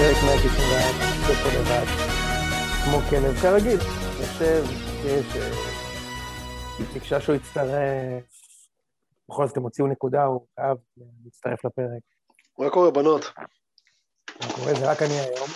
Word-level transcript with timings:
פרק 0.00 0.16
194, 0.24 0.64
יושב 1.28 1.42
פה 1.42 1.48
לבד, 1.48 1.84
כמו 2.84 2.98
כלב, 3.10 3.34
כרגיל, 3.42 3.78
יושב, 4.20 4.64
יש... 5.04 5.36
אה, 5.36 5.50
ביקשה 6.94 7.20
שהוא 7.20 7.36
יצטרף, 7.36 8.24
בכל 9.28 9.46
זאת 9.46 9.56
הם 9.56 9.62
הוציאו 9.62 9.86
נקודה, 9.86 10.24
הוא 10.24 10.46
חייב 10.54 10.76
להצטרף 11.24 11.64
לפרק. 11.64 12.02
מה 12.58 12.70
קורה, 12.70 12.90
בנות? 12.90 13.24
מה 14.40 14.52
קורה? 14.54 14.74
זה 14.74 14.90
רק 14.90 15.02
אני 15.02 15.14
היום. 15.14 15.48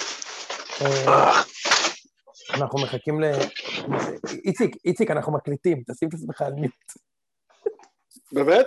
אה, 0.83 1.43
אנחנו 2.55 2.83
מחכים 2.83 3.21
ל... 3.21 3.25
איציק, 4.45 4.77
איציק, 4.85 5.11
אנחנו 5.11 5.33
מקליטים, 5.33 5.83
תשים 5.91 6.09
את 6.09 6.15
עצמך 6.15 6.43
על 6.43 6.53
מיוט. 6.53 6.93
באמת? 8.33 8.67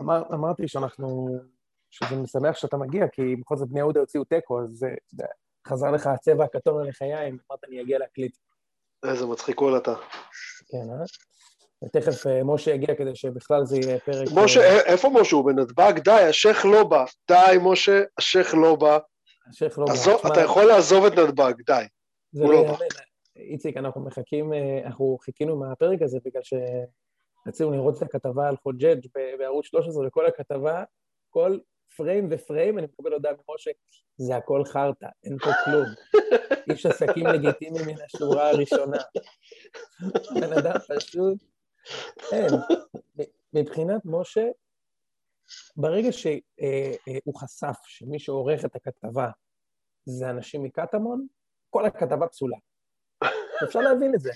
אמר, 0.00 0.22
אמרתי 0.34 0.68
שאנחנו, 0.68 1.38
שזה 1.94 2.16
משמח 2.16 2.56
שאתה 2.56 2.76
מגיע, 2.76 3.08
כי 3.08 3.36
בכל 3.36 3.56
זאת 3.56 3.68
בני 3.68 3.78
יהודה 3.78 4.00
הוציאו 4.00 4.24
תיקו, 4.24 4.60
אז 4.60 4.68
זה, 4.72 4.88
חזר 5.68 5.90
לך 5.90 6.06
הצבע 6.06 6.44
הכתום 6.44 6.80
ללחיים, 6.80 7.38
אמרת 7.50 7.64
אני 7.68 7.80
אגיע 7.82 7.98
להקליט. 7.98 8.36
איזה 9.10 9.26
מצחיק 9.26 9.56
קול 9.56 9.76
אתה. 9.76 9.94
כן, 10.68 10.78
אה? 10.90 11.04
ותכף 11.84 12.26
אה, 12.26 12.44
משה 12.44 12.70
יגיע 12.70 12.94
כדי 12.94 13.14
שבכלל 13.14 13.64
זה 13.64 13.76
יהיה 13.76 13.98
פרק... 13.98 14.28
משה, 14.34 14.60
אה, 14.60 14.80
איפה 14.80 15.08
משה? 15.20 15.36
הוא 15.36 15.44
בנתב"ג? 15.44 15.92
די, 16.04 16.10
השייח 16.10 16.64
לא 16.64 16.84
בא. 16.84 17.04
די, 17.30 17.56
משה, 17.62 18.02
השייח 18.18 18.54
לא 18.54 18.76
בא. 18.76 18.98
השייח 19.48 19.78
לא... 19.78 19.84
בא. 19.86 19.92
עזוב- 19.92 20.16
תשמע, 20.18 20.32
אתה 20.32 20.40
יכול 20.40 20.64
לעזוב 20.64 21.04
את 21.04 21.12
נתב"ג, 21.12 21.52
די. 21.66 21.84
הוא 22.32 22.42
לא 22.44 22.52
לא 22.52 22.58
ייאמן. 22.58 22.76
איציק, 23.36 23.76
אנחנו 23.76 24.00
מחכים, 24.04 24.52
אה, 24.52 24.80
אנחנו 24.86 25.18
חיכינו 25.20 25.56
מהפרק 25.56 26.02
הזה 26.02 26.18
בגלל 26.24 26.42
שרצינו 26.42 27.70
לראות 27.72 27.96
את 27.96 28.02
הכתבה 28.02 28.48
על 28.48 28.56
חוג'ג' 28.56 29.06
בערוץ 29.38 29.66
13, 29.66 30.06
וכל 30.06 30.26
הכתבה, 30.26 30.84
כל 31.30 31.58
פריים 31.96 32.28
ופריים, 32.30 32.78
אני 32.78 32.86
מקבל 32.86 33.12
הודעה 33.12 33.32
ממשה, 33.48 33.70
זה 34.16 34.36
הכל 34.36 34.64
חרטא, 34.64 35.06
אין 35.24 35.38
פה 35.38 35.50
כלום. 35.64 35.86
איש 36.70 36.86
עסקים 36.86 37.26
לגיטימי 37.26 37.78
מן 37.86 38.02
השורה 38.04 38.50
הראשונה. 38.50 38.96
בן 40.34 40.52
אדם 40.58 40.74
פשוט, 40.88 41.38
אין. 42.32 42.52
מ- 43.18 43.58
מבחינת 43.60 44.00
משה, 44.04 44.44
ברגע 45.76 46.12
שהוא 46.12 47.34
חשף 47.40 47.76
שמי 47.84 48.18
שעורך 48.18 48.64
את 48.64 48.76
הכתבה 48.76 49.30
זה 50.04 50.30
אנשים 50.30 50.62
מקטמון, 50.62 51.26
כל 51.70 51.84
הכתבה 51.84 52.26
פסולה. 52.26 52.56
אפשר 53.64 53.80
להבין 53.80 54.14
את 54.14 54.20
זה. 54.20 54.30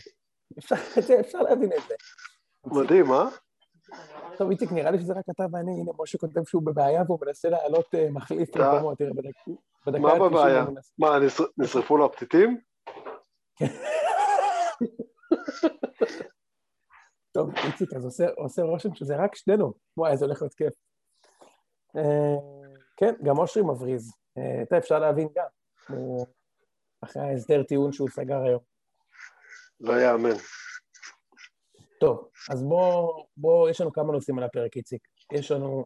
אפשר, 0.58 0.74
אפשר 1.20 1.38
להבין 1.42 1.72
את 1.72 1.82
זה. 1.88 1.94
מדהים, 2.66 3.12
אה? 3.12 3.24
טוב, 4.38 4.50
איציק, 4.50 4.72
נראה 4.72 4.90
לי 4.90 4.98
שזה 4.98 5.12
רק 5.12 5.24
אתה 5.30 5.44
ואני, 5.52 5.70
הנה, 5.80 5.92
משה 5.98 6.18
כותב 6.18 6.44
שהוא 6.44 6.62
בבעיה 6.62 7.02
והוא 7.06 7.18
מנסה 7.26 7.48
להעלות 7.48 7.94
אה, 7.94 8.10
מחליף 8.10 8.56
אה. 8.56 8.72
במקומו, 8.72 8.94
תראה, 8.94 9.10
בדק- 9.10 9.52
בדקה 9.86 9.98
מה 10.02 10.12
ה-90 10.12 10.18
בבעיה? 10.30 10.62
הוא 10.62 10.74
מנסה- 10.74 10.92
מה, 10.98 11.18
נשר- 11.18 11.44
נשרפו 11.58 11.96
לו 11.96 12.04
הפתיתים? 12.04 12.60
טוב, 17.32 17.50
איציק, 17.66 17.92
אז 17.96 18.04
עושה, 18.36 18.62
רושם 18.62 18.94
שזה 18.94 19.16
רק 19.16 19.34
שנינו. 19.34 19.72
וואי, 19.96 20.16
זה 20.16 20.24
הולך 20.24 20.42
להיות 20.42 20.54
כיף. 20.54 20.74
אה, 21.96 22.36
כן, 22.96 23.14
גם 23.22 23.38
אושרי 23.38 23.62
מבריז. 23.62 24.12
אה, 24.38 24.62
אתה 24.62 24.78
אפשר 24.78 24.98
להבין 24.98 25.28
גם. 25.36 25.46
אחרי 27.04 27.22
ההסדר 27.22 27.62
טיעון 27.62 27.92
שהוא 27.92 28.08
סגר 28.08 28.42
היום. 28.42 28.60
לא 29.80 29.92
יאמן. 30.00 30.36
טוב, 32.00 32.28
אז 32.50 32.62
בוא, 32.62 33.24
בוא, 33.36 33.70
יש 33.70 33.80
לנו 33.80 33.92
כמה 33.92 34.12
נושאים 34.12 34.38
על 34.38 34.44
הפרק, 34.44 34.76
איציק. 34.76 35.02
יש 35.32 35.50
לנו 35.50 35.84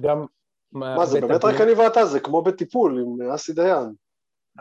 גם... 0.00 0.26
מה, 0.72 1.06
זה 1.06 1.20
בית 1.20 1.28
באמת 1.30 1.44
רק 1.44 1.60
אני 1.60 1.72
ואתה? 1.72 2.06
זה 2.06 2.20
כמו 2.20 2.42
בטיפול 2.42 3.00
עם 3.00 3.30
אסי 3.30 3.52
דיין. 3.52 3.94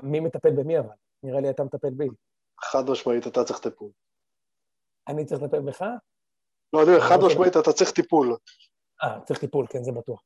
מי 0.03 0.19
מטפל 0.19 0.51
במי 0.51 0.79
אבל? 0.79 0.89
נראה 1.23 1.41
לי 1.41 1.49
אתה 1.49 1.63
מטפל 1.63 1.89
בי. 1.89 2.07
חד 2.63 2.89
משמעית 2.89 3.27
אתה 3.27 3.43
צריך 3.43 3.59
טיפול. 3.59 3.89
אני 5.07 5.25
צריך 5.25 5.41
לטפל 5.41 5.59
בך? 5.59 5.81
לא, 6.73 6.83
אני 6.83 6.89
אומר, 6.89 6.99
חד 7.01 7.21
לא 7.21 7.27
משמעית 7.27 7.57
אתה 7.57 7.73
צריך 7.73 7.91
טיפול. 7.91 8.35
אה, 9.03 9.19
צריך 9.25 9.39
טיפול, 9.39 9.67
כן, 9.69 9.83
זה 9.83 9.91
בטוח. 9.91 10.23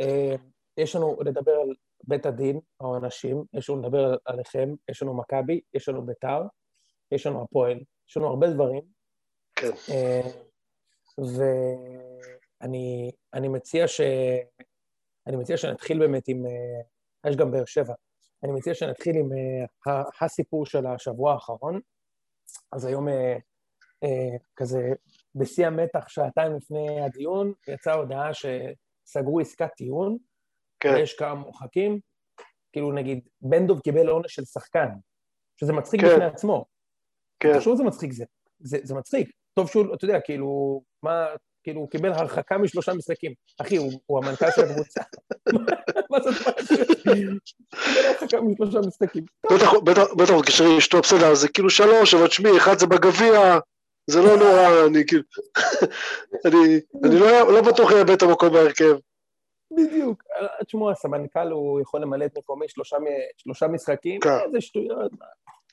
אה, 0.00 0.34
יש 0.76 0.96
לנו 0.96 1.16
לדבר 1.24 1.52
על 1.52 1.68
בית 2.04 2.26
הדין, 2.26 2.60
העונשים, 2.80 3.44
יש 3.52 3.70
לנו 3.70 3.82
לדבר 3.82 4.04
על- 4.04 4.18
עליכם, 4.24 4.68
יש 4.90 5.02
לנו 5.02 5.16
מכבי, 5.16 5.60
יש 5.74 5.88
לנו 5.88 6.06
ביתר, 6.06 6.42
יש 7.10 7.26
לנו 7.26 7.42
הפועל, 7.42 7.80
יש 8.08 8.16
לנו 8.16 8.26
הרבה 8.26 8.50
דברים. 8.50 8.82
כן. 9.56 9.70
אה, 9.90 10.20
ואני 11.18 13.10
אני 13.34 13.48
מציע 13.48 13.88
ש... 13.88 14.00
אני 15.26 15.36
מציע 15.36 15.56
שנתחיל 15.56 15.98
באמת 15.98 16.28
עם... 16.28 16.46
אה, 16.46 17.30
יש 17.30 17.36
גם 17.36 17.50
באר 17.50 17.64
שבע. 17.64 17.94
אני 18.44 18.52
מציע 18.52 18.74
שנתחיל 18.74 19.16
עם 19.16 19.28
אה, 19.32 20.02
הסיפור 20.20 20.66
של 20.66 20.86
השבוע 20.86 21.32
האחרון. 21.32 21.80
אז 22.72 22.84
היום 22.84 23.06
כזה 24.56 24.88
בשיא 25.34 25.66
המתח, 25.66 26.08
שעתיים 26.08 26.56
לפני 26.56 27.00
הדיון, 27.00 27.52
יצאה 27.68 27.94
הודעה 27.94 28.30
שסגרו 28.34 29.40
עסקת 29.40 29.70
טיעון, 29.76 30.16
כן. 30.80 30.88
ויש 30.94 31.14
כמה 31.14 31.34
מורחקים. 31.34 32.00
כאילו 32.72 32.92
נגיד, 32.92 33.28
בן 33.40 33.66
דב 33.66 33.80
קיבל 33.80 34.08
עונש 34.08 34.34
של 34.34 34.44
שחקן, 34.44 34.88
שזה 35.56 35.72
מצחיק 35.72 36.00
כן. 36.00 36.06
בפני 36.06 36.24
עצמו. 36.24 36.64
כן. 37.40 37.58
פשוט 37.58 37.76
זה 37.76 37.84
מצחיק 37.84 38.12
זה. 38.12 38.24
זה, 38.60 38.78
זה 38.82 38.94
מצחיק. 38.94 39.30
טוב 39.54 39.70
שהוא, 39.70 39.94
אתה 39.94 40.04
יודע, 40.04 40.20
כאילו, 40.20 40.82
מה, 41.02 41.26
כאילו, 41.62 41.80
הוא 41.80 41.90
קיבל 41.90 42.12
הרחקה 42.12 42.58
משלושה 42.58 42.94
משחקים. 42.94 43.32
אחי, 43.60 43.76
הוא, 43.76 43.92
הוא 44.06 44.18
המנכ"ל 44.18 44.50
של 44.50 44.62
הקבוצה. 44.62 45.00
מה 46.10 46.18
זאת 46.20 46.46
אומרת? 46.46 46.58
קיבל 47.84 48.06
הרחקה 48.06 48.40
משלושה 48.40 48.78
משחקים. 48.78 49.24
בטח, 49.52 49.72
בטח, 49.84 50.02
בטח 50.16 50.30
הוא 50.60 50.78
אשתו, 50.78 51.00
בסדר, 51.00 51.34
זה 51.34 51.48
כאילו 51.48 51.70
שלוש, 51.70 52.14
אבל 52.14 52.26
תשמעי, 52.26 52.56
אחד 52.56 52.78
זה 52.78 52.86
בגביע, 52.86 53.58
זה 54.10 54.20
לא 54.22 54.36
נורא, 54.36 54.86
אני 54.86 55.06
כאילו... 55.06 55.22
אני, 56.46 56.80
אני 57.04 57.20
לא, 57.20 57.52
לא 57.52 57.62
בטוח 57.62 57.92
יאבד 57.92 58.10
את 58.10 58.22
המקום 58.22 58.52
בהרכב. 58.52 58.96
בדיוק. 59.76 60.22
אה, 60.40 60.64
תשמעו, 60.64 60.90
הסמנכ"ל 60.90 61.50
הוא 61.50 61.80
יכול 61.80 62.00
למלא 62.00 62.24
את 62.24 62.38
מקומי 62.38 62.66
שלושה, 62.68 63.66
משחקים, 63.68 64.20
כן. 64.20 64.38
איזה 64.46 64.60
שטויות, 64.60 65.12
מה, 65.12 65.26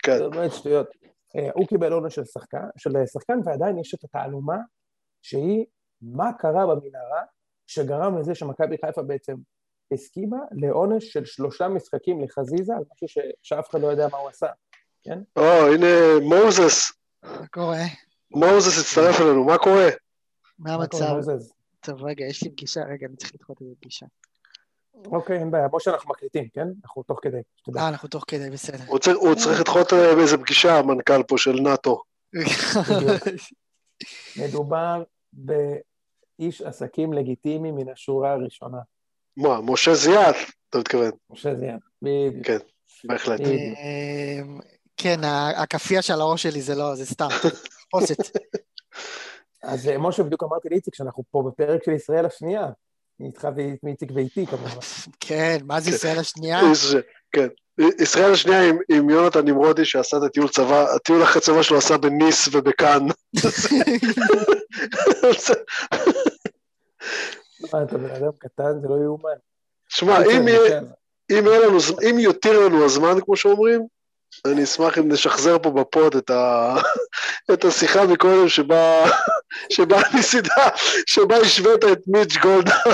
כן, 0.03 0.17
זה 0.17 0.29
באמת 0.29 0.53
שטויות. 0.53 0.87
אה, 1.35 1.49
הוא 1.53 1.67
קיבל 1.67 1.93
עונש 1.93 2.15
של 2.15 2.25
שחקן, 2.25 2.65
של 2.77 2.91
שחקן, 3.05 3.39
ועדיין 3.45 3.77
יש 3.77 3.93
את 3.93 4.03
התעלומה 4.03 4.57
שהיא 5.21 5.65
מה 6.01 6.33
קרה 6.33 6.75
במנהרה 6.75 7.23
שגרם 7.67 8.17
לזה 8.17 8.35
שמכבי 8.35 8.75
חיפה 8.85 9.01
בעצם 9.01 9.35
הסכימה 9.93 10.37
לעונש 10.51 11.13
של 11.13 11.25
שלושה 11.25 11.67
משחקים 11.67 12.23
לחזיזה 12.23 12.73
על 12.73 12.83
משהו 12.93 13.07
ש... 13.07 13.17
שאף 13.43 13.69
אחד 13.69 13.81
לא 13.81 13.87
יודע 13.87 14.07
מה 14.11 14.17
הוא 14.17 14.29
עשה, 14.29 14.47
כן? 15.03 15.19
או, 15.35 15.43
הנה 15.73 16.19
מוזס, 16.21 16.91
מה 17.23 17.47
קורה? 17.47 17.83
מוזס 18.31 18.79
הצטרף 18.79 19.21
אלינו, 19.21 19.43
מה 19.43 19.57
קורה? 19.57 19.89
מה 20.59 20.73
המצב? 20.73 21.15
טוב, 21.79 22.03
רגע, 22.03 22.25
יש 22.25 22.43
לי 22.43 22.49
פגישה, 22.49 22.81
רגע, 22.83 23.07
אני 23.07 23.15
צריך 23.15 23.31
לדחות 23.35 23.61
איזה 23.61 23.73
פגישה. 23.79 24.05
אוקיי, 25.05 25.39
אין 25.39 25.51
בעיה. 25.51 25.67
משה, 25.73 25.91
אנחנו 25.91 26.09
מקליטים, 26.09 26.47
כן? 26.53 26.67
אנחנו 26.83 27.03
תוך 27.03 27.19
כדי, 27.21 27.37
שתדע. 27.57 27.81
אה, 27.81 27.87
אנחנו 27.87 28.09
תוך 28.09 28.23
כדי, 28.27 28.49
בסדר. 28.49 28.83
הוא 28.87 28.99
צריך, 29.35 29.59
לדחות 29.59 29.93
אה, 29.93 30.15
באיזה 30.15 30.37
פגישה, 30.37 30.77
המנכ"ל 30.79 31.23
פה 31.23 31.37
של 31.37 31.51
נאט"ו. 31.61 32.01
מדובר 34.39 35.03
באיש 35.33 36.61
עסקים 36.61 37.13
לגיטימי 37.13 37.71
מן 37.71 37.89
השורה 37.89 38.31
הראשונה. 38.31 38.77
מה, 39.37 39.61
משה 39.61 39.93
זיאת, 39.93 40.35
אתה 40.69 40.77
מתכוון? 40.77 41.11
משה 41.29 41.55
זיאן, 41.55 41.77
בדיוק. 42.01 42.45
כן, 42.47 42.57
בהחלט. 43.03 43.39
אמ, 43.39 44.59
כן, 44.97 45.23
ה- 45.23 45.61
הכאפיה 45.63 46.01
של 46.01 46.13
הראש 46.13 46.43
שלי 46.43 46.61
זה 46.61 46.75
לא, 46.75 46.95
זה 46.95 47.05
סתם. 47.05 47.27
תחפושת. 47.31 48.17
אז 49.63 49.87
אה, 49.87 49.97
משה, 49.97 50.23
בדיוק 50.23 50.43
אמרתי 50.43 50.69
לאיציק 50.69 50.95
שאנחנו 50.95 51.23
פה 51.31 51.43
בפרק 51.47 51.83
של 51.83 51.91
ישראל 51.91 52.25
השנייה. 52.25 52.67
איתך 53.25 53.47
ואיציק 53.83 54.09
ואיתי 54.15 54.45
כמובן. 54.47 54.69
כן, 55.19 55.57
מה 55.65 55.79
זה 55.79 55.89
ישראל 55.89 56.19
השנייה? 56.19 56.61
כן. 57.31 57.47
ישראל 58.01 58.31
השנייה 58.33 58.69
עם, 58.69 58.77
עם 58.89 59.09
יונתן 59.09 59.45
נמרודי 59.45 59.85
שעשה 59.85 60.17
את 60.17 60.23
הטיול 60.23 60.47
צבא, 60.47 60.85
הטיול 60.95 61.23
אחרי 61.23 61.41
צבא 61.41 61.61
שלו 61.63 61.77
עשה 61.77 61.97
בניס 61.97 62.47
ובקאן. 62.51 63.07
מה, 67.73 67.83
אתה 67.83 67.97
בן 67.97 68.09
אדם 68.09 68.31
קטן, 68.39 68.81
זה 68.81 68.87
לא 68.87 68.95
יאומן. 69.03 69.29
שמע, 69.89 70.17
אם, 70.25 70.47
יהיה- 70.47 70.65
משה, 70.65 70.79
אם, 71.31 71.45
יהיה 71.47 71.59
לנו, 71.59 71.77
אם 72.09 72.19
יותיר 72.19 72.59
לנו 72.65 72.85
הזמן, 72.85 73.21
כמו 73.25 73.35
שאומרים, 73.35 73.87
אני 74.45 74.63
אשמח 74.63 74.97
אם 74.97 75.11
נשחזר 75.11 75.59
פה 75.59 75.69
בפוד 75.69 76.15
את, 76.15 76.29
ה, 76.29 76.75
את 77.53 77.65
השיחה 77.65 78.05
מקודם 78.05 78.49
שבה, 78.49 79.05
שבה 79.75 80.01
ניסית, 80.13 80.45
שבה 81.05 81.37
השווית 81.37 81.83
את 81.91 81.99
מיץ' 82.07 82.37
גולדה. 82.37 82.75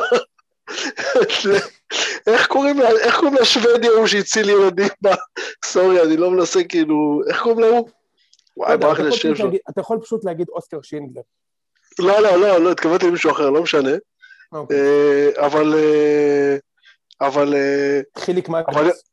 איך 2.27 2.47
קוראים 2.47 2.79
לה- 2.79 2.89
איך 2.89 3.15
קוראים 3.15 3.35
לשוודי 3.35 3.87
ההוא 3.87 4.07
שהציל 4.07 4.49
ילדים 4.49 4.87
ב... 5.03 5.07
סורי, 5.65 6.03
אני 6.03 6.17
לא 6.17 6.31
מנסה 6.31 6.63
כאילו... 6.63 7.21
איך 7.29 7.41
קוראים 7.41 7.59
להוא? 7.59 7.89
וואי, 8.57 8.77
ברח 8.77 8.99
לי 8.99 9.07
השם 9.07 9.35
שלו. 9.35 9.49
אתה 9.69 9.81
יכול 9.81 9.99
פשוט 10.01 10.25
להגיד 10.25 10.47
אוסקר 10.49 10.81
שינדלר. 10.81 11.21
לא, 11.99 12.21
לא, 12.21 12.37
לא, 12.37 12.57
לא, 12.57 12.71
התכוונתי 12.71 13.07
למישהו 13.07 13.31
אחר, 13.31 13.49
לא 13.49 13.63
משנה. 13.63 13.89
אוקיי. 14.51 14.77
אה, 14.77 15.45
אבל 15.45 15.73
אה, 15.75 16.57
אבל... 17.21 17.53
אה, 17.53 18.01
חיליק 18.17 18.49
מגנוס. 18.49 19.03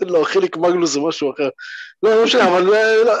לא, 0.00 0.24
חיליק 0.24 0.56
מגלוס 0.56 0.90
זה 0.92 1.00
משהו 1.00 1.32
אחר. 1.32 1.48
לא, 2.02 2.14
לא 2.16 2.24
משנה, 2.24 2.48
אבל 2.48 2.74
אה, 2.74 3.04
לא, 3.04 3.12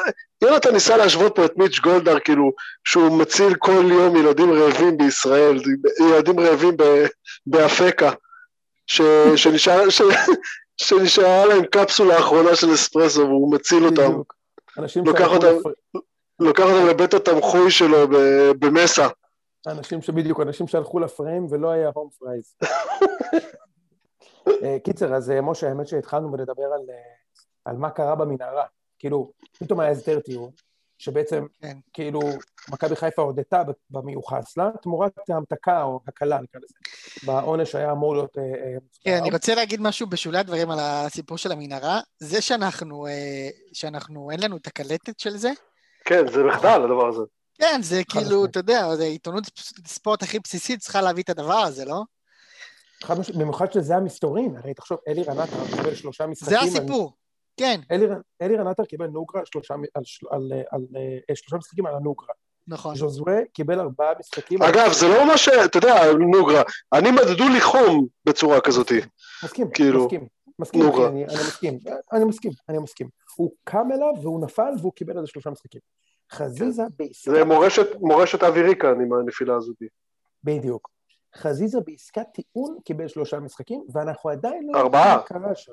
יונתן 0.42 0.72
ניסה 0.72 0.96
להשוות 0.96 1.34
פה 1.36 1.44
את 1.44 1.56
מיץ' 1.56 1.78
גולדהר, 1.78 2.18
כאילו, 2.20 2.52
שהוא 2.84 3.18
מציל 3.18 3.54
כל 3.54 3.84
יום 3.90 4.16
ילדים 4.16 4.52
רעבים 4.52 4.96
בישראל, 4.96 5.56
ילדים 6.08 6.40
רעבים 6.40 6.76
באפקה, 7.46 8.10
שנשארה 10.76 11.46
להם 11.46 11.64
קפסולה 11.64 12.18
אחרונה 12.18 12.54
של 12.56 12.74
אספרסו 12.74 13.20
והוא 13.20 13.54
מציל 13.54 13.84
אותם, 13.84 14.12
לוקח 15.04 15.28
אותם- 15.28 15.46
לפר- 15.58 16.00
לוקח 16.40 16.62
אותם 16.64 16.86
לבית 16.86 17.14
התמחוי 17.14 17.70
שלו 17.70 18.08
במסה. 18.58 19.08
אנשים 19.66 20.02
שבדיוק, 20.02 20.40
אנשים 20.40 20.68
שהלכו 20.68 20.98
לפריים 21.00 21.46
ולא 21.50 21.70
היה 21.70 21.90
הום 21.94 22.08
פרייז. 22.18 22.54
אה, 24.62 24.76
קיצר, 24.84 25.14
אז 25.14 25.30
אה, 25.30 25.40
משה, 25.40 25.68
האמת 25.68 25.88
שהתחלנו 25.88 26.36
לדבר 26.36 26.64
על, 26.64 26.90
אה, 26.90 27.14
על 27.64 27.76
מה 27.76 27.90
קרה 27.90 28.14
במנהרה. 28.14 28.64
כאילו, 28.98 29.32
פתאום 29.58 29.80
היה 29.80 29.90
הסדר 29.90 30.20
טיעון, 30.20 30.50
שבעצם, 30.98 31.46
כן. 31.60 31.78
כאילו, 31.92 32.20
מכבי 32.70 32.96
חיפה 32.96 33.22
הודתה 33.22 33.62
במיוחס 33.90 34.56
לה, 34.56 34.70
תמורת 34.82 35.12
המתקה 35.28 35.82
או 35.82 36.00
הקלה, 36.08 36.38
נקרא 36.40 36.60
לזה. 36.60 36.74
בעונש 37.26 37.70
שהיה 37.70 37.92
אמור 37.92 38.14
להיות... 38.14 38.38
כן, 39.00 39.16
אני 39.20 39.30
רוצה 39.30 39.54
להגיד 39.54 39.80
משהו 39.80 40.06
בשולי 40.06 40.38
הדברים 40.38 40.70
על 40.70 40.78
הסיפור 40.80 41.38
של 41.38 41.52
המנהרה. 41.52 42.00
זה 42.18 42.40
שאנחנו, 42.40 43.06
אה, 43.06 43.48
שאנחנו, 43.72 44.30
אין 44.30 44.40
לנו 44.42 44.56
את 44.56 44.66
הקלטת 44.66 45.20
של 45.20 45.36
זה, 45.36 45.50
כן, 46.04 46.26
זה 46.32 46.44
מחדל 46.44 46.82
הדבר 46.84 47.08
הזה. 47.08 47.22
כן, 47.58 47.80
זה 47.82 48.02
כאילו. 48.08 48.44
אתה 48.44 48.58
יודע, 48.58 48.96
זה 48.96 49.04
עיתונות 49.04 49.44
ספורט 49.86 50.22
הכי 50.22 50.38
בסיסית 50.38 50.80
צריכה 50.80 51.02
להביא 51.02 51.22
את 51.22 51.30
הדבר 51.30 51.58
הזה, 51.58 51.84
לא? 51.84 52.02
חד 53.04 53.18
משמעית, 53.18 53.40
במיוחד 53.40 53.72
שזה 53.72 53.96
המסתורין, 53.96 54.56
הרי 54.56 54.74
תחשוב, 54.74 54.98
אלירן 55.08 55.38
עטר 55.38 55.76
קיבל 55.76 55.94
שלושה 55.94 56.26
משחקים. 56.26 56.58
זה 56.58 56.60
הסיפור. 56.60 57.12
כן, 57.56 57.80
אלירן 58.42 58.66
עטר 58.66 58.84
קיבל 58.84 59.06
נוגרה 59.06 59.42
שלושה, 59.44 59.74
אה, 59.74 60.00
על, 60.30 60.52
אה, 61.30 61.34
שלושה 61.36 61.56
משחקים 61.56 61.86
על 61.86 61.94
הנוגרה. 61.94 62.34
נכון. 62.68 62.96
ז'וזווה 62.96 63.40
קיבל 63.52 63.80
ארבעה 63.80 64.12
משחקים. 64.20 64.62
אגב, 64.62 64.92
זה 64.92 65.08
לא 65.08 65.26
ממש, 65.26 65.48
אתה 65.48 65.78
יודע, 65.78 66.12
נוגרה, 66.12 66.62
אני 66.92 67.10
מדדו 67.10 67.48
לי 67.48 67.60
חום 67.60 68.06
בצורה 68.24 68.60
כזאת. 68.60 68.92
מסכים, 69.44 69.70
כאילו, 69.70 70.04
מסכים. 70.04 70.26
מסכים, 70.58 70.82
נוגרה. 70.82 71.08
אני, 71.08 71.24
אני 71.24 71.34
מסכים, 71.34 71.78
אני 72.12 72.24
מסכים, 72.24 72.52
אני 72.68 72.78
מסכים. 72.78 73.08
הוא 73.36 73.50
קם 73.64 73.92
אליו 73.92 74.12
והוא 74.22 74.44
נפל 74.44 74.72
והוא 74.80 74.92
קיבל 74.92 75.16
איזה 75.16 75.26
שלושה 75.26 75.50
משחקים. 75.50 75.80
חזיזה 76.32 76.82
בעסקת... 76.98 77.32
זה 77.32 77.44
מורשת, 77.44 77.86
מורשת 78.00 78.42
אבי 78.42 78.62
ריקה, 78.62 78.90
עם 78.90 79.12
הנפילה 79.12 79.56
הזאת. 79.56 79.76
בדיוק. 80.44 80.93
חזיזה 81.36 81.80
בעסקת 81.80 82.26
טיעון 82.32 82.78
קיבל 82.84 83.08
שלושה 83.08 83.40
משחקים, 83.40 83.84
ואנחנו 83.92 84.30
עדיין 84.30 84.66
לא... 84.72 84.78
ארבעה. 84.80 85.00
יודעים 85.02 85.18
מה 85.40 85.46
קרה 85.46 85.54
שם. 85.54 85.72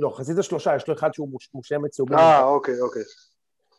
לא, 0.00 0.10
חזיזה 0.10 0.42
שלושה, 0.42 0.76
יש 0.76 0.88
לו 0.88 0.94
אחד 0.94 1.14
שהוא 1.14 1.28
מוש- 1.28 1.50
מושם 1.54 1.88
צהובים. 1.88 2.18
אה, 2.18 2.44
אוקיי, 2.44 2.80
אוקיי. 2.80 3.02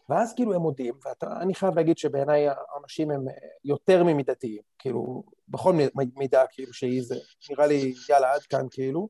ואז 0.10 0.34
כאילו 0.36 0.54
הם 0.54 0.62
מודים, 0.62 0.94
ואני 1.24 1.56
חייב 1.56 1.76
להגיד 1.76 1.98
שבעיניי 1.98 2.48
האנשים 2.50 3.12
הם 3.12 3.26
יותר 3.66 4.04
ממידתיים, 4.04 4.62
כאילו, 4.80 5.24
בכל 5.48 5.74
מידה, 6.16 6.44
כאילו, 6.52 6.74
שהיא 6.74 7.04
זה, 7.04 7.16
נראה 7.50 7.68
לי, 7.68 7.94
יאללה, 8.10 8.34
עד 8.34 8.42
כאן, 8.42 8.66
כאילו. 8.72 9.10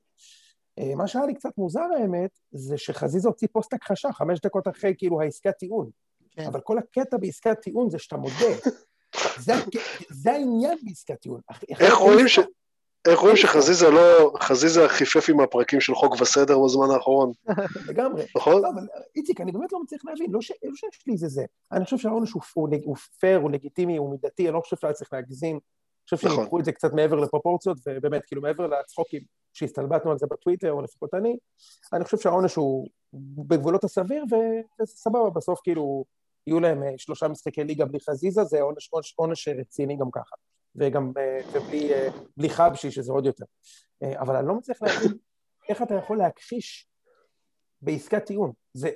אה, 0.80 0.96
מה 0.96 1.08
שהיה 1.08 1.26
לי 1.26 1.34
קצת 1.34 1.58
מוזר, 1.58 1.86
האמת, 2.00 2.40
זה 2.52 2.78
שחזיזה 2.78 3.28
הוציא 3.30 3.48
פוסט 3.52 3.74
הכחשה, 3.74 4.12
חמש 4.14 4.40
דקות 4.40 4.68
אחרי, 4.68 4.94
כאילו, 4.98 5.22
העסקת 5.22 5.58
טיעון. 5.58 5.90
כן. 6.32 6.46
אבל 6.46 6.62
כל 6.62 6.78
הקטע 6.78 7.18
בעסקת 7.18 7.60
טיעון 7.62 7.90
זה 7.90 8.00
שאתה 8.00 8.18
מודה. 8.18 8.36
זה, 9.40 9.54
זה 10.10 10.32
העניין 10.32 10.78
בעסקת 10.84 11.20
טיעון. 11.22 11.42
איך 11.80 11.96
רואים 11.96 12.28
ש... 12.28 12.40
איך 13.08 13.20
רואים 13.20 13.36
שחזיזה 13.36 13.90
לא... 13.90 14.34
חזיזה 14.42 14.90
חיפף 14.90 15.30
עם 15.30 15.40
הפרקים 15.40 15.82
של 15.82 15.96
חוק 15.96 16.22
וסדר 16.22 16.60
בזמן 16.60 16.92
האחרון, 16.94 17.32
לגמרי. 17.88 18.26
נכון? 18.36 18.62
לא, 18.62 18.70
אבל 18.70 18.88
איציק, 19.16 19.42
אני 19.42 19.52
באמת 19.52 19.72
לא 19.74 19.84
מצליח 19.84 20.06
להבין, 20.06 20.32
לא 20.32 20.40
לא 20.64 20.76
שיש 20.76 21.08
לי 21.08 21.14
איזה 21.14 21.28
זה. 21.28 21.46
אני 21.72 21.84
חושב 21.86 21.98
שהעונש 21.98 22.32
הוא- 22.32 22.96
פייר, 23.20 23.40
הוא 23.40 23.52
לגיטימי, 23.52 23.98
הוא 23.98 24.12
מידתי, 24.12 24.46
אני 24.48 24.54
לא 24.54 24.60
חושב 24.62 24.76
שהיה 24.78 24.94
צריך 24.94 25.14
להגזים. 25.14 25.56
אני 25.56 25.62
חושב 26.04 26.18
שהם 26.18 26.32
נכון. 26.32 26.44
ייקחו 26.44 26.60
את 26.60 26.66
זה 26.66 26.72
קצת 26.72 26.94
מעבר 26.94 27.16
לפרופורציות, 27.16 27.78
ובאמת, 27.88 28.22
כאילו, 28.26 28.42
מעבר 28.42 28.68
לצחוקים 28.68 29.22
שהסתלבטנו 29.54 30.12
על 30.12 30.18
זה 30.18 30.26
בטוויטר, 30.32 30.72
או 30.72 30.82
לפחות 30.82 31.14
אני, 31.14 31.38
אני 31.94 32.04
חושב 32.04 32.18
שהעונש 32.18 32.56
הוא 32.56 32.88
בגבולות 33.48 33.84
הסביר, 33.84 34.24
ו- 34.32 34.82
וזה 34.82 34.94
סבבה, 34.96 35.30
בסוף 35.30 35.60
כאילו, 35.64 36.06
יהיו 36.50 36.60
להם 36.60 36.84
אה, 36.84 36.94
שלושה 36.98 37.28
משחקי 37.28 37.64
ליגה 37.64 37.86
בלי 37.86 38.00
חזיזה, 38.10 38.44
זה 38.44 38.62
עונש, 38.62 38.90
עונש, 38.92 39.14
עונש 39.18 39.48
רציני 39.48 39.98
גם 39.98 40.12
ככה. 40.12 40.36
וגם, 40.76 41.12
אה, 41.18 41.40
ובלי 41.52 41.94
אה, 41.94 42.08
בלי 42.38 42.50
חבשי, 42.50 42.92
שזה 42.92 43.12
עוד 43.12 43.26
יותר. 43.26 43.46
אה, 44.04 44.20
אבל 44.20 44.36
אני 44.36 44.48
לא 44.48 44.56
מצליח 44.56 44.82
להבין 44.82 45.14
איך 45.70 45.82
אתה 45.82 45.96
יכול 45.96 46.18
להכחיש 46.18 46.88
בעסקת 47.82 48.26
טיעון. 48.26 48.52
זה, 48.74 48.90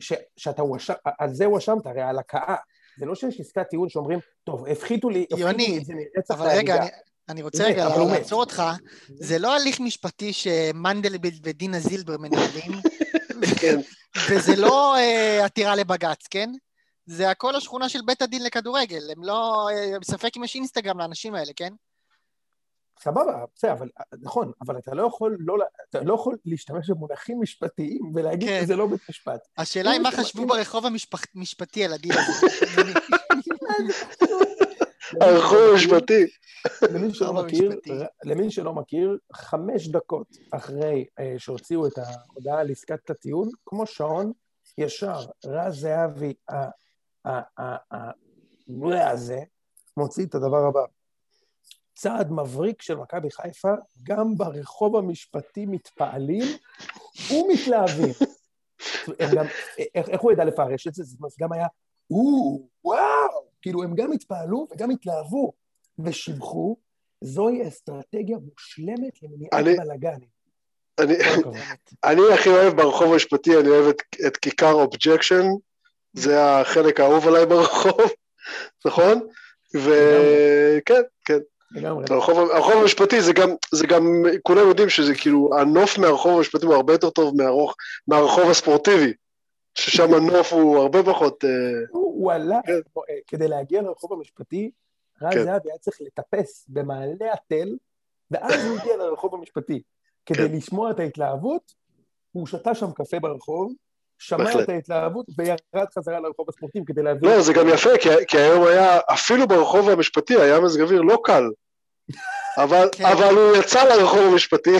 ש, 0.00 0.12
שאתה 0.36 0.62
הואשם, 0.62 0.94
על 1.18 1.34
זה 1.34 1.44
הואשמת, 1.44 1.86
הרי 1.86 2.02
על 2.02 2.18
הכאה. 2.18 2.56
זה 2.98 3.06
לא 3.06 3.14
שיש 3.14 3.40
עסקת 3.40 3.68
טיעון 3.70 3.88
שאומרים, 3.88 4.18
טוב, 4.44 4.66
הפחיתו 4.66 5.10
לי, 5.10 5.26
הפחיתו 5.32 5.48
לי 5.48 5.78
את 5.78 5.84
זה 5.84 5.94
מרצח 5.94 6.34
אבל 6.34 6.48
רגע. 6.48 6.76
אני, 6.76 6.88
אני 7.28 7.42
רוצה 7.42 7.64
רגע. 7.64 7.88
לעצור 7.88 8.40
אותך. 8.40 8.62
זה 9.08 9.38
לא 9.38 9.56
הליך 9.56 9.80
משפטי 9.80 10.32
שמנדלבליט 10.32 11.34
ודינה 11.42 11.80
זילבר 11.80 12.16
מנהלים, 12.18 12.72
כן. 13.60 13.80
וזה 14.30 14.56
לא 14.56 14.96
אה, 14.96 15.44
עתירה 15.44 15.76
לבג"ץ, 15.76 16.26
כן? 16.30 16.52
זה 17.08 17.30
הכל 17.30 17.56
השכונה 17.56 17.88
של 17.88 17.98
בית 18.06 18.22
הדין 18.22 18.44
לכדורגל. 18.44 19.10
הם 19.16 19.24
לא... 19.24 19.68
אה, 19.72 19.96
ספק 20.04 20.36
אם 20.36 20.44
יש 20.44 20.54
אינסטגרם 20.54 20.98
לאנשים 20.98 21.34
האלה, 21.34 21.52
כן? 21.56 21.72
סבבה, 23.00 23.44
בסדר, 23.54 23.72
אבל 23.72 23.88
נכון, 24.22 24.52
אבל 24.66 24.78
אתה 24.78 24.94
לא 24.94 25.06
יכול 25.06 25.36
לא, 25.40 25.56
אתה 25.90 26.02
לא 26.02 26.14
יכול 26.14 26.36
להשתמש 26.44 26.90
במונחים 26.90 27.40
משפטיים 27.40 28.12
ולהגיד 28.14 28.48
כן. 28.48 28.60
שזה 28.62 28.76
לא 28.76 28.86
בית 28.86 29.00
משפט. 29.08 29.40
השאלה 29.58 29.90
היא 29.90 30.00
מה 30.00 30.10
חשבו 30.10 30.42
אם- 30.42 30.48
ברחוב 30.48 30.84
המשפטי 31.34 31.84
על 31.84 31.92
הדיל 31.92 32.12
הזה. 32.12 32.46
הרחוב 35.20 35.58
המשפטי. 35.72 36.24
למי 36.82 37.14
שלא 37.14 37.26
הרב 37.26 37.46
מכיר, 37.46 37.72
המשפטי. 37.72 37.90
למי 38.24 38.50
שלא 38.50 38.72
מכיר, 38.72 39.18
חמש 39.32 39.88
דקות 39.88 40.26
אחרי 40.50 41.04
אה, 41.18 41.34
שהוציאו 41.38 41.86
את 41.86 41.92
ההודעה 41.98 42.60
על 42.60 42.70
עסקת 42.70 43.10
הטיעון, 43.10 43.48
כמו 43.66 43.86
שעון, 43.86 44.32
ישר 44.78 45.20
רז 45.44 45.80
זהבי, 45.80 46.34
ה- 47.24 47.30
ה- 47.30 47.76
ה- 47.90 48.10
ה- 48.90 49.10
הזה, 49.10 49.40
מוציא 49.96 50.26
את 50.26 50.34
הדבר 50.34 50.66
הבא. 50.68 50.80
צעד 51.94 52.32
מבריק 52.32 52.82
של 52.82 52.94
מכבי 52.94 53.30
חיפה, 53.30 53.74
גם 54.02 54.34
ברחוב 54.36 54.96
המשפטי 54.96 55.66
מתפעלים 55.66 56.44
ומתלהבים. 57.30 58.14
הם 59.20 59.28
גם, 59.36 59.44
איך, 59.94 60.08
איך 60.08 60.20
הוא 60.20 60.32
ידע 60.32 60.44
לפרש 60.44 60.86
את 60.86 60.94
זה? 60.94 61.04
זה 61.04 61.16
גם 61.40 61.52
היה, 61.52 61.66
או, 62.10 62.68
וואו, 62.84 63.48
כאילו 63.62 63.82
הם 63.82 63.94
גם 63.94 64.12
התפעלו 64.12 64.66
וגם 64.70 64.90
התלהבו 64.90 65.52
ושיבחו, 65.98 66.76
זוהי 67.20 67.68
אסטרטגיה 67.68 68.36
מושלמת 68.38 69.22
למניעת 69.22 69.78
בלאגנים. 69.78 70.28
אני. 70.98 71.14
אני 72.04 72.20
הכי 72.34 72.48
אוהב 72.48 72.76
ברחוב 72.76 73.12
המשפטי, 73.12 73.56
אני 73.60 73.68
אוהב 73.68 73.86
את, 73.86 74.02
את 74.26 74.36
כיכר 74.36 74.72
objection, 74.72 75.44
זה 76.12 76.44
החלק 76.44 77.00
האהוב 77.00 77.28
עליי 77.28 77.46
ברחוב, 77.46 78.00
נכון? 78.86 79.20
וכן, 79.74 81.02
כן. 81.24 81.38
לגמרי. 81.70 82.04
הרחוב, 82.10 82.38
הרחוב 82.50 82.82
המשפטי 82.82 83.22
זה 83.22 83.32
גם, 83.32 83.50
זה 83.72 83.86
גם, 83.86 84.22
כולם 84.42 84.68
יודעים 84.68 84.88
שזה 84.88 85.14
כאילו, 85.14 85.50
הנוף 85.58 85.98
מהרחוב 85.98 86.36
המשפטי 86.36 86.66
הוא 86.66 86.74
הרבה 86.74 86.92
יותר 86.92 87.10
טוב 87.10 87.36
מהרוח, 87.36 87.74
מהרחוב 88.08 88.50
הספורטיבי, 88.50 89.12
ששם 89.74 90.14
הנוף 90.14 90.52
הוא 90.52 90.78
הרבה 90.78 91.02
פחות... 91.02 91.44
אה, 91.44 91.50
הוא 91.90 92.32
עלה, 92.32 92.60
כן. 92.66 92.72
אה, 92.72 93.14
כדי 93.26 93.48
להגיע 93.48 93.82
לרחוב 93.82 94.12
המשפטי, 94.12 94.70
רז 95.22 95.34
כן. 95.34 95.44
זהבי 95.44 95.70
היה 95.70 95.78
צריך 95.78 95.98
לטפס 96.00 96.66
במעלה 96.68 97.32
התל, 97.32 97.76
ואז 98.30 98.64
הוא 98.64 98.78
הגיע 98.78 98.96
לרחוב 98.96 99.34
המשפטי. 99.34 99.82
כדי 100.26 100.48
כן. 100.48 100.56
לשמוע 100.56 100.90
את 100.90 101.00
ההתלהבות, 101.00 101.72
הוא 102.32 102.46
שתה 102.46 102.74
שם 102.74 102.92
קפה 102.92 103.20
ברחוב, 103.20 103.72
שמע 104.18 104.44
בהחלט. 104.44 104.64
את 104.64 104.68
ההתלהבות 104.68 105.26
וירד 105.38 105.88
חזרה 105.98 106.20
לרחוב 106.20 106.48
הספורטיבי 106.48 106.84
כדי 106.86 107.02
להבין... 107.02 107.30
לא, 107.30 107.42
זה 107.42 107.52
גם 107.52 107.68
יפה, 107.68 107.90
כי, 108.00 108.08
כי 108.28 108.38
היום 108.38 108.66
היה, 108.66 108.98
אפילו 109.12 109.48
ברחוב 109.48 109.88
המשפטי 109.88 110.40
היה 110.40 110.60
מזג 110.60 110.80
אוויר 110.80 111.02
לא 111.02 111.18
קל, 111.24 111.44
אבל, 112.62 112.88
כן. 112.92 113.04
אבל 113.04 113.34
הוא 113.34 113.56
יצא 113.56 113.84
לרחוב 113.84 114.20
המשפטי, 114.32 114.76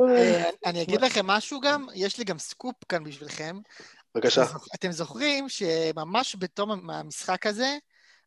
אה, 0.00 0.50
אני 0.66 0.82
אגיד 0.82 1.00
לכם 1.00 1.26
משהו 1.26 1.60
גם, 1.60 1.86
יש 1.94 2.18
לי 2.18 2.24
גם 2.24 2.38
סקופ 2.38 2.74
כאן 2.88 3.04
בשבילכם. 3.04 3.58
בבקשה. 4.14 4.44
אתם 4.74 4.92
זוכרים 4.92 5.48
שממש 5.48 6.36
בתום 6.38 6.90
המשחק 6.90 7.46
הזה, 7.46 7.76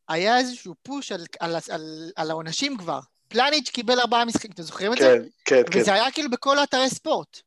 היה 0.09 0.37
איזשהו 0.37 0.75
push 0.83 1.11
על, 1.11 1.25
על, 1.39 1.55
על, 1.69 2.11
על 2.15 2.29
העונשים 2.29 2.77
כבר. 2.77 2.99
פלניץ' 3.27 3.69
קיבל 3.69 3.99
ארבעה 3.99 4.25
משחקים, 4.25 4.51
אתם 4.51 4.63
זוכרים 4.63 4.93
את 4.93 4.97
זה? 4.97 5.17
כן, 5.45 5.63
כן, 5.63 5.71
כן, 5.71 5.79
וזה 5.79 5.93
היה 5.93 6.11
כאילו 6.11 6.29
בכל 6.29 6.57
האתרי 6.59 6.89
ספורט. 6.89 7.41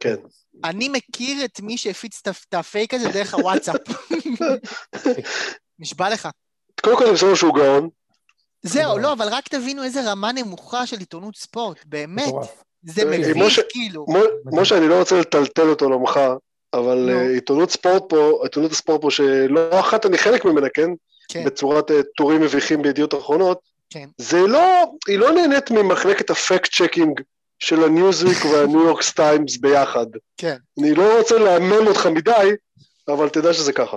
כן. 0.00 0.16
אני 0.64 0.88
מכיר 0.88 1.44
את 1.44 1.60
מי 1.60 1.76
שהפיץ 1.76 2.22
את 2.26 2.54
הפייק 2.54 2.94
הזה 2.94 3.08
דרך 3.08 3.34
הוואטסאפ. 3.34 3.80
נשבע 5.78 6.10
לך. 6.10 6.28
קודם 6.80 6.96
כל 6.96 7.10
נמסור 7.10 7.34
שהוא 7.34 7.54
גאון, 7.54 7.88
זהו, 8.62 8.98
לא, 8.98 9.12
אבל 9.12 9.28
רק 9.30 9.48
תבינו 9.48 9.82
איזה 9.82 10.10
רמה 10.10 10.32
נמוכה 10.32 10.86
של 10.86 10.98
עיתונות 10.98 11.36
ספורט, 11.36 11.78
באמת. 11.86 12.32
זה 12.82 13.02
תראי, 13.02 13.18
מביך, 13.18 13.60
כאילו. 13.68 14.06
משה, 14.44 14.78
אני 14.78 14.88
לא 14.88 14.98
רוצה 14.98 15.20
לטלטל 15.20 15.68
את 15.68 15.90
עולמך, 15.90 16.20
אבל 16.72 16.98
נו. 16.98 17.18
אה, 17.18 17.28
עיתונות 17.28 17.70
ספורט 17.70 18.02
פה, 18.08 18.40
עיתונות 18.42 18.72
הספורט 18.72 19.02
פה, 19.02 19.10
שלא 19.10 19.80
אחת 19.80 20.06
אני 20.06 20.18
חלק 20.18 20.44
ממנה, 20.44 20.66
כן? 20.74 20.90
כן, 21.28 21.44
בצורת 21.44 21.90
אה, 21.90 22.00
טורים 22.16 22.40
מביכים 22.40 22.82
בידיעות 22.82 23.14
אחרונות, 23.14 23.60
כן. 23.90 24.08
זה 24.18 24.40
לא, 24.40 24.84
היא 25.08 25.18
לא 25.18 25.32
נהנית 25.32 25.70
ממחלקת 25.70 26.30
ה 26.30 26.38
fact 26.38 26.70
checking 26.72 27.20
של 27.60 27.84
הניוזוויק 27.84 28.38
והניו 28.44 28.80
יורק 28.84 29.02
טיימס 29.16 29.56
ביחד. 29.56 30.06
כן, 30.36 30.56
אני 30.80 30.94
לא 30.94 31.18
רוצה 31.18 31.38
לעמם 31.38 31.86
אותך 31.86 32.06
מדי, 32.06 32.50
אבל 33.08 33.28
תדע 33.28 33.52
שזה 33.54 33.72
ככה. 33.72 33.96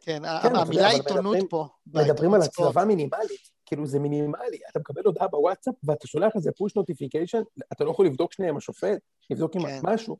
כן. 0.00 0.22
כן, 0.42 0.56
המילה 0.56 0.88
עיתונות 0.90 1.18
מדברים- 1.24 1.46
פה. 1.48 1.66
מדברים 1.94 2.34
על. 2.34 2.42
הצלבה 2.42 2.84
מינימלית, 2.84 3.40
כאילו 3.66 3.86
זה 3.86 3.98
מינימלי, 3.98 4.58
אתה 4.70 4.78
מקבל 4.78 5.02
הודעה 5.04 5.28
בוואטסאפ 5.28 5.74
ואתה 5.84 6.06
שולח 6.06 6.32
איזה 6.34 6.50
פוש 6.58 6.76
נוטיפיקיישן, 6.76 7.42
אתה 7.72 7.84
לא 7.84 7.90
יכול 7.90 8.06
לבדוק 8.06 8.32
שנייה 8.32 8.50
עם 8.50 8.56
השופט, 8.56 8.98
לבדוק 9.30 9.54
עם 9.56 9.66
כן. 9.66 9.80
משהו. 9.82 10.16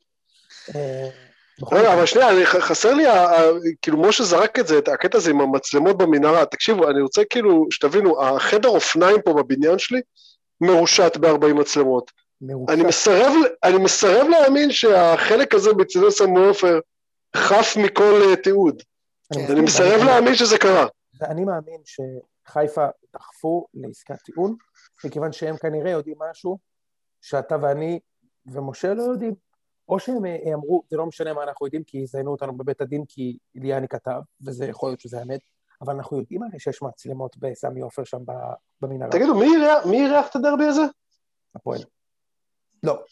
אה, 0.75 1.09
רגע, 1.73 1.95
אבל 1.95 2.07
שנייה, 2.07 2.47
חסר 2.47 2.95
לי, 2.95 3.05
כאילו 3.83 3.99
משה 4.03 4.25
זרק 4.25 4.59
את 4.59 4.67
זה, 4.67 4.79
את 4.79 4.89
הקטע 4.89 5.19
הזה 5.19 5.31
עם 5.31 5.41
המצלמות 5.41 5.99
במנהרה. 5.99 6.47
תקשיבו, 6.47 6.91
אני 6.91 7.01
רוצה 7.01 7.23
כאילו, 7.31 7.67
שתבינו, 7.71 8.23
החדר 8.23 8.69
אופניים 8.69 9.23
פה 9.25 9.33
בבניין 9.33 9.79
שלי 9.79 10.01
מרושת 10.61 11.17
ב-40 11.21 11.55
מצלמות. 11.55 12.11
מרושע. 12.47 12.73
אני 12.75 12.83
מסרב, 12.83 13.33
אני 13.65 13.79
מסרב 13.79 14.27
להאמין 14.29 14.71
שהחלק 14.71 15.55
הזה 15.55 15.73
בצדי 15.73 16.11
סם 16.11 16.37
עופר 16.37 16.81
חף 17.37 17.77
מכל 17.85 18.21
אה, 18.29 18.37
תיעוד. 18.37 18.83
אני 19.37 19.61
מסרב 19.61 20.03
להאמין 20.05 20.35
שזה 20.35 20.59
קרה. 20.59 20.87
ואני 21.21 21.45
מאמין 21.45 21.81
שחיפה 21.85 22.87
דחפו 23.15 23.67
לעסקת 23.75 24.23
טיעון, 24.25 24.57
מכיוון 25.05 25.33
שהם 25.33 25.57
כנראה 25.57 25.91
יודעים 25.91 26.17
משהו 26.31 26.59
שאתה 27.21 27.57
ואני 27.63 28.01
ומשה 28.47 28.95
לא 28.95 29.03
יודעים. 29.03 29.35
או 29.89 29.99
שהם 29.99 30.27
אה, 30.27 30.55
אמרו, 30.55 30.83
זה 30.91 30.97
לא 30.97 31.07
משנה 31.07 31.33
מה 31.33 31.43
אנחנו 31.43 31.67
יודעים, 31.67 31.85
כי 31.85 31.99
יזיינו 31.99 32.31
אותנו 32.31 32.57
בבית 32.57 32.81
הדין, 32.81 33.05
כי 33.09 33.39
ליאני 33.55 33.89
כתב, 33.89 34.21
וזה 34.47 34.67
יכול 34.67 34.89
להיות 34.89 35.01
שזה 35.01 35.19
האמת, 35.19 35.41
אבל 35.83 35.95
אנחנו 35.95 36.19
יודעים 36.19 36.43
הרי 36.43 36.59
שיש 36.59 36.83
מצלמות 36.83 37.37
בסמי 37.37 37.81
עופר 37.81 38.05
שם 38.05 38.23
במנהרה. 38.81 39.11
תגידו, 39.11 39.35
מי 39.85 40.07
אירח 40.07 40.31
את 40.31 40.37
הדרבי 40.37 40.65
הזה? 40.65 40.83
הפועל. 41.55 41.81
לא. 42.85 43.03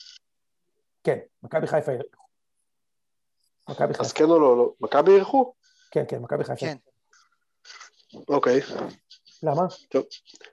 כן, 1.05 1.19
מכבי 1.43 1.67
חיפה 1.67 1.93
אירחו. 1.93 2.23
מכבי 3.71 3.93
אז 3.99 4.13
חיפה. 4.13 4.15
כן 4.15 4.25
או 4.25 4.39
לא? 4.41 4.57
לא. 4.57 4.73
מכבי 4.81 5.13
אירחו? 5.13 5.53
כן, 5.91 6.05
כן, 6.09 6.19
מכבי 6.19 6.45
חיפה. 6.45 6.67
כן. 6.67 6.77
אוקיי. 8.29 8.61
למה? 9.43 9.63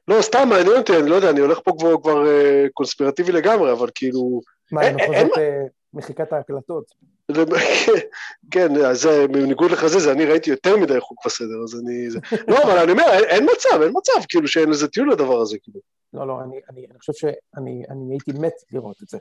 לא, 0.07 0.21
סתם 0.21 0.47
מעניין 0.49 0.77
אותי, 0.77 0.97
אני 0.97 1.09
לא 1.09 1.15
יודע, 1.15 1.29
אני 1.29 1.39
הולך 1.39 1.59
פה 1.63 1.71
כבר, 1.79 2.01
כבר 2.01 2.27
אה, 2.27 2.65
קונספירטיבי 2.73 3.31
לגמרי, 3.31 3.71
אבל 3.71 3.89
כאילו... 3.95 4.41
מה, 4.71 4.81
אין- 4.81 4.93
הם 4.93 4.99
אין- 4.99 5.11
מחוזות 5.27 5.37
אה, 5.37 5.61
מחיקת 5.93 6.33
ההקלטות? 6.33 6.85
כן, 8.51 8.75
אז 8.85 9.05
בניגוד 9.31 9.71
לך 9.71 9.87
זה, 9.87 9.99
זה 9.99 10.11
אני 10.11 10.25
ראיתי 10.25 10.49
יותר 10.49 10.77
מדי 10.77 10.99
חוק 10.99 11.25
וסדר, 11.25 11.63
אז 11.63 11.79
אני... 11.79 12.11
זה... 12.11 12.19
לא, 12.47 12.63
אבל 12.63 12.77
אני 12.77 12.91
אומר, 12.91 13.03
אין, 13.11 13.23
אין 13.23 13.43
מצב, 13.55 13.81
אין 13.81 13.91
מצב, 13.95 14.25
כאילו, 14.29 14.47
שאין 14.47 14.69
לזה 14.69 14.87
טיול 14.87 15.11
לדבר 15.11 15.41
הזה, 15.41 15.57
כאילו. 15.63 15.79
לא, 16.13 16.27
לא, 16.27 16.41
אני, 16.43 16.59
אני, 16.69 16.85
אני 16.91 16.99
חושב 16.99 17.13
שאני 17.13 17.83
אני 17.89 18.13
הייתי 18.13 18.31
מת 18.31 18.53
לראות 18.71 19.03
את 19.03 19.07
זה. 19.07 19.17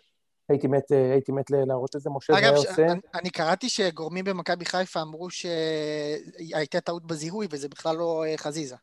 הייתי 0.49 0.66
מת, 0.66 0.92
אה, 0.92 1.12
הייתי 1.12 1.33
מת 1.33 1.50
ל- 1.50 1.64
להראות 1.66 1.97
את 1.97 2.00
זה, 2.00 2.11
משה 2.11 2.33
זה 2.33 2.38
היה 2.38 2.49
אגב, 2.49 2.59
ש- 2.62 2.66
עושה... 2.66 2.87
אני- 2.87 3.00
אני 3.14 3.30
קראתי 3.30 3.68
שגורמים 3.68 4.25
במכבי 4.25 4.64
חיפה 4.64 5.02
אמרו 5.02 5.28
שהייתה 5.30 6.80
טעות 6.80 7.07
בזיהוי 7.07 7.47
וזה 7.50 7.68
בכלל 7.68 7.97
לא 7.97 8.25
אה, 8.26 8.37
חזיזה. 8.37 8.76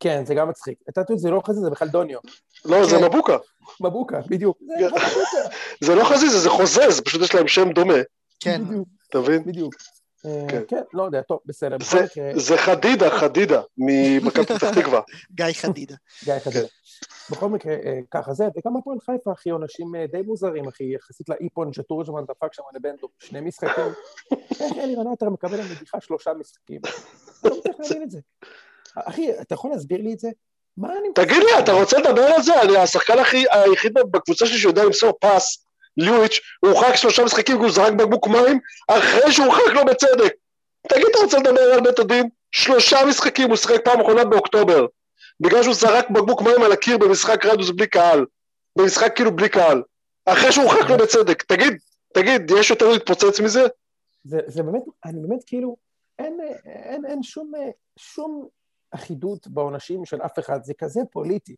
כן, 0.00 0.24
זה 0.26 0.34
גם 0.34 0.48
מצחיק. 0.48 0.78
את 0.90 0.96
יודעת, 0.96 1.18
זה 1.18 1.30
לא 1.30 1.40
חזיזה, 1.46 1.64
זה 1.64 1.70
בכלל 1.70 1.88
דוניו. 1.88 2.18
לא, 2.64 2.86
זה 2.86 2.96
כן. 2.96 3.04
מבוקה. 3.04 3.36
מבוקה, 3.80 4.20
בדיוק. 4.28 4.58
זה. 4.78 4.86
מבוקה, 4.86 5.06
זה 5.80 5.94
לא 5.94 6.04
חזיזה, 6.04 6.38
זה 6.38 6.50
חוזז, 6.50 7.00
פשוט 7.04 7.22
יש 7.22 7.34
להם 7.34 7.48
שם 7.48 7.72
דומה, 7.72 7.94
כן, 8.40 8.62
אתה 9.10 9.18
מבין? 9.18 9.44
בדיוק. 9.44 9.74
אה, 10.24 10.46
כן. 10.48 10.62
כן, 10.68 10.82
לא 10.92 11.02
יודע, 11.02 11.22
טוב, 11.22 11.38
בסדר. 11.46 11.76
זה, 12.34 12.58
חדידה, 12.58 13.10
חדידה, 13.10 13.62
ממכבי 13.78 14.46
פתח 14.46 14.80
תקווה. 14.80 15.00
גיא 15.38 15.46
חדידה. 15.52 15.94
גיא. 16.24 16.38
כן. 16.38 16.64
בכל 17.30 17.48
מקרה, 17.48 17.72
אה, 17.72 17.98
ככה 18.10 18.34
זה, 18.34 18.44
וגם 18.44 18.76
הפועל 18.76 18.98
חיפה, 19.00 19.32
אחי, 19.32 19.50
עונשים 19.50 19.94
אה, 19.94 20.06
די 20.06 20.22
מוזרים, 20.22 20.68
אחי, 20.68 20.94
יחסית 20.94 21.28
לאיפון 21.28 21.72
שטורג'מן 21.72 22.24
דפק 22.24 22.52
שם 22.52 22.62
לבנדו, 22.74 23.08
שני 23.18 23.40
משחקים. 23.40 23.84
איך 24.60 24.78
אלירן 24.78 25.06
עטר 25.12 25.30
מקבל 25.30 25.60
על 25.60 25.66
נגיחה 25.76 26.00
שלושה 26.00 26.32
משחקים? 26.34 26.80
אני 27.44 27.50
לא 27.50 27.58
מצליח 27.58 27.76
להבין 27.80 28.02
את 28.02 28.10
זה. 28.10 28.20
אחי, 28.94 29.40
אתה 29.40 29.54
יכול 29.54 29.70
להסביר 29.70 30.02
לי 30.02 30.12
את 30.12 30.18
זה? 30.18 30.30
מה 30.76 30.88
אני... 30.92 31.08
תגיד 31.14 31.42
לי, 31.42 31.58
אתה 31.58 31.72
רוצה 31.72 31.98
לדבר 31.98 32.22
על 32.22 32.42
זה? 32.42 32.62
אני 32.62 32.76
השחקן 32.76 33.18
הכי, 33.18 33.44
היחיד 33.50 33.92
בקבוצה 34.10 34.46
שלי 34.46 34.58
שיודע 34.58 34.84
למסור 34.84 35.12
פס, 35.20 35.65
ליואיץ', 35.96 36.40
הוא 36.60 36.70
הורחק 36.70 36.94
שלושה 36.94 37.24
משחקים 37.24 37.56
כי 37.56 37.62
הוא 37.62 37.70
זרק 37.70 37.92
בקבוק 37.92 38.28
מים, 38.28 38.60
אחרי 38.88 39.32
שהוא 39.32 39.46
הורחק 39.46 39.72
לו 39.74 39.84
בצדק. 39.84 40.34
תגיד, 40.88 41.06
אתה 41.10 41.18
רוצה 41.18 41.38
לדבר 41.38 41.60
על 41.60 41.80
בית 41.80 41.98
הדין? 41.98 42.28
שלושה 42.50 42.98
משחקים, 43.08 43.48
הוא 43.48 43.56
שיחק 43.56 43.84
פעם 43.84 44.00
אחרונה 44.00 44.24
באוקטובר. 44.24 44.86
בגלל 45.40 45.62
שהוא 45.62 45.74
זרק 45.74 46.10
בקבוק 46.10 46.42
מים 46.42 46.62
על 46.62 46.72
הקיר 46.72 46.98
במשחק 46.98 47.46
רדיוס 47.46 47.70
בלי 47.70 47.86
קהל. 47.86 48.26
במשחק 48.78 49.16
כאילו 49.16 49.36
בלי 49.36 49.48
קהל. 49.48 49.82
אחרי 50.26 50.52
שהוא 50.52 50.64
הורחק 50.64 50.90
לא 50.90 50.96
בצדק. 50.96 51.42
תגיד, 51.42 51.72
תגיד, 52.14 52.50
יש 52.50 52.70
יותר 52.70 52.88
להתפוצץ 52.88 53.40
מזה? 53.40 53.62
זה, 54.24 54.38
זה 54.46 54.62
באמת, 54.62 54.82
אני 55.04 55.20
באמת 55.20 55.44
כאילו, 55.46 55.76
אין, 56.18 56.40
אין, 56.64 57.04
אין 57.06 57.22
שום, 57.22 57.52
שום 57.98 58.48
אחידות 58.94 59.48
בעונשים 59.48 60.04
של 60.04 60.22
אף 60.22 60.38
אחד, 60.38 60.64
זה 60.64 60.74
כזה 60.74 61.00
פוליטי. 61.10 61.56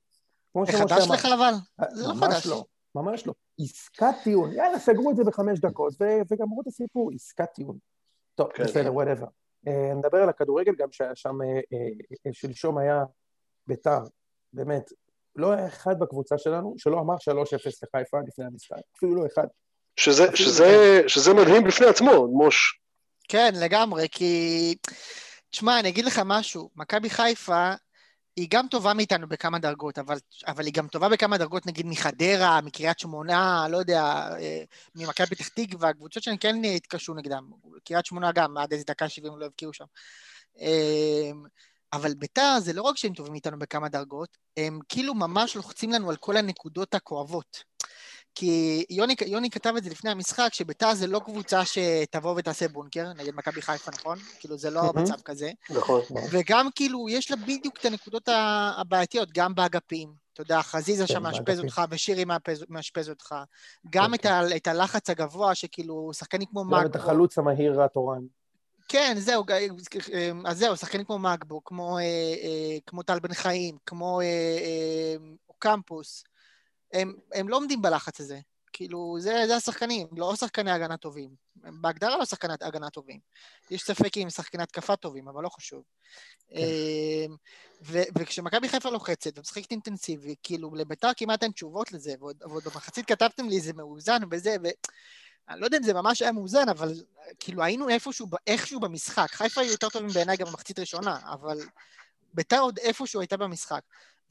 זה 0.66 0.78
חדש. 0.78 1.08
לך 1.10 1.24
אבל? 1.24 1.52
זה 1.90 2.08
לא 2.08 2.14
ממש 2.14 2.34
חדש. 2.34 2.46
לא, 2.46 2.64
ממש 2.94 3.26
לא. 3.26 3.32
עסקת 3.58 4.14
טיעון, 4.24 4.52
יאללה, 4.52 4.78
סגרו 4.78 5.10
את 5.10 5.16
זה 5.16 5.24
בחמש 5.24 5.58
דקות, 5.58 5.92
ו- 6.00 6.20
וגמרו 6.30 6.60
את 6.62 6.66
הסיפור, 6.66 7.10
עסקת 7.14 7.48
טיעון. 7.54 7.78
טוב, 8.34 8.52
כן. 8.52 8.62
בסדר, 8.62 8.94
whatever. 8.94 9.26
נדבר 9.96 10.22
על 10.22 10.28
הכדורגל, 10.28 10.72
גם 10.78 10.88
שהיה 10.92 11.14
שם, 11.14 11.42
אה, 11.42 11.60
אה, 12.26 12.32
שלשום 12.32 12.78
היה 12.78 13.04
ביתר, 13.66 14.00
באמת, 14.52 14.92
לא 15.36 15.52
היה 15.52 15.66
אחד 15.66 15.98
בקבוצה 15.98 16.38
שלנו 16.38 16.74
שלא 16.78 17.00
אמר 17.00 17.14
3-0 17.14 17.18
לחיפה 17.82 18.18
לפני 18.28 18.44
המשחק, 18.44 18.80
אפילו 18.96 19.14
לא 19.14 19.26
אחד. 19.26 19.46
שזה, 19.96 20.24
אפילו 20.24 20.36
שזה, 20.36 21.00
שזה 21.06 21.34
מדהים 21.34 21.64
בפני 21.64 21.86
עצמו, 21.86 22.28
מוש. 22.28 22.80
כן, 23.28 23.52
לגמרי, 23.60 24.06
כי... 24.10 24.74
תשמע, 25.50 25.80
אני 25.80 25.88
אגיד 25.88 26.04
לך 26.04 26.20
משהו, 26.24 26.70
מכבי 26.76 27.10
חיפה 27.10 27.72
היא 28.38 28.48
גם 28.50 28.68
טובה 28.68 28.94
מאיתנו 28.94 29.28
בכמה 29.28 29.58
דרגות, 29.58 29.98
אבל, 29.98 30.18
אבל 30.46 30.66
היא 30.66 30.74
גם 30.74 30.88
טובה 30.88 31.08
בכמה 31.08 31.38
דרגות, 31.38 31.66
נגיד 31.66 31.86
מחדרה, 31.86 32.60
מקריית 32.60 32.98
שמונה, 32.98 33.66
לא 33.70 33.76
יודע, 33.76 34.02
אה, 34.40 34.62
ממכבי 34.94 35.26
פתח 35.26 35.48
תקווה, 35.48 35.92
קבוצות 35.92 36.22
שהן 36.22 36.36
כן 36.40 36.64
התקשו 36.64 37.14
נגדם. 37.14 37.50
קריית 37.84 38.06
שמונה 38.06 38.32
גם, 38.32 38.58
עד 38.58 38.72
איזה 38.72 38.84
דקה 38.86 39.08
70 39.08 39.38
לא 39.38 39.46
הבקיעו 39.46 39.72
שם. 39.72 39.84
אה, 40.60 41.30
אבל 41.92 42.14
ביתר 42.14 42.58
זה 42.60 42.72
לא 42.72 42.82
רק 42.82 42.96
שהם 42.96 43.14
טובים 43.14 43.32
מאיתנו 43.32 43.58
בכמה 43.58 43.88
דרגות, 43.88 44.36
הם 44.56 44.80
כאילו 44.88 45.14
ממש 45.14 45.56
לוחצים 45.56 45.90
לנו 45.90 46.10
על 46.10 46.16
כל 46.16 46.36
הנקודות 46.36 46.94
הכואבות. 46.94 47.64
כי 48.38 48.84
יוני, 48.90 49.14
יוני 49.26 49.50
כתב 49.50 49.74
את 49.78 49.84
זה 49.84 49.90
לפני 49.90 50.10
המשחק, 50.10 50.48
שביתר 50.54 50.94
זה 50.94 51.06
לא 51.06 51.18
קבוצה 51.24 51.60
שתבוא 51.64 52.34
ותעשה 52.36 52.68
בונקר 52.68 53.12
נגד 53.12 53.34
מכבי 53.34 53.62
חיפה, 53.62 53.90
נכון? 53.90 54.18
כאילו 54.40 54.58
זה 54.58 54.70
לא 54.70 54.82
מהמם. 54.82 55.02
מצב 55.02 55.20
כזה. 55.24 55.50
נכון. 55.70 56.00
וגם 56.30 56.68
כאילו, 56.74 57.08
יש 57.08 57.30
לה 57.30 57.36
בדיוק 57.36 57.76
את 57.80 57.84
הנקודות 57.84 58.28
הבעייתיות, 58.76 59.28
גם 59.32 59.54
באגפים. 59.54 60.12
אתה 60.32 60.42
יודע, 60.42 60.62
חזיזה 60.62 61.06
כן, 61.06 61.14
שם 61.14 61.22
מאשפז. 61.22 61.60
אותך, 61.60 61.82
ושירי 61.90 62.24
מאשפז 62.68 63.08
אותך. 63.08 63.34
גם 63.90 64.14
את, 64.14 64.20
כן. 64.22 64.32
ה, 64.32 64.56
את 64.56 64.66
הלחץ 64.66 65.10
הגבוה, 65.10 65.54
שכאילו, 65.54 66.10
שחקנים 66.14 66.46
כמו 66.50 66.60
גם 66.64 66.66
את 66.68 66.72
מאגבו. 66.72 66.98
החלוץ 66.98 67.38
המהיר 67.38 67.82
התורן. 67.82 68.22
כן, 68.88 69.14
זהו, 69.18 69.44
ג- 69.44 69.68
אז 70.46 70.58
זהו, 70.58 70.76
שחקנים 70.76 71.04
כמו 71.04 71.18
מאגבו, 71.18 71.64
כמו, 71.64 71.98
אה, 71.98 72.02
אה, 72.02 72.78
כמו 72.86 73.02
טל 73.02 73.18
בן 73.18 73.34
חיים, 73.34 73.76
כמו 73.86 74.20
אה, 74.20 74.26
אה, 74.26 75.16
קמפוס, 75.58 76.24
הם, 76.92 77.14
הם 77.32 77.48
לא 77.48 77.56
עומדים 77.56 77.82
בלחץ 77.82 78.20
הזה. 78.20 78.40
כאילו, 78.72 79.16
זה, 79.20 79.44
זה 79.46 79.56
השחקנים, 79.56 80.06
לא 80.16 80.36
שחקני 80.36 80.70
הגנה 80.70 80.96
טובים. 80.96 81.30
הם 81.64 81.82
בהגדרה 81.82 82.18
לא 82.18 82.24
שחקני 82.24 82.54
הגנה 82.60 82.90
טובים. 82.90 83.20
יש 83.70 83.82
ספק 83.82 84.16
אם 84.16 84.30
שחקני 84.30 84.62
התקפה 84.62 84.96
טובים, 84.96 85.28
אבל 85.28 85.42
לא 85.42 85.48
חשוב. 85.48 85.82
כן. 86.48 86.56
אמ, 86.56 87.36
ו- 87.82 88.02
וכשמכבי 88.18 88.68
חיפה 88.68 88.90
לוחצת 88.90 89.38
ומשחקת 89.38 89.70
אינטנסיבי, 89.70 90.34
כאילו, 90.42 90.74
לביתר 90.74 91.10
כמעט 91.16 91.42
אין 91.42 91.52
תשובות 91.52 91.92
לזה, 91.92 92.14
ועוד, 92.20 92.36
ועוד 92.42 92.64
במחצית 92.64 93.06
כתבתם 93.06 93.48
לי 93.48 93.60
זה 93.60 93.72
מאוזן 93.72 94.22
וזה, 94.30 94.56
ואני 94.62 95.60
לא 95.60 95.64
יודע 95.64 95.78
אם 95.78 95.82
זה 95.82 95.94
ממש 95.94 96.22
היה 96.22 96.32
מאוזן, 96.32 96.68
אבל 96.68 96.92
כאילו 97.40 97.62
היינו 97.62 97.88
איפשהו, 97.88 98.26
איכשהו 98.46 98.80
במשחק. 98.80 99.28
חיפה 99.30 99.60
היו 99.60 99.70
יותר 99.70 99.88
טובים 99.88 100.08
בעיניי 100.08 100.36
גם 100.36 100.46
במחצית 100.46 100.78
ראשונה, 100.78 101.18
אבל 101.32 101.58
ביתר 102.34 102.60
עוד 102.60 102.78
איפשהו 102.78 103.20
הייתה 103.20 103.36
במשחק. 103.36 103.80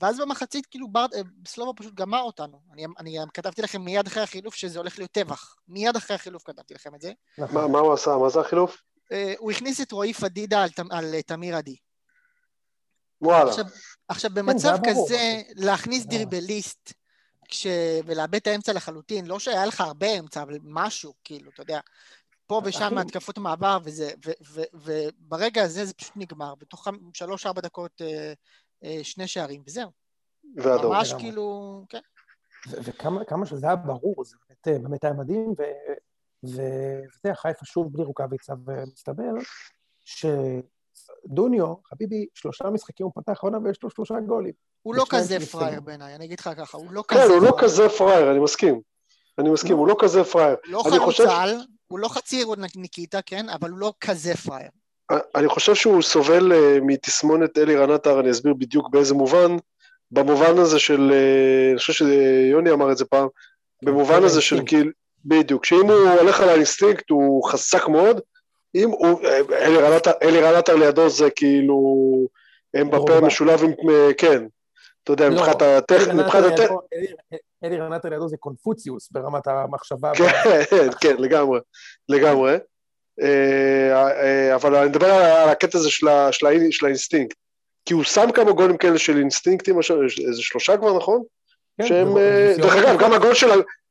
ואז 0.01 0.19
במחצית, 0.19 0.65
כאילו, 0.65 0.87
בר... 0.87 1.05
סלובו 1.47 1.73
פשוט 1.75 1.93
גמר 1.93 2.21
אותנו. 2.21 2.61
אני, 2.73 2.85
אני 2.99 3.17
כתבתי 3.33 3.61
לכם 3.61 3.81
מיד 3.81 4.07
אחרי 4.07 4.23
החילוף 4.23 4.55
שזה 4.55 4.79
הולך 4.79 4.99
להיות 4.99 5.11
טבח. 5.11 5.55
מיד 5.67 5.95
אחרי 5.95 6.15
החילוף 6.15 6.43
כתבתי 6.45 6.73
לכם 6.73 6.95
את 6.95 7.01
זה. 7.01 7.11
מה, 7.37 7.67
מה 7.67 7.79
הוא 7.79 7.93
עשה? 7.93 8.17
מה 8.17 8.29
זה 8.29 8.39
החילוף? 8.39 8.81
אה, 9.11 9.33
הוא 9.37 9.51
הכניס 9.51 9.81
את 9.81 9.91
רועי 9.91 10.13
פדידה 10.13 10.63
על, 10.63 10.69
ת- 10.69 10.91
על 10.91 11.13
אה, 11.13 11.21
תמיר 11.21 11.55
עדי. 11.55 11.75
וואלה. 13.21 13.49
עכשיו, 13.49 13.65
עכשיו 14.07 14.31
כן, 14.31 14.35
במצב 14.35 14.77
ברור. 14.83 15.07
כזה, 15.07 15.41
להכניס 15.55 16.03
אה. 16.03 16.09
דריבליסט 16.09 16.93
כש... 17.49 17.67
ולאבד 18.05 18.35
את 18.35 18.47
האמצע 18.47 18.73
לחלוטין, 18.73 19.25
לא 19.25 19.39
שהיה 19.39 19.65
לך 19.65 19.81
הרבה 19.81 20.19
אמצע, 20.19 20.41
אבל 20.41 20.57
משהו, 20.63 21.13
כאילו, 21.23 21.51
אתה 21.51 21.61
יודע, 21.61 21.79
פה 22.47 22.61
ושם 22.65 22.97
התקפות 22.97 23.37
מעבר, 23.37 23.77
וזה, 23.83 24.11
ו, 24.25 24.31
ו, 24.45 24.61
וברגע 24.73 25.63
הזה 25.63 25.85
זה 25.85 25.93
פשוט 25.93 26.13
נגמר, 26.15 26.55
בתוך 26.55 26.87
שלוש-ארבע 27.13 27.61
דקות 27.61 28.01
אה, 28.01 28.07
אה, 28.07 28.33
שני 29.03 29.27
שערים, 29.27 29.63
וזהו. 29.67 29.89
ואדום. 30.57 30.93
ממש 30.93 31.10
לגמרי. 31.10 31.24
כאילו, 31.24 31.86
כן. 31.89 32.00
ו- 32.69 32.77
וכמה 32.84 33.25
כמה 33.25 33.46
שזה 33.46 33.65
היה 33.67 33.75
ברור, 33.75 34.15
זה 34.25 34.36
באמת, 34.50 34.67
אה, 34.67 34.79
באמת 34.89 35.03
היה 35.03 35.13
מדהים, 35.13 35.50
ו- 35.50 35.63
ו- 36.50 37.01
ואתה 37.13 37.27
יודע, 37.27 37.36
חיפה 37.36 37.65
שוב 37.65 37.93
בלי 37.93 38.03
רוקאביצה, 38.03 38.53
ומסתבר 38.65 39.31
שדוניו, 41.25 41.74
חביבי, 41.84 42.25
שלושה 42.34 42.69
משחקים 42.69 43.05
הוא 43.05 43.13
פתח 43.15 43.39
עונה 43.41 43.57
ויש 43.63 43.84
לו 43.84 43.89
שלושה 43.89 44.15
גולים. 44.27 44.53
הוא 44.81 44.96
לא 44.96 45.05
כזה. 45.10 45.38
פראייר 45.51 45.81
בעיניי, 45.81 46.15
אני 46.15 46.25
אגיד 46.25 46.39
לך 46.39 46.50
ככה, 46.57 46.77
הוא 46.77 46.91
לא 46.91 47.03
כזה 47.07 47.22
כן, 47.22 47.27
הוא 47.29 47.41
לא 47.41 47.50
פראייר. 47.51 47.62
כזה 47.63 47.89
פראייר, 47.98 48.31
אני 48.31 48.39
מסכים. 48.39 48.81
אני 49.39 49.50
מסכים. 49.50 49.77
הוא 49.77 49.88
לא 49.88 49.96
כזה 50.00 50.24
פראייר. 50.24 50.55
לא 50.65 50.84
אני 50.89 51.00
חושב- 51.00 51.24
חלוצל, 51.27 51.57
הוא 51.88 52.00
לא 52.00 52.07
חצי 52.07 52.43
ניקיטה, 52.75 53.22
כן, 53.22 53.50
אבל 53.50 53.69
הוא 53.69 53.79
לא 53.79 53.93
כזה 54.01 54.34
פראייר. 54.34 54.69
אני 55.35 55.47
חושב 55.47 55.75
שהוא 55.75 56.01
סובל 56.01 56.53
אה, 56.53 56.77
מתסמונת 56.81 57.57
אלירן 57.57 57.91
עטר, 57.91 58.19
אני 58.19 58.31
אסביר 58.31 58.53
בדיוק 58.53 58.89
באיזה 58.89 59.13
מובן. 59.13 59.57
במובן 60.11 60.57
הזה 60.57 60.79
של, 60.79 61.11
אה, 61.13 61.69
אני 61.71 61.77
חושב 61.79 61.93
שיוני 61.93 62.71
אמר 62.71 62.91
את 62.91 62.97
זה 62.97 63.05
פעם, 63.05 63.27
במובן 63.83 64.23
הזה 64.23 64.41
של 64.41 64.55
האינסטינקט. 64.55 64.69
כאילו, 64.69 64.91
בדיוק, 65.25 65.65
שאם 65.65 65.85
הוא 65.91 66.09
הולך 66.19 66.41
על 66.41 66.49
האינסטינקט 66.49 67.09
הוא 67.09 67.49
חזק 67.49 67.87
מאוד, 67.87 68.21
אם 68.75 68.89
הוא, 68.89 69.19
אה, 69.25 69.39
אלירן 69.65 69.91
עטר- 69.93 70.11
אלירן 70.23 70.55
עטר 70.55 70.75
לידו 70.75 71.09
זה 71.09 71.29
כאילו, 71.29 71.77
הם 72.73 72.87
בפה 72.87 72.97
רובע. 72.97 73.19
משולב 73.19 73.63
עם, 73.63 73.71
כן, 74.17 74.45
אתה 75.03 75.11
יודע, 75.13 75.29
לא, 75.29 75.35
מבחינת 75.35 75.61
הטכנית, 75.61 76.07
אלי 76.09 76.23
מבחינת 76.23 76.43
רנטר 76.45 76.63
הטכנית, 76.63 76.79
אלי- 76.93 77.37
אלי 77.63 77.77
רנטר 77.79 78.09
לידו 78.09 78.27
זה 78.27 78.37
קונפוציוס 78.39 79.11
ברמת 79.11 79.47
המחשבה. 79.47 80.11
כן, 80.15 80.87
כן, 81.01 81.15
לגמרי, 81.19 81.59
לגמרי. 82.09 82.57
אה, 83.21 84.55
אבל 84.55 84.75
אני 84.75 84.89
מדבר 84.89 85.12
על 85.12 85.50
הקטע 85.50 85.77
הזה 85.77 85.91
של 85.91 86.07
של 86.31 86.47
של 86.71 86.86
האינסטינקט. 86.86 87.38
כי 87.86 87.93
הוא 87.93 88.03
שם 88.03 88.31
כמה 88.33 88.51
גולים 88.51 88.77
כאלה 88.77 88.97
של 88.97 89.17
אינסטינקטים, 89.17 89.79
איזה 90.27 90.41
שלושה 90.41 90.77
כבר, 90.77 90.97
נכון? 90.97 91.24
כן, 91.77 91.88
שהם... 91.88 92.13
זה 92.13 92.55
דרך 92.57 92.75
אגב, 92.75 93.00
גם 93.00 93.13
הגול 93.13 93.33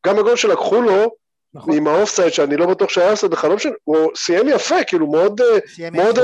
גם 0.07 0.19
הגול 0.19 0.37
שלקחו 0.37 0.81
לו, 0.81 1.11
נכון. 1.55 1.77
עם 1.77 1.87
האופסייד, 1.87 2.33
שאני 2.33 2.57
לא 2.57 2.67
בטוח 2.67 2.91
שהיה 2.91 3.11
אופסייד 3.11 3.33
בכלל, 3.33 3.51
לא 3.51 3.57
משנה, 3.57 3.73
הוא 3.85 4.11
סיים 4.17 4.49
יפה, 4.49 4.85
כאילו 4.87 5.07
מאוד, 5.07 5.41
אה, 5.41 5.91
מאוד. 5.93 6.19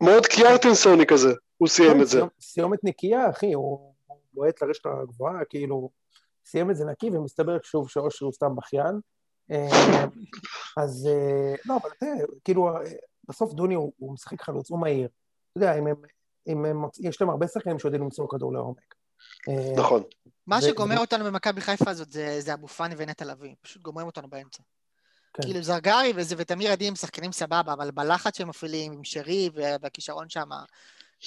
מאוד 0.00 0.26
קיארטינסוני 0.26 1.06
כזה, 1.06 1.32
הוא 1.56 1.68
סיים 1.68 1.92
כן, 1.92 2.00
את 2.00 2.06
זה. 2.06 2.20
סיומת 2.40 2.78
נקייה, 2.84 3.30
אחי, 3.30 3.52
הוא 3.52 3.92
הוא 4.06 4.18
בועט 4.32 4.62
לרשת 4.62 4.86
הגבוהה, 4.86 5.44
כאילו, 5.48 5.90
סיים 6.46 6.70
את 6.70 6.76
זה 6.76 6.84
נקי, 6.84 7.10
ומסתבר 7.10 7.58
שוב 7.62 7.88
שאושרי 7.90 8.26
הוא 8.26 8.32
סתם 8.32 8.56
בכיין. 8.56 9.00
אה, 9.50 10.04
אז 10.76 11.08
אה, 11.10 11.54
לא, 11.66 11.76
אבל 11.82 11.90
תראה, 12.00 12.12
כאילו, 12.44 12.68
אה, 12.76 12.82
בסוף 13.28 13.52
דוני 13.54 13.74
הוא 13.74 13.92
הוא 13.98 14.12
משחק 14.14 14.42
חלוץ, 14.42 14.70
הוא 14.70 14.78
מהיר. 14.80 15.08
אתה 15.52 15.64
יודע, 15.64 15.78
אם 15.78 15.86
הם, 15.86 15.96
אם 16.48 16.64
הם, 16.64 16.82
יש 17.00 17.20
להם 17.20 17.30
הרבה 17.30 17.46
שחקנים 17.48 17.78
שיודעים 17.78 18.02
למסור 18.02 18.28
כדור 18.30 18.52
לעומק. 18.52 18.94
נכון. 19.76 20.02
מה 20.46 20.60
זה- 20.60 20.68
שגומר 20.68 20.94
זה- 20.94 21.00
אותנו 21.00 21.24
במכבי 21.24 21.60
חיפה 21.60 21.90
הזאת 21.90 22.12
זה, 22.12 22.40
זה 22.40 22.54
אבו 22.54 22.68
פאני 22.68 22.94
ונטע 22.98 23.24
לביא, 23.24 23.54
פשוט 23.62 23.82
גומרים 23.82 24.06
אותנו 24.06 24.28
באמצע. 24.30 24.62
כן. 25.34 25.42
כאילו 25.42 25.62
זרגרי 25.62 26.12
וזה, 26.16 26.34
ותמיר 26.38 26.72
עדי 26.72 26.88
הם 26.88 26.94
שחקנים 26.96 27.32
סבבה, 27.32 27.72
אבל 27.72 27.90
בלחץ 27.90 28.38
שהם 28.38 28.48
מפעילים 28.48 28.92
עם 28.92 29.04
שרי 29.04 29.50
והכישרון 29.54 30.28
שם, 30.28 30.48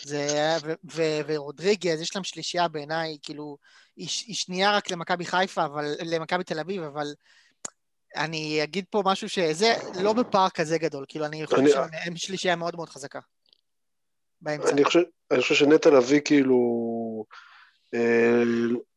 זה... 0.03 0.27
ו- 0.65 0.73
ו- 0.91 1.19
ורודריגז, 1.27 2.01
יש 2.01 2.15
להם 2.15 2.23
שלישייה 2.23 2.67
בעיניי, 2.67 3.17
כאילו, 3.21 3.57
היא, 3.97 4.07
ש- 4.07 4.23
היא 4.27 4.35
שנייה 4.35 4.75
רק 4.75 4.91
למכבי 4.91 5.25
חיפה, 5.25 5.65
אבל... 5.65 5.85
למכבי 6.05 6.43
תל 6.43 6.59
אביב, 6.59 6.83
אבל... 6.83 7.13
אני 8.15 8.63
אגיד 8.63 8.85
פה 8.89 9.01
משהו 9.05 9.29
שזה 9.29 9.73
לא 10.01 10.13
בפער 10.13 10.49
כזה 10.49 10.77
גדול, 10.77 11.05
כאילו, 11.07 11.25
אני 11.25 11.45
חושב 11.45 11.67
שהם 11.67 12.15
שלישייה 12.15 12.55
מאוד 12.55 12.75
מאוד 12.75 12.89
חזקה. 12.89 13.19
באמצע. 14.41 14.69
אני 14.69 14.83
חושב, 14.83 14.99
אני 15.31 15.41
חושב 15.41 15.55
שנטע 15.55 15.89
לביא 15.89 16.21
כאילו, 16.25 16.59
אה, 17.93 18.43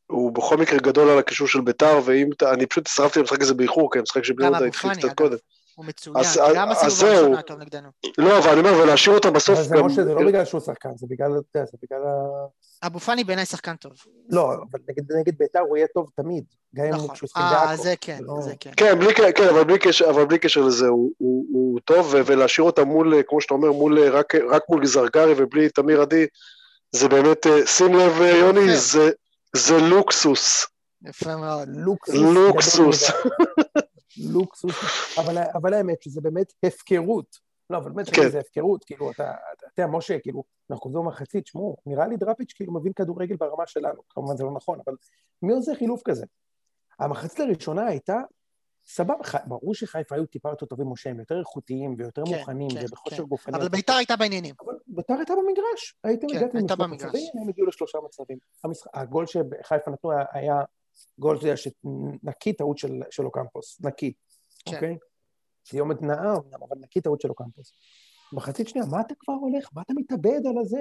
הוא 0.06 0.32
בכל 0.32 0.56
מקרה 0.56 0.78
גדול 0.78 1.08
על 1.08 1.18
הקישור 1.18 1.48
של 1.48 1.60
ביתר, 1.60 2.00
ואם 2.04 2.30
אתה, 2.32 2.52
אני 2.54 2.66
פשוט 2.66 2.86
הצטרפתי 2.86 3.18
למשחק 3.18 3.40
הזה 3.40 3.54
באיחור, 3.54 3.92
כי 3.92 3.98
המשחק 3.98 4.24
של 4.24 4.32
בני 4.32 4.46
יהודה 4.46 4.66
התחיל 4.66 4.94
קצת 4.94 5.04
אגב. 5.04 5.14
קודם. 5.14 5.36
הוא 5.74 5.84
מצוין, 5.86 6.16
אז- 6.16 6.40
גם 6.54 6.70
אז 6.70 6.86
הסיבוב. 6.86 7.12
הראשון 7.14 7.32
היה 7.32 7.42
טוב 7.42 7.58
נגדנו. 7.60 7.88
לא, 8.18 8.38
אבל 8.38 8.50
אני 8.50 8.60
אומר, 8.68 8.82
ולהשאיר 8.82 9.14
אותם 9.14 9.32
בסוף 9.32 9.58
אבל 9.58 9.64
זה 9.68 9.74
גם... 9.76 9.86
משה, 9.86 10.04
זה 10.04 10.14
לא 10.14 10.26
בגלל 10.26 10.44
שהוא 10.44 10.60
שחקן, 10.60 10.88
זה 10.96 11.06
בגלל, 11.10 11.30
אתה 11.38 11.58
יודע, 11.58 11.66
זה 11.72 11.78
בגלל 11.82 12.00
ה... 12.06 12.86
אבו 12.86 13.00
פאני 13.00 13.24
בעיניי 13.24 13.46
שחקן 13.46 13.76
טוב. 13.76 13.92
לא, 14.30 14.52
אבל 14.54 14.78
נגד, 14.88 15.12
נגד 15.12 15.38
ביתר 15.38 15.60
הוא 15.60 15.76
יהיה 15.76 15.86
טוב 15.94 16.08
תמיד, 16.16 16.44
גם 16.74 16.84
אם 16.84 16.90
נכון. 16.94 17.14
כשהוא 17.14 17.28
שיחק 17.28 17.40
אה, 17.42 17.66
בעכו. 17.66 17.82
זה 17.82 17.94
כן, 18.00 18.18
לא- 18.20 18.40
זה 18.42 18.52
כן. 18.60 18.70
כן, 18.76 18.98
בלי, 18.98 19.14
כן 19.14 19.48
אבל, 19.48 19.64
בלי 19.64 19.78
קשר, 19.78 20.10
אבל 20.10 20.24
בלי 20.24 20.38
קשר 20.38 20.60
לזה, 20.60 20.86
הוא, 20.86 21.10
הוא, 21.18 21.46
הוא 21.52 21.80
טוב, 21.84 22.06
ו- 22.14 22.20
ולהשאיר 22.26 22.66
אותם 22.66 22.88
מול, 22.88 23.14
כמו 23.28 23.40
שאתה 23.40 23.54
אומר, 23.54 23.72
מול, 23.72 23.98
אה, 23.98 24.10
רק, 24.10 24.34
רק 24.34 24.62
מול 24.68 24.86
זרגרי 24.86 25.34
ובלי 25.36 25.68
תמיר 25.68 26.02
עדי, 26.02 26.26
זה 26.92 27.08
באמת, 27.08 27.46
אה, 27.46 27.66
שים 27.66 27.94
לב, 27.94 28.20
אה, 28.22 28.36
יוני. 28.36 28.76
זה, 28.76 29.10
זה 29.56 29.78
לוקסוס. 29.78 30.66
יפה 31.08 31.36
מאוד. 31.36 31.68
לוקסוס. 31.76 32.16
לוקסוס. 32.34 33.10
לוקסוס. 34.30 34.74
אבל, 35.18 35.38
אבל 35.54 35.74
האמת 35.74 36.02
שזה 36.02 36.20
באמת 36.20 36.52
הפקרות. 36.66 37.52
לא, 37.70 37.76
אבל 37.78 37.90
באמת 37.90 38.10
כן. 38.10 38.28
זה 38.30 38.38
הפקרות, 38.40 38.84
כאילו, 38.84 39.10
אתה, 39.10 39.22
אתה 39.30 39.32
אתה 39.72 39.82
יודע, 39.82 39.96
משה, 39.96 40.18
כאילו, 40.18 40.44
אנחנו 40.70 40.82
חוזרים 40.82 41.04
במחצית, 41.04 41.46
שמעו, 41.46 41.76
נראה 41.86 42.06
לי 42.06 42.16
דראפיץ' 42.16 42.52
כאילו 42.52 42.72
מבין 42.74 42.92
כדורגל 42.92 43.36
ברמה 43.36 43.66
שלנו, 43.66 44.02
כמובן 44.08 44.36
זה 44.36 44.44
לא 44.44 44.50
נכון, 44.50 44.78
אבל 44.86 44.96
מי 45.42 45.52
עושה 45.52 45.74
חילוף 45.74 46.02
כזה? 46.04 46.26
המחצית 46.98 47.40
הראשונה 47.40 47.86
הייתה, 47.86 48.16
סבבה, 48.86 49.24
ח- 49.24 49.46
ברור 49.46 49.74
שחיפה 49.74 50.14
היו 50.14 50.26
טיפה 50.26 50.48
יותר 50.48 50.66
טובים, 50.66 50.88
משה, 50.88 51.10
הם 51.10 51.18
יותר 51.18 51.38
איכותיים 51.40 51.94
ויותר 51.98 52.22
כן, 52.26 52.38
מוכנים, 52.38 52.70
כן, 52.70 52.84
ובכושר 52.84 53.16
כן. 53.16 53.22
גופני. 53.22 53.56
אבל 53.58 53.68
ביתר 53.68 53.92
הייתה 53.92 54.16
בעניינים. 54.16 54.54
אבל 54.66 54.74
ביתר 54.86 55.14
הייתה 55.14 55.32
במגרש, 55.34 55.94
הייתם 56.04 56.28
כן, 56.28 56.36
הגעתם 56.36 56.56
הייתה 56.56 56.74
לשלושה 56.74 56.88
במגרש. 56.88 57.08
מצבים, 57.14 57.42
הם 57.42 57.48
הגיעו 57.48 57.66
לשלושה 57.66 57.98
מצבים. 58.04 58.38
המשחק, 58.64 58.90
הגול 58.94 59.26
שחיפה 59.26 59.90
נתנו 59.90 60.12
היה- 60.12 60.24
היה 60.32 60.60
גול, 61.18 61.36
אתה 61.36 61.46
יודע, 61.46 61.56
שנקי 61.56 62.52
טעות 62.52 62.78
של, 62.78 62.92
של 63.10 63.24
אוקמפוס, 63.24 63.80
נקי, 63.80 64.12
כן. 64.68 64.74
אוקיי? 64.74 64.96
סיומת 65.68 66.02
נאה 66.02 66.16
אמנם, 66.16 66.62
אבל 66.68 66.76
נקי 66.80 67.00
טעות 67.00 67.20
של 67.20 67.28
אוקמפוס. 67.28 67.72
מחצית 68.32 68.68
שנייה, 68.68 68.86
מה 68.90 69.00
אתה 69.00 69.14
כבר 69.18 69.34
הולך? 69.34 69.68
מה 69.74 69.82
אתה 69.82 69.92
מתאבד 69.96 70.46
על 70.46 70.58
הזה? 70.60 70.80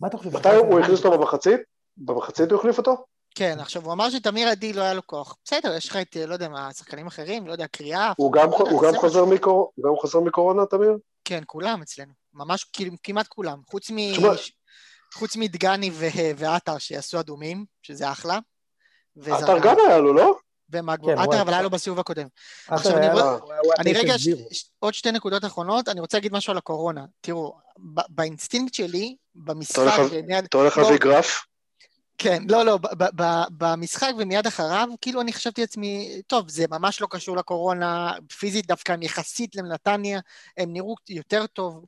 מה 0.00 0.08
אתה 0.08 0.16
חושב? 0.16 0.36
מתי 0.36 0.48
הוא 0.54 0.80
הכניס 0.80 1.04
אותו 1.04 1.18
במחצית? 1.18 1.60
במחצית 1.96 2.50
הוא 2.50 2.58
החליף 2.60 2.78
אותו? 2.78 3.04
כן, 3.34 3.56
עכשיו 3.60 3.84
הוא 3.84 3.92
אמר 3.92 4.10
שתמיר 4.10 4.48
עדי 4.48 4.72
לא 4.72 4.82
היה 4.82 4.94
לו 4.94 5.06
כוח. 5.06 5.36
בסדר, 5.44 5.74
יש 5.76 5.88
לך 5.88 5.96
את, 5.96 6.16
לא 6.16 6.32
יודע 6.32 6.48
מה, 6.48 6.72
שחקנים 6.72 7.06
אחרים, 7.06 7.46
לא 7.46 7.52
יודע, 7.52 7.66
קריאה. 7.66 8.12
הוא 8.16 8.32
גם, 8.32 8.50
חוזר 8.50 9.24
משהו. 9.24 9.26
מקור, 9.34 9.72
הוא 9.74 9.84
גם 9.84 9.96
חוזר 10.00 10.20
מקורונה, 10.20 10.66
תמיר? 10.66 10.98
כן, 11.24 11.42
כולם 11.46 11.82
אצלנו. 11.82 12.12
ממש 12.32 12.64
כאילו, 12.64 12.92
כמעט 13.02 13.26
כולם. 13.26 13.60
חוץ 13.70 13.90
מ... 13.90 13.96
תשמע- 14.12 14.34
חוץ 15.14 15.36
מדגני 15.36 15.90
ו- 15.92 16.06
ועטר 16.36 16.78
שיעשו 16.78 17.20
אדומים, 17.20 17.64
שזה 17.82 18.12
אחלה. 18.12 18.38
עטר 19.30 19.58
גם 19.58 19.76
היה 19.88 19.98
לו, 19.98 20.12
לא? 20.14 20.34
ומגבו. 20.70 21.06
כן, 21.06 21.18
עטר, 21.18 21.42
אבל 21.42 21.52
היה 21.52 21.62
לו 21.62 21.70
בסיבוב 21.70 22.00
הקודם. 22.00 22.26
עכשיו 22.68 22.96
אני 23.78 23.92
רגע, 23.92 24.14
9-0. 24.14 24.18
ש- 24.52 24.64
עוד 24.78 24.94
שתי 24.94 25.10
נקודות 25.12 25.44
אחרונות, 25.44 25.88
אני 25.88 26.00
רוצה 26.00 26.16
להגיד 26.16 26.32
משהו 26.32 26.50
על 26.50 26.58
הקורונה. 26.58 27.04
תראו, 27.20 27.54
באינסטינקט 28.08 28.74
שלי, 28.74 29.16
במשחק, 29.34 29.76
אתה 30.44 30.58
הולך- 30.58 30.78
להביא 30.78 30.96
גרף? 30.98 31.46
כן, 32.18 32.42
לא, 32.48 32.62
לא, 32.64 32.78
במשחק 33.58 34.12
ומיד 34.18 34.46
אחריו, 34.46 34.88
כאילו 35.00 35.20
אני 35.20 35.32
חשבתי 35.32 35.60
לעצמי, 35.60 36.22
טוב, 36.26 36.48
זה 36.50 36.64
ממש 36.70 37.00
לא 37.00 37.06
קשור 37.10 37.36
לקורונה, 37.36 38.12
פיזית 38.38 38.66
דווקא 38.66 38.92
הם 38.92 39.02
יחסית 39.02 39.56
לנתניה, 39.56 40.20
הם 40.56 40.72
נראו 40.72 40.94
יותר 41.08 41.46
טוב, 41.46 41.84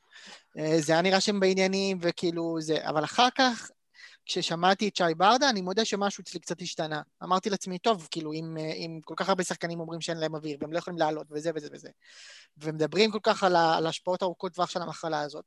אה, 0.59 0.77
זה 0.81 0.93
היה 0.93 1.03
נראה 1.03 1.21
שהם 1.21 1.41
בעניינים, 1.41 1.99
וכאילו 2.01 2.57
זה, 2.61 2.77
אבל 2.83 3.05
אחר 3.05 3.29
כך, 3.39 3.71
כששמעתי 4.27 4.89
את 4.89 4.97
שי 4.97 5.15
ברדה, 5.17 5.51
אני 5.51 5.61
מודה 5.61 5.85
שמשהו 5.85 6.23
אצלי 6.23 6.41
קצת 6.41 6.63
השתנה. 6.63 7.03
אמרתי 7.23 7.51
לעצמי, 7.51 7.79
טוב, 7.79 8.09
כאילו, 8.11 8.33
אם, 8.33 8.57
אה, 8.61 8.73
אם 8.73 9.01
כל 9.05 9.15
כך 9.17 9.29
הרבה 9.29 9.45
שחקנים 9.45 9.81
אומרים 9.81 10.01
שאין 10.01 10.19
להם 10.19 10.35
אוויר, 10.35 10.59
והם 10.61 10.73
לא 10.73 10.79
יכולים 10.79 10.99
לעלות, 10.99 11.27
וזה 11.31 11.51
וזה 11.55 11.69
וזה, 11.73 11.89
ומדברים 12.59 13.11
כל 13.11 13.19
כך 13.23 13.45
על 13.45 13.57
על 13.57 13.87
ההשפעות 13.87 14.23
ארוכות 14.23 14.55
טווח 14.55 14.71
של 14.71 14.83
המחלה 14.83 15.21
הזאת, 15.21 15.45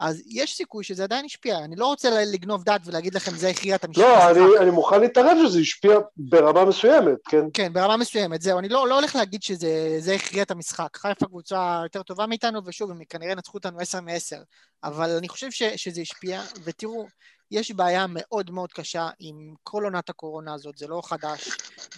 אז 0.00 0.22
יש 0.26 0.56
סיכוי 0.56 0.84
שזה 0.84 1.04
עדיין 1.04 1.24
השפיע. 1.24 1.58
אני 1.58 1.76
לא 1.76 1.86
רוצה 1.86 2.24
לגנוב 2.24 2.64
דעת 2.64 2.80
ולהגיד 2.84 3.14
לכם, 3.14 3.34
זה 3.34 3.48
הכריע 3.48 3.76
את 3.76 3.84
המשחק. 3.84 4.02
לא, 4.02 4.30
אני, 4.30 4.40
אני 4.60 4.70
מוכן 4.70 5.00
להתערב 5.00 5.36
שזה 5.46 5.58
השפיע 5.58 5.98
ברמה 6.16 6.64
מסוימת, 6.64 7.18
כן? 7.28 7.44
כן, 7.54 7.72
ברמה 7.72 7.96
מסוימת, 7.96 8.42
זהו, 8.42 8.58
אני 8.58 8.68
לא, 8.68 8.88
לא 8.88 8.94
הולך 8.94 9.16
להגיד 9.16 9.42
שזה 9.42 9.96
זה 9.98 10.12
הכריע 10.12 10.42
את 10.42 10.50
המשחק. 10.50 10.96
חיפה 10.96 11.26
קבוצה 11.26 11.80
יותר 11.84 12.02
טובה 12.02 12.26
מאיתנו, 12.26 12.60
ושוב, 12.64 12.90
הם 12.90 13.00
כנראה 13.08 13.34
נצחו 13.34 13.58
אותנו 13.58 13.78
10 13.80 14.00
מ-10, 14.00 14.36
אבל 14.84 15.10
אני 15.10 15.28
חושב 15.28 15.50
ש, 15.50 15.62
שזה 15.62 16.00
השפיע, 16.00 16.42
ותראו, 16.64 17.06
יש 17.52 17.70
בעיה 17.70 18.06
מאוד 18.08 18.50
מאוד 18.50 18.72
קשה 18.72 19.08
עם 19.18 19.54
כל 19.62 19.84
עונת 19.84 20.08
הקורונה 20.08 20.54
הזאת, 20.54 20.78
זה 20.78 20.86
לא 20.86 21.02
חדש. 21.04 21.48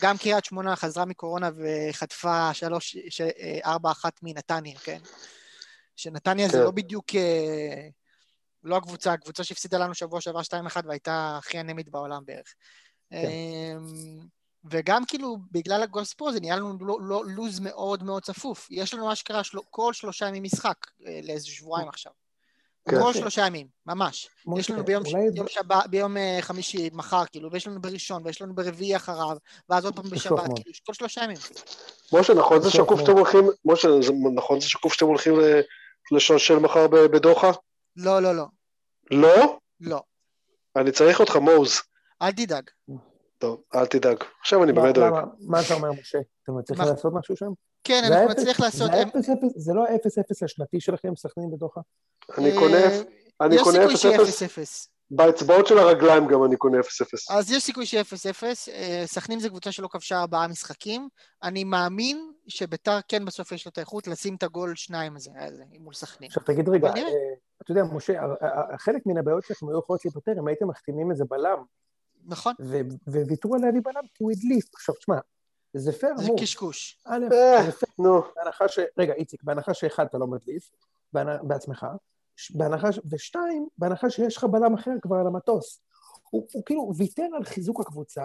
גם 0.01 0.19
קריית 0.19 0.45
שמונה 0.45 0.77
חזרה 0.77 1.05
מקורונה 1.05 1.51
וחטפה 1.57 2.55
3, 2.55 2.97
4-1 3.64 3.67
מנתניה, 4.23 4.79
כן? 4.79 4.99
שנתניה 5.97 6.49
זה 6.49 6.59
כן. 6.59 6.64
לא 6.64 6.71
בדיוק... 6.71 7.14
אה, 7.14 7.88
לא 8.64 8.77
הקבוצה, 8.77 9.12
הקבוצה 9.12 9.45
שהפסידה 9.45 9.79
לנו 9.79 9.95
שבוע 9.95 10.21
שעבר 10.21 10.40
2-1 10.40 10.87
והייתה 10.87 11.37
הכי 11.38 11.61
אנמית 11.61 11.88
בעולם 11.88 12.23
בערך. 12.25 12.55
כן. 13.11 13.17
אמ, 13.17 14.27
וגם 14.71 15.05
כאילו, 15.05 15.37
בגלל 15.51 15.83
הגוספו 15.83 16.33
זה 16.33 16.40
נהיה 16.40 16.57
לנו 16.57 16.79
לא, 16.81 16.99
לא, 17.01 17.25
לוז 17.27 17.61
מאוד 17.61 18.03
מאוד 18.03 18.23
צפוף. 18.23 18.67
יש 18.71 18.95
לנו 18.95 19.12
אשכרה 19.12 19.45
של... 19.45 19.59
כל 19.71 19.93
שלושה 19.93 20.29
ימים 20.29 20.43
משחק 20.43 20.77
אה, 21.07 21.21
לאיזה 21.23 21.47
שבועיים 21.47 21.88
עכשיו. 21.88 22.12
כן. 22.90 23.03
כל 23.03 23.12
שלושה 23.12 23.47
ימים, 23.47 23.66
ממש. 23.87 24.29
יש 24.59 24.70
לנו 24.70 24.85
ביום, 24.85 25.03
אולי- 25.07 25.31
ביום, 25.31 25.47
שבה, 25.49 25.81
ביום 25.90 26.16
אה, 26.16 26.38
חמישי, 26.40 26.90
מחר, 26.92 27.23
כאילו, 27.33 27.51
ויש 27.53 27.66
לנו 27.66 27.81
בראשון, 27.83 28.23
ויש 28.25 28.42
לנו 28.42 28.55
ברביעי 28.55 28.97
אחריו, 28.97 29.37
ואז 29.68 29.85
עוד 29.85 29.97
פעם 29.97 30.05
בשבת. 30.11 30.40
כאילו, 30.40 30.73
כל 30.87 30.92
שלושה 30.94 31.25
ימים. 31.25 31.37
משה, 32.12 32.35
נכון 32.35 32.62
זה 32.62 32.70
שקוף. 32.70 33.01
שאתם 33.01 33.12
הולכים, 33.12 33.44
משה, 33.64 33.88
נכון 34.35 34.61
זה 34.61 34.68
שקוף 34.68 34.92
שאתם 34.92 35.07
הולכים 35.07 35.40
ל- 35.40 35.61
לשלשל 36.16 36.59
מחר 36.59 36.88
ב- 36.88 36.97
בדוחה? 36.97 37.51
לא, 37.97 38.23
לא, 38.23 38.35
לא, 38.37 38.44
לא? 39.11 39.59
לא. 39.81 40.03
אני 40.77 40.92
צריך 40.92 41.20
אותך, 41.20 41.37
מוז. 41.37 41.81
אל 42.23 42.33
תדאג. 42.33 42.70
טוב, 43.38 43.62
אל 43.75 43.87
תדאג. 43.87 44.16
עכשיו 44.40 44.64
אני 44.64 44.73
מה- 44.73 44.83
באמת 44.83 44.94
דואג. 44.94 45.12
מה 45.40 45.61
אתה 45.61 45.75
אומר, 45.75 45.90
משה? 45.92 46.18
אתם 46.44 46.59
מצליחים 46.59 46.85
לעשות 46.85 47.12
משהו 47.14 47.37
שם? 47.37 47.47
כן, 47.85 48.03
זה 48.09 48.14
אנחנו 48.14 48.31
נצליח 48.31 48.61
לעשות... 48.61 48.90
זה 49.14 49.33
זה 49.57 49.73
לא 49.73 49.85
האפס 49.85 50.18
אפס 50.18 50.42
השנתי 50.42 50.81
שלכם, 50.81 51.16
סכנין 51.16 51.51
בתוכה? 51.51 51.81
אני 52.38 52.53
אה, 52.53 52.59
קונה, 52.59 52.79
אני 53.40 53.55
יש 53.55 53.62
קונה 53.62 53.79
סיכוי 53.79 53.97
שיהיה 53.97 54.18
0-0, 54.18 54.20
0-0. 54.20 54.88
באצבעות 55.11 55.66
של 55.66 55.79
הרגליים 55.79 56.27
גם 56.27 56.44
אני 56.44 56.57
קונה 56.57 56.79
0-0. 56.79 56.83
אז 57.31 57.51
יש 57.51 57.62
סיכוי 57.62 57.87
שיהיה 57.87 58.03
0-0. 58.03 58.44
אה, 58.73 59.03
סכנין 59.07 59.40
זו 59.40 59.49
קבוצה 59.49 59.73
שלא 59.73 59.88
כבשה 59.88 60.20
ארבעה 60.20 60.49
משחקים. 60.49 61.09
אני 61.42 61.64
מאמין 61.64 62.33
שביתר 62.49 62.99
כן 63.09 63.25
בסוף 63.25 63.53
יש 63.53 63.66
לו 63.66 63.70
את 63.70 63.79
האיכות 63.79 64.07
לשים 64.07 64.35
את 64.35 64.42
הגול 64.42 64.75
שניים 64.77 65.16
הזה, 65.16 65.31
הזה 65.37 65.62
מול 65.81 65.94
סכנין. 65.94 66.31
עכשיו 66.31 66.42
תגיד 66.42 66.68
רגע. 66.68 66.88
אה, 66.88 67.03
אתה 67.62 67.73
יודע, 67.73 67.85
משה, 67.85 68.12
חלק 68.79 69.03
מן 69.07 69.18
הבעיות 69.18 69.44
שלכם 69.44 69.68
היו 69.68 69.79
יכולות 69.79 70.05
להיפתר 70.05 70.33
אם 70.40 70.49
הייתם 70.49 70.68
מחתימים 70.68 71.11
איזה 71.11 71.25
בלם, 71.31 71.59
נכון? 72.27 72.55
ו- 72.61 72.81
וויתרו 73.07 73.55
על 73.55 73.61
להביא 73.61 73.81
בלם 73.85 74.03
כי 74.14 74.25
הוא 74.25 74.33
הדליף. 74.33 74.64
עכשיו, 74.75 74.94
תשמע, 74.94 75.18
זה 75.75 75.93
פייר 75.93 76.17
זה 76.17 76.25
אמור. 76.25 76.39
קשקוש. 76.41 76.99
א', 77.05 77.25
אה. 77.33 77.63
זה 77.65 77.73
פייר, 77.73 77.93
נו, 77.99 78.23
בהנחה 78.37 78.69
ש... 78.69 78.79
רגע, 78.99 79.13
איציק, 79.13 79.43
בהנחה 79.43 79.75
שאחד 79.75 80.07
אתה 80.07 80.19
לא 80.19 80.27
מדליף, 80.27 80.71
בעצמך, 81.43 81.87
בהנחה 82.51 82.93
ש... 82.93 83.01
ושתיים, 83.11 83.69
בהנחה 83.79 84.11
שיש 84.11 84.37
לך 84.37 84.45
בלם 84.45 84.75
אחר 84.75 84.91
כבר 85.03 85.17
על 85.17 85.27
המטוס. 85.27 85.81
הוא, 86.31 86.47
הוא 86.53 86.63
כאילו 86.67 86.93
ויתר 86.97 87.27
על 87.37 87.45
חיזוק 87.45 87.81
הקבוצה, 87.81 88.25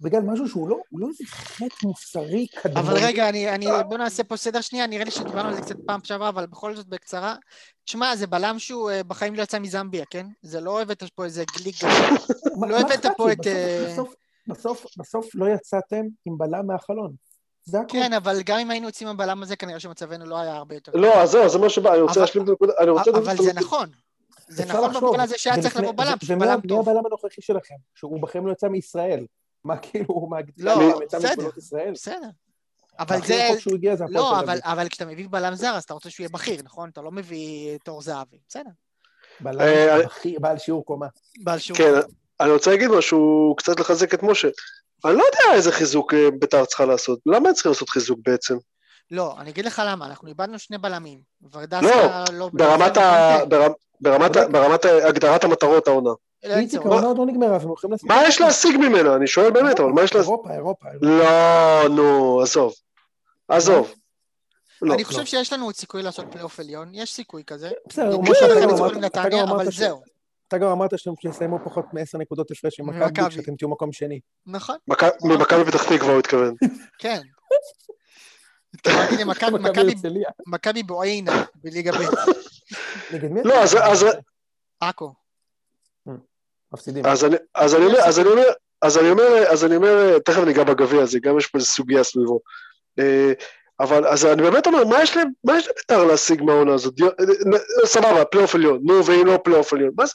בגלל 0.00 0.20
משהו 0.22 0.48
שהוא 0.48 0.68
לא, 0.68 0.76
הוא 0.90 1.00
לא 1.00 1.08
איזה 1.08 1.24
חטא 1.26 1.86
מוסרי 1.86 2.46
קדמון. 2.46 2.86
אבל 2.86 2.98
רגע, 3.02 3.28
אני, 3.28 3.54
אני, 3.54 3.66
בוא 3.88 3.98
נעשה 3.98 4.24
פה 4.24 4.36
סדר 4.36 4.60
שנייה, 4.60 4.86
נראה 4.86 5.04
לי 5.04 5.10
שדיברנו 5.10 5.48
על 5.48 5.54
זה 5.54 5.62
קצת 5.62 5.76
פעם 5.86 6.00
שעברה, 6.04 6.28
אבל 6.28 6.46
בכל 6.46 6.76
זאת 6.76 6.86
בקצרה. 6.86 7.36
תשמע, 7.84 8.16
זה 8.16 8.26
בלם 8.26 8.58
שהוא 8.58 8.90
אה, 8.90 9.02
בחיים 9.02 9.34
לא 9.34 9.42
יצא 9.42 9.58
מזמביה, 9.58 10.04
כן? 10.10 10.26
זה 10.42 10.60
לא 10.60 10.82
הבאת 10.82 11.02
פה 11.14 11.24
איזה 11.24 11.44
גליק 11.58 11.76
גדול. 11.76 12.68
לא 12.68 12.80
הבאת 12.80 13.06
פה? 13.16 13.32
את, 13.32 13.38
בסוף- 13.38 14.08
אה, 14.08 14.14
בסוף, 14.48 14.86
בסוף, 14.96 15.26
לא 15.34 15.46
יצאתם 15.48 16.04
עם 16.24 16.38
בלם 16.38 16.66
מהחלון. 16.66 17.12
זה 17.64 17.80
הכול. 17.80 18.00
כן, 18.00 18.12
אבל 18.12 18.42
גם 18.42 18.58
אם 18.58 18.70
היינו 18.70 18.86
יוצאים 18.86 19.08
עם 19.08 19.14
הבלם 19.14 19.42
הזה, 19.42 19.56
כנראה 19.56 19.80
שמצבנו 19.80 20.26
לא 20.26 20.36
היה 20.38 20.54
הרבה 20.56 20.74
יותר. 20.74 20.92
לא, 20.94 21.22
אז 21.22 21.30
זהו, 21.30 21.48
זה 21.48 21.58
מה 21.58 21.68
שבא, 21.68 21.92
אני 21.92 22.00
רוצה 22.00 22.12
אבל- 22.12 22.20
להשלים 22.20 22.44
את 22.44 22.48
הנקודה. 22.48 22.72
אבל 23.14 23.36
זה 23.36 23.52
נכון. 23.52 23.88
זה 24.48 24.64
נכון. 24.64 24.92
במובן 24.94 25.20
הזה 25.20 25.38
שהיה 25.38 25.62
צריך 25.62 25.76
לבוא 25.76 25.92
בלם, 25.92 26.16
ומי- 26.28 26.40
בלם 26.40 26.60
טוב. 26.68 26.88
הבלם 26.88 27.06
הנוכחי 27.06 27.42
שלכם? 27.42 27.74
שהוא 27.94 28.22
בחיים 28.22 28.46
לא 28.46 28.52
יצא 28.52 28.68
מישראל. 28.68 29.26
מה 29.64 29.76
כאילו, 29.76 30.06
הוא 30.08 30.30
מה... 30.30 30.36
לא, 30.58 31.00
בסדר. 31.12 31.48
בסדר. 31.92 32.28
אבל 32.98 33.16
הכי 33.16 33.26
זה... 33.26 33.46
רחוק 33.48 33.58
שהוא 33.60 33.74
הגיע 33.74 33.96
זה 33.96 34.04
הפועל 34.04 34.46
לא, 34.46 34.52
תל 34.54 34.58
אבל, 34.64 34.88
כשאתה 34.88 35.04
מביא 35.06 35.28
בלם 35.30 35.54
זר, 35.54 35.74
אז 35.76 35.82
אתה 35.82 35.94
רוצה 35.94 36.10
שהוא 36.10 36.24
יהיה 36.24 36.30
בכיר, 36.32 36.62
נכון? 36.64 36.88
אתה 36.88 37.02
לא 37.02 37.10
מביא 37.12 37.76
את 37.76 37.88
אור 37.88 38.02
זהבי. 38.02 38.38
בסדר. 38.48 38.70
בלם 39.40 39.60
אה, 39.60 40.04
הכי 40.06 40.38
בעל 40.38 40.58
שיעור 40.58 40.84
קומה. 40.84 41.06
בעל 41.42 41.58
שיעור. 41.58 41.78
כן, 41.78 41.92
אני 42.40 42.50
רוצה 42.50 42.70
להגיד 42.70 42.90
משהו, 42.90 43.54
קצת 43.58 43.80
לחזק 43.80 44.14
את 44.14 44.22
משה. 44.22 44.48
אני 45.04 45.14
לא 45.14 45.22
יודע 45.24 45.54
איזה 45.56 45.72
חיזוק 45.72 46.14
אה, 46.14 46.28
ביתר 46.38 46.64
צריכה 46.64 46.84
לעשות. 46.84 47.18
למה 47.26 47.48
הם 47.48 47.54
צריכים 47.54 47.72
לעשות 47.72 47.88
חיזוק 47.90 48.18
בעצם? 48.26 48.56
לא, 49.10 49.34
אני 49.38 49.50
אגיד 49.50 49.64
לך 49.64 49.82
למה, 49.86 50.06
אנחנו 50.06 50.28
איבדנו 50.28 50.58
שני 50.58 50.78
בלמים. 50.78 51.20
ורדסקה 51.52 52.24
לא, 52.30 52.38
לא... 52.38 52.50
ברמת 52.52 52.96
לא- 52.96 53.02
לא- 53.58 53.68
ברמת 54.00 54.36
ה- 54.36 54.48
ברמת 54.48 54.84
ה- 54.84 55.06
הגדרת 55.08 55.44
המטרות 55.44 55.88
העונה. 55.88 56.10
אין 56.42 56.58
איציק. 56.58 56.80
העונה 56.80 57.06
עוד 57.06 57.18
לא 57.18 57.26
נגמרה, 57.26 57.56
אז 57.56 57.62
הם 57.62 57.68
הולכים 57.68 57.90
לעשות... 57.92 58.08
מה 58.08 58.22
יש 58.28 58.40
להשיג 58.40 58.76
ממנה? 58.76 59.14
אני 59.14 59.26
שואל 59.26 59.50
באמת, 59.50 59.80
אבל 59.80 59.88
מה 59.88 60.02
יש 60.02 60.14
להשיג? 60.14 60.28
אירופה, 60.30 60.54
אירופה. 60.54 60.86
אירופה. 60.88 61.06
לא, 61.06 61.88
נו, 61.88 62.40
עזוב. 62.42 62.72
עזוב. 63.48 63.94
לא, 64.82 64.94
אני 64.94 65.02
לא. 65.02 65.08
חושב 65.08 65.24
שיש 65.24 65.52
לנו 65.52 65.64
עוד 65.64 65.74
סיכוי 65.74 66.02
לעשות 66.02 66.24
פלייאוף 66.30 66.60
עליון, 66.60 66.88
יש 66.92 67.12
סיכוי 67.14 67.42
כזה. 67.46 67.70
בסדר, 67.88 68.14
אמרת- 68.14 68.42
עם 68.96 69.04
אתה 69.04 69.20
נתניה, 69.20 69.44
אבל 69.44 69.70
זהו. 69.70 70.02
אתה 70.48 70.58
גם 70.58 70.68
אמרת 70.68 70.98
שאתם 70.98 71.10
תסיימו 71.30 71.58
פחות 71.64 71.84
מעשר 71.92 72.18
נקודות 72.18 72.50
הפרש 72.50 72.80
עם 72.80 72.86
מכבי. 72.90 73.28
כשאתם 73.30 73.56
תהיו 73.56 73.68
מקום 73.68 73.92
שני. 73.92 74.20
נכון, 74.46 74.76
מכ- 74.90 75.24
ממכבי 75.24 75.64
פתח 75.64 75.84
תקווה 75.96 76.10
הוא 76.12 76.18
התכוון. 76.18 76.54
כן. 76.98 77.20
התכוונתי 78.74 79.16
למכבי, 79.24 79.50
מכבי 80.46 80.82
בועיינה 80.82 81.44
בליגה 81.54 81.92
ב', 81.92 81.96
נגד 83.14 83.30
מי? 83.30 83.40
לא? 83.44 83.62
אז- 83.62 83.76
אז- 83.82 84.04
עכו. 84.80 85.12
מפסידים. 86.72 87.06
אז 87.06 87.24
אני 87.24 87.36
אז 87.54 87.74
אני 87.74 87.84
אומר, 87.86 87.98
אז 88.06 88.18
אני 88.18 88.28
אומר, 88.28 88.42
אז 88.82 88.98
אני 88.98 89.10
אומר, 89.10 89.24
אז 89.52 89.64
אני 89.64 89.76
אומר, 89.76 90.18
תכף 90.18 90.38
ניגע 90.46 90.64
בגביע 90.64 91.02
הזה, 91.02 91.18
גם 91.22 91.38
יש 91.38 91.46
פה 91.46 91.58
איזו 91.58 91.66
סוגיה 91.66 92.04
סביבו. 92.04 92.40
אה, 93.80 93.86
אבל 93.86 94.06
אז 94.06 94.26
אני 94.26 94.42
באמת 94.42 94.66
אומר, 94.66 94.84
מה 94.84 95.02
יש 95.02 95.16
להם, 95.16 95.28
מה 95.44 95.58
יש 95.58 95.68
לבית"ר 95.68 96.04
להשיג 96.04 96.42
מהעונה 96.42 96.74
הזאת? 96.74 96.94
אה, 97.02 97.06
אה, 97.06 97.86
סבבה, 97.86 98.24
פלייאוף 98.24 98.54
עליון, 98.54 98.78
נו, 98.84 99.04
ואם 99.04 99.26
לא 99.26 99.38
פלייאוף 99.44 99.72
עליון, 99.72 99.90
מה 99.98 100.06
זה? 100.06 100.12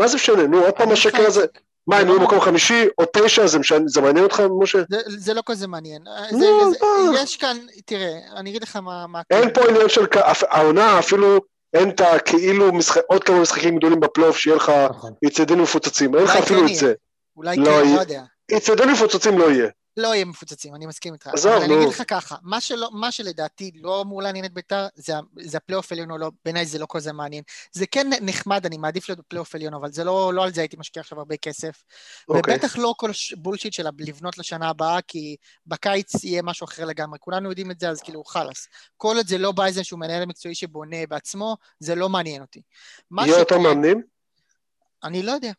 מה 0.00 0.08
זה 0.08 0.16
משנה? 0.16 0.46
נו, 0.46 0.64
עוד 0.64 0.74
פעם 0.74 0.90
השקר 0.90 1.26
הזה. 1.26 1.46
מה, 1.86 1.96
הם 1.98 2.06
יהיו 2.06 2.16
לא- 2.18 2.22
מקום 2.24 2.40
חמישי 2.40 2.86
או 2.98 3.04
תשע, 3.12 3.46
זה 3.46 3.58
משנה- 3.58 3.88
זה 3.88 4.00
מעניין 4.00 4.24
אותך, 4.24 4.42
משה? 4.60 4.78
זה- 4.90 5.00
זה 5.06 5.34
לא 5.34 5.42
כזה 5.46 5.66
מעניין. 5.66 6.02
נו, 6.32 6.38
זה- 6.38 6.78
זה- 6.78 6.86
מה? 7.12 7.20
יש 7.22 7.36
כאן, 7.36 7.56
תראה, 7.86 8.10
אני 8.36 8.50
אגיד 8.50 8.62
לך 8.62 8.76
מה... 8.76 9.06
מה 9.06 9.20
אין. 9.30 9.52
פה 9.54 9.60
עניין 9.68 9.88
של, 9.88 10.06
העונה 10.50 10.98
אפילו, 10.98 11.38
אין 11.74 11.90
את 11.90 12.00
הכאילו 12.00 12.72
משחק- 12.72 13.02
עוד 13.08 13.24
כמה 13.24 13.40
משחקים 13.40 13.76
גדולים 13.76 14.00
בפלייאוף, 14.00 14.36
שיהיה 14.36 14.56
לך 14.56 14.72
נכון. 14.90 15.12
יציעים 15.22 15.62
מפוצצים, 15.62 16.14
אין 16.14 16.24
לך 16.24 16.36
אפילו 16.36 16.60
כן 16.60 16.66
את 16.72 16.74
זה. 16.74 16.92
אולי 17.36 17.56
לא 17.56 17.64
כן. 17.64 17.70
לא 17.94 18.00
יודע. 18.00 18.22
יציעים 18.50 18.92
מפוצצים 18.92 19.38
לא 19.38 19.50
יהיה. 19.50 19.68
לא 19.96 20.14
יהיה 20.14 20.24
מפוצצים, 20.24 20.74
אני 20.74 20.86
מסכים 20.86 21.12
איתך. 21.12 21.26
עזוב, 21.26 21.52
אבל 21.52 21.62
אני 21.64 21.74
נו. 21.74 21.80
אגיד 21.80 21.88
לך 21.88 22.02
ככה, 22.08 22.36
מה, 22.42 22.60
שלא, 22.60 22.88
מה 22.92 23.12
שלדעתי 23.12 23.70
לא 23.74 24.02
אמור 24.02 24.22
לעניין 24.22 24.44
את 24.44 24.52
ביתר, 24.52 24.86
זה, 24.94 25.12
זה 25.40 25.56
הפלייאוף 25.56 25.92
עליון 25.92 26.10
או 26.10 26.18
לא, 26.18 26.30
בעיניי 26.44 26.66
זה 26.66 26.78
לא 26.78 26.86
כזה 26.90 27.12
מעניין. 27.12 27.42
זה 27.72 27.86
כן 27.86 28.10
נחמד, 28.20 28.66
אני 28.66 28.76
מעדיף 28.78 29.08
להיות 29.08 29.18
בפלייאוף 29.18 29.54
עליון, 29.54 29.74
אבל 29.74 29.92
זה 29.92 30.04
לא, 30.04 30.34
לא 30.34 30.44
על 30.44 30.52
זה 30.52 30.60
הייתי 30.60 30.76
משקיע 30.78 31.00
עכשיו 31.00 31.18
הרבה 31.18 31.36
כסף. 31.36 31.84
אוקיי. 32.28 32.54
ובטח 32.54 32.76
לא 32.78 32.94
כל 32.96 33.10
בולשיט 33.36 33.72
של 33.72 33.86
לבנות 33.98 34.38
לשנה 34.38 34.68
הבאה, 34.68 35.00
כי 35.08 35.36
בקיץ 35.66 36.24
יהיה 36.24 36.42
משהו 36.42 36.64
אחר 36.64 36.84
לגמרי. 36.84 37.18
כולנו 37.18 37.48
יודעים 37.48 37.70
את 37.70 37.80
זה, 37.80 37.88
אז 37.90 38.00
כאילו, 38.02 38.24
חלאס. 38.24 38.68
כל 38.96 39.16
עוד 39.16 39.26
זה 39.26 39.38
לא 39.38 39.52
בא 39.52 39.66
איזשהו 39.66 39.98
מנהל 39.98 40.24
מקצועי 40.26 40.54
שבונה 40.54 41.06
בעצמו, 41.08 41.56
זה 41.80 41.94
לא 41.94 42.08
מעניין 42.08 42.42
אותי. 42.42 42.62
אותם 43.40 43.54
שכן- 43.54 43.62
מאמנים? 43.62 44.02
אני 45.04 45.22
לא 45.22 45.32
יודע. 45.32 45.52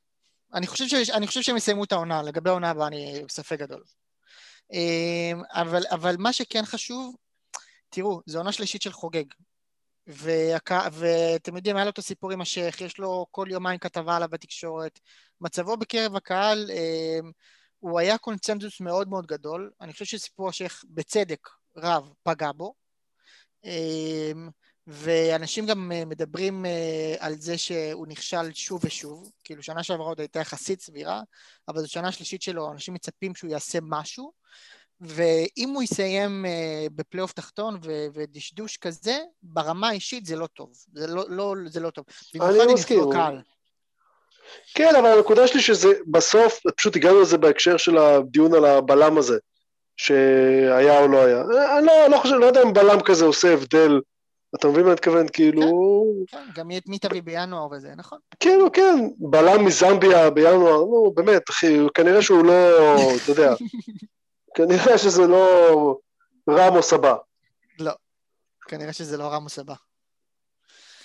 אני 0.54 0.68
חושב, 0.68 0.88
ש... 0.88 1.10
אני 1.10 1.28
חושב 1.28 1.42
שהם 1.42 1.58
יסיימו 1.58 1.84
את 1.84 1.92
העונה, 1.92 2.22
לגבי 2.22 2.50
העונה 2.50 2.70
הבאה 2.70 2.88
אני 2.88 3.24
בספק 3.28 3.60
גדול. 3.60 3.84
אמ, 4.72 5.42
אבל, 5.50 5.84
אבל 5.92 6.16
מה 6.20 6.34
שכן 6.34 6.66
חשוב, 6.66 7.16
תראו, 7.90 8.22
זו 8.26 8.38
עונה 8.38 8.52
שלישית 8.52 8.82
של 8.82 8.92
חוגג. 8.92 9.24
ואתם 10.08 11.56
יודעים, 11.56 11.76
היה 11.76 11.86
לו 11.86 11.92
את 11.92 11.98
הסיפור 11.98 12.32
עם 12.32 12.42
השייח, 12.42 12.82
יש 12.82 12.98
לו 12.98 13.26
כל 13.32 13.48
יומיים 13.50 13.80
כתבה 13.80 14.16
עליו 14.16 14.30
בתקשורת. 14.30 15.00
מצבו 15.42 15.78
בקרב 15.78 16.16
הקהל, 16.16 16.72
אמ, 16.72 17.32
הוא 17.80 18.00
היה 18.00 18.18
קונצנזוס 18.18 18.82
מאוד 18.82 19.10
מאוד 19.10 19.26
גדול. 19.26 19.72
אני 19.82 19.94
חושב 19.94 20.06
שסיפור 20.06 20.50
השייח, 20.50 20.84
בצדק 20.90 21.50
רב, 21.78 22.14
פגע 22.24 22.52
בו. 22.52 22.74
ואנשים 24.88 25.66
גם 25.66 25.92
אה, 25.92 26.06
מדברים 26.06 26.66
אה, 26.66 27.16
על 27.20 27.34
זה 27.36 27.58
שהוא 27.58 28.08
נכשל 28.08 28.54
שוב 28.54 28.82
ושוב, 28.86 29.32
כאילו 29.44 29.64
שנה 29.64 29.84
שעברה 29.84 30.08
עוד 30.08 30.20
הייתה 30.20 30.40
יחסית 30.40 30.82
סבירה, 30.82 31.22
אבל 31.68 31.82
זו 31.82 31.88
שנה 31.88 32.12
שלישית 32.12 32.42
שלו, 32.42 32.72
אנשים 32.72 32.94
מצפים 32.94 33.36
שהוא 33.36 33.52
יעשה 33.52 33.80
משהו, 33.82 34.32
ואם 35.02 35.70
הוא 35.70 35.84
יסיים 35.84 36.46
אה, 36.46 36.86
בפלייאוף 36.96 37.32
תחתון 37.34 37.80
ו- 37.84 38.08
ודשדוש 38.14 38.78
כזה, 38.78 39.18
ברמה 39.44 39.90
האישית 39.90 40.26
זה 40.26 40.36
לא 40.36 40.48
טוב, 40.48 40.70
זה 40.94 41.08
לא, 41.08 41.24
לא, 41.30 41.56
זה 41.66 41.80
לא 41.80 41.90
טוב. 41.90 42.06
יש 42.34 42.42
מסכים. 42.74 43.00
כן, 44.76 44.96
אבל 44.96 45.10
הנקודה 45.10 45.48
שלי 45.48 45.62
שזה 45.62 45.88
בסוף, 46.08 46.60
פשוט 46.78 46.96
הגענו 46.96 47.22
לזה 47.22 47.38
בהקשר 47.38 47.78
של 47.78 47.98
הדיון 47.98 48.54
על 48.54 48.66
הבלם 48.66 49.18
הזה, 49.18 49.38
שהיה 49.98 51.00
או 51.00 51.08
לא 51.08 51.26
היה. 51.26 51.42
אני 51.78 51.86
לא, 51.86 52.08
לא 52.10 52.18
חושב, 52.18 52.36
לא 52.36 52.46
יודע 52.46 52.62
אם 52.64 52.74
בלם 52.74 53.02
כזה 53.02 53.26
עושה 53.26 53.54
הבדל. 53.54 54.00
אתה 54.56 54.68
מבין 54.68 54.82
מה 54.82 54.88
אני 54.88 54.94
מתכוון? 54.94 55.26
כאילו, 55.34 55.62
כן, 56.28 56.46
גם 56.56 56.68
מי- 56.68 56.80
מי 56.88 57.00
תביא 57.00 57.22
בינואר 57.22 57.68
וזה, 57.72 57.94
נכון? 57.96 58.20
כאילו, 58.40 58.72
כן, 58.72 59.08
בלם 59.18 59.66
מזמביה 59.66 60.30
בינואר, 60.30 60.78
נו, 60.86 61.12
באמת, 61.16 61.50
אחי, 61.50 61.78
כנראה 61.94 62.22
שהוא 62.22 62.46
לא, 62.46 62.54
אתה 63.24 63.32
יודע, 63.32 63.54
כנראה 64.58 64.98
שזה 64.98 65.28
לא 65.28 66.00
רמוס 66.50 66.94
הבא. 66.94 67.16
לא. 67.80 67.92
כנראה 68.68 68.94
שזה 68.94 69.18
לא 69.18 69.24
רמוס 69.24 69.60
הבא. 69.60 69.74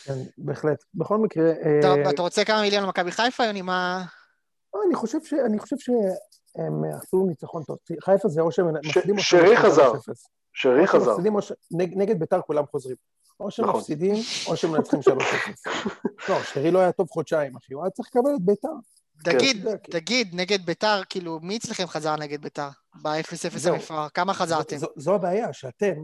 כן, 0.05 0.15
בהחלט. 0.39 0.85
בכל 0.95 1.19
מקרה... 1.19 1.51
אתה, 1.81 1.89
אה, 1.95 2.11
אתה 2.11 2.23
רוצה 2.23 2.45
כמה 2.45 2.61
מיליון 2.63 2.85
למכבי 2.85 3.11
חיפה, 3.13 3.45
יוני? 3.45 3.63
מה... 3.63 4.05
לא, 4.75 4.81
אני 4.87 4.95
חושב 4.95 5.19
ש- 5.25 5.33
אני 5.47 5.59
חושב 5.59 5.77
שהם 5.79 6.85
עשו 7.03 7.27
ניצחון 7.29 7.63
טוב. 7.63 7.77
חיפה 8.05 8.29
זה 8.29 8.41
או 8.41 8.53
שהם 8.53 8.67
ש- 8.83 8.87
מפסידים 8.89 9.17
או 9.19 9.23
שרי 9.23 9.49
שהם 9.57 9.57
חזר. 9.57 9.93
3-0. 9.93 9.97
שרי 10.53 10.81
או 10.81 10.87
שהם 10.87 11.01
חזר. 11.01 11.17
נגד 11.71 12.19
ביתר 12.19 12.41
כולם 12.41 12.65
חוזרים. 12.71 12.97
או 13.41 13.51
שהם 13.51 13.69
נכון. 13.69 13.83
או 14.47 14.57
שהם 14.57 14.73
מנצחים 14.73 15.01
3-0. 15.07 15.11
לא, 16.29 16.43
שרי 16.43 16.71
לא 16.71 16.79
היה 16.79 16.93
טוב 16.93 17.09
חודשיים, 17.11 17.57
אחי, 17.57 17.75
הוא 17.75 17.83
היה 17.83 17.91
צריך 17.91 18.09
לקבל 18.09 18.31
את 18.37 18.43
ביתר. 18.43 18.69
תגיד, 19.25 19.65
כן. 19.65 19.77
תגיד, 19.91 20.35
נגד 20.35 20.67
ביתר, 20.67 21.03
כאילו, 21.09 21.41
מי 21.43 21.57
אצלכם 21.57 21.87
חזר 21.87 22.17
נגד 22.17 22.43
ביתר? 22.43 22.69
ב-0-0 23.03 23.59
זהו. 23.59 23.75
המפואר, 23.75 24.09
כמה 24.09 24.35
חזרתם? 24.35 24.77
זו, 24.97 25.15
הבעיה, 25.15 25.53
שאתם, 25.53 25.95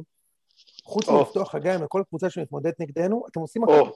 חוץ. 0.85 1.09
מלפתוח 1.09 1.53
חגיים 1.53 1.83
לכל 1.83 2.03
קבוצה 2.09 2.31
שמתמודדת 2.31 2.81
נגדנו, 2.81 3.25
אתם 3.31 3.41
עושים 3.41 3.65
הכל. 3.65 3.91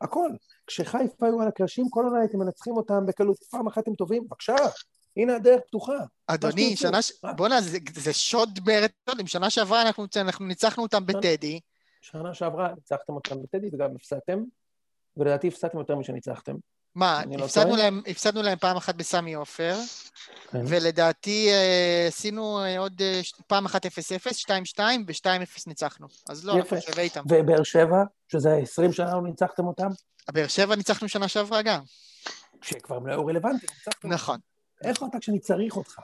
הכל. 0.00 0.30
כשחיפה 0.66 1.26
היו 1.26 1.40
על 1.40 1.48
הקרשים, 1.48 1.90
כל 1.90 2.04
עונה 2.04 2.20
הייתם 2.20 2.38
מנצחים 2.38 2.76
אותם 2.76 3.06
בקלות. 3.06 3.36
פעם 3.50 3.66
אחת 3.66 3.88
הם 3.88 3.94
טובים, 3.94 4.24
בבקשה, 4.26 4.56
הנה 5.16 5.36
הדרך 5.36 5.60
פתוחה. 5.66 5.92
אדוני. 6.26 6.76
שנה... 6.76 7.02
ש-? 7.02 7.12
בואנה, 7.36 7.60
זה, 7.94 8.12
שוד 8.12 8.60
מרתונים. 8.66 9.26
שנה 9.26 9.50
שעברה 9.50 9.82
אנחנו 9.82 10.06
ניצחנו 10.40 10.82
אותם 10.82 11.06
בטדי. 11.06 11.60
שנה 12.06 12.34
שעברה 12.34 12.72
ניצחתם 12.74 13.12
אותם 13.12 13.42
בטדי 13.42 13.70
וגם 13.72 13.96
הפסדתם, 13.96 14.42
ולדעתי 15.16 15.48
הפסדתם 15.48 15.78
יותר 15.78 15.96
משניצחתם. 15.96 16.54
מה, 16.94 17.22
לא 17.38 17.44
הפסדנו 17.44 17.66
טועה? 17.66 17.82
להם, 17.82 18.02
הפסדנו 18.06 18.42
להם 18.42 18.58
פעם 18.58 18.76
אחת 18.76 18.94
בסמי 18.94 19.34
עופר, 19.34 19.74
כן. 20.50 20.62
ולדעתי 20.66 21.48
אה, 21.50 22.04
עשינו 22.08 22.60
אה, 22.60 22.78
עוד 22.78 23.02
אה, 23.02 23.20
פעם 23.46 23.64
אחת 23.64 23.86
0-0, 23.86 23.88
2-2, 23.88 24.80
ו-2-0 25.06 25.62
ניצחנו. 25.66 26.06
אז 26.28 26.46
לא, 26.46 26.52
אנחנו 26.52 26.76
יפה. 26.76 26.90
שווה 26.90 27.02
איתם. 27.02 27.22
ובאר 27.28 27.62
שבע, 27.62 28.02
שזה 28.28 28.56
20 28.62 28.92
שנה 28.92 29.14
לא 29.14 29.22
ניצחתם 29.22 29.66
אותם, 29.66 29.88
באר 30.32 30.46
שבע 30.46 30.76
ניצחנו 30.76 31.08
שנה 31.08 31.28
שעברה 31.28 31.62
גם. 31.62 31.80
כשכבר 32.60 32.98
לא 32.98 33.12
היו 33.12 33.26
רלוונטיים, 33.26 33.72
ניצחתם. 33.78 34.08
נכון. 34.12 34.38
איפה 34.84 35.06
אתה 35.06 35.18
כשאני 35.18 35.38
צריך 35.38 35.76
אותך? 35.76 36.00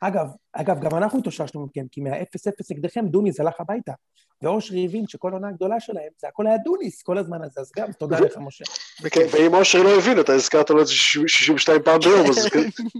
אגב, 0.00 0.26
אגב, 0.52 0.80
גם 0.80 0.98
אנחנו 0.98 1.18
התאוששנו 1.18 1.66
מכם, 1.66 1.86
כי 1.90 2.00
מה-0-0 2.00 2.50
נגדכם 2.70 3.06
דוניס 3.08 3.40
הלך 3.40 3.60
הביתה. 3.60 3.92
ואושרי 4.42 4.84
הבין 4.84 5.04
שכל 5.08 5.32
עונה 5.32 5.48
הגדולה 5.48 5.80
שלהם, 5.80 6.08
זה 6.20 6.28
הכל 6.28 6.46
היה 6.46 6.56
דוניס 6.58 7.02
כל 7.02 7.18
הזמן 7.18 7.38
הזה, 7.42 7.60
אז 7.60 7.70
גם 7.76 7.92
תודה 7.92 8.20
לך, 8.20 8.36
משה. 8.36 8.64
כן, 9.10 9.26
ואם 9.32 9.54
אושרי 9.54 9.82
לא 9.82 9.98
הבין, 9.98 10.20
אתה 10.20 10.32
הזכרת 10.32 10.70
לו 10.70 10.80
את 10.82 10.86
זה 10.86 10.92
62 10.92 11.82
פעם 11.82 12.00
ביום, 12.00 12.30
אז 12.30 12.48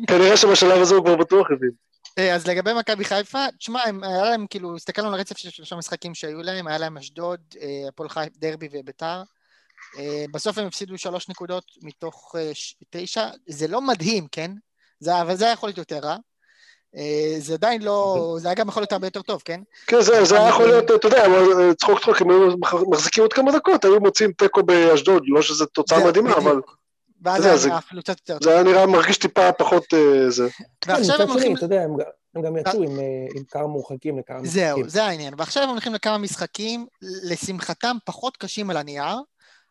כנראה 0.09 0.37
שבשלב 0.37 0.81
הזה 0.81 0.95
הוא 0.95 1.05
כבר 1.05 1.17
בטוח 1.17 1.51
הבין. 1.51 1.71
אה, 2.19 2.35
אז 2.35 2.47
לגבי 2.47 2.71
מכבי 2.79 3.05
חיפה, 3.05 3.45
תשמע, 3.59 3.81
היה 4.03 4.25
להם, 4.25 4.47
כאילו, 4.51 4.77
הסתכלנו 4.77 5.09
על 5.09 5.15
הרצף 5.15 5.39
של 5.39 5.51
שלושה 5.51 5.77
משחקים 5.77 6.15
שהיו 6.15 6.43
להם, 6.43 6.67
היה 6.67 6.79
להם 6.79 6.99
אשדוד, 6.99 7.41
אה, 7.61 7.89
הפועל 7.89 8.09
חיפה, 8.09 8.37
דרבי 8.39 8.69
וביתר. 8.73 9.23
אה, 9.99 10.25
בסוף 10.33 10.59
הם 10.59 10.67
הפסידו 10.67 10.99
שלוש 10.99 11.29
נקודות 11.29 11.65
מתוך 11.83 12.35
תשע, 12.91 13.29
זה 13.49 13.69
לא 13.69 13.81
מדהים, 13.81 14.27
כן? 14.33 14.51
אבל 15.09 15.37
זה 15.37 15.45
היה 15.45 15.53
יכול 15.53 15.69
להיות 15.69 15.79
יותר 15.79 15.99
רע. 15.99 16.17
אה, 16.97 17.35
זה 17.39 17.55
עדיין 17.55 17.83
לא, 17.83 18.37
זה 18.41 18.49
היה 18.49 18.55
גם 18.55 18.69
יכול 18.69 18.81
להיות 18.81 18.93
הרבה 18.93 19.07
יותר 19.07 19.23
טוב, 19.23 19.43
כן? 19.45 19.61
כן, 19.87 20.01
זה 20.01 20.25
זה 20.25 20.39
היה 20.41 20.49
יכול 20.49 20.67
להיות, 20.67 20.85
אתה 20.91 21.07
יודע, 21.09 21.27
אבל 21.27 21.73
צחוק 21.75 22.01
צחוק, 22.01 22.23
אם 22.23 22.31
היו 22.31 22.59
מח- 22.59 22.75
מחזיקים 22.91 23.23
עוד 23.25 23.33
כמה 23.33 23.53
דקות, 23.53 23.85
היו 23.85 24.01
מוצאים 24.01 24.33
תיקו 24.33 24.63
באשדוד, 24.63 25.23
לא 25.27 25.43
שזו 25.43 25.67
תוצאה 25.67 26.07
מדהימה. 26.07 26.37
אבל 26.37 26.61
ואז 27.23 27.43
זה 27.43 27.69
היה 27.69 27.79
אפילו 27.79 28.03
קצת 28.03 28.19
יותר 28.19 28.39
טוב. 28.39 28.45
זה 28.45 28.55
היה 28.55 28.63
נראה 28.63 28.87
מרגיש 28.87 29.19
טיפה 29.19 29.53
פחות 29.53 29.95
אה, 29.95 30.31
זה. 30.31 30.43
ועכשיו 30.43 30.57
כן, 30.87 30.93
הם 30.95 31.01
מצד 31.03 31.31
הולכים... 31.31 31.57
אתה 31.57 31.65
יודע, 31.65 31.83
הם 31.83 31.97
גם- 31.97 32.05
הם 32.47 32.57
יצאו 32.57 32.83
עם, 32.83 32.99
אה, 33.01 33.43
כמה 33.51 33.67
מורחקים 33.67 34.19
לכמה 34.19 34.41
משחקים. 34.41 34.61
זהו, 34.77 34.89
זה 34.89 35.05
העניין. 35.05 35.35
ועכשיו 35.39 35.63
הם 35.63 35.69
הולכים 35.69 35.95
לכמה 35.95 36.19
משחקים, 36.19 36.87
לשמחתם 37.23 37.97
פחות 38.05 38.37
קשים 38.37 38.71
על 38.71 38.77
הנייר, 38.77 39.17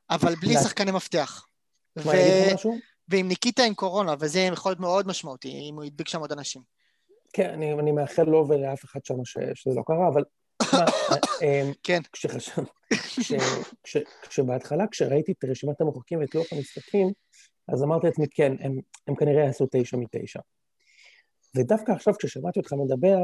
אבל 0.09 0.35
בלי 0.35 0.53
שחקני 0.53 0.91
מפתח. 0.91 1.45
ועם 3.09 3.27
ניקיטה 3.27 3.63
עם 3.63 3.73
קורונה, 3.73 4.15
וזה 4.19 4.39
יכול 4.39 4.69
להיות 4.69 4.79
מאוד 4.79 5.07
משמעותי, 5.07 5.47
אם 5.69 5.75
הוא 5.75 5.83
ידביק 5.83 6.07
שם 6.07 6.19
עוד 6.19 6.31
אנשים. 6.31 6.76
כן, 7.37 7.49
אני, 7.49 7.73
אני 7.73 7.91
מאחל 7.91 8.23
לו 8.23 8.47
ולאף 8.47 8.85
אחד 8.85 9.05
שם 9.05 9.25
ש, 9.25 9.37
שזה 9.53 9.75
לא 9.75 9.83
קרה, 9.87 10.07
אבל 10.07 10.23
תשמע, 10.61 10.79
אה, 11.43 11.71
כן. 11.83 11.99
כשחשב, 12.11 12.63
כש, 12.93 13.33
כש, 13.83 13.97
כשבהתחלה, 14.21 14.87
כשראיתי 14.87 15.31
את 15.31 15.43
רשימת 15.43 15.81
המורחקים 15.81 16.19
ואת 16.19 16.35
לוח 16.35 16.53
המשחקים, 16.53 17.07
אז 17.67 17.83
אמרתי 17.83 18.07
לעצמי, 18.07 18.25
כן, 18.31 18.53
הם, 18.59 18.79
הם 19.07 19.15
כנראה 19.15 19.43
יעשו 19.43 19.67
תשע 19.71 19.97
מתשע. 19.97 20.39
ודווקא 21.57 21.91
עכשיו, 21.91 22.13
כששמעתי 22.19 22.59
אותך 22.59 22.73
מדבר, 22.73 23.17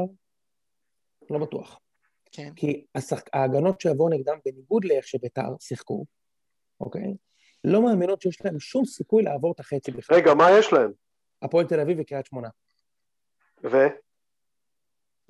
לא 1.30 1.38
בטוח. 1.38 1.80
כן. 2.32 2.52
כי 2.56 2.84
השחק... 2.94 3.30
ההגנות 3.32 3.80
שיבואו 3.80 4.08
נגדם, 4.08 4.38
בניגוד 4.46 4.84
לאיך 4.84 5.06
שביתר 5.06 5.48
שיחקו, 5.60 6.04
אוקיי? 6.80 7.14
לא 7.64 7.82
מאמינות 7.82 8.22
שיש 8.22 8.44
להם 8.44 8.60
שום 8.60 8.84
סיכוי 8.84 9.22
לעבור 9.22 9.52
את 9.52 9.60
החצי 9.60 9.90
בכלל. 9.90 10.16
רגע, 10.16 10.34
מה 10.34 10.50
יש 10.58 10.72
להם? 10.72 10.92
הפועל 11.42 11.66
תל 11.66 11.80
אביב 11.80 11.98
וקריית 12.00 12.26
שמונה. 12.26 12.48
ו? 13.64 14.03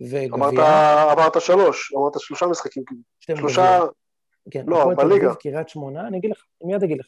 אמרת, 0.02 0.52
וגביע, 0.52 1.12
אמרת 1.12 1.40
שלוש, 1.40 1.92
אמרת 1.96 2.12
שלושה 2.18 2.46
משחקים, 2.46 2.82
כאילו. 2.86 3.00
שלושה. 3.40 3.80
כן, 4.50 4.64
לא, 4.66 4.90
בליגה. 4.96 5.34
קריית 5.34 5.68
שמונה, 5.68 6.06
אני 6.08 6.18
אגיד 6.18 6.30
לך, 6.30 6.44
מיד 6.64 6.82
אגיד 6.82 6.98
לך. 6.98 7.06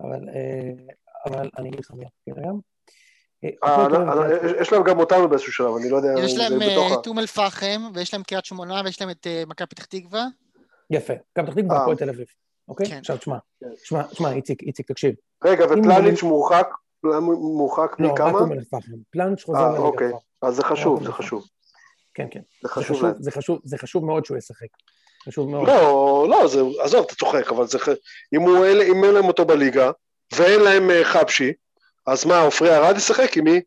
אבל, 0.00 0.28
אה, 0.28 0.70
אבל 1.26 1.50
אני 1.58 1.68
אגיד 1.68 1.80
לך 1.80 1.90
מיד, 1.90 2.08
תראה 2.24 2.48
גם. 2.48 2.58
אה, 3.44 3.50
אה, 3.64 3.86
וקריית- 3.86 4.60
יש 4.60 4.72
להם 4.72 4.82
גם 4.82 4.98
אותנו 4.98 5.28
באיזשהו 5.28 5.52
שלב, 5.52 5.74
אני 5.76 5.90
לא 5.90 5.96
יודע 5.96 6.08
יש 6.18 6.36
להם. 6.36 6.58
את 7.00 7.06
אום 7.06 7.18
אל-פחם, 7.18 7.82
ויש 7.94 8.14
להם 8.14 8.22
קריית 8.22 8.44
שמונה, 8.44 8.82
ויש 8.84 9.00
להם 9.00 9.10
את 9.10 9.26
מכבי 9.46 9.66
פתח 9.66 9.84
תקווה. 9.84 10.26
יפה, 10.90 11.14
גם 11.38 11.46
פתח 11.46 11.54
תקווה. 11.54 11.80
הפועל 11.82 11.96
תל 11.96 12.08
אביב, 12.08 12.26
אוקיי? 12.68 12.86
כן. 12.86 12.98
עכשיו 12.98 13.16
תשמע, 13.18 13.38
כן. 13.60 13.74
תשמע, 13.82 14.02
תשמע, 14.02 14.32
איציק, 14.32 14.62
איציק, 14.62 14.88
תקשיב. 14.88 15.14
רגע, 15.44 15.64
ופלניץ' 15.64 16.22
מורחק? 16.22 16.68
מורחק 17.02 17.96
לא, 17.98 18.08
רק 18.08 18.12
מכמה? 18.12 18.38
אום 18.38 18.52
אל-פחם. 18.52 18.92
פלנץ' 19.10 19.44
חוזר 19.44 19.58
אה, 19.58 19.68
לליגה 19.68 19.82
אוקיי. 19.82 20.12
אז 20.42 20.54
זה 20.56 20.62
חשוב, 20.64 21.04
זה 21.04 21.12
חשוב. 21.12 21.44
כן, 22.14 22.26
כן. 22.30 22.40
זה 22.40 22.68
זה 22.68 22.68
חשוב 22.68 22.96
חשוב, 22.96 23.04
להם. 23.04 23.14
זה 23.22 23.30
חשוב, 23.30 23.60
זה 23.64 23.78
חשוב 23.78 24.04
מאוד 24.04 24.24
שהוא 24.24 24.38
ישחק. 24.38 24.66
חשוב 25.26 25.50
מאוד. 25.50 25.66
לא, 25.68 26.26
לא, 26.30 26.48
זה, 26.48 26.60
עזוב, 26.82 27.04
אתה 27.06 27.14
צוחק, 27.14 27.48
אבל 27.52 27.66
זה, 27.66 27.78
אם, 28.34 28.40
הוא, 28.40 28.64
אין- 28.64 28.96
אם 28.96 29.04
אין 29.04 29.14
להם 29.14 29.24
אותו 29.24 29.44
בליגה, 29.44 29.90
ואין 30.34 30.60
להם 30.60 30.90
אה, 30.90 31.04
חבשי, 31.04 31.52
אז 32.06 32.24
מה, 32.24 32.40
עופרי 32.40 32.76
ארד 32.76 32.96
ישחק 32.96 33.36
עם 33.36 33.44
מי? 33.44 33.60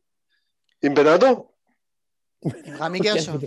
עם 0.83 0.93
בנאדו? 0.93 1.49
עם 2.45 2.51
רמי 2.79 2.99
כן, 2.99 3.05
גרשון. 3.13 3.37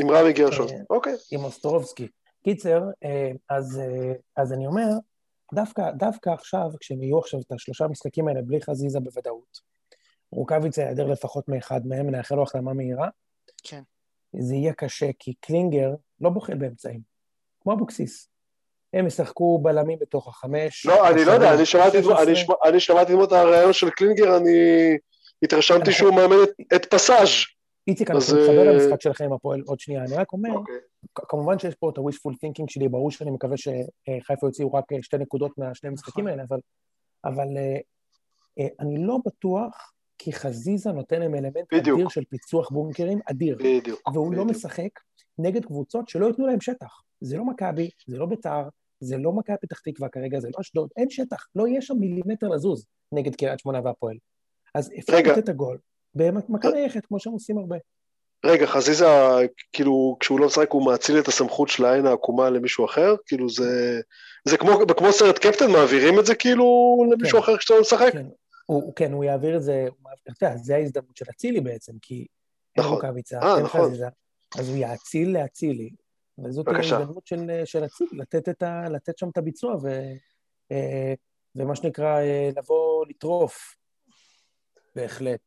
עם 0.00 0.10
רמי 0.10 0.32
גרשון. 0.32 0.66
אוקיי. 0.90 1.14
עם 1.32 1.44
אוסטרובסקי. 1.44 2.08
קיצר, 2.44 2.80
אה, 3.04 3.30
אז, 3.48 3.80
אה, 3.80 4.12
אז 4.36 4.52
אני 4.52 4.66
אומר, 4.66 4.86
דווקא, 5.54 5.90
דווקא 5.90 6.30
עכשיו, 6.30 6.70
כשהם 6.80 7.02
יהיו 7.02 7.18
עכשיו 7.18 7.40
את 7.40 7.52
השלושה 7.52 7.86
משחקים 7.86 8.28
האלה 8.28 8.42
בלי 8.42 8.62
חזיזה 8.62 9.00
בוודאות, 9.00 9.60
רוקאביצה 10.32 10.82
ייעדר 10.82 11.06
לפחות 11.06 11.48
מאחד 11.48 11.86
מהם, 11.86 12.10
נאחל 12.10 12.34
לו 12.34 12.42
החלמה 12.42 12.72
מהירה, 12.72 13.08
כן. 13.64 13.82
זה 14.38 14.54
יהיה 14.54 14.72
קשה, 14.72 15.10
כי 15.18 15.34
קלינגר 15.40 15.90
לא 16.20 16.30
בוחל 16.30 16.54
באמצעים, 16.54 17.00
כמו 17.60 17.72
אבוקסיס. 17.72 18.28
הם 18.92 19.06
ישחקו 19.06 19.58
בלמים 19.62 19.98
בתוך 20.00 20.28
החמש. 20.28 20.86
לא, 20.86 21.08
אני 21.10 21.24
לא 21.24 21.32
יודע, 21.32 21.54
אני 21.54 21.66
שמעתי, 21.66 22.02
16. 22.02 22.22
אני, 22.22 22.36
שמע- 22.36 22.54
אני 22.64 22.80
שמעתי 22.80 23.12
את 23.24 23.32
הרעיון 23.32 23.72
של 23.72 23.90
קלינגר, 23.90 24.36
אני 24.36 24.52
התרשמתי 25.42 25.78
אנחנו- 25.80 25.92
שהוא 25.92 26.14
מאמן 26.14 26.36
את, 26.76 26.86
פסאז'. 26.94 27.28
איציק, 27.88 28.10
אז, 28.10 28.16
אנחנו 28.16 28.40
נתחבר 28.42 28.68
אה, 28.68 28.72
למשחק 28.72 29.00
שלכם 29.02 29.24
עם 29.24 29.32
הפועל 29.32 29.62
עוד 29.66 29.80
שנייה. 29.80 30.04
אני 30.04 30.14
רק 30.14 30.32
אומר, 30.32 30.50
אוקיי. 30.52 30.74
כמובן 31.14 31.58
שיש 31.58 31.74
פה 31.74 31.90
את 31.90 31.98
ה-wishful 31.98 32.32
thinking 32.34 32.64
שלי, 32.68 32.88
ברור 32.88 33.10
שאני 33.10 33.30
מקווה 33.30 33.56
שחיפה 33.56 34.46
יוציאו 34.46 34.72
רק 34.74 34.92
אה, 34.92 34.98
שתי 35.02 35.16
נקודות 35.18 35.58
מהשני 35.58 35.90
המשחקים 35.90 36.24
נכון. 36.28 36.38
האלה, 36.40 36.60
אבל, 37.24 37.56
אה, 37.56 37.76
אה, 38.58 38.68
אני 38.80 39.04
לא 39.06 39.18
בטוח, 39.26 39.92
כי 40.24 40.32
חזיזה 40.32 40.92
נותן 40.92 41.20
להם 41.20 41.34
אלמנט 41.34 41.74
בדיוק. 41.74 41.98
אדיר 41.98 42.08
של 42.08 42.24
פיצוח 42.24 42.70
בונקרים, 42.70 43.20
אדיר, 43.30 43.56
בדיוק. 43.60 44.08
והוא 44.08 44.32
לא 44.32 44.44
בדיוק. 44.44 44.56
משחק 44.56 44.88
נגד 45.38 45.64
קבוצות 45.64 46.08
שלא 46.08 46.26
ייתנו 46.26 46.46
להם 46.46 46.60
שטח. 46.60 47.00
זה 47.20 47.36
לא 47.36 47.44
מכבי, 47.44 47.90
זה 48.06 48.18
לא 48.18 48.26
ביתר, 48.26 48.62
זה 49.00 49.16
לא 49.16 49.32
מכבי 49.32 49.56
פתח 49.60 49.80
תקווה 49.80 50.08
כרגע, 50.08 50.40
זה 50.40 50.48
לא 50.48 50.60
אשדוד, 50.60 50.88
אין 50.96 51.10
שטח, 51.10 51.46
לא 51.54 51.68
יהיה 51.68 51.82
שם 51.82 51.94
מילימטר 51.98 52.48
לזוז 52.48 52.86
נגד 53.12 53.36
קריית 53.36 53.58
שמונה 53.60 53.80
והפועל. 53.84 54.16
אז 54.74 54.90
אפשר. 54.98 55.16
לתת 55.18 55.38
את 55.38 55.48
הגול 55.48 55.78
במכה 56.14 56.70
נייחת, 56.74 57.06
כמו 57.06 57.20
שהם 57.20 57.32
עושים 57.32 57.58
הרבה. 57.58 57.76
רגע, 58.44 58.66
חזיזה, 58.66 59.06
כאילו, 59.72 60.16
כשהוא 60.20 60.40
לא 60.40 60.46
משחק 60.46 60.70
הוא 60.70 60.86
מאציל 60.86 61.18
את 61.18 61.28
הסמכות 61.28 61.68
של 61.68 61.84
העין 61.84 62.06
העקומה 62.06 62.50
למישהו 62.50 62.84
אחר? 62.84 63.14
כאילו 63.26 63.48
זה... 63.48 64.00
זה 64.44 64.56
כמו, 64.56 64.78
כמו 64.96 65.12
סרט 65.12 65.38
קפטן, 65.38 65.70
מעבירים 65.70 66.20
את 66.20 66.26
זה 66.26 66.34
כאילו 66.34 66.96
למישהו 67.12 67.38
כן. 67.38 67.44
אחר 67.44 67.56
כשאתה 67.56 67.74
לא 67.74 67.80
משחק? 67.80 68.12
כן, 68.12 68.26
הוא, 68.66 68.94
כן, 68.96 69.12
הוא 69.12 69.24
יעביר 69.24 69.56
את 69.56 69.62
זה, 69.62 69.86
אתה 70.30 70.44
יודע, 70.46 70.56
זה 70.56 70.76
ההזדמנות 70.76 71.16
של 71.16 71.24
אצילי 71.30 71.60
בעצם, 71.60 71.92
כי 72.02 72.14
אין 72.76 72.84
נכון. 72.84 72.94
רוקאביצה, 72.94 73.38
אה, 73.42 73.56
אין 73.56 73.64
נכון. 73.64 73.80
חזיזה, 73.80 74.06
אז 74.58 74.68
הוא 74.68 74.76
יאציל 74.76 75.38
לאצילי, 75.38 75.90
וזאת. 76.44 76.68
ההזדמנות 76.68 77.26
של, 77.26 77.62
של 77.64 77.84
אצילי, 77.84 78.10
לתת, 78.12 78.48
את 78.48 78.62
ה, 78.62 78.88
לתת 78.88 79.18
שם 79.18 79.28
את 79.28 79.36
הביצוע, 79.38 79.76
ו, 79.82 79.88
אה, 80.72 81.14
ומה 81.56 81.76
שנקרא, 81.76 82.20
אה, 82.20 82.50
לבוא 82.56 83.06
לטרוף, 83.08 83.76
בהחלט. 84.96 85.40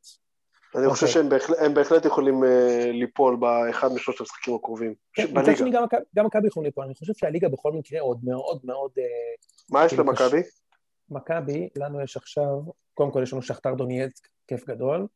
אני 0.75 0.89
חושב 0.89 1.05
אוקיי. 1.05 1.13
שהם 1.13 1.29
בהחלט, 1.29 1.57
בהחלט 1.73 2.05
יכולים 2.05 2.43
אה, 2.43 2.91
ליפול 2.91 3.35
באחד 3.35 3.91
משלושת 3.91 4.19
המשחקים 4.19 4.55
הקרובים. 4.55 4.93
כן, 5.13 5.33
בליגה. 5.33 5.55
שני 5.57 5.71
גם 6.15 6.25
מכבי- 6.25 6.47
יכולים 6.47 6.65
ליפול, 6.65 6.83
אני 6.83 6.93
חושב 6.93 7.13
שהליגה 7.13 7.49
בכל 7.49 7.71
מקרה 7.71 8.01
עוד 8.01 8.19
מאוד 8.23 8.59
מאוד... 8.63 8.91
אה, 8.97 9.03
מה 9.71 9.85
יש 9.85 9.89
כאילו, 9.89 10.03
למכבי? 10.03 10.41
מכבי, 11.09 11.69
לנו 11.75 12.01
יש 12.01 12.17
עכשיו, 12.17 12.59
קודם 12.93 13.11
כל 13.11 13.19
יש 13.23 13.33
לנו 13.33 13.41
שכתר 13.41 13.73
דונייצק, 13.73 14.27
כיף 14.47 14.65
גדול, 14.65 15.07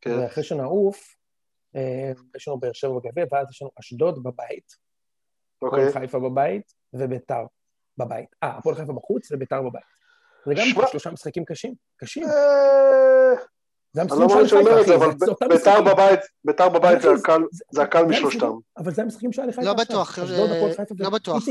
כן. 0.00 0.18
ואחרי 0.18 0.44
שנעוף, 0.44 1.16
אה, 1.76 2.12
יש 2.36 2.48
לנו 2.48 2.58
באר 2.58 2.72
שבע 2.72 2.98
בגביע, 2.98 3.24
ואז 3.32 3.46
יש 3.50 3.62
לנו 3.62 3.70
אשדוד 3.80 4.22
בבית, 4.22 4.76
אוקיי. 5.62 5.86
הפועל 5.88 5.92
חיפה 6.02 6.18
בבית, 6.18 6.72
וביתר 6.94 7.44
בבית. 7.98 8.28
אה, 8.42 8.48
הפועל 8.58 8.76
חיפה 8.76 8.92
בחוץ 8.92 9.32
וביתר 9.32 9.62
בבית. 9.62 9.82
זה 10.46 10.54
גם 10.54 10.64
שלושה 10.90 11.10
משחקים 11.10 11.44
קשים, 11.44 11.74
קשים. 11.96 12.24
אה, 12.24 12.30
זה 13.92 14.02
אני 14.02 14.10
המשחקים 14.12 14.38
לא 14.38 14.46
של 14.46 14.56
חיפה, 14.56 14.82
זה, 14.86 14.96
אחי, 14.96 15.18
זה- 15.18 15.26
זה 15.26 15.48
ביתר. 15.48 15.92
בבית, 15.92 16.20
ביתר 16.44 16.68
בבית 16.68 17.02
זה 17.02 17.08
הקל, 17.12 17.40
זה 17.50 17.62
זה 17.72 17.82
משלושתם. 18.06 18.52
אבל 18.78 18.92
זה 18.94 19.02
המשחקים 19.02 19.30
לחיפה 19.46 19.62
לא. 19.62 19.74
בטוח, 19.74 20.18
אה, 20.18 20.24
חיפה 20.76 20.94
לא 20.98 21.08
ו- 21.08 21.10
בטוח. 21.10 21.42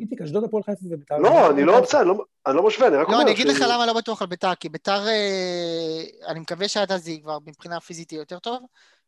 איציק, 0.00 0.20
אשדוד, 0.22 0.44
הפועל 0.44 0.62
חיפה 0.62 0.80
וביתר. 0.90 1.16
לא, 1.18 1.50
אני 1.50 1.64
לא, 1.64 1.78
אני 1.78 2.08
לא- 2.08 2.24
אני 2.46 2.56
לא 2.56 2.66
משווה, 2.66 2.88
אני 2.88 2.96
רק 2.96 3.06
אומר. 3.06 3.16
לא, 3.16 3.22
אני 3.22 3.30
אגיד 3.32 3.46
ש- 3.46 3.50
לך 3.50 3.64
למה 3.70 3.86
לא 3.86 3.92
בטוח 3.92 4.22
על 4.22 4.28
ביתר, 4.28 4.54
כי 4.54 4.68
ביתר, 4.68 5.08
אה, 5.08 6.02
אני 6.26 6.40
מקווה 6.40 6.68
שעד 6.68 6.92
אז 6.92 7.06
היא 7.06 7.22
כבר 7.22 7.38
מבחינה 7.46 7.80
פיזית 7.80 8.12
יהיה 8.12 8.20
יותר 8.20 8.38
טוב, 8.38 8.62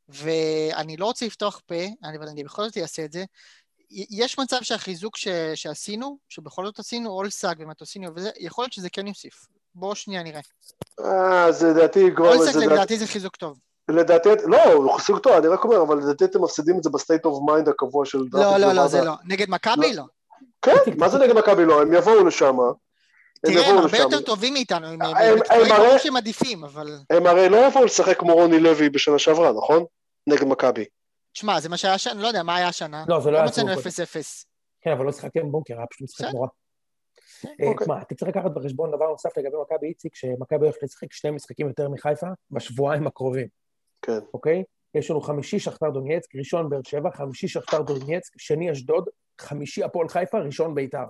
ואני 0.08 0.96
לא 0.96 1.04
רוצה 1.06 1.26
לפתוח 1.26 1.60
פה, 1.66 1.74
אני- 2.04 2.44
בכל 2.44 2.64
זאת 2.64 2.76
אעשה 2.78 3.04
את 3.04 3.12
זה. 3.12 3.24
יש 3.90 4.38
מצב 4.38 4.56
שהחיזוק 4.62 5.16
ש, 5.16 5.28
שעשינו, 5.54 6.18
שבכל 6.28 6.66
זאת 6.66 6.78
עשינו, 6.78 7.10
אולסאג 7.10 7.56
ומטוסיניו 7.60 8.10
וזה, 8.16 8.30
יכול 8.38 8.62
להיות 8.62 8.72
שזה 8.72 8.90
כן 8.90 9.06
יוסיף. 9.06 9.34
בואו 9.74 9.94
שנייה 9.94 10.22
נראה. 10.22 10.40
אה, 11.00 11.52
זה 11.52 11.68
לדעתי 11.70 12.08
כבר... 12.16 12.34
אולסאג 12.34 12.56
לדעתי- 12.62 12.98
זה 12.98 13.06
חיזוק 13.06 13.36
טוב. 13.36 13.58
לדעתי, 13.88 14.28
לא, 14.46 14.64
הוא 14.72 14.92
חיזוק 14.98 15.18
טוב, 15.22 15.32
אני 15.32 15.46
רק 15.46 15.64
אומר, 15.64 15.82
אבל 15.82 15.98
לדעתי 15.98 16.24
אתם 16.24 16.42
מפסידים 16.42 16.78
את 16.78 16.82
זה 16.82 16.90
ב 16.90 16.96
state 16.96 17.24
of 17.24 17.38
mind 17.50 17.68
הקבוע 17.68 18.04
של... 18.06 18.18
לא, 18.32 18.56
לא, 18.56 18.72
לא. 18.72 18.86
זה 18.88 19.04
לא. 19.04 19.12
נגד 19.24 19.50
מכבי 19.50 19.94
לא. 19.94 20.02
כן, 20.84 20.92
מה 21.00 21.08
זה 21.08 21.18
נגד 21.18 21.36
מכבי 21.38 21.64
לא? 21.64 21.82
הם 21.82 21.94
יבואו 21.94 22.26
לשם. 22.26 22.46
הם 22.46 22.72
תראה, 23.46 23.66
הם 23.66 23.68
יבואו 23.68 23.84
הרבה. 23.84 23.98
יותר 23.98 24.20
טובים 24.20 24.52
מאיתנו, 24.52 24.86
הם 24.86 24.98
ברור 25.68 25.98
שהם 25.98 26.16
עדיפים, 26.16 26.64
אבל... 26.64 26.98
הם 27.10 27.26
הרי 27.26 27.48
לא 27.48 27.66
יבואו 27.66 27.84
לשחק 27.84 28.18
כמו 28.18 28.34
רוני 28.34 28.60
לוי 28.60 28.88
בשנה 28.88 29.18
שעברה, 29.18 29.52
נכון? 29.52 29.84
נגד 30.26 30.44
מכבי. 30.44 30.84
תשמע, 31.32 31.60
זה 31.60 31.68
מה 31.68 31.76
שהיה 31.76 31.94
השנה, 31.94 32.22
לא 32.22 32.26
יודע, 32.26 32.42
מה 32.42 32.56
היה 32.56 32.68
השנה? 32.68 33.04
לא, 33.08 33.20
זה 33.20 33.30
לא 33.30 33.36
היה 33.36 33.46
מצאנו 33.46 33.68
סיבוב 33.68 33.86
0-0. 33.86 34.44
כן, 34.80 34.90
אבל 34.90 35.04
לא 35.04 35.12
שיחקתם 35.12 35.52
בונקר, 35.52 35.76
היה 35.76 35.86
פשוט 35.86 36.02
משחק. 36.02 36.26
נורא. 36.32 36.48
אה, 37.44 37.50
אוקיי. 37.66 37.84
תשמע, 37.84 38.02
אתה 38.02 38.14
צריך 38.14 38.28
לקחת 38.28 38.50
בחשבון 38.54 38.90
דבר 38.90 39.10
נוסף 39.10 39.38
לגבי 39.38 39.56
מכבי 39.62 39.86
איציק, 39.88 40.14
שמכבי 40.14 40.64
הולכת 40.64 40.82
לשחק 40.82 41.12
שני 41.12 41.30
משחקים 41.30 41.68
יותר 41.68 41.88
מחיפה 41.88 42.26
בשבועיים 42.50 43.06
הקרובים, 43.06 43.46
כן. 44.02 44.18
אוקיי? 44.34 44.62
יש 44.94 45.10
לנו 45.10 45.20
חמישי 45.20 45.58
שכתר 45.58 45.90
דונייצק, 45.90 46.36
ראשון 46.36 46.68
באר 46.70 46.80
שבע, 46.86 47.10
חמישי 47.10 47.48
שכתר 47.48 47.82
דונייצק, 47.82 48.32
שני 48.38 48.72
אשדוד, 48.72 49.04
חמישי 49.40 49.84
הפועל 49.84 50.08
חיפה, 50.08 50.38
ראשון 50.38 50.74
ביתר. 50.74 51.04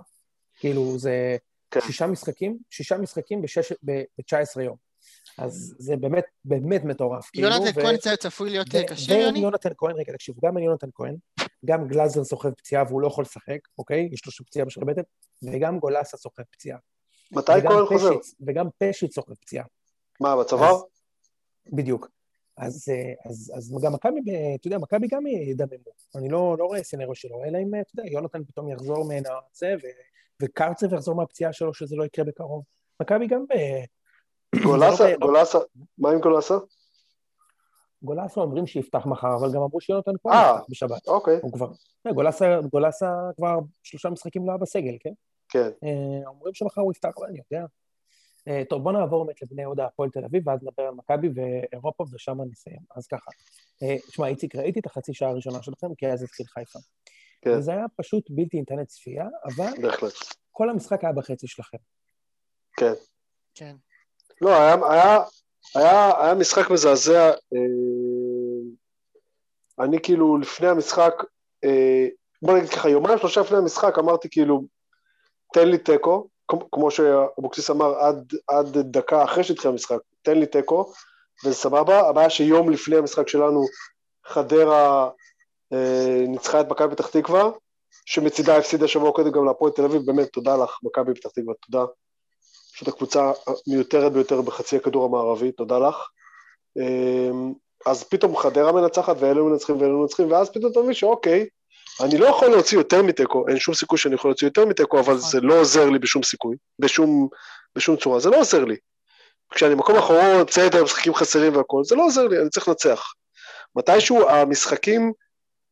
כאילו, 0.59 0.97
זה 0.99 1.37
כן. 1.71 1.81
שישה 1.81 2.07
משחקים, 2.07 2.57
שישה 2.69 2.97
משחקים 2.97 3.41
ב-19 3.85 4.61
יום. 4.61 4.75
אז 5.37 5.75
זה 5.79 5.95
באמת, 5.97 6.23
באמת 6.45 6.83
מטורף. 6.83 7.29
כאילו, 7.33 7.47
יונתן 7.47 7.79
ו- 7.79 7.83
כהן 7.83 7.97
צ- 7.97 8.07
צפוי 8.19 8.49
להיות 8.49 8.75
אה, 8.75 8.81
ו- 8.81 8.87
כשיר, 8.95 9.17
יוני? 9.17 9.39
ויונתן 9.39 9.69
כהן, 9.77 9.95
רגע, 9.95 10.13
תקשיבו, 10.13 10.41
גם 10.47 10.57
יונתן 10.57 10.87
כהן, 10.95 11.15
גם 11.65 11.87
גלאזר 11.87 12.23
סוחב 12.23 12.51
פציעה 12.51 12.83
והוא 12.87 13.01
לא 13.01 13.07
יכול 13.07 13.21
לשחק, 13.21 13.59
אוקיי? 13.77 14.09
יש 14.11 14.25
לו 14.25 14.31
שם 14.31 14.43
פציעה 14.43 14.65
בשל 14.65 14.81
הבטן, 14.81 15.01
וגם 15.43 15.79
גולסה 15.79 16.17
סוחב 16.17 16.43
פציעה. 16.51 16.77
מתי 17.31 17.51
כהן 17.67 17.85
חוזר? 17.85 18.09
וגם 18.47 18.67
פשיץ 18.77 19.15
סוחב 19.15 19.33
פציעה, 19.33 19.65
מה, 20.21 20.35
בצוואר? 20.37 20.69
אז- 20.75 20.83
בדיוק. 21.73 22.07
אז, 22.59 22.89
אה, 22.89 23.29
אז, 23.29 23.51
אז 23.57 23.75
גם 23.83 23.93
מכבי, 23.93 24.19
אתה 24.55 24.67
יודע, 24.67 24.77
מכבי 24.77 25.07
גם 25.07 25.27
ידממו. 25.27 25.91
אני 26.15 26.29
לא, 26.29 26.55
לא 26.59 26.65
רואה 26.65 26.83
סצנריו 26.83 27.15
שלו, 27.15 27.43
אלא 27.43 27.57
אם, 27.57 27.75
אתה 27.75 27.99
יודע, 27.99 28.11
יונתן 28.11 28.43
פתאום 28.43 28.69
יחזור 28.69 29.05
מן 29.05 29.23
הזה, 29.53 29.75
ו- 29.83 30.43
וקרצב 30.43 30.93
יחזור 30.93 31.15
מהפציעה 31.15 31.53
שלו, 31.53 31.73
שזה 31.73 31.95
לא 31.95 32.03
יקרה 32.03 32.25
בקרוב. 32.25 32.63
מכבי 33.01 33.27
גם 33.27 33.45
ב... 33.49 33.53
גולסה, 34.63 34.95
זה 35.05 35.09
לא 35.09 35.17
ב- 35.17 35.19
גולסה, 35.19 35.59
מה 35.97 36.11
עם 36.11 36.19
גולסה? 36.19 36.55
גולסה 38.03 38.41
אומרים 38.41 38.67
שיפתח 38.67 39.05
מחר, 39.05 39.35
אבל 39.35 39.53
גם 39.53 39.61
אמרו 39.61 39.81
שיונתן 39.81 40.11
כהן 40.21 40.33
אה. 40.33 40.55
יפתח 40.55 40.65
בשבת. 40.69 41.07
אוקיי, 41.07 41.39
הוא 41.41 41.51
כבר... 41.51 41.71
אה, 42.07 42.13
גולסה, 42.13 42.59
גולסה 42.71 43.11
כבר 43.37 43.59
שלושה 43.83 44.09
משחקים 44.09 44.45
לא 44.45 44.51
היה 44.51 44.57
בסגל, 44.57 44.97
כן? 44.99 45.13
כן. 45.49 45.69
אה, 45.83 46.27
אומרים 46.27 46.53
שמחר 46.53 46.81
הוא 46.81 46.91
יפתח, 46.91 47.11
אבל 47.17 47.27
אני 47.27 47.39
יודע. 47.51 47.65
אה, 48.47 48.63
טוב, 48.69 48.83
בוא 48.83 48.91
נעבור 48.91 49.25
באמת 49.25 49.41
לבני 49.41 49.61
יהודה, 49.61 49.85
הפועל 49.85 50.09
תל 50.09 50.25
אביב, 50.25 50.47
ואז 50.47 50.59
נדבר 50.63 50.83
על 50.83 50.93
מכבי 50.93 51.29
ואירופה, 51.35 52.05
ושם 52.13 52.37
נסיים. 52.51 52.79
אז 52.95 53.07
ככה. 53.07 53.31
אה, 53.83 53.95
שמע, 54.09 54.27
איציק, 54.27 54.55
ראיתי 54.55 54.79
את 54.79 54.85
החצי 54.85 55.13
שעה 55.13 55.29
הראשונה 55.29 55.63
שלכם, 55.63 55.95
כי 55.97 56.07
אז 56.07 56.23
התחיל 56.23 56.45
חיפה. 56.45 56.79
כן. 57.41 57.49
וזה 57.49 57.71
היה 57.71 57.85
פשוט 57.95 58.23
בלתי 58.29 58.57
ניתן 58.57 58.75
לצפייה, 58.75 59.25
אבל 59.45 59.81
בהחלט. 59.81 60.13
כל 60.51 60.69
המשחק 60.69 61.03
היה 61.03 61.13
בחצי 61.13 61.47
שלכם. 61.47 61.77
כן. 62.77 62.93
כן. 63.55 63.75
לא, 64.41 64.49
היה, 64.61 64.75
היה, 64.91 65.19
היה, 65.75 66.23
היה 66.23 66.35
משחק 66.35 66.69
מזעזע. 66.69 67.29
אה, 67.29 67.59
אני 69.79 69.97
כאילו 70.03 70.37
לפני 70.37 70.67
המשחק, 70.67 71.13
אה, 71.63 72.07
בוא 72.41 72.57
נגיד 72.57 72.69
ככה, 72.69 72.89
יומיים 72.89 73.17
שלושה 73.17 73.41
לפני 73.41 73.57
המשחק 73.57 73.97
אמרתי 73.99 74.29
כאילו, 74.31 74.63
תן 75.53 75.67
לי 75.67 75.77
תיקו, 75.77 76.27
כמו- 76.71 76.91
שאבוקסיס 76.91 77.69
אמר 77.69 77.99
עד, 77.99 78.33
עד 78.47 78.77
דקה 78.77 79.23
אחרי 79.23 79.43
שהתחיל 79.43 79.71
המשחק, 79.71 79.97
תן 80.21 80.37
לי 80.37 80.45
תיקו, 80.45 80.91
וזה 81.45 81.55
סבבה. 81.55 82.09
הבעיה 82.09 82.29
שיום 82.29 82.69
לפני 82.69 82.95
המשחק 82.95 83.27
שלנו, 83.27 83.65
חדרה 84.25 85.09
אה, 85.73 86.23
ניצחה 86.27 86.61
את 86.61 86.69
מכבי 86.69 86.95
פתח 86.95 87.07
תקווה, 87.07 87.49
שמצידה 88.05 88.57
הפסידה 88.57 88.87
שבוע 88.87 89.11
קודם 89.11 89.31
גם 89.31 89.45
להפועל 89.45 89.71
תל 89.71 89.85
אביב, 89.85 90.01
באמת 90.05 90.29
תודה 90.33 90.57
לך, 90.57 90.79
מכבי 90.83 91.13
פתח 91.13 91.29
תקווה, 91.29 91.53
תודה. 91.65 91.85
פשוט 92.73 92.87
הקבוצה 92.87 93.31
המיותרת 93.67 94.11
ביותר 94.11 94.41
בחצי 94.41 94.75
הכדור 94.75 95.05
המערבי, 95.05 95.51
תודה 95.51 95.79
לך. 95.79 95.95
אמ, 96.77 97.53
אז 97.85 98.03
פתאום 98.03 98.37
חדרה 98.37 98.71
מנצחת 98.71 99.15
ואלה 99.19 99.41
מנצחים 99.41 99.81
ואלה 99.81 99.93
מנצחים, 99.93 100.31
ואז 100.31 100.49
פתאום 100.49 100.71
אתה 100.71 100.79
מבין 100.79 100.93
שאוקיי, 100.93 101.47
אני 102.01 102.17
לא 102.17 102.25
יכול 102.25 102.47
להוציא 102.47 102.77
יותר 102.77 103.03
מתיקו, 103.03 103.47
אין 103.47 103.59
שום 103.59 103.73
סיכוי 103.73 103.97
שאני 103.97 104.15
יכול 104.15 104.31
להוציא 104.31 104.47
יותר 104.47 104.65
מתיקו, 104.65 104.99
אבל 104.99 105.13
נכון. 105.13 105.29
זה 105.29 105.41
לא 105.41 105.59
עוזר 105.59 105.89
לי 105.89 105.99
בשום 105.99 106.23
סיכוי, 106.23 106.55
בשום, 106.79 107.27
בשום 107.75 107.97
צורה, 107.97 108.19
זה 108.19 108.29
לא 108.29 108.39
עוזר 108.39 108.65
לי. 108.65 108.75
כשאני 109.51 109.75
מקום 109.75 109.95
אחרון, 109.95 110.43
בסדר, 110.47 110.83
משחקים 110.83 111.13
חסרים 111.13 111.55
והכל, 111.55 111.83
זה 111.83 111.95
לא 111.95 112.05
עוזר 112.05 112.27
לי, 112.27 112.41
אני 112.41 112.49
צריך 112.49 112.67
לנצח. 112.67 113.13
מתישהו 113.75 114.29
המשחקים, 114.29 115.13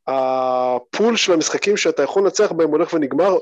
ה 0.08 0.30
pool 0.30 1.18
של 1.18 1.34
המשחקים 1.34 1.78
שאתה 1.78 2.04
יכול 2.04 2.24
לנצח 2.24 2.52
בהם 2.52 2.70
הולך 2.70 2.94
ונגמר, 2.94 3.38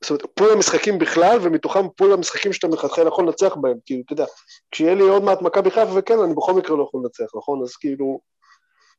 זאת 0.00 0.10
אומרת, 0.10 0.26
pool 0.34 0.50
המשחקים 0.52 0.98
בכלל, 0.98 1.38
ומתוכם 1.42 1.88
pool 1.96 2.12
המשחקים 2.12 2.52
שאתה 2.52 2.68
מלכתחילה 2.68 3.08
יכול 3.08 3.24
לנצח 3.24 3.54
בהם, 3.60 3.76
כאילו, 3.86 4.02
אתה 4.04 4.12
יודע, 4.12 4.24
כשיהיה 4.70 4.94
לי 4.94 5.02
עוד 5.02 5.22
מעט 5.22 5.42
מכבי 5.42 5.70
חיפה, 5.70 5.98
וכן, 5.98 6.18
אני 6.18 6.34
בכל 6.34 6.54
מקרה 6.54 6.76
לא 6.76 6.82
יכול 6.82 7.00
לנצח, 7.04 7.36
נכון? 7.36 7.62
אז 7.62 7.76
כאילו, 7.76 8.20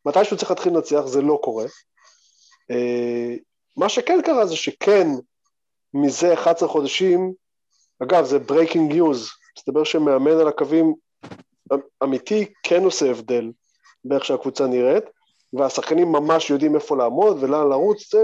מתישהו 0.05 0.37
צריך 0.37 0.51
להתחיל 0.51 0.73
לנצח, 0.73 1.01
זה 1.05 1.21
לא 1.21 1.39
קורה. 1.43 1.65
אה, 2.71 3.35
מה 3.77 3.89
שכן 3.89 4.19
קרה 4.25 4.45
זה 4.45 4.55
שכן, 4.55 5.07
מזה 5.93 6.33
11 6.33 6.69
חודשים, 6.69 7.33
אגב, 8.03 8.25
זה 8.25 8.37
breaking 8.49 8.91
news, 8.93 9.17
מסתבר 9.57 9.83
שמאמן 9.83 10.31
על 10.39 10.47
הקווים 10.47 10.93
אמיתי 12.03 12.45
כן 12.63 12.83
עושה 12.83 13.09
הבדל 13.11 13.51
באיך 14.05 14.25
שהקבוצה 14.25 14.67
נראית, 14.67 15.03
והשחקנים 15.53 16.11
ממש 16.11 16.49
יודעים 16.49 16.75
איפה 16.75 16.97
לעמוד 16.97 17.37
ולאן 17.43 17.69
לרוץ, 17.69 18.11
זה 18.13 18.23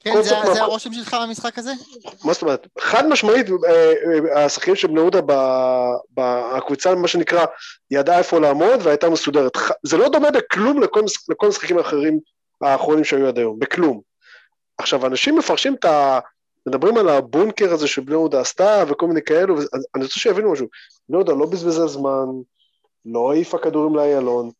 כן, 0.00 0.14
זה- 0.14 0.22
זה 0.22 0.34
מה- 0.54 0.60
הרושם 0.60 0.92
שלך 0.92 1.16
במשחק 1.22 1.58
הזה? 1.58 1.72
מה 2.24 2.32
זאת 2.32 2.42
אומרת? 2.42 2.66
חד 2.78 3.08
משמעית, 3.08 3.46
אה, 3.50 3.92
אה, 4.36 4.44
השחקנים 4.44 4.76
של 4.76 4.88
בני 4.88 5.00
יהודה, 5.00 5.20
הקבוצה, 6.56 6.94
מה 6.94 7.08
שנקרא, 7.08 7.44
ידעה 7.90 8.18
איפה 8.18 8.38
לעמוד 8.40 8.80
והייתה 8.82 9.10
מסודרת. 9.10 9.52
זה 9.82 9.96
לא 9.96 10.08
דומה 10.08 10.30
בכלום 10.30 10.82
לכל 10.82 11.02
לכל 11.28 11.46
המשחקים 11.46 11.78
האחרים 11.78 12.20
האחרונים 12.62 13.04
שהיו 13.04 13.28
עד 13.28 13.38
היום, 13.38 13.58
בכלום. 13.58 14.00
עכשיו, 14.78 15.06
אנשים 15.06 15.38
מפרשים 15.38 15.74
את 15.74 15.84
ה... 15.84 16.20
מדברים 16.66 16.96
על 16.96 17.08
הבונקר 17.08 17.72
הזה 17.72 17.88
שבני 17.88 18.14
יהודה 18.14 18.40
עשתה 18.40 18.84
וכל 18.88 19.06
מיני 19.06 19.22
כאלו, 19.22 19.58
אז 19.58 19.86
אני 19.94 20.04
רוצה 20.04 20.20
שיבינו 20.20 20.52
משהו. 20.52 20.66
בני 21.08 21.16
יהודה 21.18 21.32
לא 21.32 21.46
בזבזה 21.46 21.86
זמן, 21.86 22.26
לא 23.04 23.32
העיפה 23.32 23.58
כדורים 23.58 23.96
לאיילון. 23.96 24.50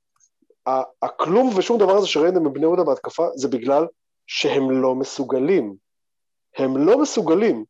הכלום 1.03 1.51
ושום 1.57 1.79
דבר 1.79 1.97
הזה 1.97 2.07
שראינו 2.07 2.41
מבני 2.41 2.63
יהודה 2.63 2.85
בהתקפה, 2.85 3.29
זה 3.35 3.49
בגלל 3.49 3.87
שהם 4.27 4.83
לא 4.83 4.95
מסוגלים. 4.95 5.75
הם 6.57 6.77
לא 6.77 6.99
מסוגלים. 6.99 7.65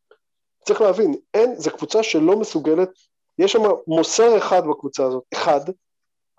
צריך 0.65 0.81
להבין, 0.81 1.15
אין, 1.35 1.55
זו 1.55 1.71
קבוצה 1.71 2.03
שלא 2.03 2.37
מסוגלת, 2.37 2.91
יש 3.39 3.53
שם 3.53 3.63
מוסר 3.87 4.39
אחד 4.39 4.67
בקבוצה 4.67 5.05
הזאת, 5.05 5.23
אחד, 5.35 5.61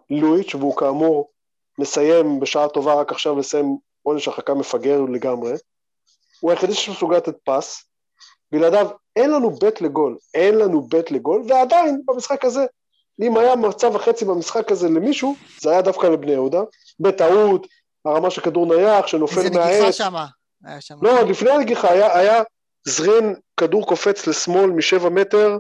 לואיץ', 0.10 0.56
והוא 0.56 0.78
כאמור 0.78 1.30
מסיים 1.78 2.40
בשעה 2.40 2.68
טובה 2.68 2.94
רק 2.94 3.12
עכשיו 3.12 3.40
לסיים 3.40 3.78
עונש 4.04 4.28
הרחקה 4.28 4.54
מפגר 4.54 5.02
לגמרי, 5.02 5.54
הוא 6.40 6.52
היחידי 6.52 6.74
שמסוגל 6.74 7.18
לתת 7.18 7.36
פס, 7.44 7.84
בלעדיו 8.52 8.88
אין 9.16 9.32
לנו 9.32 9.52
בית 9.52 9.82
לגול, 9.82 10.18
אין 10.34 10.56
לנו 10.56 10.82
בית 10.82 11.12
לגול, 11.12 11.44
ועדיין 11.50 12.02
במשחק 12.06 12.46
הזה 12.46 12.66
אם 13.22 13.38
היה 13.38 13.56
מצב 13.56 13.96
החצי 13.96 14.26
במשחק 14.26 14.72
הזה 14.72 14.90
למישהו, 14.90 15.36
זה 15.62 15.72
היה 15.72 15.82
דווקא 15.82 16.08
לבני 16.08 16.32
יהודה, 16.32 16.62
בטעות, 17.00 17.68
הרמה 18.06 18.30
של 18.30 18.42
כדור 18.42 18.76
נייח 18.76 19.08
שנופל 19.08 19.40
איזה 19.40 19.50
מהעץ. 19.50 19.74
נגיחה 19.74 19.92
שמה. 19.92 20.26
שם. 20.80 20.96
לא, 21.02 21.22
לפני 21.22 21.52
הנגיחה 21.52 21.92
היה, 21.92 22.18
היה 22.18 22.44
זרין, 22.88 23.36
כדור 23.58 23.88
קופץ 23.88 24.28
לשמאל 24.28 24.70
משבע 24.70 25.10
מטר, 25.10 25.58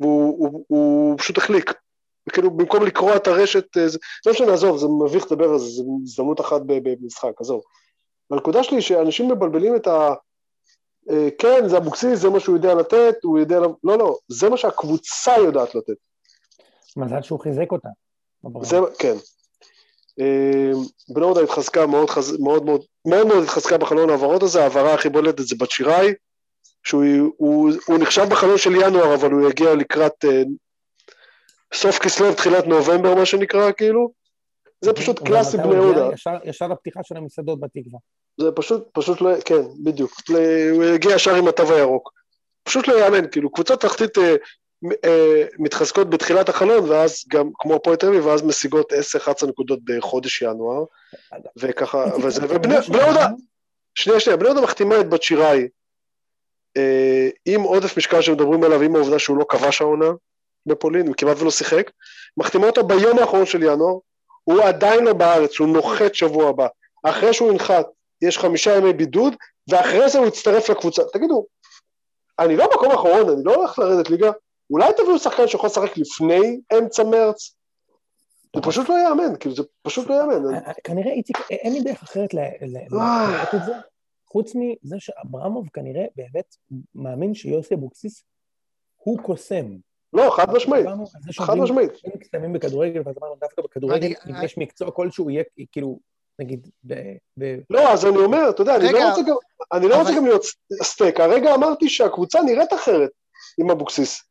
והוא 0.00 0.38
הוא, 0.38 0.64
הוא 0.68 1.18
פשוט 1.18 1.38
החליק. 1.38 1.72
כאילו, 2.32 2.50
במקום 2.50 2.86
לקרוע 2.86 3.16
את 3.16 3.26
הרשת, 3.26 3.76
אה, 3.76 3.88
זה 3.88 3.98
לא 4.26 4.32
משנה, 4.32 4.52
עזוב, 4.52 4.78
זה 4.78 4.86
מביך 5.04 5.24
לדבר 5.32 5.50
על 5.50 5.58
זה, 5.58 5.64
זו 5.64 5.98
הזדמנות 6.02 6.40
אחת 6.40 6.60
במשחק, 6.66 7.40
עזוב. 7.40 7.62
הנקודה 8.30 8.62
שלי 8.62 8.76
היא 8.76 8.82
שאנשים 8.82 9.30
מבלבלים 9.30 9.76
את 9.76 9.86
ה... 9.86 10.14
אה, 11.10 11.28
כן, 11.38 11.68
זה 11.68 11.76
אבוקסיס, 11.76 12.18
זה 12.18 12.30
מה 12.30 12.40
שהוא 12.40 12.56
יודע 12.56 12.74
לתת, 12.74 13.14
הוא 13.22 13.38
יודע... 13.38 13.60
לא, 13.84 13.98
לא, 13.98 14.16
זה 14.28 14.48
מה 14.48 14.56
שהקבוצה 14.56 15.32
יודעת 15.38 15.74
לתת. 15.74 15.94
מזל 16.96 17.22
שהוא 17.22 17.40
חיזק 17.40 17.72
אותה. 17.72 17.88
זה, 18.62 18.76
כן. 18.98 19.14
אה, 20.20 20.70
בני 21.08 21.24
יהודה 21.24 21.40
התחזקה 21.40 21.86
מאוד, 21.86 22.10
חז... 22.10 22.36
מאוד, 22.40 22.64
מאוד, 22.64 22.80
מאוד 23.06 23.26
מאוד 23.26 23.42
התחזקה 23.42 23.78
בחלון 23.78 24.10
ההעברות 24.10 24.42
הזה, 24.42 24.60
ההעברה 24.60 24.94
הכי 24.94 25.08
בולטת 25.08 25.46
זה 25.46 25.56
בת 25.58 25.70
שיראי, 25.70 26.12
שהוא 26.84 27.04
הוא, 27.36 27.70
הוא 27.86 27.98
נחשב 27.98 28.24
בחלון 28.30 28.58
של 28.58 28.74
ינואר, 28.74 29.14
אבל 29.14 29.32
הוא 29.32 29.50
יגיע 29.50 29.74
לקראת 29.74 30.24
סוף 31.74 31.98
כסלו, 31.98 32.34
תחילת 32.34 32.66
נובמבר, 32.66 33.14
מה 33.14 33.26
שנקרא, 33.26 33.72
כאילו. 33.72 34.10
זה 34.80 34.92
פשוט 34.92 35.18
אבל 35.18 35.26
קלאסי 35.28 35.56
בני 35.56 35.66
הגיע? 35.66 35.76
יהודה. 35.78 36.08
ישר- 36.14 36.38
ישר 36.44 36.68
לפתיחה 36.68 37.00
של 37.02 37.16
המסעדות 37.16 37.60
בתקווה. 37.60 37.98
זה 38.40 38.52
פשוט, 38.52 38.88
פשוט 38.92 39.20
לא, 39.20 39.30
כן, 39.44 39.60
בדיוק. 39.84 40.12
הוא 40.72 40.84
יגיע 40.84 41.14
ישר 41.14 41.34
עם 41.34 41.48
התו 41.48 41.74
הירוק. 41.74 42.12
פשוט 42.62 42.88
לא 42.88 42.94
יאמן, 43.04 43.30
כאילו, 43.30 43.52
קבוצות 43.52 43.80
תחתית 43.80 44.18
אה, 44.18 44.34
אה, 45.04 45.44
מתחזקות 45.58 46.10
בתחילת 46.10 46.48
החלון, 46.48 46.90
ואז 46.90 47.24
גם, 47.28 47.50
כמו 47.54 47.74
הפועל 47.74 47.96
תל 47.96 48.06
אביב, 48.06 48.26
ואז 48.26 48.42
משיגות 48.42 48.92
10-11 48.92 49.46
נקודות 49.46 49.78
בחודש 49.84 50.42
ינואר, 50.42 50.84
וככה, 51.58 52.04
וזה, 52.22 52.42
ובני 52.44 52.74
בני 52.88 53.02
יהודה, 53.02 53.26
שנייה, 53.94 54.20
שנייה, 54.20 54.36
בני 54.36 54.48
יהודה 54.48 54.60
מחתימה 54.60 55.00
את 55.00 55.08
בת 55.08 55.22
שיראי 55.22 55.68
אה, 56.76 57.28
עם 57.46 57.60
עודף 57.60 57.96
משקל 57.96 58.20
שמדברים 58.22 58.64
עליו, 58.64 58.82
עם 58.82 58.96
העובדה 58.96 59.18
שהוא 59.18 59.38
לא 59.38 59.44
כבש 59.48 59.80
העונה 59.80 60.10
בפולין, 60.66 61.06
הוא 61.06 61.14
כמעט 61.18 61.36
ולא 61.40 61.50
שיחק, 61.50 61.90
מחתימה 62.36 62.66
אותו 62.66 62.84
ביום 62.84 63.18
האחרון 63.18 63.46
של 63.46 63.62
ינואר, 63.62 63.98
הוא 64.44 64.62
עדיין 64.62 65.04
לא 65.04 65.12
בארץ, 65.12 65.58
הוא 65.58 65.68
נוחת 65.68 66.14
שבוע 66.14 66.48
הבא. 66.48 66.66
אחרי 67.02 67.34
שהוא 67.34 67.52
ינחת, 67.52 67.86
יש 68.22 68.38
חמישה 68.38 68.76
ימי 68.76 68.92
בידוד, 68.92 69.34
ואחרי 69.68 70.08
זה 70.08 70.18
הוא 70.18 70.26
יצטרף 70.26 70.70
לקבוצה. 70.70 71.02
תגידו, 71.12 71.46
אני 72.38 72.56
לא 72.56 72.66
במקום 72.66 72.90
האחרון, 72.90 73.28
אני 73.28 73.44
לא 73.44 73.54
הולך 73.54 73.78
לרדת 73.78 74.10
ליגה, 74.10 74.30
אולי 74.70 74.92
תביאו 74.96 75.18
שחקן 75.18 75.48
שיכול 75.48 75.66
לשחק 75.66 75.98
לפני 75.98 76.60
אמצע 76.78 77.04
מרץ? 77.04 77.54
זה 78.56 78.62
פשוט 78.62 78.88
לא 78.88 78.94
ייאמן, 78.94 79.36
כאילו, 79.40 79.54
זה 79.54 79.62
פשוט 79.82 80.08
לא 80.08 80.14
ייאמן. 80.14 80.54
אה, 80.54 80.68
אה, 80.68 80.72
כנראה, 80.84 81.12
איציק, 81.12 81.36
אה, 81.36 81.56
אין 81.56 81.72
לי 81.72 81.82
דרך 81.82 82.02
אחרת. 82.02 82.34
לראות 82.34 83.54
את 83.54 83.64
זה, 83.66 83.72
חוץ 84.26 84.52
מזה 84.54 84.96
שאברמוב 84.98 85.68
כנראה 85.72 86.04
באמת 86.16 86.56
מאמין 86.94 87.34
שיוסי 87.34 87.74
אבוקסיס 87.74 88.24
הוא 88.96 89.18
קוסם. 89.18 89.76
לא, 90.14 90.30
חד 90.36 90.52
משמעית, 90.54 90.86
חד 91.46 91.54
משמעית. 91.54 91.90
אין 92.04 92.18
קסמים 92.18 92.52
בכדורגל, 92.52 93.02
ואז 93.04 93.14
אמרנו 93.18 93.36
דווקא 93.40 93.62
בכדורגל, 93.62 94.12
אם 94.30 94.44
יש 94.44 94.58
מקצוע 94.58 94.90
כלשהו, 94.90 95.30
יהיה 95.30 95.44
כאילו, 95.72 95.98
נגיד, 96.38 96.68
ב- 97.38 97.58
לא, 97.70 97.92
אז 97.92 98.06
אני 98.06 98.16
אומר, 98.16 98.50
אתה 98.50 98.62
יודע, 98.62 98.76
אני 98.76 98.92
לא 98.92 99.08
רוצה 99.08 99.22
גם, 99.22 99.36
אני 99.72 99.88
לא 99.88 99.96
רוצה 99.96 100.10
גם 100.16 100.24
להיות 100.24 100.42
סטייק, 100.82 101.20
הרגע 101.20 101.54
אמרתי 101.54 101.88
שהקבוצה 101.88 102.40
נראית 102.42 102.72
אחרת 102.72 103.10
עם 103.58 103.70
אבוקסיס. 103.70 104.22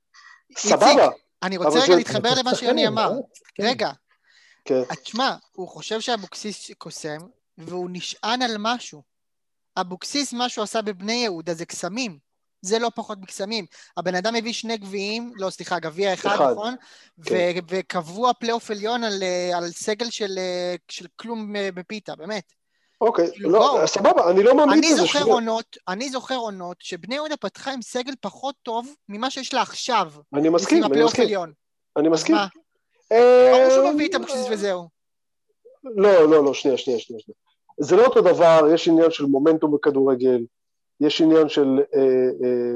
סבבה, 0.57 1.07
אני 1.43 1.57
רוצה 1.57 1.79
רגע 1.83 1.95
להתחבר 1.95 2.29
למה 2.37 2.55
שיוני 2.55 2.81
שחקנים, 2.81 2.87
אמר. 2.87 3.11
כן. 3.55 3.63
רגע, 3.63 3.91
כן. 4.65 4.81
תשמע, 5.03 5.35
הוא 5.51 5.67
חושב 5.67 5.99
שאבוקסיס 5.99 6.71
קוסם, 6.77 7.17
והוא 7.57 7.89
נשען 7.91 8.41
על 8.41 8.55
משהו. 8.59 9.01
אבוקסיס, 9.77 10.33
מה 10.33 10.49
שהוא 10.49 10.63
עשה 10.63 10.81
בבני 10.81 11.13
יהודה 11.13 11.53
זה 11.53 11.65
קסמים. 11.65 12.17
זה 12.63 12.79
לא 12.79 12.91
פחות 12.95 13.17
מקסמים. 13.21 13.65
הבן 13.97 14.15
אדם 14.15 14.35
הביא 14.35 14.53
שני 14.53 14.77
גביעים, 14.77 15.31
לא, 15.35 15.49
סליחה, 15.49 15.79
גביע 15.79 16.13
אחד, 16.13 16.35
אחד, 16.35 16.51
נכון? 16.51 16.75
כן. 17.25 17.35
ו- 17.35 17.59
וקבוע 17.69 18.33
פלייאוף 18.33 18.71
עליון 18.71 19.03
על, 19.03 19.23
אה, 19.23 19.57
על 19.57 19.71
סגל 19.71 20.09
של, 20.09 20.35
אה, 20.37 20.75
של 20.87 21.05
כלום 21.15 21.55
אה, 21.55 21.69
בפיתה, 21.73 22.15
באמת. 22.15 22.43
אוקיי, 23.01 23.31
כאילו, 23.31 23.49
לא. 23.49 23.81
סבבה, 23.85 24.31
אני 24.31 24.43
לא 24.43 24.53
ממליץ 24.53 24.83
אני 24.83 24.91
על 24.91 24.97
זה, 24.97 25.01
זוכר. 25.01 25.23
עונות, 25.23 25.77
אני 25.87 26.09
זוכר 26.09 26.35
עונות 26.35 26.77
שבני 26.79 27.15
יהודה 27.15 27.37
פתחה 27.37 27.73
עם 27.73 27.81
סגל 27.81 28.13
פחות 28.21 28.55
טוב 28.63 28.95
ממה 29.09 29.29
שיש 29.29 29.53
לה 29.53 29.61
עכשיו. 29.61 30.11
אני 30.33 30.49
מסכים, 30.49 30.83
אני 30.83 31.03
מסכים, 31.03 31.25
עליון. 31.25 31.53
אני 31.97 32.09
מסכים. 32.09 32.35
מה? 32.35 32.47
ברור 33.09 33.69
שהוא 33.69 33.89
מביא 33.89 34.09
את 34.09 34.15
אבוקסיס 34.15 34.45
וזהו. 34.51 34.87
לא, 35.83 36.29
לא, 36.29 36.45
לא, 36.45 36.53
שנייה, 36.53 36.77
שנייה. 36.77 36.99
שנייה. 36.99 37.21
זה 37.79 37.95
לא 37.95 38.05
אותו 38.05 38.21
דבר, 38.21 38.67
יש 38.73 38.87
עניין 38.87 39.11
של 39.11 39.25
מומנטום 39.25 39.75
בכדורגל, 39.75 40.39
יש 40.99 41.21
עניין 41.21 41.49
של... 41.49 41.79
אה, 41.95 41.99
אה, 41.99 42.73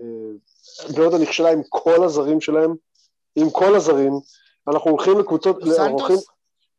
אה, 0.00 0.88
בני 0.88 1.00
יהודה 1.00 1.18
נכשלה 1.18 1.50
עם 1.50 1.62
כל 1.68 2.04
הזרים 2.04 2.40
שלהם, 2.40 2.74
עם 3.36 3.50
כל 3.50 3.74
הזרים. 3.74 4.12
אנחנו 4.68 4.90
הולכים 4.90 5.18
לקבוצות... 5.18 5.64
דו 5.64 5.72
סנטוס? 5.72 6.26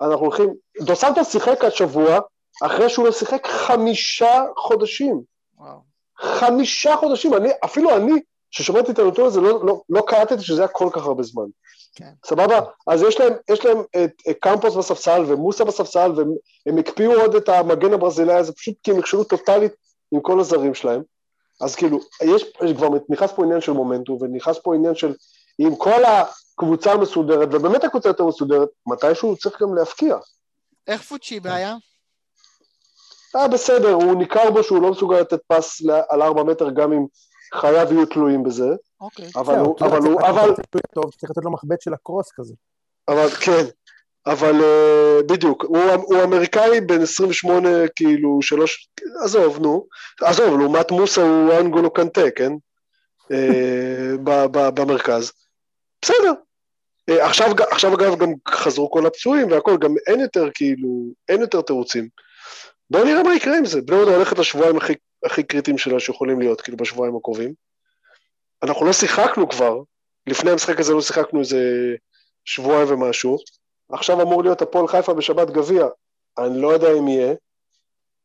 אנחנו 0.01 0.25
הולכים... 0.25 0.53
דו 0.81 0.95
סנטוס 0.95 1.31
שיחק 1.31 1.63
השבוע, 1.63 2.19
אחרי 2.63 2.89
שהוא 2.89 3.11
שיחק 3.11 3.47
חמישה 3.47 4.43
חודשים. 4.57 5.21
וואו. 5.57 5.93
חמישה 6.17 6.95
חודשים, 6.95 7.33
אני, 7.33 7.49
אפילו 7.65 7.95
אני, 7.97 8.11
ששמעתי 8.51 8.91
את 8.91 8.99
הנתון 8.99 9.25
הזה, 9.25 9.41
לא, 9.41 9.65
לא, 9.65 9.81
לא 9.89 10.01
קלטתי 10.07 10.43
שזה 10.43 10.61
היה 10.61 10.67
כל 10.67 10.89
כך 10.91 11.05
הרבה 11.05 11.23
זמן. 11.23 11.45
כן. 11.95 12.11
סבבה? 12.25 12.59
אז 12.87 13.01
יש 13.01 13.19
להם, 13.19 13.33
יש 13.51 13.65
להם 13.65 13.77
את, 14.03 14.11
קמפוס 14.39 14.75
בספסל 14.75 15.23
ומוסה 15.27 15.63
בספסל, 15.63 16.11
והם 16.15 16.33
הם 16.65 16.77
הקפיאו 16.77 17.21
עוד 17.21 17.35
את 17.35 17.49
המגן 17.49 17.93
הברזילאי 17.93 18.35
הזה, 18.35 18.53
פשוט 18.53 18.75
כי 18.83 18.91
הם 18.91 18.97
נכשלו 18.97 19.23
טוטאלית 19.23 19.73
עם 20.13 20.21
כל 20.21 20.39
הזרים 20.39 20.73
שלהם. 20.73 21.01
אז 21.61 21.75
כאילו, 21.75 21.99
יש, 22.23 22.43
כבר 22.77 22.89
נכנס 23.09 23.31
פה 23.31 23.43
עניין 23.43 23.61
של 23.61 23.71
מומנטום, 23.71 24.17
ונכנס 24.21 24.57
פה 24.63 24.75
עניין 24.75 24.95
של, 24.95 25.13
עם 25.57 25.75
כל 25.75 26.01
הקבוצה 26.05 26.91
המסודרת, 26.91 27.49
ובאמת 27.51 27.83
הקבוצה 27.83 28.09
יותר 28.09 28.25
מסודרת, 28.25 28.69
מתישהו 28.87 29.37
צריך 29.37 29.61
גם 29.61 29.75
להפקיע. 29.75 30.17
איך 30.87 31.01
פוצ'יבה 31.01 31.55
היה? 31.55 31.75
אה, 33.35 33.47
בסדר, 33.47 33.93
הוא 33.93 34.15
ניכר 34.15 34.51
בו 34.51 34.63
שהוא 34.63 34.81
לא 34.81 34.91
מסוגל 34.91 35.19
לתת 35.19 35.39
פס 35.47 35.81
ל- 35.81 36.01
על 36.09 36.21
ארבע 36.21 36.43
מטר, 36.43 36.69
גם 36.69 36.93
אם 36.93 37.05
חייו 37.53 37.93
יהיו 37.93 38.05
תלויים 38.05 38.43
בזה, 38.43 38.69
אוקיי. 39.01 39.29
אבל 39.35 39.59
הוא, 39.59 39.77
כאילו, 39.77 39.91
אבל 39.91 40.07
הוא, 40.07 40.21
אבל, 40.21 40.49
טוב, 40.93 41.11
צריך 41.17 41.31
לתת 41.31 41.43
לו 41.43 41.51
מחבט 41.51 41.81
של 41.81 41.93
הקרוס 41.93 42.31
כזה. 42.35 42.53
אבל 43.07 43.29
כן, 43.29 43.65
אבל 44.25 44.59
uh, 44.59 45.23
בדיוק, 45.23 45.63
הוא, 45.63 45.91
הוא 45.91 46.23
אמריקאי 46.23 46.81
בן 46.81 47.01
28, 47.01 47.69
כאילו, 47.95 48.39
שלוש, 48.41 48.89
עזוב, 49.23 49.59
נו, 49.59 49.87
עזוב, 50.21 50.59
לעומת 50.59 50.91
מוסה 50.91 51.21
הוא 51.21 51.59
אנגולו 51.59 51.93
קנטה, 51.93 52.31
כן? 52.35 52.51
uh, 53.23 53.27
ב, 54.23 54.45
ב, 54.51 54.69
במרכז. 54.69 55.31
בסדר. 56.01 56.31
Uh, 57.11 57.13
עכשיו, 57.21 57.47
עכשיו 57.71 57.95
אגב 57.95 58.19
גם 58.19 58.33
חזרו 58.47 58.91
כל 58.91 59.05
הפצועים 59.05 59.51
והכל, 59.51 59.77
גם 59.77 59.95
אין 60.07 60.19
יותר 60.19 60.49
כאילו, 60.53 60.89
אין 61.29 61.41
יותר 61.41 61.61
תירוצים. 61.61 62.07
בואו 62.89 63.03
נראה 63.03 63.23
מה 63.23 63.35
יקרה 63.35 63.57
עם 63.57 63.65
זה. 63.65 63.81
בני 63.81 63.95
יהודה 63.95 64.15
הולכת 64.15 64.39
לשבועיים 64.39 64.77
הכי, 64.77 64.93
הכי 65.25 65.43
קריטיים 65.43 65.77
שלה 65.77 65.99
שיכולים 65.99 66.39
להיות, 66.39 66.61
כאילו, 66.61 66.77
בשבועיים 66.77 67.15
הקרובים. 67.15 67.53
אנחנו 68.63 68.85
לא 68.85 68.93
שיחקנו 68.93 69.49
כבר, 69.49 69.79
לפני 70.27 70.51
המשחק 70.51 70.79
הזה 70.79 70.93
לא 70.93 71.01
שיחקנו 71.01 71.39
איזה 71.39 71.59
שבועיים 72.45 72.87
ומשהו. 72.89 73.37
עכשיו 73.93 74.21
אמור 74.21 74.43
להיות 74.43 74.61
הפועל 74.61 74.87
חיפה 74.87 75.13
בשבת 75.13 75.49
גביע, 75.49 75.87
אני 76.37 76.61
לא 76.61 76.67
יודע 76.67 76.93
אם 76.99 77.07
יהיה. 77.07 77.33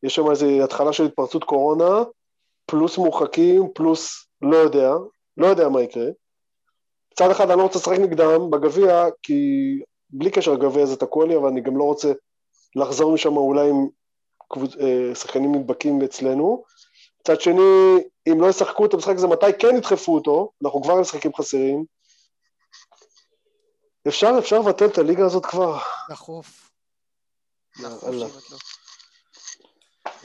יש 0.02 0.14
שם 0.14 0.30
איזו 0.30 0.46
התחלה 0.64 0.92
של 0.92 1.04
התפרצות 1.04 1.44
קורונה, 1.44 2.02
פלוס 2.66 2.98
מורחקים, 2.98 3.68
פלוס 3.74 4.26
לא 4.42 4.56
יודע, 4.56 4.92
לא 5.36 5.46
יודע 5.46 5.68
מה 5.68 5.82
יקרה. 5.82 6.06
מצד 7.12 7.30
אחד 7.30 7.50
אני 7.50 7.58
לא 7.58 7.62
רוצה 7.62 7.78
לשחק 7.78 7.98
נגדם 7.98 8.50
בגביע, 8.50 9.04
כי 9.22 9.42
בלי 10.10 10.30
קשר 10.30 10.52
לגביע 10.52 10.86
זה 10.86 10.96
תקוע 10.96 11.26
לי, 11.26 11.36
אבל 11.36 11.48
אני 11.48 11.60
גם 11.60 11.76
לא 11.76 11.84
רוצה 11.84 12.12
לחזור 12.76 13.12
משם 13.12 13.36
אולי 13.36 13.70
עם 13.70 13.88
קבוצ... 14.48 14.76
אה, 14.76 15.14
שחקנים 15.14 15.54
נדבקים 15.54 16.02
אצלנו. 16.02 16.64
מצד 17.20 17.40
שני, 17.40 17.98
אם 18.28 18.40
לא 18.40 18.46
ישחקו 18.46 18.86
את 18.86 18.94
המשחק 18.94 19.14
הזה, 19.14 19.26
מתי 19.26 19.52
כן 19.58 19.76
ידחפו 19.76 20.14
אותו? 20.14 20.50
אנחנו 20.64 20.82
כבר 20.82 21.00
משחקים 21.00 21.34
חסרים. 21.34 21.84
אפשר, 24.08 24.30
אפשר 24.38 24.58
לבטל 24.58 24.86
את 24.86 24.98
הליגה 24.98 25.26
הזאת 25.26 25.46
כבר. 25.46 25.78
דחוף. 26.10 26.70
שיבטלו. 27.76 28.58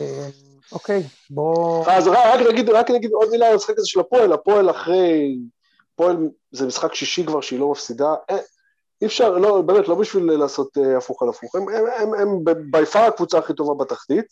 אה, 0.02 0.30
אוקיי, 0.72 1.04
בוא... 1.30 1.86
אז 1.92 2.08
רק, 2.08 2.40
נגיד, 2.52 2.70
רק 2.70 2.92
נגיד 2.92 3.12
עוד 3.12 3.30
מילה 3.30 3.48
על 3.48 3.54
המשחק 3.54 3.78
הזה 3.78 3.88
של 3.88 4.00
הפועל, 4.00 4.34
הפועל 4.34 4.70
אחרי, 4.70 5.38
הפועל 5.94 6.18
זה 6.52 6.68
משחק 6.68 6.94
שישי 6.94 7.26
כבר 7.26 7.42
שהיא 7.42 7.60
לא 7.60 7.72
מפסידה, 7.72 8.14
אה, 8.30 8.38
אי 9.02 9.08
אפשר, 9.08 9.38
לא, 9.38 9.62
באמת, 9.62 9.88
לא 9.88 9.96
בשביל 9.96 10.32
לעשות 10.32 10.78
אה, 10.78 10.98
הפוך 10.98 11.24
על 11.24 11.30
הפוך, 11.30 11.56
הם, 11.56 11.70
הם, 11.70 11.86
הם, 11.98 12.14
הם 12.14 12.44
בי 12.72 12.86
פאר 12.86 13.02
הקבוצה 13.02 13.38
הכי 13.38 13.54
טובה 13.54 13.84
בתחתית, 13.84 14.26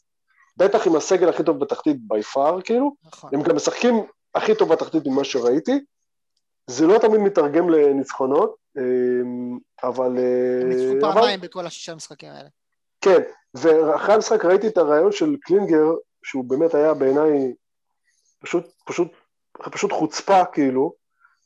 בטח 0.58 0.88
עם 0.88 0.96
הסגל 0.96 1.30
הכי 1.30 1.44
טוב 1.44 1.60
בתחתית 1.60 1.98
בי 2.08 2.24
פאר, 2.24 2.62
כאילו, 2.62 2.92
נכון. 3.06 3.30
הם 3.34 3.42
גם 3.42 3.56
משחקים 3.56 4.06
הכי 4.36 4.56
טוב 4.56 4.70
בתחתית 4.70 5.04
ממה 5.06 5.24
שראיתי, 5.24 5.80
זה 6.68 6.88
לא 6.88 6.98
תמיד 6.98 7.20
מתרגם 7.20 7.70
לניצחונות, 7.70 8.56
אבל... 9.84 10.18
אה, 10.18 10.62
הם 10.62 10.70
ניצחו 10.70 11.14
פעמיים 11.14 11.42
בכל 11.42 11.66
השישה 11.66 11.96
משחקים 11.96 12.30
האלה. 12.30 12.50
כן, 13.02 13.22
ואחרי 13.54 14.16
המשחק 14.16 14.46
ראיתי 14.46 14.68
את 14.68 14.78
הרעיון 14.78 15.12
של 15.12 15.36
קלינגר, 15.42 15.86
שהוא 16.24 16.46
באמת 16.46 16.76
היה 16.76 16.94
בעיניי 16.94 17.54
פשוט, 18.40 18.66
פשוט, 18.86 19.08
פשוט 19.72 19.92
חוצפה, 19.92 20.46
כאילו, 20.46 20.94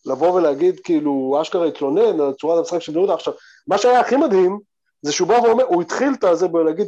לבוא 0.06 0.32
ולהגיד, 0.32 0.80
כאילו, 0.80 1.38
אשכרה 1.42 1.68
התלונן 1.68 2.22
על 2.22 2.34
צורת 2.34 2.60
המשחק 2.60 2.80
של 2.80 2.92
בני. 2.92 3.14
עכשיו, 3.14 3.34
מה 3.68 3.78
שהיה 3.78 4.00
הכי 4.00 4.16
מדהים, 4.16 4.60
זה 5.02 5.12
שהוא 5.12 5.28
בא 5.28 5.34
ואומר, 5.34 5.64
הוא 5.64 5.82
התחיל 5.82 6.14
את 6.20 6.24
הזה 6.24 6.48
בלהגיד, 6.48 6.88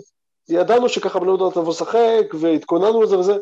ידענו 0.49 0.89
שככה 0.89 1.19
בני 1.19 1.27
יהודה 1.27 1.51
תבוא 1.53 1.69
לשחק, 1.69 2.33
והתכוננו 2.41 3.01
לזה 3.01 3.17
וזה. 3.17 3.33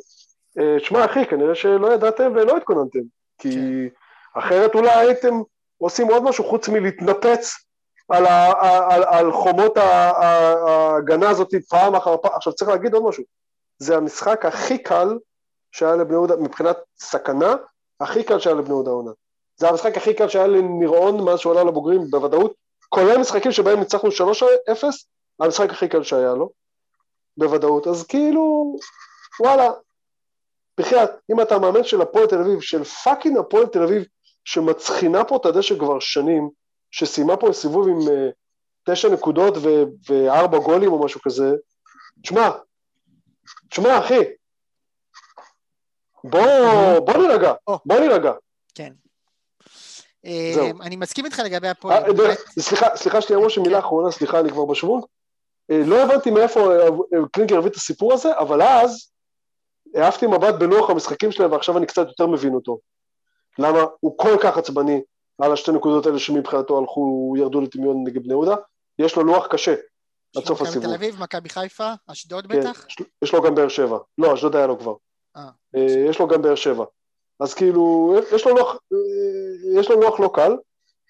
אה, 0.59 0.75
שמע, 0.79 1.05
אחי, 1.05 1.25
כנראה 1.25 1.55
שלא 1.55 1.93
ידעתם 1.93 2.31
ולא 2.35 2.57
התכוננתם, 2.57 2.99
כי 3.37 3.51
כן. 3.51 4.39
אחרת 4.39 4.75
אולי 4.75 4.89
הייתם 4.89 5.41
עושים 5.77 6.07
עוד 6.07 6.23
משהו 6.23 6.43
חוץ 6.43 6.69
מלהתנפץ 6.69 7.53
על, 8.09 8.25
ה, 8.25 8.51
על, 8.93 9.03
על 9.03 9.31
חומות 9.31 9.77
ההגנה 9.77 11.29
הזאת 11.29 11.49
פעם 11.69 11.95
אחר 11.95 12.17
פעם. 12.17 12.31
עכשיו 12.35 12.53
צריך 12.53 12.71
להגיד 12.71 12.93
עוד 12.93 13.03
משהו, 13.03 13.23
זה 13.79 13.97
המשחק 13.97 14.45
הכי 14.45 14.77
קל 14.77 15.17
שהיה 15.71 15.95
לבני 15.95 16.13
יהודה, 16.13 16.35
מבחינת 16.35 16.77
סכנה, 16.99 17.55
הכי 17.99 18.23
קל 18.23 18.39
שהיה 18.39 18.55
לבני 18.55 18.69
יהודה 18.69 18.89
העונה. 18.89 19.11
זה 19.57 19.69
המשחק 19.69 19.97
הכי 19.97 20.13
קל 20.13 20.29
שהיה 20.29 20.47
לניר 20.47 21.11
מאז 21.11 21.39
שהוא 21.39 21.53
עלה 21.53 21.63
לבוגרים 21.63 22.01
בוודאות, 22.09 22.53
כולל 22.89 23.17
משחקים 23.17 23.51
שבהם 23.51 23.79
ניצחנו 23.79 24.09
3-0, 24.09 24.13
המשחק 25.39 25.69
הכי 25.69 25.87
קל 25.87 26.03
שהיה 26.03 26.33
לו, 26.33 26.49
בוודאות. 27.37 27.87
אז 27.87 28.03
כאילו, 28.03 28.75
וואלה, 29.39 29.71
בחייאת, 30.77 31.09
אם 31.31 31.41
אתה 31.41 31.59
מאמן 31.59 31.83
של 31.83 32.01
הפועל 32.01 32.27
תל 32.27 32.39
אביב, 32.39 32.61
של 32.61 32.83
פאקינג 32.83 33.37
הפועל 33.37 33.65
תל 33.65 33.83
אביב, 33.83 34.03
שמצחינה 34.45 35.23
פה 35.23 35.35
את 35.35 35.45
הדשא 35.45 35.79
כבר 35.79 35.99
שנים, 35.99 36.49
שסיימה 36.91 37.37
פה 37.37 37.53
סיבוב 37.53 37.87
עם 37.87 37.99
uh, 37.99 38.91
תשע 38.93 39.09
נקודות 39.09 39.53
ו- 39.57 39.83
וארבע 40.09 40.57
גולים 40.57 40.91
או 40.91 41.05
משהו 41.05 41.21
כזה, 41.21 41.55
תשמע, 42.21 42.49
תשמע 43.69 43.99
אחי, 43.99 44.19
בוא, 46.23 46.99
בוא 46.99 47.13
נירגע. 47.17 47.53
בוא 47.85 47.99
נירגע. 47.99 48.31
כן. 48.75 48.93
זהו. 50.53 50.65
אה, 50.65 50.71
אני 50.81 50.95
מסכים 50.95 51.25
איתך 51.25 51.39
לגבי 51.45 51.67
אה, 51.67 51.71
הפועל. 51.71 52.03
אה. 52.03 52.35
סליחה, 52.59 52.95
סליחה 52.95 53.21
שנייה, 53.21 53.45
משה, 53.45 53.61
מילה 53.61 53.81
כן. 53.81 53.85
אחרונה, 53.85 54.11
סליחה, 54.11 54.39
אני 54.39 54.49
כבר 54.49 54.65
בשוונג. 54.65 55.03
אה, 55.71 55.81
לא 55.85 56.03
הבנתי 56.03 56.31
מאיפה 56.31 56.59
אה, 56.59 56.87
אה, 56.87 57.27
קלינגר 57.31 57.57
הביא 57.57 57.69
את 57.69 57.75
הסיפור 57.75 58.13
הזה, 58.13 58.37
אבל 58.37 58.61
אז 58.61 59.11
העפתי 59.95 60.27
מבט 60.27 60.55
בלוח 60.59 60.89
המשחקים 60.89 61.31
שלהם, 61.31 61.51
ועכשיו 61.51 61.77
אני 61.77 61.85
קצת 61.85 62.07
יותר 62.07 62.27
מבין 62.27 62.53
אותו. 62.53 62.77
למה 63.59 63.79
הוא 63.99 64.17
כל 64.17 64.37
כך 64.43 64.57
עצבני 64.57 65.01
על 65.37 65.53
השתי 65.53 65.71
נקודות 65.71 66.05
האלה 66.05 66.19
שמבחינתו 66.19 66.77
הלכו, 66.77 67.33
ירדו 67.37 67.61
לטמיון 67.61 68.03
נגד 68.07 68.23
בני 68.23 68.33
יהודה. 68.33 68.55
יש 68.99 69.15
לו 69.15 69.23
לוח 69.23 69.47
קשה 69.47 69.75
עד 70.35 70.45
סוף 70.45 70.51
מכבי 70.61 70.69
הסיבוב. 70.69 70.87
תל 70.87 70.93
אביב, 70.93 71.21
מכבי 71.21 71.49
חיפה, 71.49 71.91
אשדוד 72.07 72.47
כן, 72.47 72.59
בטח? 72.59 72.85
יש 73.21 73.33
לו- 73.33 73.41
גם 73.41 73.55
באר 73.55 73.67
שבע. 73.67 73.97
לא, 74.17 74.33
אשדוד 74.33 74.55
היה 74.55 74.67
לו 74.67 74.79
כבר. 74.79 74.93
אה. 75.37 75.49
אה, 75.75 75.81
יש 76.09 76.19
לו 76.19 76.27
גם 76.27 76.41
באר 76.41 76.55
שבע. 76.55 76.85
אז 77.39 77.53
כאילו, 77.53 78.15
יש 78.35 78.45
לו 78.45 78.55
לוח, 78.55 78.75
אה, 78.93 79.79
יש 79.79 79.89
לו 79.89 80.01
לוח 80.01 80.19
לא 80.19 80.31
קל, 80.33 80.55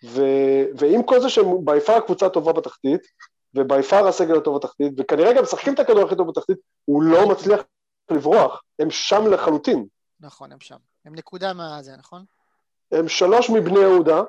ו- 0.06 0.66
ועם 0.78 1.04
כל 1.04 1.20
זה 1.20 1.30
שהם 1.30 1.66
בי 1.66 1.80
פאר 1.86 2.00
קבוצה 2.00 2.30
טובה 2.30 2.54
בתחתית, 2.54 3.02
ובי 3.56 3.84
פאר 3.84 4.08
הסגל 4.08 4.38
הטוב 4.38 4.58
בתחתית, 4.58 4.94
וכנראה 4.98 5.34
גם 5.34 5.44
משחקים 5.44 5.74
את 5.74 5.80
הכדור 5.80 6.06
הכי 6.06 6.16
טוב 6.16 6.30
בתחתית, 6.30 6.58
הוא 6.86 7.04
לא 7.04 7.30
מצליח 7.30 7.62
לברוח. 8.12 8.64
הם 8.80 8.92
שם 8.92 9.28
לחלוטין. 9.28 9.86
נכון, 10.20 10.52
הם 10.52 10.60
שם. 10.60 10.76
הם 11.06 11.16
נקודה 11.16 11.54
מהזה, 11.54 11.92
נכון? 11.98 12.24
הם 12.96 13.08
שלוש 13.08 13.50
מבני 13.50 13.80
יהודה, 13.80 14.22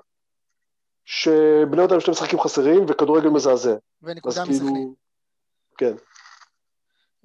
שבני 1.04 1.76
יהודה 1.76 1.94
הם 1.94 2.00
שני 2.00 2.12
משחקים 2.12 2.40
חסרים, 2.40 2.84
וכדורגל 2.88 3.28
מזעזע. 3.28 3.70
אז 3.70 3.78
ונקודה 4.02 4.44
מסכנין. 4.44 4.94
כאילו... 5.78 5.96
כן. 5.96 5.96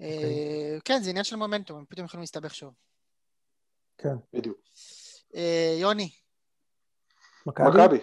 אה, 0.02 0.78
כן, 0.86 1.02
זה 1.02 1.10
עניין 1.10 1.24
של 1.24 1.36
מומנטום, 1.36 1.78
הם 1.78 1.86
פתאום 1.90 2.06
יכולים 2.06 2.22
להסתבך 2.22 2.56
שוב. 2.56 2.74
כן. 3.98 4.16
בדיוק. 4.34 4.58
אה, 5.36 5.76
יוני, 5.80 6.10
מכבי? 7.46 7.68
מכבי. 7.70 8.00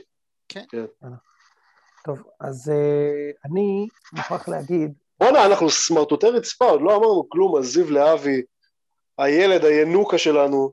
טוב, 2.04 2.22
אז 2.40 2.70
אה, 2.70 3.30
אני 3.44 3.88
מוכרח 4.12 4.48
להגיד, 4.48 4.92
בואנה, 5.20 5.46
אנחנו 5.46 5.70
סמרטוטי 5.70 6.26
רצפה, 6.26 6.64
עוד 6.64 6.80
לא 6.80 6.96
אמרנו 6.96 7.28
כלום 7.28 7.56
על 7.56 7.62
זיו 7.62 7.90
להבי, 7.90 8.42
הילד, 9.18 9.64
הינוקה 9.64 10.18
שלנו, 10.18 10.72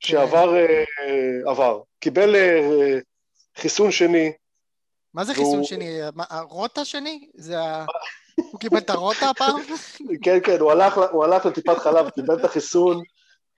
שעבר, 0.00 0.56
אה, 0.56 0.66
אה, 1.00 1.50
עבר. 1.50 1.80
קיבל 2.00 2.36
אה, 2.36 2.98
חיסון 3.56 3.90
שני, 3.90 4.32
מה 5.14 5.24
זה 5.24 5.32
והוא- 5.32 5.44
חיסון 5.44 5.64
שני? 5.64 5.98
הרוטה 6.30 6.84
שני? 6.84 7.28
זה 7.34 7.60
ה... 7.60 7.84
הוא 8.36 8.60
קיבל 8.60 8.78
את 8.78 8.90
הרוטה 8.90 9.30
הפעם? 9.30 9.60
כן, 10.24 10.38
כן, 10.44 10.60
הוא 10.60 10.72
הלך, 10.72 11.00
הוא 11.12 11.24
הלך 11.24 11.46
לטיפת 11.46 11.78
חלב, 11.78 12.10
קיבל 12.10 12.38
את 12.40 12.44
החיסון, 12.44 13.02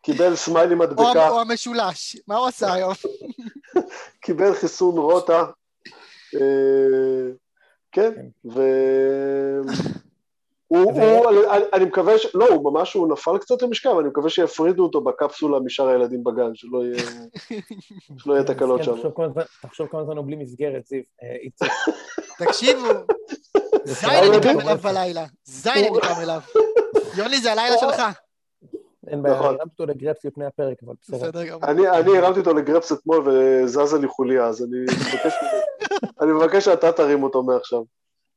קיבל 0.03 0.37
סמיילי 0.37 0.75
או, 0.75 0.79
מדבקה, 0.79 1.29
או 1.29 1.41
המשולש? 1.41 2.17
מה 2.29 2.37
הוא 2.37 2.47
עשה 2.47 2.73
היום? 2.73 2.93
קיבל 4.25 4.55
חיסון 4.55 4.99
רוטה, 4.99 5.45
אה, 6.35 7.31
כן, 7.93 8.13
ו... 8.53 8.61
הוא, 10.73 10.93
ו- 10.93 11.03
הוא, 11.19 11.29
אני, 11.51 11.65
אני 11.73 11.85
מקווה 11.85 12.19
ש... 12.19 12.27
לא, 12.35 12.49
הוא 12.49 12.73
ממש, 12.73 12.95
הוא 12.95 13.13
נפל 13.13 13.39
קצת 13.39 13.63
למשקל, 13.63 13.89
אני 13.89 14.09
מקווה 14.09 14.31
שיפרידו 14.31 14.83
אותו 14.83 15.01
בקפסולה 15.01 15.61
משאר 15.61 15.89
הילדים 15.89 16.25
בגן, 16.25 16.55
שלא 16.55 16.85
יהיה, 16.85 17.05
שלא 18.19 18.35
יהיה 18.35 18.45
תקלות 18.45 18.79
כן, 18.81 18.85
שם. 18.85 18.93
תחשוב 19.63 19.89
כמה 19.91 20.05
זמן- 20.05 20.17
הוא 20.17 20.27
בלי 20.27 20.37
מסגרת, 20.37 20.87
זיו. 20.87 21.03
אה. 21.23 21.67
תקשיבו, 22.47 22.87
זין 23.85 24.11
אני 24.11 24.43
קם 24.43 24.61
אליו 24.61 24.77
בלילה. 24.77 25.25
זין 25.45 25.73
אני 25.77 26.01
קם 26.01 26.21
אליו. 26.23 26.41
יוני, 27.17 27.41
זה 27.41 27.53
הלילה 27.53 27.79
שלך. 27.81 28.03
אין 29.09 29.23
בעיה, 29.23 29.35
נכון. 29.35 29.47
הרמתי 29.55 29.73
אותו 29.81 29.93
לגרפס 29.93 30.25
לפני 30.25 30.47
הפרק, 30.47 30.77
אבל 30.87 30.95
בסדר. 31.03 31.57
אני, 31.63 31.89
אני 31.89 32.19
הרמתי 32.19 32.41
אותו 32.41 32.55
לגרפס 32.55 32.93
אתמול 32.93 33.29
וזזה 33.29 33.99
לי 33.99 34.09
חוליה, 34.09 34.45
אז 34.47 34.67
אני 36.23 36.33
מבקש 36.33 36.65
שאתה 36.65 36.93
תרים 36.93 37.23
אותו 37.23 37.43
מעכשיו. 37.43 37.83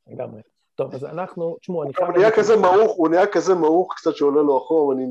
לגמרי. 0.07 0.41
טוב, 0.75 0.95
אז 0.95 1.05
אנחנו, 1.05 1.57
תשמעו, 1.61 1.83
אני 1.83 1.93
חייב... 1.93 2.09
הוא 2.09 2.17
נהיה 2.17 2.31
כזה 2.31 2.55
מעוך, 2.55 2.91
הוא 2.91 3.09
נהיה 3.09 3.27
כזה 3.27 3.55
מעוך 3.55 3.93
קצת 3.97 4.15
שעולה 4.15 4.41
לו 4.41 4.57
החום, 4.57 4.91
אני 4.91 5.05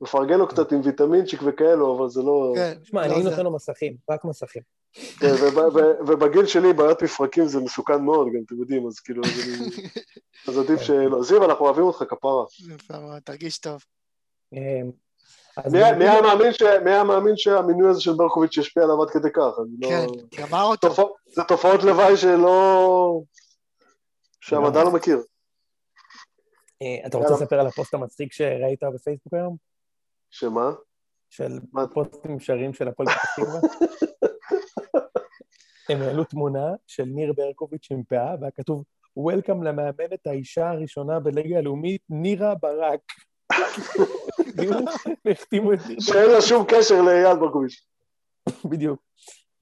מפרגן 0.00 0.38
לו 0.38 0.48
קצת 0.48 0.72
עם 0.72 0.80
ויטמינצ'יק 0.84 1.40
וכאלו, 1.44 1.96
אבל 1.96 2.08
זה 2.08 2.22
לא... 2.22 2.52
כן, 2.56 2.74
תשמע, 2.82 3.06
לא 3.06 3.14
אני. 3.14 3.22
נותן 3.22 3.44
לו 3.44 3.54
מסכים, 3.54 3.96
רק 4.10 4.24
מסכים. 4.24 4.62
כן, 5.20 5.34
ובגיל 6.06 6.46
שלי 6.46 6.72
בעיות 6.72 7.02
מפרקים 7.02 7.46
זה 7.46 7.60
מסוכן 7.60 8.02
מאוד, 8.04 8.26
גם 8.26 8.40
אתם 8.46 8.60
יודעים, 8.60 8.86
אז 8.86 9.00
כאילו, 9.00 9.22
אז 10.48 10.58
עדיף 10.64 10.80
שלא. 10.80 11.22
זיו, 11.22 11.44
אנחנו 11.44 11.64
אוהבים 11.64 11.84
אותך 11.84 12.04
כפרה. 12.08 12.44
יפה 12.74 12.98
מאוד, 13.00 13.22
תרגיש 13.24 13.58
טוב. 13.58 13.84
אז 15.56 15.72
מי 15.72 16.90
היה 16.90 17.04
מאמין 17.04 17.36
שהמינוי 17.36 17.90
הזה 17.90 18.00
של 18.00 18.12
ברקוביץ' 18.12 18.56
ישפיע 18.56 18.82
עליו 18.82 19.02
עד 19.02 19.10
כדי 19.10 19.30
כך? 19.30 19.50
לא... 19.80 19.88
כן, 19.88 20.06
גמר 20.40 20.62
אותו. 20.62 21.14
זה 21.26 21.42
תופעות 21.42 21.82
לוואי 21.82 22.16
שלא... 22.16 23.20
שהמדע 24.42 24.84
לא 24.84 24.92
מכיר. 24.92 25.22
אה, 26.82 27.06
אתה 27.06 27.18
רוצה 27.18 27.34
לספר 27.34 27.60
על 27.60 27.66
הפוסט 27.66 27.94
המצחיק 27.94 28.32
שראית 28.32 28.82
בפייסבוק 28.94 29.34
היום? 29.34 29.56
שמה? 30.30 30.70
של? 31.30 31.58
פוסטים 31.94 32.40
שרים 32.40 32.74
של 32.74 32.88
הפועל 32.88 33.08
פתח 33.08 33.34
תקווה? 33.36 33.60
הם 35.88 36.02
העלו 36.02 36.24
תמונה 36.24 36.74
של 36.86 37.04
ניר 37.04 37.32
ברקוביץ' 37.32 37.88
עם 37.90 38.02
פאה, 38.04 38.34
והיה 38.40 38.50
כתוב, 38.50 38.84
Welcome 39.18 39.64
למאמנת 39.64 40.26
האישה 40.26 40.70
הראשונה 40.70 41.20
בליגה 41.20 41.58
הלאומית, 41.58 42.02
נירה 42.10 42.54
ברק. 42.54 43.00
החתימו 45.30 45.72
את 45.72 45.78
ניר 45.88 46.00
שאין 46.00 46.30
לה 46.30 46.40
שום 46.40 46.66
קשר 46.68 47.02
לאייל 47.02 47.36
ברקוביץ'. 47.36 47.86
בדיוק. 48.64 49.02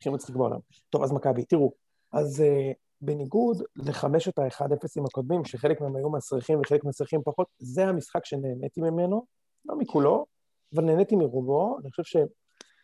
הכי 0.01 0.11
מצחיק 0.11 0.37
בעולם. 0.37 0.59
טוב, 0.91 1.03
אז 1.03 1.13
מכבי, 1.13 1.45
תראו, 1.45 1.73
אז 2.13 2.41
uh, 2.41 2.75
בניגוד 3.01 3.63
לחמשת 3.77 4.39
ה-1-0ים 4.39 5.05
הקודמים, 5.07 5.45
שחלק 5.45 5.81
מהם 5.81 5.97
היו 5.97 6.11
מסריחים 6.11 6.61
וחלק 6.61 6.85
מסריחים 6.85 7.23
פחות, 7.25 7.47
זה 7.59 7.87
המשחק 7.87 8.25
שנהניתי 8.25 8.81
ממנו, 8.81 9.27
לא 9.65 9.79
מכולו, 9.79 10.27
אבל 10.75 10.85
נהניתי 10.85 11.17
מרובו. 11.17 11.79
אני 11.81 11.91
חושב 11.91 12.21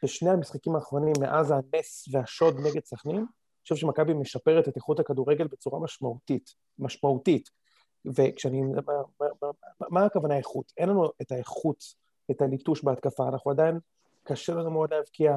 שבשני 0.02 0.30
המשחקים 0.30 0.74
האחרונים, 0.74 1.12
מאז 1.20 1.50
הנס 1.50 2.08
והשוד 2.12 2.56
נגד 2.60 2.84
סכנין, 2.84 3.16
אני 3.16 3.26
חושב 3.62 3.76
שמכבי 3.76 4.14
משפרת 4.14 4.68
את 4.68 4.76
איכות 4.76 5.00
הכדורגל 5.00 5.46
בצורה 5.46 5.80
משמעותית. 5.80 6.50
משמעותית. 6.78 7.50
וכשאני... 8.16 8.62
מה, 8.62 8.72
מה, 9.20 9.48
מה, 9.90 10.04
הכוונה 10.04 10.36
איכות? 10.36 10.72
אין 10.76 10.88
לנו 10.88 11.10
את 11.22 11.32
האיכות, 11.32 11.84
את 12.30 12.42
הליטוש 12.42 12.84
בהתקפה, 12.84 13.28
אנחנו 13.28 13.50
עדיין, 13.50 13.78
קשה 14.22 14.54
לנו 14.54 14.70
מאוד 14.70 14.94
להבקיע 14.94 15.36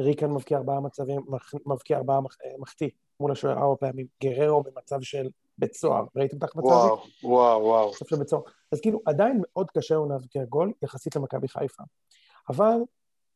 ריקן 0.00 0.30
מבקיע 0.30 0.58
ארבעה 0.58 0.80
מצבים, 0.80 1.20
מבקיע 1.66 1.98
ארבעה 1.98 2.18
אה, 2.18 2.58
מחטיא 2.58 2.90
מול 3.20 3.32
השוער 3.32 3.58
ארבע 3.58 3.76
פעמים, 3.80 4.06
גררו 4.22 4.62
במצב 4.62 5.00
של 5.00 5.28
בית 5.58 5.74
סוהר, 5.74 6.04
ראיתם 6.16 6.36
את 6.36 6.42
ההחמצה 6.42 6.68
הזאת? 6.68 6.98
וואו, 7.22 7.32
וואו, 7.32 7.62
וואו. 7.62 7.90
מצב 7.90 8.06
של 8.06 8.16
בית 8.16 8.28
סוהר. 8.28 8.42
אז 8.72 8.80
כאילו, 8.80 9.00
עדיין 9.06 9.40
מאוד 9.42 9.70
קשה 9.70 9.94
לנו 9.94 10.08
להבקיע 10.08 10.44
גול 10.44 10.72
יחסית 10.82 11.16
למכבי 11.16 11.48
חיפה. 11.48 11.82
אבל 12.48 12.76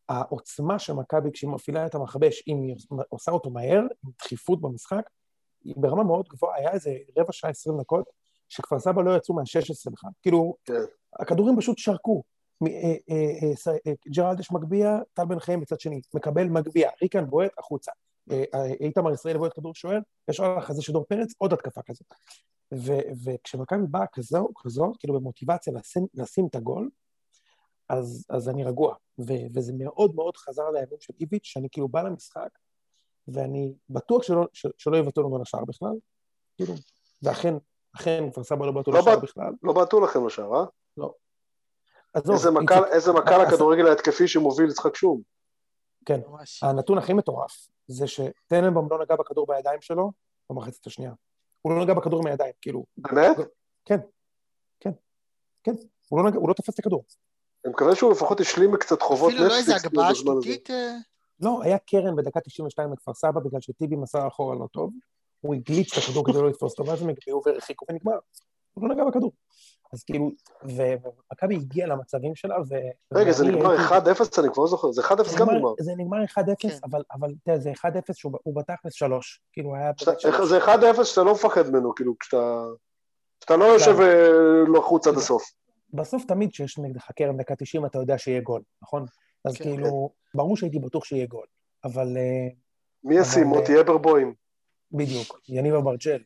העוצמה 0.09 0.79
של 0.79 0.93
מכבי 0.93 1.31
כשהיא 1.33 1.51
מפעילה 1.51 1.87
את 1.87 1.95
המכבש, 1.95 2.43
אם 2.49 2.63
היא 2.63 2.77
עושה 3.09 3.33
אותו 3.33 3.51
מהר, 3.51 3.81
עם 4.05 4.11
דחיפות 4.19 4.61
במשחק, 4.61 5.11
היא 5.65 5.75
ברמה 5.77 6.05
מאוד 6.05 6.29
גבוהה, 6.29 6.57
היה 6.57 6.73
איזה 6.73 6.97
רבע 7.19 7.33
שעה, 7.33 7.51
עשרים 7.51 7.81
דקות, 7.81 8.11
שכפר 8.49 8.79
סבא 8.79 9.03
לא 9.03 9.17
יצאו 9.17 9.35
מה-16 9.35 9.91
בכלל. 9.93 10.11
כאילו, 10.23 10.55
כן. 10.65 10.75
הכדורים 11.21 11.57
פשוט 11.57 11.79
שרקו. 11.79 12.23
אה, 12.67 12.95
אה, 13.11 13.73
אה, 13.87 13.93
ג'רלדש 14.09 14.53
מגביה, 14.53 14.99
טל 15.15 15.25
בן 15.25 15.39
חיים 15.39 15.61
בצד 15.61 15.81
שני, 15.81 16.01
מקבל 16.15 16.45
מגביה, 16.45 16.91
ריקן 17.03 17.27
בועט 17.27 17.59
החוצה. 17.59 17.93
אה, 18.31 18.45
אה, 18.55 18.65
איתמר 18.67 19.13
ישראלי 19.13 19.39
בועט 19.39 19.53
כדור 19.55 19.75
שוער, 19.75 19.99
יש 20.31 20.41
עוד 20.41 20.59
אחרי 20.59 20.77
זה 20.77 20.83
שדור 20.83 21.05
פרץ, 21.09 21.33
עוד 21.39 21.53
התקפה 21.53 21.81
כזאת. 21.83 22.07
וכשמכבי 23.25 23.87
באה 23.91 24.07
כזו, 24.13 24.49
כזו, 24.65 24.93
כאילו 24.99 25.15
במוטיבציה 25.15 25.73
לשים, 25.73 26.07
לשים 26.15 26.47
את 26.51 26.55
הגול, 26.55 26.91
אז, 27.89 28.27
אז 28.29 28.49
אני 28.49 28.65
רגוע. 28.65 28.95
ו- 29.19 29.47
וזה 29.55 29.73
מאוד 29.79 30.15
מאוד 30.15 30.37
חזר 30.37 30.71
לימים 30.71 31.01
של 31.01 31.13
איביץ', 31.21 31.45
שאני 31.45 31.69
כאילו 31.73 31.89
בא 31.89 32.03
למשחק, 32.03 32.49
ואני 33.29 33.73
בטוח 33.91 34.23
שלא, 34.23 34.47
שלא 34.53 34.97
יבטאו 34.97 35.23
לנו 35.23 35.43
לשער 35.43 35.65
בכלל, 35.65 35.93
כאילו, 36.57 36.75
ואכן, 37.23 37.55
אכן, 37.97 38.31
כפר 38.31 38.45
סבא 38.45 38.67
לא 38.67 38.73
בעטו 38.73 38.93
לא 38.93 38.99
לשער 38.99 39.15
בעט- 39.15 39.23
בכלל. 39.23 39.53
לא 39.63 39.73
בעטו 39.73 40.01
לכם 40.01 40.27
לשער, 40.27 40.55
אה? 40.55 40.65
עזוב, 42.15 42.35
איזה 42.93 43.13
מכה- 43.13 43.35
אז- 43.43 43.53
לכדורגל 43.53 43.87
ההתקפי 43.87 44.29
שמוביל 44.29 44.71
יצחק 44.71 44.97
שום. 44.97 45.23
כן, 46.05 46.21
ממש. 46.29 46.63
הנתון 46.63 46.99
הכי 46.99 47.13
מטורף 47.13 47.69
זה 47.87 48.07
שטננבאום 48.07 48.89
לא 48.91 49.03
נגע 49.03 49.17
בכדור 49.17 49.47
בידיים 49.47 49.81
שלו 49.81 50.13
במחצית 50.51 50.87
השנייה. 50.87 51.13
הוא 51.63 51.73
לא 51.73 51.83
נגע 51.83 51.95
בכדור 51.95 52.21
עם 52.21 52.27
הידיים, 52.27 52.53
כאילו, 52.61 52.85
באמת? 52.97 53.37
הוא 56.09 56.23
לא, 56.23 56.31
נגע, 56.31 56.39
הוא 56.39 56.49
לא 56.49 56.55
תפס 56.55 56.75
את 56.75 56.79
הכדור. 56.79 57.05
אני 57.65 57.73
מקווה 57.73 57.97
שהוא 57.97 58.13
לפחות 58.13 58.41
השלים 58.41 58.77
קצת 58.77 59.03
חובות 59.03 59.33
אפילו 59.33 59.49
לא 59.49 59.57
איזה 59.57 59.75
נטפליקס 59.75 59.95
הגבהה. 59.95 60.15
שטותית. 60.15 60.71
אה, 60.71 60.97
לא, 61.41 61.63
היה 61.63 61.79
קרן 61.79 62.17
בדקה 62.17 62.41
92 62.41 62.93
לכפר 62.93 63.15
סבא 63.15 63.41
בגלל 63.41 63.61
שטיבי 63.61 63.97
מסר 63.97 64.29
אחורה 64.29 64.57
לא 64.57 64.67
טוב, 64.73 64.93
הוא 65.41 65.55
הגליץ' 65.55 65.99
את 65.99 66.03
הכדור 66.03 66.27
כדי 66.27 66.39
לא 66.39 66.49
לתפוס 66.49 66.73
אותו, 66.73 66.91
ואז 66.91 67.03
הם 67.03 67.09
הגביהו 67.09 67.43
והרחיקו 67.47 67.87
ונגמר. 67.89 68.19
הוא 68.75 68.89
לא 68.89 68.95
נגע 68.95 69.05
בכדור. 69.05 69.33
אז 69.93 70.05
כאילו, 70.05 70.31
ומכבי 70.65 71.55
הגיעה 71.55 71.89
למצבים 71.89 72.35
שלה, 72.35 72.57
ו... 72.69 72.75
רגע, 73.15 73.33
זה 73.33 73.45
נגמר 73.45 73.71
הייתי- 73.71 73.85
1-0, 73.85 74.41
אני 74.41 74.49
כבר 74.53 74.63
לא 74.63 74.69
זוכר, 74.69 74.93
זה 74.93 75.03
1-0 75.03 75.39
גם 75.39 75.51
נגמר-. 75.51 75.75
זה 75.81 75.93
נגמר 75.97 76.25
1-0, 76.25 76.55
כן. 76.59 76.69
אבל, 76.85 77.03
אבל 77.13 77.29
תראה, 77.45 77.59
זה 77.59 77.73
1-0 77.73 78.13
שהוא 78.13 78.33
הוא 78.43 78.57
בתכלס 78.57 78.93
3. 78.93 79.41
כאילו, 79.53 79.75
היה... 79.75 79.93
זה 80.49 80.59
1-0 80.99 81.05
שאתה 81.05 81.23
לא 81.23 81.33
מפחד 81.33 81.71
ממנו, 81.71 81.95
כאילו, 81.95 82.19
כשאתה... 82.19 82.63
כשאתה 83.41 83.57
לא 83.57 83.65
יושב 83.65 84.01
אה, 84.01 84.29
לחוץ 84.75 85.07
עד 85.07 85.17
הסוף. 85.17 85.43
בסוף 85.95 86.25
תמיד 86.25 86.51
כשיש 86.51 86.79
נגדך 86.79 87.11
קרן 87.17 87.37
דקה 87.37 87.57
90 87.57 87.87
אתה 87.87 87.99
יודע 87.99 88.19
שיהיה 88.19 88.41
גול, 88.41 88.63
נכון? 88.83 89.05
אז 89.45 89.57
כן. 89.57 89.65
כאילו, 89.65 90.11
ברור 90.35 90.57
שהייתי 90.57 90.79
בטוח 90.79 91.05
שיהיה 91.05 91.27
גול, 91.27 91.47
אבל 91.85 92.17
אה, 92.17 92.49
מי 93.05 93.15
ישים? 93.19 93.47
מוטי 93.47 93.81
אברבוים. 93.81 94.35
בדיוק, 94.93 95.41
יניב 95.49 95.75
אברג'ל. 95.75 96.23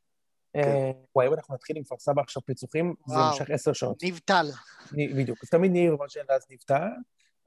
כן. 0.55 0.61
אה, 0.61 0.91
וואי, 1.17 1.27
אם 1.29 1.35
אנחנו 1.35 1.55
נתחיל 1.55 1.77
עם 1.77 1.85
כפר 1.85 1.95
סבא 1.99 2.23
עכשיו 2.23 2.43
פיצוחים, 2.43 2.95
זה. 3.07 3.15
נמשך 3.17 3.51
עשר 3.51 3.73
שעות. 3.73 4.03
ניב 4.03 4.21
טל. 4.25 4.47
ני- 4.93 5.09
בדיוק, 5.15 5.39
אז 5.43 5.49
תמיד 5.51 5.73
ניב 5.73 5.93
אברג'ל 5.93 6.21
ואז 6.29 6.47
נבטע, 6.51 6.79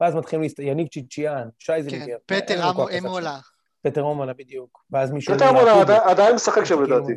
ואז 0.00 0.14
מתחילים 0.14 0.42
להסת... 0.42 0.58
יניב 0.58 0.88
צ'יצ'יאן, 0.88 1.48
שי 1.58 1.72
כן, 1.72 1.82
זילינגר. 1.82 2.16
פטר 2.26 2.70
אמולה. 2.98 3.38
פטר 3.82 4.02
אומלה 4.02 4.32
בדיוק, 4.32 4.84
ואז 4.90 5.10
מישהו... 5.10 5.34
פטר 5.34 5.52
מונה 5.52 5.82
עדיין- 6.10 6.34
משחק 6.34 6.64
שם 6.64 6.82
לדעתי. 6.82 7.12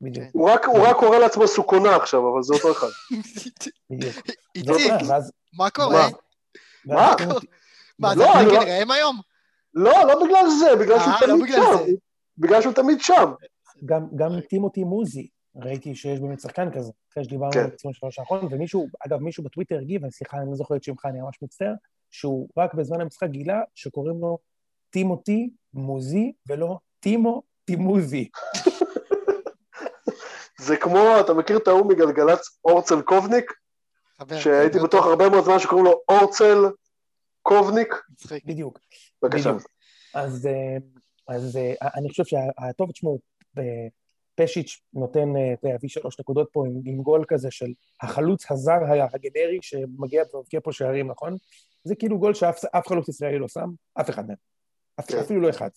בדיוק, 0.00 0.26
הוא 0.32 0.50
רק- 0.50 0.66
הוא 0.66 0.86
רק 0.88 0.96
קורא 0.96 1.18
לעצמו 1.18 1.48
סוכונה 1.48 1.96
עכשיו, 1.96 2.20
אבל 2.32 2.42
זה 2.42 2.54
אותו 2.54 2.72
אחד. 2.72 2.86
בדיוק. 3.90 4.14
איציק, 4.54 4.92
מה 5.58 5.70
קורה? 5.70 6.08
מה? 6.86 6.94
מה? 6.96 7.14
מה, 7.98 8.14
לא, 8.14 8.24
זה 8.24 8.32
פליקל 8.32 8.52
לא- 8.64 8.70
ראם 8.78 8.90
היום? 8.90 9.16
לא, 9.74 9.92
לא 10.06 10.24
בגלל 10.26 10.46
זה, 10.60 10.76
בגלל 10.80 10.98
שהוא 10.98 11.12
אה, 11.12 11.20
לא 11.20 11.26
תמיד 11.26 11.42
בגלל 11.42 11.62
שם. 11.62 11.92
בגלל 12.38 12.62
שהוא 12.62 12.72
תמיד 12.72 12.98
שם. 13.00 13.32
גם, 13.84 14.06
גם 14.16 14.40
טימותי 14.48 14.84
מוזי, 14.84 15.28
ראיתי 15.56 15.94
שיש 15.94 16.20
באמת 16.20 16.40
שחקן 16.40 16.70
כזה, 16.70 16.92
אחרי 17.12 17.24
שדיברנו 17.24 17.52
כן. 17.52 17.58
על 17.58 17.66
הציון 17.66 17.94
של 17.94 18.06
השלוש 18.06 18.18
האחרון, 18.18 18.48
ומישהו, 18.50 18.88
אגב, 19.06 19.20
מישהו 19.20 19.44
בטוויטר 19.44 19.78
הגיב, 19.78 20.02
אני 20.02 20.12
סליחה, 20.12 20.38
אני 20.38 20.50
לא 20.50 20.54
זוכר 20.54 20.76
את 20.76 20.84
שמך, 20.84 21.06
אני 21.06 21.20
ממש 21.20 21.38
מצטער, 21.42 21.74
שהוא 22.10 22.48
רק 22.56 22.74
בזמן 22.74 23.00
המשחק 23.00 23.28
גילה 23.28 23.60
שקוראים 23.74 24.20
לו 24.20 24.38
טימותי 24.90 25.50
מוזי, 25.74 26.32
ולא 26.48 26.78
טימו 27.00 27.42
טימוזי. 27.64 28.28
זה 30.66 30.76
כמו, 30.76 31.20
אתה 31.20 31.34
מכיר 31.34 31.56
את 31.56 31.68
ההוא 31.68 31.86
מגלגלצ 31.86 32.58
אורצל 32.64 33.02
קובניק? 33.02 33.52
שהייתי 34.38 34.78
בטוח 34.78 35.06
הרבה 35.06 35.28
מאוד 35.28 35.44
זמן 35.44 35.58
שקוראים 35.58 35.86
לו 35.86 36.00
אורצל 36.08 36.58
קובניק? 37.42 37.94
בדיוק, 38.44 38.78
בבקשה. 39.22 39.52
אז, 40.14 40.46
אה, 40.46 40.76
אז 41.28 41.56
אה, 41.56 41.88
אני 41.94 42.08
חושב 42.08 42.24
שהטוב, 42.24 42.92
תשמעו, 42.92 43.18
פשיץ' 44.36 44.80
נותן, 44.94 45.36
אה, 45.36 45.52
אתה 45.52 45.68
יודע, 45.68 45.78
שלוש 45.86 46.20
נקודות 46.20 46.48
פה 46.52 46.66
עם, 46.66 46.80
עם 46.84 47.02
גול 47.02 47.24
כזה 47.28 47.50
של 47.50 47.66
החלוץ 48.02 48.50
הזר 48.50 48.78
הגנרי 49.14 49.58
שמגיע 49.62 50.22
ומבקיע 50.34 50.60
פה 50.64 50.72
שערים, 50.72 51.10
נכון? 51.10 51.36
זה 51.84 51.94
כאילו 51.94 52.18
גול 52.18 52.34
שאף 52.34 52.64
אף 52.64 52.88
חלוץ 52.88 53.08
ישראלי 53.08 53.38
לא 53.38 53.48
שם, 53.48 53.68
אף 54.00 54.10
אחד 54.10 54.26
מהם. 54.26 54.36
אפ, 55.00 55.06
כן. 55.10 55.18
אפילו 55.18 55.40
לא 55.40 55.50
אחד. 55.50 55.68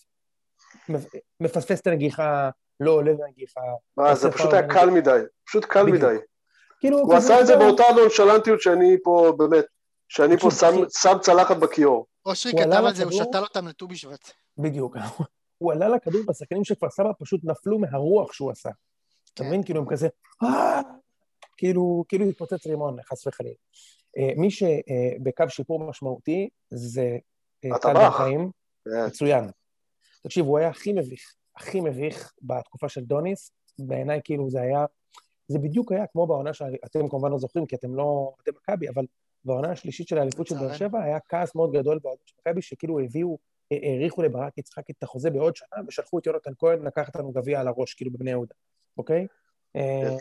מפ- 0.88 1.14
מפספס 1.40 1.80
את 1.80 1.86
הנגיחה, 1.86 2.50
לא 2.80 2.90
עולה 2.90 3.12
לנגיחה. 3.12 3.60
מה, 3.96 4.14
זה 4.14 4.30
פשוט 4.30 4.52
היה 4.52 4.68
קל 4.68 4.90
מדי. 4.90 5.20
פשוט 5.46 5.64
קל 5.64 5.82
בדיוק. 5.82 6.04
מדי. 6.04 6.16
כאילו, 6.80 6.98
הוא 6.98 7.16
כזה, 7.16 7.16
עשה 7.34 7.40
את 7.40 7.46
זה 7.46 7.56
באותה 7.56 7.82
נונשלנטיות 7.96 8.60
שאני 8.60 8.96
פה, 9.02 9.32
באמת, 9.38 9.64
שאני 10.08 10.38
פה 10.38 10.50
שם-. 10.50 10.84
שם 11.02 11.18
צלחת 11.20 11.56
בכיור. 11.56 12.06
אושרי 12.26 12.52
כתב 12.52 12.84
על 12.86 12.94
זה, 12.94 13.04
הוא. 13.04 13.12
שתל 13.12 13.38
אותם 13.42 13.68
לט"ו 13.68 13.88
בשבט. 13.88 14.30
בדיוק. 14.58 14.96
הוא 15.60 15.72
עלה 15.72 15.88
לכדור 15.88 16.20
והשחקנים 16.26 16.64
של 16.64 16.74
כפר 16.74 16.90
סבא 16.90 17.10
פשוט 17.18 17.40
נפלו 17.44 17.78
מהרוח 17.78 18.32
שהוא 18.32 18.50
עשה. 18.50 18.70
אתה 19.34 19.42
כן. 19.42 19.48
מבין? 19.48 19.62
כאילו 19.62 19.80
הם 19.80 19.86
כזה, 19.88 20.08
"אה!" 20.42 20.80
כאילו, 21.56 22.04
כאילו 22.08 22.24
התפוצץ 22.24 22.66
רימון, 22.66 23.02
חס 23.02 23.26
וחלילה. 23.26 23.54
אה, 24.18 24.30
מי 24.36 24.50
שבקו 24.50 25.44
שיפור 25.48 25.88
משמעותי 25.88 26.48
זה 26.70 27.18
אה, 27.64 27.78
טל 27.78 27.88
הטבח. 27.90 28.00
בן 28.00 28.10
חיים, 28.10 28.50
כן. 28.84 29.06
מצוין. 29.06 29.44
תקשיב, 30.22 30.46
הוא 30.46 30.58
היה 30.58 30.68
הכי 30.68 30.92
מביך, 30.92 31.34
הכי 31.56 31.80
מביך 31.80 32.32
בתקופה 32.42 32.88
של 32.88 33.04
דוניס, 33.04 33.52
בעיניי 33.78 34.20
כאילו 34.24 34.50
זה 34.50 34.60
היה, 34.60 34.84
זה 35.48 35.58
בדיוק 35.58 35.92
היה 35.92 36.06
כמו 36.06 36.26
בעונה 36.26 36.54
שאתם 36.54 37.08
כמובן 37.08 37.30
לא 37.30 37.38
זוכרים, 37.38 37.66
כי 37.66 37.76
אתם 37.76 37.94
לא, 37.94 38.32
אתם 38.42 38.52
מכבי, 38.56 38.88
אבל 38.88 39.06
בעונה 39.44 39.70
השלישית 39.70 40.08
של 40.08 40.18
האליפות 40.18 40.46
של 40.46 40.54
באר. 40.54 40.72
שבע 40.72 41.02
היה 41.02 41.18
כעס 41.28 41.54
מאוד 41.54 41.72
גדול 41.72 41.98
באוהדים 42.02 42.26
של 42.26 42.34
מכבי, 42.40 42.62
שכאילו 42.62 43.00
הביאו, 43.00 43.30
אה, 43.30 43.36
האריכו 43.70 44.22
לברק 44.22 44.58
יצחקי 44.58 44.92
את 44.92 45.02
החוזה 45.02 45.30
בעוד 45.30 45.56
שנה, 45.56 45.82
ושלחו 45.88 46.18
את 46.18 46.26
יונתן 46.26 46.52
כהן 46.58 46.82
לקחת 46.82 47.16
לנו 47.16 47.32
גביע 47.32 47.60
על 47.60 47.68
הראש, 47.68 47.94
כאילו 47.94 48.10
בבני 48.10 48.30
יהודה, 48.30 48.54
אוקיי? 48.98 49.26
אה, 49.76 50.16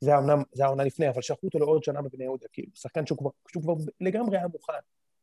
זה 0.00 0.10
היה 0.56 0.66
עונה 0.66 0.84
לפני, 0.84 1.08
אבל 1.08 1.22
שלחו 1.22 1.46
אותו 1.46 1.58
לעוד 1.58 1.84
שנה 1.84 2.02
בבני 2.02 2.24
יהודה, 2.24 2.46
כאילו, 2.52 2.70
שחקן 2.74 3.06
שהוא 3.06 3.18
כבר, 3.52 3.74
לגמרי 4.00 4.38
היה 4.38 4.48
מוכן, 4.48 4.72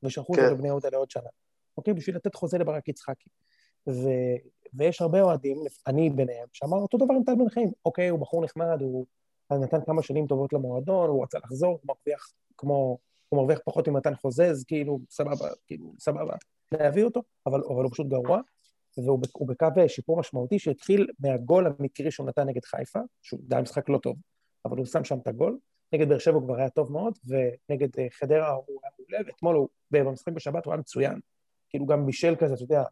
ושלחו 0.03 0.33
אותו 0.33 0.47
כן. 0.47 0.53
לבני 0.53 0.67
יהודה 0.67 0.89
לעוד 0.91 1.11
שנה, 1.11 1.29
אוקיי? 1.77 1.93
בשביל 1.93 2.15
לתת 2.15 2.35
חוזה 2.35 2.57
לברק 2.57 2.87
יצחקי. 2.87 3.29
ו... 3.87 4.09
ויש 4.73 5.01
הרבה 5.01 5.21
אוהדים, 5.21 5.57
אני 5.87 6.09
ביניהם, 6.09 6.47
שאמר 6.53 6.77
אותו 6.77 6.97
דבר 6.97 7.13
עם 7.13 7.23
טל 7.23 7.35
בן 7.35 7.49
חיים, 7.49 7.71
אוקיי, 7.85 8.07
הוא 8.07 8.19
בחור 8.19 8.43
נחמד, 8.43 8.81
הוא 8.81 9.05
נתן 9.51 9.77
כמה 9.85 10.03
שנים 10.03 10.27
טובות 10.27 10.53
למועדון, 10.53 11.09
הוא 11.09 11.23
רצה 11.23 11.37
לחזור, 11.37 11.69
הוא 11.71 11.79
מרוויח 11.83 12.33
כמו, 12.57 12.97
הוא 13.29 13.37
מרוויח 13.39 13.59
פחות 13.65 13.87
ממתן 13.87 14.15
חוזז, 14.15 14.63
כאילו, 14.67 14.99
סבבה, 15.09 15.49
כאילו, 15.67 15.93
סבבה, 15.99 16.35
להביא 16.71 17.03
אותו, 17.03 17.21
אבל, 17.45 17.61
אבל 17.69 17.83
הוא 17.83 17.91
פשוט 17.91 18.07
גרוע, 18.07 18.41
והוא 18.97 19.19
בקו 19.47 19.67
שיפור 19.87 20.19
משמעותי 20.19 20.59
שהתחיל 20.59 21.07
מהגול 21.19 21.67
המקרי 21.67 22.11
שהוא 22.11 22.27
נתן 22.27 22.47
נגד 22.47 22.65
חיפה, 22.65 22.99
שהוא 23.21 23.39
היה 23.51 23.61
משחק 23.61 23.89
לא 23.89 23.97
טוב, 23.97 24.15
אבל 24.65 24.77
הוא 24.77 24.85
שם 24.85 25.03
שם 25.03 25.17
את 25.19 25.27
הגול, 25.27 25.57
נגד 25.93 26.09
באר 26.09 26.19
שבע 26.19 26.35
הוא 26.35 26.43
כבר 26.43 26.55
היה 26.55 26.69
טוב 26.69 26.91
מאוד, 26.91 27.17
ונגד 27.25 27.99
אה, 27.99 28.07
חדרה 28.11 28.49
הוא 28.49 28.79
היה 28.83 28.91
מעולה, 28.99 29.27
ואתמול 29.27 29.55
הוא, 29.55 29.69
במשחק 29.91 30.33
בשבת 30.33 30.65
הוא 30.65 30.73
היה 30.73 30.79
מצוין, 30.79 31.19
כאילו 31.69 31.85
גם 31.85 32.05
בישל 32.05 32.35
כזה, 32.39 32.53
אתה 32.53 32.63
יודע, 32.63 32.83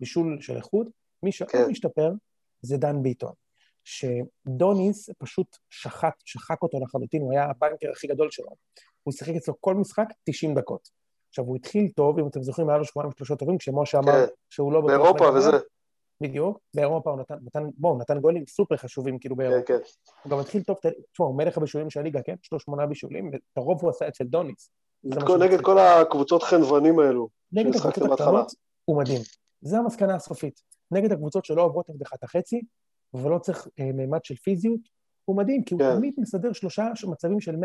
בישול 0.00 0.40
של 0.40 0.56
איכות, 0.56 0.86
מי 1.22 1.32
שעוד 1.32 1.50
כן. 1.50 1.66
משתפר 1.70 2.12
זה 2.62 2.76
דן 2.76 3.02
ביטון, 3.02 3.32
שדוניס 3.84 5.10
פשוט 5.18 5.56
שחט, 5.70 6.14
שחק 6.24 6.62
אותו 6.62 6.80
לחלוטין, 6.80 7.22
הוא 7.22 7.32
היה 7.32 7.44
הבנקר 7.44 7.90
הכי 7.90 8.06
גדול 8.06 8.30
שלו. 8.30 8.48
הוא 9.02 9.12
שיחק 9.12 9.34
אצלו 9.34 9.54
כל 9.60 9.74
משחק 9.74 10.06
90 10.24 10.54
דקות. 10.54 10.88
עכשיו, 11.28 11.44
הוא 11.44 11.56
התחיל 11.56 11.88
טוב, 11.96 12.18
אם 12.18 12.26
אתם 12.26 12.42
זוכרים, 12.42 12.68
היה 12.68 12.78
לו 12.78 12.84
שבועיים 12.84 13.12
שלושה 13.16 13.36
טובים, 13.36 13.58
כשמשה 13.58 13.98
אמר 13.98 14.12
כן. 14.12 14.32
שהוא 14.50 14.72
לא. 14.72 14.80
באירופה. 14.80 15.24
וזה. 15.34 15.50
בדיוק, 16.20 16.58
באירופה 16.74 17.10
הוא 17.10 17.20
נתן, 17.20 17.34
נתן, 17.42 17.62
בוא, 17.76 17.90
הוא 17.90 17.98
נתן 17.98 18.20
גולים 18.20 18.44
סופר 18.46 18.76
חשובים, 18.76 19.18
כאילו 19.18 19.36
כן, 19.36 19.42
באירופה. 19.42 19.66
כן. 19.66 19.78
הוא 20.22 20.30
גם 20.30 20.38
התחיל 20.38 20.62
טוב, 20.62 20.76
תשמע, 21.12 21.26
הוא 21.26 21.36
מלך 21.36 21.58
הבישולים 21.58 21.90
של 21.90 22.00
הליגה, 22.00 22.22
כן? 22.22 22.34
יש 22.44 22.52
לו 22.52 22.60
שמונה 22.60 22.86
בישולים, 22.86 23.30
ואת 23.32 23.40
הרוב 23.56 23.82
הוא 23.82 23.90
עשה 23.90 24.08
אצל 24.08 24.24
דוניס. 24.24 24.70
זה 25.02 25.20
מה 25.20 25.26
כל- 25.26 25.38
נגד. 25.38 25.60
כל 25.60 25.78
הקבוצות 25.78 26.42
חנוונים 26.42 26.98
האלו. 26.98 27.28
נגד 27.52 27.72
שהשחקת 27.72 27.88
הקבוצות 27.88 28.10
בהתחלה. 28.10 28.28
הקטנות, 28.28 28.52
הוא 28.84 28.98
מדהים. 28.98 29.20
זה 29.60 29.78
המסקנה 29.78 30.14
הסופית. 30.14 30.60
נגד 30.90 31.12
הקבוצות 31.12 31.44
שלא 31.44 31.62
עוברות 31.62 31.88
נגדך 31.88 32.14
את 32.14 32.24
החצי, 32.24 32.60
ולא 33.14 33.38
צריך 33.38 33.68
אה, 33.80 33.92
מימד 33.92 34.24
של 34.24 34.36
פיזיות, 34.36 34.80
הוא 35.24 35.36
מדהים, 35.36 35.64
כי 35.64 35.74
הוא 35.74 35.80
כן. 35.82 35.96
תמיד 35.96 36.14
מסדר 36.18 36.52
שלושה 36.52 36.88
מצבים 37.08 37.40
של 37.40 37.54
100% 37.54 37.56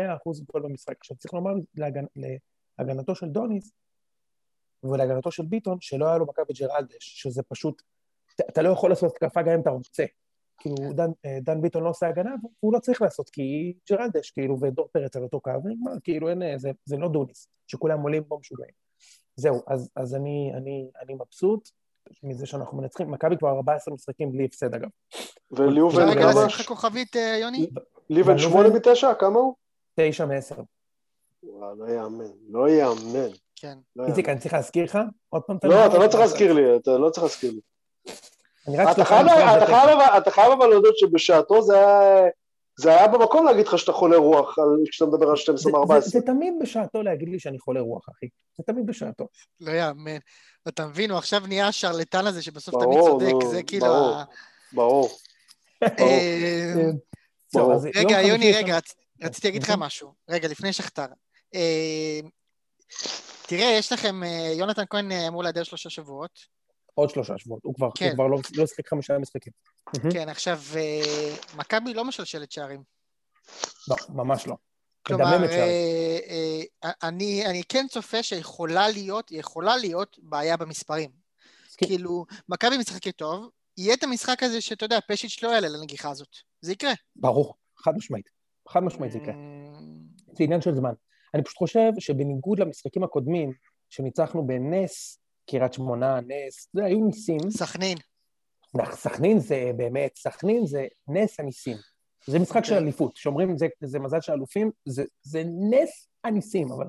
גול 0.52 0.62
במשחק. 0.62 0.94
עכשיו, 1.00 1.16
צריך 1.16 1.34
לומר 1.34 1.52
להגנ... 1.74 2.04
להגנתו 2.78 3.14
של 3.14 3.28
דוניס 3.28 3.72
ולהגנתו 4.82 5.30
של 5.30 5.42
ביטון, 5.46 5.78
שלא 5.80 6.06
היה 6.06 6.18
לו 6.18 6.26
מכבי 6.26 6.52
ג'רלדש, 6.52 7.22
שזה 7.22 7.42
פשוט, 7.42 7.82
אתה, 8.40 8.62
לא 8.62 8.68
יכול 8.68 8.90
לעשות 8.90 9.12
התקפה 9.12 9.42
גם 9.42 9.52
אם 9.52 9.60
אתה 9.60 9.70
רוצה. 9.70 10.04
כאילו, 10.58 10.92
דן, 10.92 11.10
אה, 11.24 11.38
דן 11.40 11.60
ביטון 11.60 11.82
לא 11.82 11.88
עושה 11.88 12.08
הגנה, 12.08 12.34
והוא 12.60 12.74
לא 12.74 12.78
צריך 12.78 13.02
לעשות, 13.02 13.30
כי 13.30 13.74
ג'רלדש, 13.90 14.30
כאילו, 14.30 14.60
ודור 14.60 14.88
פרץ 14.92 15.16
על 15.16 15.22
אותו 15.22 15.40
קו, 15.40 15.50
ונגמר, 15.64 15.92
כאילו, 16.04 16.28
אין, 16.28 16.42
אה, 16.42 16.58
זה, 16.58 16.70
זה 16.84 16.96
לא 16.96 17.08
דוניס, 17.08 17.48
שכולם 17.66 18.00
עולים 18.00 18.24
פה 18.24 18.38
משוגעים. 18.40 18.70
זהו, 19.36 19.62
אז, 19.66 19.90
אז 19.96 20.14
אני, 20.14 20.52
אני, 20.56 20.88
אני 21.02 21.14
מבסוט 21.14 21.68
מזה 22.22 22.46
שאנחנו 22.46 22.78
מנצחים. 22.78 23.10
מכבי 23.10 23.36
כבר 23.36 23.48
14 23.48 23.94
משחקים 23.94 24.32
בלי 24.32 24.44
הפסד, 24.44 24.74
אגב. 24.74 24.88
וליובל 25.50 26.02
רגע, 26.02 26.20
כמה? 26.20 26.30
לשים 26.30 26.46
לך 26.46 26.62
כוכבית, 26.62 27.16
אה, 27.16 27.36
יוני? 27.40 27.66
ליבל 28.10 28.38
שמונה 28.38 28.68
מתשע? 28.68 29.14
כמה 29.14 29.38
הוא? 29.38 29.54
תשע 29.94 30.26
מעשר. 30.26 30.62
וואו, 31.46 31.74
לא 31.76 31.92
יאמן, 31.92 32.24
לא 32.50 32.68
יאמן. 32.70 33.28
כן. 33.56 33.78
לא 33.96 34.06
איציק. 34.06 34.28
אני 34.28 34.38
צריך 34.40 34.54
להזכיר 34.54 34.84
לך? 34.84 34.98
עוד 35.28 35.42
פעם 35.42 35.56
לא, 35.64 35.74
הנקודה? 35.74 35.86
אתה 35.96 36.04
לא 36.04 36.08
צריך 36.08 36.20
להזכיר 36.20 36.52
לי, 36.52 36.76
אתה 36.76 36.98
לא 36.98 37.10
צריך 37.10 37.22
להזכיר 37.22 37.50
לי. 37.52 37.60
אתה 38.92 39.04
חייב- 40.30 40.52
אבל- 40.52 40.66
להודות 40.70 40.98
שבשעתו 40.98 41.62
זה 41.62 41.74
היה... 41.88 42.22
זה 42.80 42.90
היה 42.90 43.08
במקום 43.08 43.46
להגיד 43.46 43.66
לך 43.66 43.78
שאתה 43.78 43.92
חולה 43.92 44.16
רוח 44.16 44.58
על- 44.58 44.84
כשאתה 44.90 45.10
מדבר 45.10 45.30
על 45.30 45.36
12 45.36 45.72
זה- 45.72 45.78
ו-14. 45.78 46.00
זה- 46.00 46.08
זה 46.10 46.20
תמיד 46.20 46.54
בשעתו 46.62 47.02
להגיד 47.02 47.28
לי 47.28 47.38
שאני 47.40 47.58
חולה 47.58 47.80
רוח, 47.80 48.08
אחי. 48.08 48.26
זה 48.58 48.64
תמיד 48.66 48.86
בשעתו. 48.86 49.26
לא 49.60 49.70
יאמן. 49.72 50.16
אתה 50.68 50.86
מבין, 50.86 51.10
הוא 51.10 51.18
עכשיו 51.18 51.40
נהיה 51.48 51.68
השרלטן 51.68 52.26
הזה 52.26 52.42
שבסוף 52.42 52.74
ברור, 52.74 53.18
תמיד 53.18 53.30
צודק, 53.30 53.44
נו, 53.44 53.50
זה 53.50 53.62
כאילו... 53.62 53.86
ברור. 53.86 54.14
ה- 54.14 54.24
ברור. 54.72 55.08
אה, 55.82 56.72
זהו, 57.52 57.66
ברור. 57.68 57.82
רגע, 57.96 58.22
יוני, 58.22 58.52
רגע, 58.52 58.78
רציתי 59.22 59.46
להגיד 59.48 59.62
לך 59.62 59.70
אוקיי. 59.70 59.86
משהו. 59.86 60.12
רגע, 60.30 60.48
לפני 60.48 60.72
שכתר. 60.72 61.06
אה, 61.54 62.20
תראה, 63.46 63.76
יש 63.78 63.92
לכם, 63.92 64.22
אה, 64.22 64.52
יונתן 64.58 64.82
כהן 64.90 65.12
אה, 65.12 65.28
אמור 65.28 65.42
להיעדר 65.42 65.62
שלושה 65.62 65.90
שבועות. 65.90 66.38
עוד 66.94 67.10
שלושה 67.10 67.38
שבועות. 67.38 67.64
הוא 67.64 67.74
כבר 67.74 67.88
כן. 67.94 68.06
הוא 68.06 68.14
כבר 68.14 68.26
לא 68.26 68.38
לא 68.54 68.66
שיחק 68.66 68.88
חמישה 68.88 69.18
משחקים. 69.18 69.52
כן, 70.12 70.28
עכשיו, 70.28 70.60
מכבי 71.56 71.94
לא 71.94 72.04
משלשלת 72.04 72.52
שערים. 72.52 72.82
לא, 73.88 73.96
ממש 74.08 74.46
לא. 74.46 74.54
כלומר, 75.02 75.36
אני, 77.02 77.46
אני 77.46 77.62
כן 77.68 77.86
צופה 77.90 78.22
שיכולה 78.22 78.88
להיות, 78.88 79.32
יכולה 79.32 79.76
להיות 79.76 80.18
בעיה 80.22 80.56
במספרים. 80.56 81.10
מסכים. 81.74 81.88
כאילו, 81.88 82.26
מכבי 82.48 82.78
משחקת 82.78 83.16
טוב, 83.16 83.48
יהיה 83.76 83.94
את 83.94 84.02
המשחק 84.02 84.42
הזה 84.42 84.60
שאתה 84.60 84.84
יודע, 84.84 84.98
פשיץ' 85.08 85.42
לא 85.42 85.48
יעלה 85.48 85.68
לנגיחה 85.68 86.10
הזאת. 86.10 86.28
זה 86.60 86.72
יקרה. 86.72 86.92
ברור, 87.16 87.54
חד 87.76 87.92
משמעית. 87.96 88.28
חד 88.68 88.80
משמעית 88.80 89.12
זה 89.12 89.18
יקרה. 89.18 89.34
זה 90.32 90.44
עניין 90.44 90.60
של 90.60 90.74
זמן. 90.74 90.92
אני 91.34 91.42
פשוט 91.42 91.56
חושב 91.56 91.92
שבניגוד 91.98 92.58
למשחקים 92.58 93.04
הקודמים, 93.04 93.52
שניצחנו 93.90 94.46
בנס, 94.46 95.18
קריית 95.50 95.72
שמונה, 95.72 96.20
נס, 96.20 96.68
זה 96.72 96.84
היו 96.84 97.04
ניסים. 97.04 97.50
סכנין. 97.50 97.98
סכנין 98.92 99.38
זה 99.38 99.70
באמת, 99.76 100.16
סכנין 100.16 100.66
זה 100.66 100.86
נס 101.08 101.40
הניסים. 101.40 101.76
זה 102.26 102.38
משחק 102.38 102.64
של 102.64 102.72
אוקיי. 102.72 102.84
אליפות, 102.84 103.16
שאומרים 103.16 103.58
זה, 103.58 103.66
זה 103.80 103.98
מזל 103.98 104.20
של 104.20 104.32
אלופים, 104.32 104.70
זה, 104.84 105.04
זה 105.22 105.42
נס 105.70 106.08
הניסים, 106.24 106.72
אבל 106.72 106.86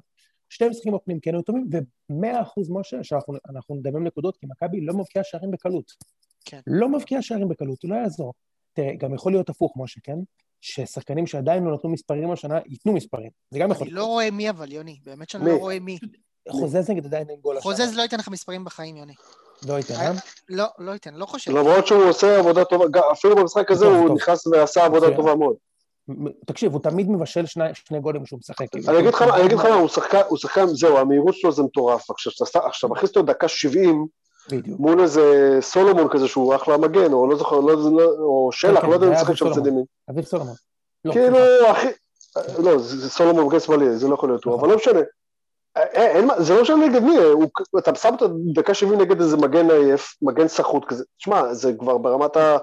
שתי 0.49 0.69
משחקים 0.69 0.95
הקודמים 0.95 1.19
כן 1.19 1.33
היו 1.33 1.41
טובים, 1.41 1.69
ומאה 2.09 2.41
אחוז, 2.41 2.69
משה, 2.69 3.03
שאנחנו 3.03 3.33
אנחנו 3.49 3.75
נדמם 3.75 4.03
נקודות, 4.03 4.37
כי 4.37 4.47
מכבי 4.49 4.81
לא 4.81 4.93
מבקיעה 4.93 5.23
שערים 5.23 5.51
בקלות. 5.51 5.91
כן. 6.45 6.59
לא 6.67 6.89
מבקיעה 6.89 7.21
שערים 7.21 7.47
בקלות, 7.47 7.79
לא 7.83 7.95
יעזור. 7.95 8.33
תראה, 8.73 8.95
גם 8.95 9.13
יכול 9.13 9.31
להיות 9.31 9.49
הפוך, 9.49 9.73
משה, 9.77 9.99
כן? 10.03 10.17
ששחקנים 10.61 11.27
שעדיין 11.27 11.63
לא 11.63 11.73
נתנו 11.73 11.89
מספרים 11.89 12.31
השנה, 12.31 12.59
ייתנו 12.65 12.93
מספרים. 12.93 13.29
זה 13.51 13.59
גם 13.59 13.71
יכול 13.71 13.87
אני 13.87 13.93
להיות. 13.93 14.07
לא 14.07 14.11
רואה 14.11 14.31
מי 14.31 14.49
אבל, 14.49 14.71
יוני. 14.71 14.99
באמת 15.05 15.29
שאני? 15.29 15.45
לא 15.45 15.55
רואה 15.55 15.79
מי. 15.79 15.97
חוזז 16.49 16.89
נגד 16.89 17.05
עדיין 17.05 17.29
אין 17.29 17.39
גול 17.41 17.57
השנה. 17.57 17.71
חוזז 17.71 17.97
לא 17.97 18.01
ייתן 18.01 18.17
לך 18.17 18.27
מספרים 18.27 18.65
בחיים, 18.65 18.97
יוני. 18.97 19.13
לא 19.67 19.73
ייתן, 19.73 19.93
אה? 19.93 20.11
לא, 20.49 20.65
לא 20.79 20.91
ייתן, 20.91 21.13
לא 21.13 21.25
חושב. 21.25 21.51
למרות 21.51 21.87
שהוא 21.87 22.03
עושה 22.03 22.39
עבודה 22.39 22.65
טובה, 22.65 22.85
אפילו 23.11 23.35
במשחק 23.35 23.71
הזה 23.71 23.85
הוא. 23.85 24.15
נכנס 24.15 24.47
ועשה 24.47 24.85
עבודה. 24.85 25.15
טובה 25.15 25.35
מאוד. 25.35 25.55
תקשיב, 26.45 26.73
הוא 26.73 26.81
תמיד 26.81 27.09
מבשל 27.09 27.45
שני, 27.45 27.63
שני 27.73 27.99
גולים 27.99 28.23
כשהוא 28.23 28.39
משחק. 28.39 28.65
אני 28.87 28.99
אגיד 28.99 29.13
לך 29.13 29.21
מה, 29.21 29.35
אני 29.35 29.45
אגיד 29.45 29.57
לך 29.57 29.65
מה, 29.65 29.75
הוא 30.29 30.37
שחקן, 30.37 30.67
זהו, 30.67 30.97
המהירות 30.97 31.35
שלו 31.35 31.51
זה 31.51 31.63
מטורף. 31.63 32.11
עכשיו, 32.11 32.31
כשאתה 32.31 32.59
עכשיו 32.59 32.89
מכניס 32.89 33.09
אותו 33.09 33.21
דקה 33.21 33.47
70 33.47 34.07
בדיוק. 34.51 34.79
מול 34.79 34.99
איזה 35.01 35.57
סולומון 35.61 36.07
כזה 36.09 36.27
שהוא 36.27 36.55
אחלה 36.55 36.77
מגן, 36.77 37.13
או 37.13 37.27
לא 37.29 37.35
זוכר, 37.37 37.59
לא- 37.59 37.91
לא- 37.91 38.15
או 38.19 38.49
שלח, 38.51 38.81
כן, 38.81 38.89
לא 38.89 38.93
יודע 38.93 39.07
אם 39.07 39.11
משחק 39.13 39.33
שם 39.35 39.49
בצד 39.51 39.67
ימין. 39.67 39.83
אביב 40.09 40.25
סולומון. 40.25 40.53
לא, 41.05 41.13
כאילו. 41.13 41.37
אחי, 41.71 41.87
לא, 42.63 42.77
זה 42.77 43.09
סולומון 43.09 43.45
מגן 43.45 43.59
שמאלי, 43.59 43.97
זה 43.97 44.07
לא 44.07 44.13
יכול 44.13 44.29
להיות 44.29 44.43
הוא, 44.43 44.53
נכון. 44.55 44.59
אבל 44.69 44.75
לא 44.75 44.81
משנה. 44.81 44.99
אה, 45.77 45.83
אין 45.93 46.25
מה- 46.25 46.41
זה 46.41 46.53
לא 46.55 46.61
משנה 46.61 46.87
נגד 46.87 47.03
מי, 47.03 47.17
הוא- 47.17 47.45
אתה 47.77 47.95
שם 47.95 48.09
אותו 48.13 48.27
דקה 48.53 48.73
70 48.73 49.01
נגד 49.01 49.21
איזה 49.21 49.37
מגן 49.37 49.71
עייף, 49.71 50.15
מגן 50.21 50.47
סחוט 50.47 50.85
כזה. 50.87 51.03
תשמע, 51.17 51.53
זה 51.53 51.73
כבר 51.79 51.97
ברמת 51.97 52.37
ה- 52.37 52.57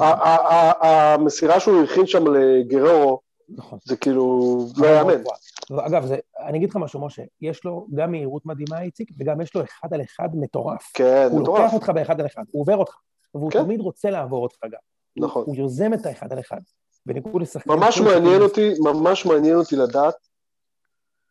ה- 0.00 1.14
המסירה 1.14 1.60
שהוא 1.60 1.82
הכין 1.82 2.06
שם 2.06 2.24
לגררו, 2.34 3.20
נכון. 3.48 3.78
זה 3.84 3.96
כאילו, 3.96 4.58
לא 4.76 4.86
יאמן. 4.86 5.22
ואגב, 5.70 6.06
זה, 6.06 6.16
אני 6.40 6.58
אגיד 6.58 6.70
לך 6.70 6.76
משהו, 6.76 7.00
משה, 7.06 7.22
יש 7.40 7.64
לו 7.64 7.86
גם 7.94 8.10
מהירות 8.10 8.46
מדהימה, 8.46 8.82
איציק, 8.82 9.10
וגם 9.18 9.40
יש 9.40 9.54
לו 9.54 9.62
אחד 9.64 9.94
על 9.94 10.00
אחד 10.02 10.28
מטורף. 10.34 10.90
כן, 10.94 11.28
הוא 11.30 11.40
מטורף. 11.40 11.60
לוקח 11.60 11.74
אותך 11.74 11.88
באחד 11.88 12.20
על 12.20 12.26
אחד, 12.26 12.42
הוא 12.50 12.62
עובר 12.62 12.76
אותך, 12.76 12.94
והוא 13.34 13.50
כן. 13.50 13.62
תמיד 13.62 13.80
רוצה 13.80 14.10
לעבור 14.10 14.42
אותך 14.42 14.56
גם. 14.64 14.70
הוא- 15.14 15.24
נכון. 15.26 15.44
הוא 15.46 15.56
יוזם 15.56 15.94
את 15.94 16.06
האחד 16.06 16.32
על 16.32 16.40
אחד. 16.40 16.60
בניגוד 17.06 17.42
לשחקנים... 17.42 17.78
ממש 17.78 17.98
מעניין 18.00 18.42
אותי, 18.42 18.74
ממש 18.80 19.26
מעניין 19.26 19.56
אותי 19.56 19.76
לדעת, 19.76 20.14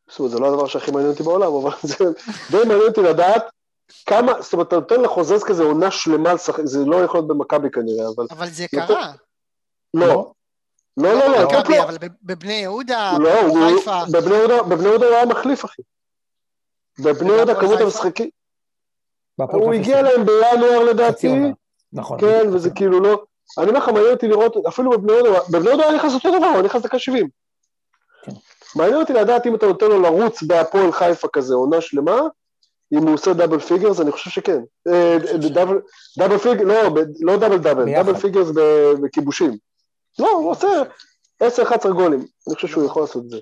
זאת 0.09 0.19
אומרת, 0.19 0.31
זה 0.31 0.39
לא 0.39 0.47
הדבר 0.53 0.67
שהכי 0.67 0.91
מעניין 0.91 1.11
אותי 1.11 1.23
בעולם, 1.23 1.53
אבל 1.53 1.71
זה 1.83 2.05
די 2.51 2.57
מעניין 2.57 2.87
אותי 2.89 3.01
לדעת 3.01 3.43
כמה, 4.05 4.41
זאת 4.41 4.53
אומרת, 4.53 4.67
אתה 4.67 4.75
נותן 4.75 5.01
לחוזז 5.01 5.43
כזה 5.43 5.63
עונה 5.63 5.91
שלמה 5.91 6.33
לשחק, 6.33 6.65
זה 6.65 6.85
לא 6.85 6.95
יכול 6.95 7.17
להיות 7.19 7.27
במכבי 7.27 7.69
כנראה, 7.71 8.05
אבל 8.15 8.25
אבל 8.31 8.49
זה 8.49 8.65
קרה. 8.67 9.11
לא, 9.93 10.31
לא, 10.97 11.13
לא, 11.13 11.19
לא, 11.19 11.37
לא, 11.37 11.43
לא, 11.69 11.83
אבל 11.83 11.97
בב- 11.97 12.07
בבני 12.23 12.53
יהודה, 12.53 13.17
לא, 13.19 13.39
הוא- 13.41 13.59
בחיפה. 13.73 13.99
בבני 14.13 14.35
יהודה, 14.35 14.63
בבני 14.63 14.87
יהודה 14.87 15.05
הוא 15.07 15.15
היה 15.15 15.25
מחליף, 15.25 15.65
אחי. 15.65 15.81
בבני 16.99 17.29
יהודה 17.33 17.55
כמות? 17.55 17.81
המשחקים, 17.81 18.29
הוא 19.37 19.73
הגיע 19.73 20.01
להם 20.01 20.25
בינואר 20.25 20.83
לדעתי. 20.83 21.27
נכון. 21.93 22.19
כן, 22.19 22.49
וזה 22.53 22.69
כאילו 22.69 22.99
לא, 22.99 23.23
אני 23.57 23.67
אומר 23.67 23.79
לך, 23.79 23.87
מעניין 23.89 24.13
אותי 24.13 24.27
לראות, 24.27 24.55
אפילו 24.67 24.91
בבני 24.91 25.13
יהודה, 25.13 25.39
בבני 25.49 25.69
יהודה 25.69 25.83
היה 25.87 25.95
נכנס 25.95 26.13
אותו 26.13 26.37
דבר, 26.37 26.47
הוא 26.47 26.61
נכנס 26.61 26.81
דקה 26.81 26.99
70. 26.99 27.27
כן. 28.23 28.31
מעניין 28.75 28.97
אותי 29.01 29.13
לדעת 29.13 29.45
אם 29.47 29.55
אתה 29.55 29.65
נותן 29.65 29.85
לו 29.85 30.01
לרוץ 30.01 30.43
בהפועל 30.43 30.91
חיפה 30.91 31.27
כזה, 31.27 31.55
עונה 31.55 31.81
שלמה, 31.81 32.21
אם 32.93 33.07
הוא 33.07 33.13
עושה 33.13 33.33
double 33.33 33.59
figures, 33.59 33.99
אני 33.99 34.11
חושב 34.11 34.29
שכן. 34.29 34.59
אה, 34.87 35.17
double- 35.53 35.81
double 36.17 36.37
figures, 36.37 36.61
לא, 36.67 36.89
לא 37.21 37.37
double 37.37 37.57
double. 37.57 37.85
double 37.93 38.15
figures 38.19 38.47
בכיבושים. 39.03 39.57
לא, 40.19 40.31
הוא 40.31 40.51
עושה 40.51 40.67
10-11 41.43 41.45
גולים, 41.93 42.19
אני 42.19 42.55
חושב 42.55 42.67
שהוא 42.67 42.85
יכול 42.85 43.01
לעשות 43.03 43.25
את 43.25 43.29
זה. 43.29 43.37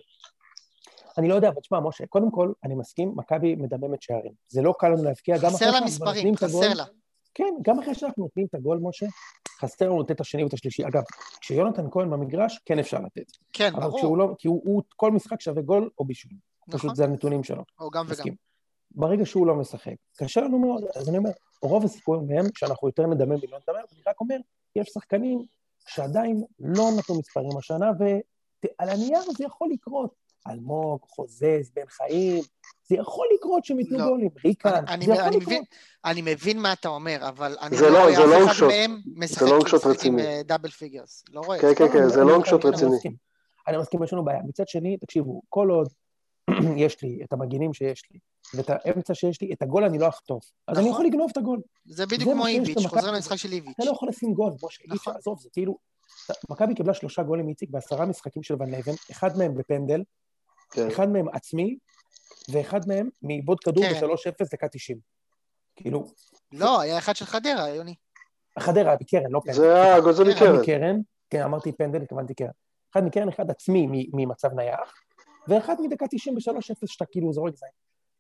אני 1.18 1.28
לא 1.28 1.36
יודע, 1.36 1.50
אבל 1.50 1.62
תשמע, 1.62 1.80
משה, 1.80 2.06
קודם 2.06 2.32
כל, 2.32 2.52
אני 2.64 2.76
מסכים, 2.76 3.14
מכבי 3.16 3.56
מדממת 3.56 4.02
שערים. 4.02 4.34
זה 4.48 4.62
לא 4.62 4.74
קל 4.80 4.90
לנו 4.90 5.04
להבקיע, 5.04 5.38
גם 5.38 5.46
אחרי 5.46 5.60
שאנחנו 5.60 5.80
נותנים 5.80 5.94
מספרים, 5.94 6.34
את 6.34 6.44
הגול. 6.44 6.64
חסר 6.66 6.74
לה. 6.74 6.86
כן, 7.34 7.54
גם 7.62 7.80
אחרי 7.80 7.96
שאנחנו 7.96 8.24
נותנים 8.24 8.46
את 8.50 8.56
הגול, 8.56 8.80
משה, 8.82 9.06
חסר 9.60 9.86
לנו 9.86 10.02
לתת 10.02 10.12
את 10.12 10.22
השני 10.22 10.44
ואת 10.44 10.54
השלישי. 10.54 10.88
אגב, 10.88 11.04
כשיונתן 11.42 11.86
כהן 11.92 12.10
במגרש, 12.10 12.60
כן 12.66 12.80
אפשר 12.80 12.98
לתת. 13.00 13.32
כן, 13.54 13.76
אבל 13.76 13.88
כשהוא 13.88 14.02
ברור. 14.02 14.18
לא, 14.18 14.36
כי 14.38 14.48
הוא, 14.48 14.62
הוא 14.66 14.82
כל 14.96 15.12
משחק 15.12 15.42
שווה 15.42 15.62
גול 15.62 15.90
או 15.98 16.06
בישול. 16.06 16.32
נכון. 16.68 16.80
פשוט 16.80 16.96
זה 16.96 17.04
הנתונים 17.04 17.44
שלו. 17.44 17.64
או 17.80 17.90
גם 17.90 18.06
וגם. 18.06 18.12
מסכים. 18.12 18.36
ברגע 18.92 19.26
שהוא 19.26 19.48
לא 19.48 19.56
משחק, 19.56 19.96
קשה 20.18 20.42
לנו 20.42 20.60
מאוד, 20.60 20.84
אז 20.96 21.10
אני 21.10 21.18
אומר, 21.18 21.30
רוב 21.62 21.86
הסיכויים 21.86 22.32
הם 22.32 22.46
שאנחנו 22.56 22.88
יותר 22.88 23.08
נדמם 23.08 23.32
ולא 23.32 23.60
נדמם, 23.60 23.84
אני 23.92 24.02
רק 24.08 24.22
אומר, 24.22 24.38
יש 24.76 24.90
שחקנים 24.94 25.46
שעדיין 25.88 26.44
לא 26.60 26.84
נתנו 26.98 27.20
מספרים 27.20 27.58
השנה, 27.58 27.92
ועל 28.00 28.90
הנייר 28.90 29.22
זה 29.38 29.44
יכול 29.46 29.70
לקרות. 29.72 30.22
אלמוג, 30.48 31.00
חוזז, 31.02 31.72
בן 31.76 31.86
חיים, 31.90 32.44
זה 32.90 32.96
יכול 32.96 33.28
לקרות 33.38 33.66
שהם 33.66 33.80
ייתנו 33.80 33.98
לא. 33.98 34.06
גולים, 34.08 34.30
ריקן, 34.46 34.70
אני- 34.88 35.06
זה 35.06 35.12
אני- 35.12 35.20
יכול 35.20 35.28
אני 35.28 35.36
לקרות. 35.38 35.44
מבין- 35.48 35.64
אני 36.06 36.22
מבין 36.22 36.60
מה 36.60 36.74
אתה 36.74 36.90
אומר, 36.90 37.18
אבל 37.30 37.56
אני 37.62 37.78
זה 37.78 37.86
לא 37.86 37.92
לא- 37.92 38.00
רואה 38.00 38.16
זה 38.16 38.22
long 38.22 38.44
אף 38.52 38.52
אחד 38.58 38.66
shot. 38.66 38.68
מהם 38.68 39.00
משחק 39.16 39.42
long 39.48 39.52
עם- 39.52 39.60
shot 39.62 39.66
משחק 39.76 39.86
עם 39.86 39.92
רציני. 39.92 40.22
אה, 40.22 40.42
דאבל 40.44 40.70
פיגרס. 40.70 41.24
לא 41.30 41.42
רואה. 41.42 41.60
כן, 41.60 41.76
כן, 41.78 41.88
כן, 41.94 42.10
זה 42.10 42.22
shot 42.22 42.26
אני 42.66 42.74
רציני. 42.76 42.92
מסכים. 42.96 43.16
אני 43.68 43.78
מסכים, 43.78 44.04
יש 44.04 44.14
לנו 44.14 44.26
בעיה. 44.26 44.40
מצד 44.48 44.68
שני, 44.68 44.98
תקשיבו, 44.98 45.42
כל 45.50 45.70
עוד 45.70 45.88
יש 46.78 47.02
לי 47.04 47.20
את 47.24 47.34
המגינים 47.34 47.74
שיש 47.74 48.04
לי, 48.14 48.20
ואת 48.54 48.70
האמצע 48.70 49.14
שיש 49.14 49.42
לי, 49.42 49.54
את 49.54 49.62
הגול 49.62 49.84
אני 49.84 50.00
לא 50.00 50.08
אחטוף. 50.08 50.52
אז 50.68 50.78
אני 50.78 50.90
נכון. 50.90 50.94
יכול 50.94 51.06
לגנוב 51.06 51.30
את 51.32 51.38
הגול. 51.38 51.60
זה 51.86 52.06
בדיוק 52.06 52.32
כמו 52.32 52.48
איביץ'. 52.48 52.88
חוזר 52.88 53.12
למשחק 53.12 53.36
של 53.36 53.52
איביץ'. 53.52 53.74
אתה 53.76 53.86
לא 53.86 53.92
יכול 53.92 54.10
לשים 54.10 54.34
גול, 54.34 54.54
משה, 54.64 54.84
אי 54.84 54.90
אפשר, 54.90 54.96
נכון. 54.96 55.16
עזוב, 55.16 55.40
זה 55.40 55.50
כאילו... 55.54 55.78
מכבי 56.50 56.76
קיבלה 56.76 56.94
שלושה 56.94 57.24
גולים 57.24 57.46
מאיציק 57.46 57.70
בעשרה 57.70 58.06
משחקים 58.06 58.44
של 58.44 58.56
ון 58.60 58.72
לבן, 58.72 58.94
אחד 59.12 59.38
מהם 59.38 59.56
בפנדל, 59.56 60.04
כן. 60.72 60.88
אחד 60.88 61.10
מהם 61.10 61.30
עצמי, 61.34 61.78
ואחד 62.52 62.80
מהם 62.88 63.10
מעיבוד 63.22 63.60
כדור 63.60 63.84
כן. 63.84 64.08
ב-3-0 64.08 64.46
דקה 64.52 64.68
90. 64.68 64.98
כאילו, 65.76 66.06
לא, 66.52 66.82
היה 66.82 66.98
אחד 66.98 67.16
של 67.16 67.26
חדרה, 67.26 67.70
יוני. 67.70 67.96
חדרה 68.60 68.96
מקרן, 69.02 69.32
לא 69.32 69.40
פנדל. 69.44 69.58
זה 69.58 69.84
היה 69.84 70.00
גוזל 70.00 70.24
מקרן. 70.24 70.56
מקרן, 70.62 71.00
כן, 71.30 71.44
אמרתי 71.44 71.72
פנדל, 71.72 72.02
התכוונתי 72.02 72.34
קרן. 72.34 72.50
אחד 72.94 73.04
מקרן, 73.04 73.30
אחד 73.30 73.52
עצמי 73.52 73.88
ממצב 74.14 74.54
נייח, 74.54 74.94
ואחד 75.48 75.76
מדקה 75.82 76.06
93-0 76.06 76.10
שאתה 76.86 77.06
כאילו 77.06 77.34
זורק 77.34 77.56
זין. 77.56 77.70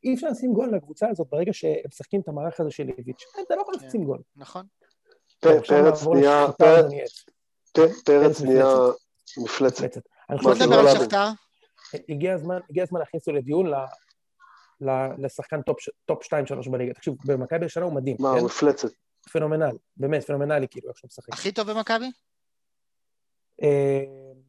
אי 0.04 0.14
אפשר 0.14 0.28
לשים 0.28 0.54
גול 0.54 0.76
לקבוצה 0.76 1.10
הזאת 1.10 1.28
ברגע 1.30 1.54
שהם 1.54 1.74
משחקים 1.88 2.22
את 2.22 2.28
המערך 2.28 2.60
הזה 2.60 2.72
של 2.72 2.90
איביץ'. 2.98 3.24
אתה 3.48 3.56
לא 3.56 3.62
יכול 3.62 3.80
כן. 3.80 3.88
לשים 3.88 4.04
גול. 4.04 4.20
נכון. 4.36 4.66
פרץ 5.40 5.72
נהיה, 6.14 6.52
פרץ-. 6.58 6.86
כן, 7.74 7.84
נהיה 8.46 8.66
מפלצת. 9.38 10.02
בוא 10.30 10.54
חושב 10.54 10.64
נדבר 10.66 10.80
על. 10.80 11.00
שכתר. 11.00 11.28
הגיע 12.10 12.34
הזמן 12.34 12.60
להכניס 13.00 13.28
אותו 13.28 13.38
לדיון 13.38 13.68
ל- 13.68 13.76
ל- 14.82 15.26
לשחקן 15.26 15.62
top 15.62 15.80
ש- 15.80 15.90
top 16.06 16.24
2-3 16.24 16.70
בליגה. 16.72 16.94
תקשיב, 16.94 17.14
במכבי 17.26 17.66
השנה 17.66 17.86
הוא 17.86 17.94
מדהים, 17.94 18.16
מה, 18.20 18.34
כן? 18.40 18.46
מפלצת. 18.46 18.90
פנומנל, 19.32 19.72
באמת, 19.98 20.24
פנומנלי 20.24 20.68
כאילו, 20.68 20.90
איך 20.90 20.98
שהוא 20.98 21.08
משחק. 21.08 21.34
הכי 21.34 21.52
טוב 21.52 21.72
במכבי? 21.72 22.06
אה, 23.64 24.04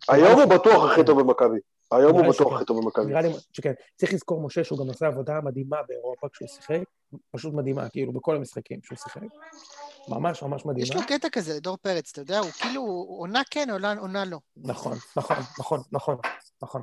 היום 0.09 0.41
הוא 0.41 0.45
בטוח 0.45 0.91
הכי 0.91 1.05
טוב 1.07 1.21
במכבי. 1.21 1.59
היום 1.97 2.13
הוא 2.13 2.33
בטוח. 2.33 2.53
הכי 2.53 2.65
טוב 2.65 2.81
במכבי. 2.83 3.07
נראה 3.07 3.21
לי 3.21 3.29
שכן. 3.53 3.73
צריך 3.97 4.13
לזכור, 4.13 4.47
משה, 4.47 4.65
שהוא 4.65 4.79
גם 4.79 4.91
עשה 4.91 5.07
עבודה 5.07 5.41
מדהימה 5.45 5.77
באירופה 5.89 6.29
כשהוא 6.33 6.49
שיחק, 6.49 6.83
פשוט 7.31 7.55
מדהימה, 7.55 7.89
כאילו, 7.89 8.13
בכל 8.13 8.37
המשחקים 8.37 8.81
שהוא 8.83 8.99
שיחק. 8.99 9.21
ממש 10.09 10.43
ממש 10.43 10.61
יש 10.61 10.67
מדהימה. 10.67 10.95
לו 10.95 11.07
קטע 11.07 11.29
כזה, 11.29 11.61
דור 11.61 11.77
פרץ, 11.77 12.11
אתה 12.13 12.21
יודע, 12.21 12.39
הוא 12.39 12.51
כאילו, 12.51 12.83
עונה 13.09 13.43
כן, 13.51 13.71
עונה 13.71 13.95
עונה 13.99 14.25
לא. 14.25 14.39
נכון, 14.57 14.97
נכון, 15.17 15.37
נכון, 15.59 15.81
נכון, 15.93 16.17
נכון. 16.63 16.83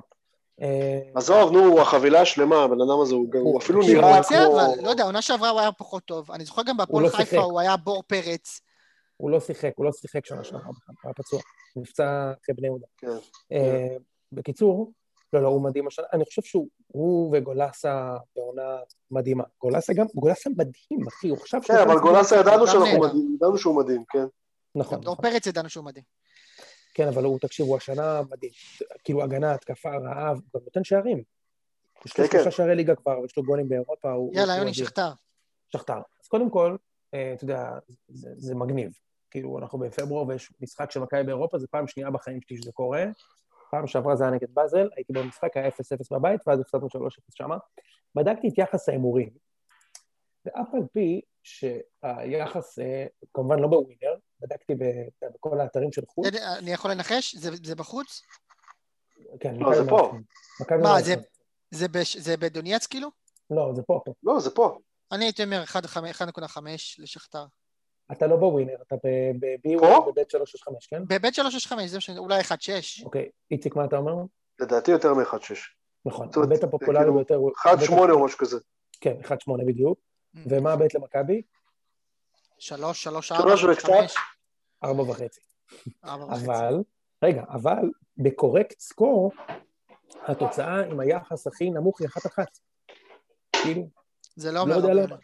אה, 0.61 0.99
עזוב, 1.15 1.51
נו, 1.51 1.81
החבילה 1.81 2.21
השלמה, 2.21 2.63
הבן 2.63 2.81
אדם 2.81 3.01
הזה, 3.01 3.15
הוא 3.15 3.59
אפילו 3.59 3.81
הוא 3.81 3.89
נראה 3.89 4.17
רוצה, 4.17 4.35
כמו... 4.45 4.61
אבל, 4.61 4.83
לא 4.83 4.89
יודע, 4.89 5.03
עונה 5.03 5.21
שעברה 5.21 5.49
הוא 5.49 5.59
היה 5.59 5.71
פחות 5.71 6.03
טוב. 6.05 6.31
אני 6.31 6.45
זוכר 6.45 6.61
גם 6.63 6.77
בהפועל 6.77 7.03
לא 7.03 7.09
חיפה 7.09 7.23
שיחק. 7.23 7.37
הוא 7.43 7.59
היה 7.59 7.77
בור 7.77 8.03
פרץ. 8.07 8.61
הוא 9.17 9.29
לא 9.29 9.39
שיחק, 9.39 9.71
הוא 9.75 9.85
לא 9.85 9.91
שיחק 9.91 10.25
שנה 10.25 10.43
שעברה 10.43 10.65
הוא 10.65 10.73
היה 11.03 11.13
פצוע. 11.13 11.41
הוא 11.73 11.81
נפצע 11.81 12.31
אחרי 12.43 12.55
בני 12.55 12.67
יהודה. 12.67 12.85
כן. 12.97 13.07
אה, 13.51 13.95
בקיצור, 14.31 14.91
לא, 15.33 15.41
לא, 15.41 15.47
הוא 15.47 15.63
מדהים 15.63 15.87
השנה. 15.87 16.05
אני 16.13 16.25
חושב 16.25 16.41
שהוא 16.41 16.67
הוא 16.87 17.37
וגולסה 17.37 18.17
בעונה 18.35 18.77
מדהימה. 19.11 19.43
גולסה 19.61 19.93
גם, 19.93 20.05
גולסה 20.15 20.49
מדהים, 20.49 21.07
אחי, 21.07 21.29
הוא 21.29 21.37
עכשיו... 21.37 21.61
כן, 21.61 21.77
אבל 21.77 21.99
גולסה 21.99 22.35
ידענו 22.35 22.67
שאנחנו. 22.67 22.99
מדהים, 22.99 23.35
ידענו 23.35 23.57
שהוא 23.57 23.75
מדהים, 23.83 24.03
כן. 24.09 24.25
נכון, 24.75 25.01
דור 25.01 25.13
נכון. 25.13 25.31
פרץ 25.31 25.47
ידענו 25.47 25.69
שהוא 25.69 25.85
מדהים. 25.85 26.05
כן, 26.93 27.07
אבל 27.07 27.23
הוא, 27.23 27.39
תקשיב, 27.39 27.65
הוא 27.65 27.77
השנה 27.77 28.21
מדהים. 28.31 28.51
כאילו, 29.03 29.23
הגנה, 29.23 29.53
התקפה, 29.53 29.89
רעב, 29.89 30.35
הוא 30.35 30.59
גם 30.59 30.61
נותן 30.63 30.83
שערים. 30.83 31.23
יש 32.05 32.19
לו 32.19 32.25
כן, 32.25 32.31
כן. 32.31 32.37
שלושה 32.37 32.51
שערי 32.57 32.75
ליגה 32.75 32.95
כבר, 32.95 33.19
ויש 33.19 33.37
לו 33.37 33.43
גולים 33.43 33.69
באירופה, 33.69 34.11
הוא... 34.11 34.35
יאללה, 34.35 34.55
יוני. 34.55 34.73
שכתר. 34.73 35.11
שכתר. 35.73 35.99
אז 36.23 36.27
קודם 36.27 36.49
כל, 36.49 36.75
אה, 37.13 37.33
אתה 37.33 37.43
יודע, 37.43 37.71
זה, 38.07 38.29
זה 38.37 38.55
מגניב. 38.55 38.91
כאילו, 39.31 39.59
אנחנו 39.59 39.79
בפברואר 39.79 40.27
ויש 40.27 40.53
משחק 40.61 40.91
של 40.91 40.99
מכבי 40.99 41.23
באירופה, 41.23 41.57
זו 41.57 41.67
פעם 41.71 41.87
שנייה 41.87 42.11
בחיים 42.11 42.41
שלי 42.41 42.57
שזה 42.57 42.71
קורה. 42.71 43.05
פעם 43.71 43.87
שעברה 43.87 44.15
זה 44.15 44.23
היה 44.23 44.33
נגד 44.33 44.47
באזל, 44.53 44.89
הייתי 44.95 45.13
במשחק, 45.13 45.57
היה 45.57 45.67
0-0 45.67 45.71
בבית, 46.11 46.41
ואז 46.47 46.59
הפסדנו 46.59 46.87
3-0 46.87 46.89
שמה. 47.35 47.57
בדקתי 48.15 48.47
את 48.47 48.57
יחס 48.57 48.89
ההימורים, 48.89 49.29
ואף 50.45 50.67
על 50.73 50.81
פי 50.93 51.21
שהיחס, 51.43 52.79
אה, 52.79 53.05
כמובן 53.33 53.59
לא 53.59 53.67
בווינר, 53.67 54.15
בדקתי 54.39 54.73
בכל 55.35 55.59
האתרים 55.59 55.91
של 55.91 56.01
חוץ. 56.07 56.27
אני- 56.27 56.57
אני 56.59 56.71
יכול 56.71 56.91
לנחש? 56.91 57.35
זה 57.35 57.49
זה 57.63 57.75
בחוץ? 57.75 58.21
כן, 59.39 59.55
לא, 59.55 59.75
זה 59.83 59.89
פה. 59.89 60.11
מה, 60.71 60.77
מנצחים. 60.95 61.19
זה 61.71 61.87
בש- 61.87 62.17
זה 62.17 62.37
בדונייץ 62.37 62.87
כאילו? 62.87 63.09
לא, 63.49 63.71
זה 63.75 63.81
פה, 63.83 64.01
פה. 64.05 64.13
לא, 64.23 64.39
זה 64.39 64.49
פה. 64.49 64.77
אני 65.11 65.25
הייתי 65.25 65.43
אומר 65.43 65.63
1.5 65.63 66.95
לשכתר. 66.99 67.45
אתה 68.11 68.27
לא 68.27 68.35
בווינר, 68.35 68.75
אתה 68.87 68.95
ב-B 68.95 69.79
פה? 69.79 70.11
בבית 70.11 70.29
365, 70.29 70.87
כן? 70.87 71.03
בבית 71.07 71.35
365, 71.35 71.89
זה. 71.89 72.17
אולי 72.17 72.41
1.6. 72.41 73.05
אוקיי, 73.05 73.29
איציק, 73.51 73.75
מה 73.75 73.85
אתה 73.85 73.97
אומר? 73.97 74.13
לדעתי 74.59 74.91
יותר 74.91 75.13
מ-1.6. 75.13 75.53
נכון, 76.05 76.29
הבית 76.43 76.63
הפופולרי 76.63 76.99
כאילו, 76.99 77.13
ביותר 77.13 77.35
הוא... 77.35 77.51
1.8 77.67 77.91
או 78.11 78.25
משהו 78.25 78.37
כזה. 78.37 78.59
כן, 79.01 79.15
1.8 79.23 79.31
בדיוק. 79.67 79.99
ומה 80.45 80.73
הבית 80.73 80.95
למכבי? 80.95 81.41
3, 82.59 83.03
3, 83.03 83.27
שלוש 83.27 83.63
4, 83.63 83.71
וקצת. 83.73 83.89
5, 83.89 84.15
ארבע 84.83 85.01
וחצי. 85.01 85.41
4 86.05 86.25
וחצי. 86.25 86.45
אבל, 86.45 86.83
רגע, 87.23 87.43
אבל 87.49 87.89
בקורקט 88.17 88.79
סקור, 88.79 89.31
התוצאה 90.27 90.81
עם 90.85 90.99
היחס 90.99 91.47
הכי 91.47 91.69
נמוך 91.69 92.01
היא 92.01 92.07
אחת 92.07 92.25
אחת. 92.25 92.59
כאילו, 93.51 93.87
זה 94.35 94.51
לא 94.51 94.55
לא 94.55 94.61
אומר 94.61 94.75
יודע 94.75 94.87
הרבה. 94.87 95.01
למה. 95.03 95.15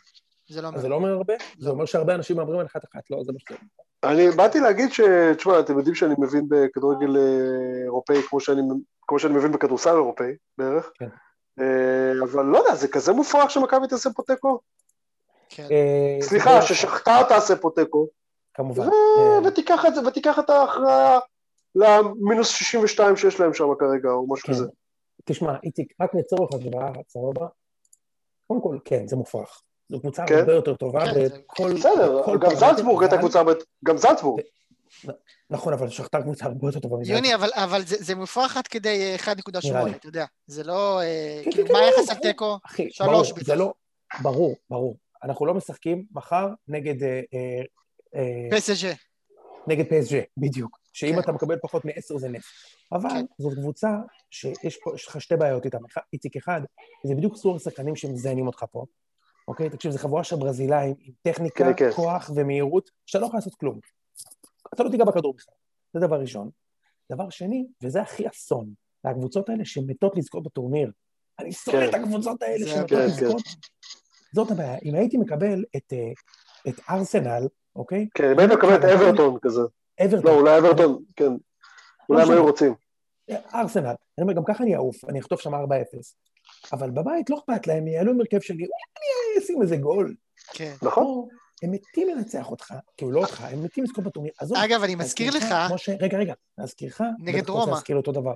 זה 0.48 0.62
לא 0.62 0.68
אומר. 0.68 0.80
זה 0.80 0.88
לא 0.88 0.96
אומר 0.96 1.10
הרבה? 1.10 1.34
זה 1.60 1.68
לא. 1.68 1.72
אומר 1.72 1.86
שהרבה 1.86 2.16
אנשים 2.16 2.38
מהמרים 2.38 2.60
על 2.60 2.66
אחת 2.66 2.84
אחת, 2.84 3.12
לא, 3.12 3.24
זה 3.24 3.32
מה 3.32 3.40
שזה. 3.40 3.56
אני 4.04 4.32
באתי 4.32 4.60
להגיד 4.60 4.92
ש... 4.92 5.02
תשמע, 5.38 5.60
אתם 5.60 5.78
יודעים 5.78 5.96
שאני 5.96 6.16
מבין 6.18 6.46
בכדורגל 6.50 7.18
אה, 7.18 7.84
אירופאי 7.84 8.22
כמו 8.22 8.40
שאני, 8.40 8.62
כמו 9.08 9.20
שאני 9.20 9.34
מבין 9.34 9.52
בכדורסל 9.52 9.90
אירופאי 9.96 10.32
בערך. 10.58 10.92
כן. 10.94 11.10
אה, 11.60 12.12
אבל 12.24 12.46
לא 12.46 12.58
יודע, 12.58 12.76
זה 12.76 12.88
כזה 12.88 13.14
מופרך 13.14 13.52
שמכבי 13.52 13.88
תעשה 13.88 14.10
פה 14.16 14.24
תיקו? 14.24 14.60
כן. 15.50 15.68
אה, 15.72 16.18
זה 16.22 16.28
סליחה, 16.28 16.62
ששכתר 16.62 17.24
תעשה 17.24 17.56
פה 17.56 17.70
תיקו, 17.76 18.08
כמובן. 18.54 18.88
ו- 18.88 18.92
אה, 18.92 19.48
ותיקח 19.48 19.86
את 19.86 19.96
זה, 19.96 20.08
ותיקח 20.08 20.40
את 20.40 20.50
ההכרעה 20.50 21.20
למינוס 21.76 22.48
62 22.48 23.16
שיש 23.18 23.40
להם 23.40 23.54
שם 23.54 23.68
כרגע, 23.80 24.10
או 24.10 24.28
משהו 24.34 24.48
כן. 24.48 24.54
כזה. 24.54 24.66
תשמע, 25.26 25.54
איציק, 25.64 25.94
רק 26.02 26.16
לצורך 26.16 26.50
השוואה, 26.54 26.92
סבבה? 27.08 27.48
קודם 28.48 28.62
כל, 28.62 28.78
כן, 28.86 29.08
זה 29.08 29.16
מופרך. 29.16 29.62
זו 29.90 30.00
קבוצה 30.02 30.26
כן. 30.28 30.36
הרבה 30.40 30.54
יותר 30.54 30.76
טובה, 30.76 31.06
כן, 31.06 31.12
וכל... 31.46 31.74
בסדר, 31.74 32.22
בכל 32.22 32.38
גם 32.42 32.56
זלצבורג 32.56 33.04
הייתה 33.04 33.18
קבוצה, 33.18 33.40
הרבה- 33.40 33.52
גם 33.86 33.98
זלצבורג. 33.98 34.42
נכון, 35.50 35.74
אבל 35.74 35.90
שכתר 35.90 36.22
קבוצה 36.22 36.46
הרבה 36.46 36.68
יותר 36.68 36.80
טובה 36.80 36.98
מזה. 36.98 37.14
יוני, 37.14 37.36
אבל, 37.36 37.50
אבל 37.54 37.82
זה, 37.86 37.96
זה 38.00 38.16
מופרך 38.16 38.58
עד 38.58 38.68
כדי 38.68 39.16
אה, 39.28 39.34
1.8, 39.34 39.70
נראה 39.70 39.84
לי. 39.86 39.92
אתה 39.92 40.08
יודע. 40.08 40.26
זה 40.48 40.64
לא... 40.64 41.02
אה, 41.02 41.42
כן, 41.44 41.52
כאילו, 41.52 41.68
כן, 41.68 41.74
מה 41.74 41.80
כן, 41.80 41.86
היחס 41.86 41.98
ברור. 42.10 42.12
על 42.12 42.18
תיקו? 42.32 42.58
אחי, 42.66 42.88
שלוש 42.92 43.10
ברור, 43.10 43.24
בטח. 43.36 43.46
זה 43.46 43.56
לא... 43.56 43.74
ברור, 44.22 44.56
ברור. 44.70 44.98
אנחנו 45.24 45.46
לא 45.46 45.54
משחקים 45.54 46.06
מחר 46.12 46.48
נגד... 46.68 47.04
אה, 47.04 47.22
אה, 47.34 47.62
אה, 48.16 48.58
פסג'ה. 48.58 48.92
נגד 49.68 49.86
פסג'ה, 49.90 50.20
בדיוק. 50.38 50.78
שאם 50.94 51.14
כן. 51.14 51.20
אתה 51.20 51.32
מקבל 51.32 51.58
פחות 51.62 51.86
מ-10 51.86 52.18
זה 52.18 52.30
נס. 52.30 52.44
אבל 52.92 53.10
כן. 53.10 53.26
זאת 53.38 53.54
קבוצה 53.54 53.90
שיש 54.32 54.80
לך 55.08 55.22
שתי 55.22 55.36
בעיות 55.36 55.66
איתם. 55.66 55.86
אחד- 55.86 56.02
איציק 56.14 56.36
אחד, 56.38 56.62
זה 57.04 57.16
בדיוק 57.16 57.36
סוג 57.36 57.56
השחקנים 57.56 57.96
שמזיינים 57.96 58.48
אותך 58.48 58.66
פה. 58.72 58.86
אוקיי? 59.48 59.70
תקשיב, 59.70 59.92
זו 59.92 60.00
חבורה 60.00 60.24
של 60.24 60.36
ברזילאים 60.36 60.96
עם 61.00 61.14
טכניקה, 61.22 61.74
כן, 61.74 61.90
כן. 61.90 61.92
כוח 61.96 62.32
ומהירות, 62.36 62.90
שאתה 63.06 63.22
לא 63.22 63.26
יכול 63.26 63.38
לעשות 63.38 63.56
כלום. 63.56 63.80
אתה 64.74 64.84
לא 64.84 64.90
תיגע 64.90 65.06
בכדור 65.06 65.34
בכלל. 65.34 65.56
זה 65.94 66.00
דבר 66.00 66.20
ראשון. 66.20 66.50
דבר 67.12 67.30
שני, 67.30 67.68
וזה 67.84 68.02
הכי 68.02 68.28
אסון, 68.30 68.74
זה 69.04 69.10
הקבוצות 69.10 69.50
האלה 69.50 69.66
שמתות 69.66 70.18
לזכות 70.18 70.44
בטורניר. 70.44 70.92
אני 71.40 71.52
שונא 71.52 71.78
כן. 71.78 71.90
את 71.90 71.94
הקבוצות 71.94 72.42
האלה 72.42 72.68
שמתות 72.68 72.90
כן, 72.90 73.06
לזכות. 73.06 73.42
זאת 74.34 74.52
הבעיה. 74.52 74.78
אם 74.86 74.96
הייתי 74.96 75.18
מקבל 75.18 75.64
את, 75.76 75.94
אה, 75.94 76.12
את 76.68 76.80
ארסנל, 76.90 77.48
אוקיי? 77.76 78.08
כן, 78.14 78.32
אם 78.32 78.40
היית 78.40 78.52
מקבל 78.52 78.76
את 78.76 78.84
אברטון 78.84 79.38
כזה. 79.42 79.62
אברטון. 80.06 80.26
לא, 80.26 80.40
אולי 80.40 80.58
אברטון, 80.58 81.04
כן. 81.16 81.32
אולי 82.10 82.24
הם. 82.24 82.32
היו 82.32 82.44
רוצים. 82.44 82.74
ארסנל, 83.54 83.86
אני 83.86 84.22
אומר, 84.22 84.34
גם 84.34 84.44
ככה 84.48 84.64
אני 84.64 84.76
אעוף, 84.76 85.06
אני 85.10 85.20
אכתוב 85.20 85.40
שם 85.40 85.54
4-0. 85.54 85.58
אבל 86.74 86.92
בבית 86.92 87.30
לא 87.30 87.38
אכפת 87.38 87.68
להם, 87.68 87.88
יעלו 87.88 88.12
עם 88.12 88.20
הרכב 88.20 88.40
שלי, 88.42 88.56
אולי 88.58 88.68
אני 88.98 89.46
אשים 89.46 89.62
איזה 89.62 89.78
גול. 89.78 90.16
כן. 90.54 90.74
נכון? 90.82 91.28
הם 91.64 91.72
מתים 91.72 92.08
לנצח 92.10 92.52
אותך, 92.52 92.74
כאילו 92.98 93.12
לא 93.12 93.20
אותך, 93.22 93.42
הם 93.42 93.64
מתים 93.64 93.84
לזכות 93.84 94.04
בטורניר. 94.04 94.34
עזוב, 94.38 94.58
אגב, 94.58 94.84
אני 94.84 94.96
מזכיר 94.96 95.34
לך, 95.38 95.46
משה, 95.74 95.96
רגע, 96.00 96.18
רגע, 96.18 96.34
להזכירך, 96.58 97.02
נגד 97.20 97.44
בטח 97.44 97.50
רומא. 97.54 97.72
להזכיר 97.72 97.96
אותו 97.96 98.12
דבר. 98.12 98.34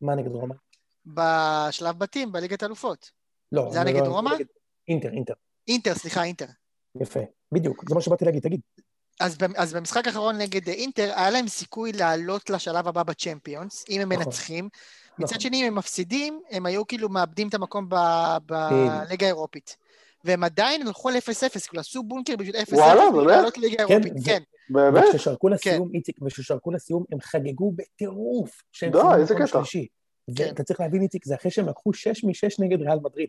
מה 0.00 0.14
נגד 0.14 0.30
רומא? 0.30 0.54
בשלב 1.06 1.98
בתים, 1.98 2.32
בליגת 2.32 2.62
אלופות. 2.62 3.10
לא. 3.52 3.68
זה 3.70 3.78
היה 3.78 3.82
אני 3.82 3.92
נגד 3.92 4.06
לא- 4.06 4.12
רומא? 4.12 4.30
אינטר, 4.88 5.08
אינטר. 5.08 5.34
אינטר, 5.68 5.94
סליחה, 5.94 6.24
אינטר. 6.24 6.46
יפה, 7.00 7.20
בדיוק, 7.52 7.84
זה 7.88 7.94
מה 7.94 8.00
שבאתי 8.00 8.24
להגיד, 8.24 8.42
תגיד. 8.42 8.60
אז, 9.20 9.36
אז 9.56 9.74
במשחק 9.74 10.06
האחרון 10.06 10.38
נגד 10.38 10.68
אינטר, 10.68 11.12
היה 11.16 11.30
להם 11.30 11.48
סיכוי 11.48 11.92
לעלות 11.92 12.50
לשלב 12.50 12.88
הבא 12.88 13.02
בצ'מפיונס, 13.02 13.84
אם 13.90 14.00
הם 14.00 14.12
נכון. 14.12 14.24
מנצחים. 14.24 14.68
מצד 15.18 15.24
נכון. 15.36 15.40
שני, 15.40 15.62
אם 15.62 15.66
הם 15.66 15.74
מפסידים, 15.74 16.40
הם 16.50 16.66
היו 16.66 16.86
כאילו 16.86 17.08
מאבדים 17.08 17.48
את 17.48 17.54
המקום. 17.54 17.88
בליגה 18.46 19.26
האירופית. 19.26 19.76
והם 20.24 20.44
עדיין 20.44 20.86
הלכו 20.86 21.08
על 21.08 21.16
0-0, 21.16 21.20
כאילו 21.68 21.80
עשו 21.80 22.02
בונקר 22.02 22.36
בשביל 22.36 22.56
0-0, 22.56 22.74
וואלה, 22.74 23.10
בשביל 23.10 23.26
באמת? 23.26 23.52
כן, 23.88 24.00
כן, 24.24 24.42
באמת? 24.70 25.04
וכששרקו 25.08 25.48
לסיום, 25.48 25.90
איציק, 25.94 26.16
וכששרקו 26.22 26.70
לסיום, 26.70 27.04
הם 27.12 27.20
חגגו 27.20 27.72
בטירוף 27.76 28.62
שהם 28.72 28.92
סיימו 28.92 29.14
איזה 29.14 29.34
במקום 29.34 29.46
קטע. 29.46 29.58
כן. 30.36 30.44
ואתה 30.48 30.62
צריך 30.62 30.80
להבין, 30.80 31.02
איציק, 31.02 31.24
זה 31.24 31.34
אחרי 31.34 31.50
שהם 31.50 31.68
לקחו 31.68 31.92
6 31.92 32.24
מ-6 32.24 32.56
נגד 32.58 32.82
ריאל 32.82 32.98
מדריד. 33.02 33.28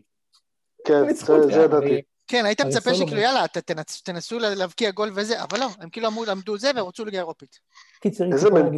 כן, 0.86 1.14
זה- 1.14 1.62
ידעתי. 1.62 2.02
כן, 2.28 2.44
היית 2.44 2.60
מצפה 2.60 2.94
שכאילו, 2.94 3.20
יאללה, 3.20 3.44
תנסו 4.04 4.38
לה- 4.38 4.54
להבקיע 4.54 4.90
גול 4.90 5.12
וזה, 5.14 5.42
אבל 5.42 5.60
לא, 5.60 5.66
הם 5.80 5.90
כאילו 5.90 6.08
אמרו, 6.08 6.24
למדו 6.24 6.58
זה 6.58 6.70
ורצו 6.76 7.04
ליגה 7.04 7.18
אירופית. 7.18 7.58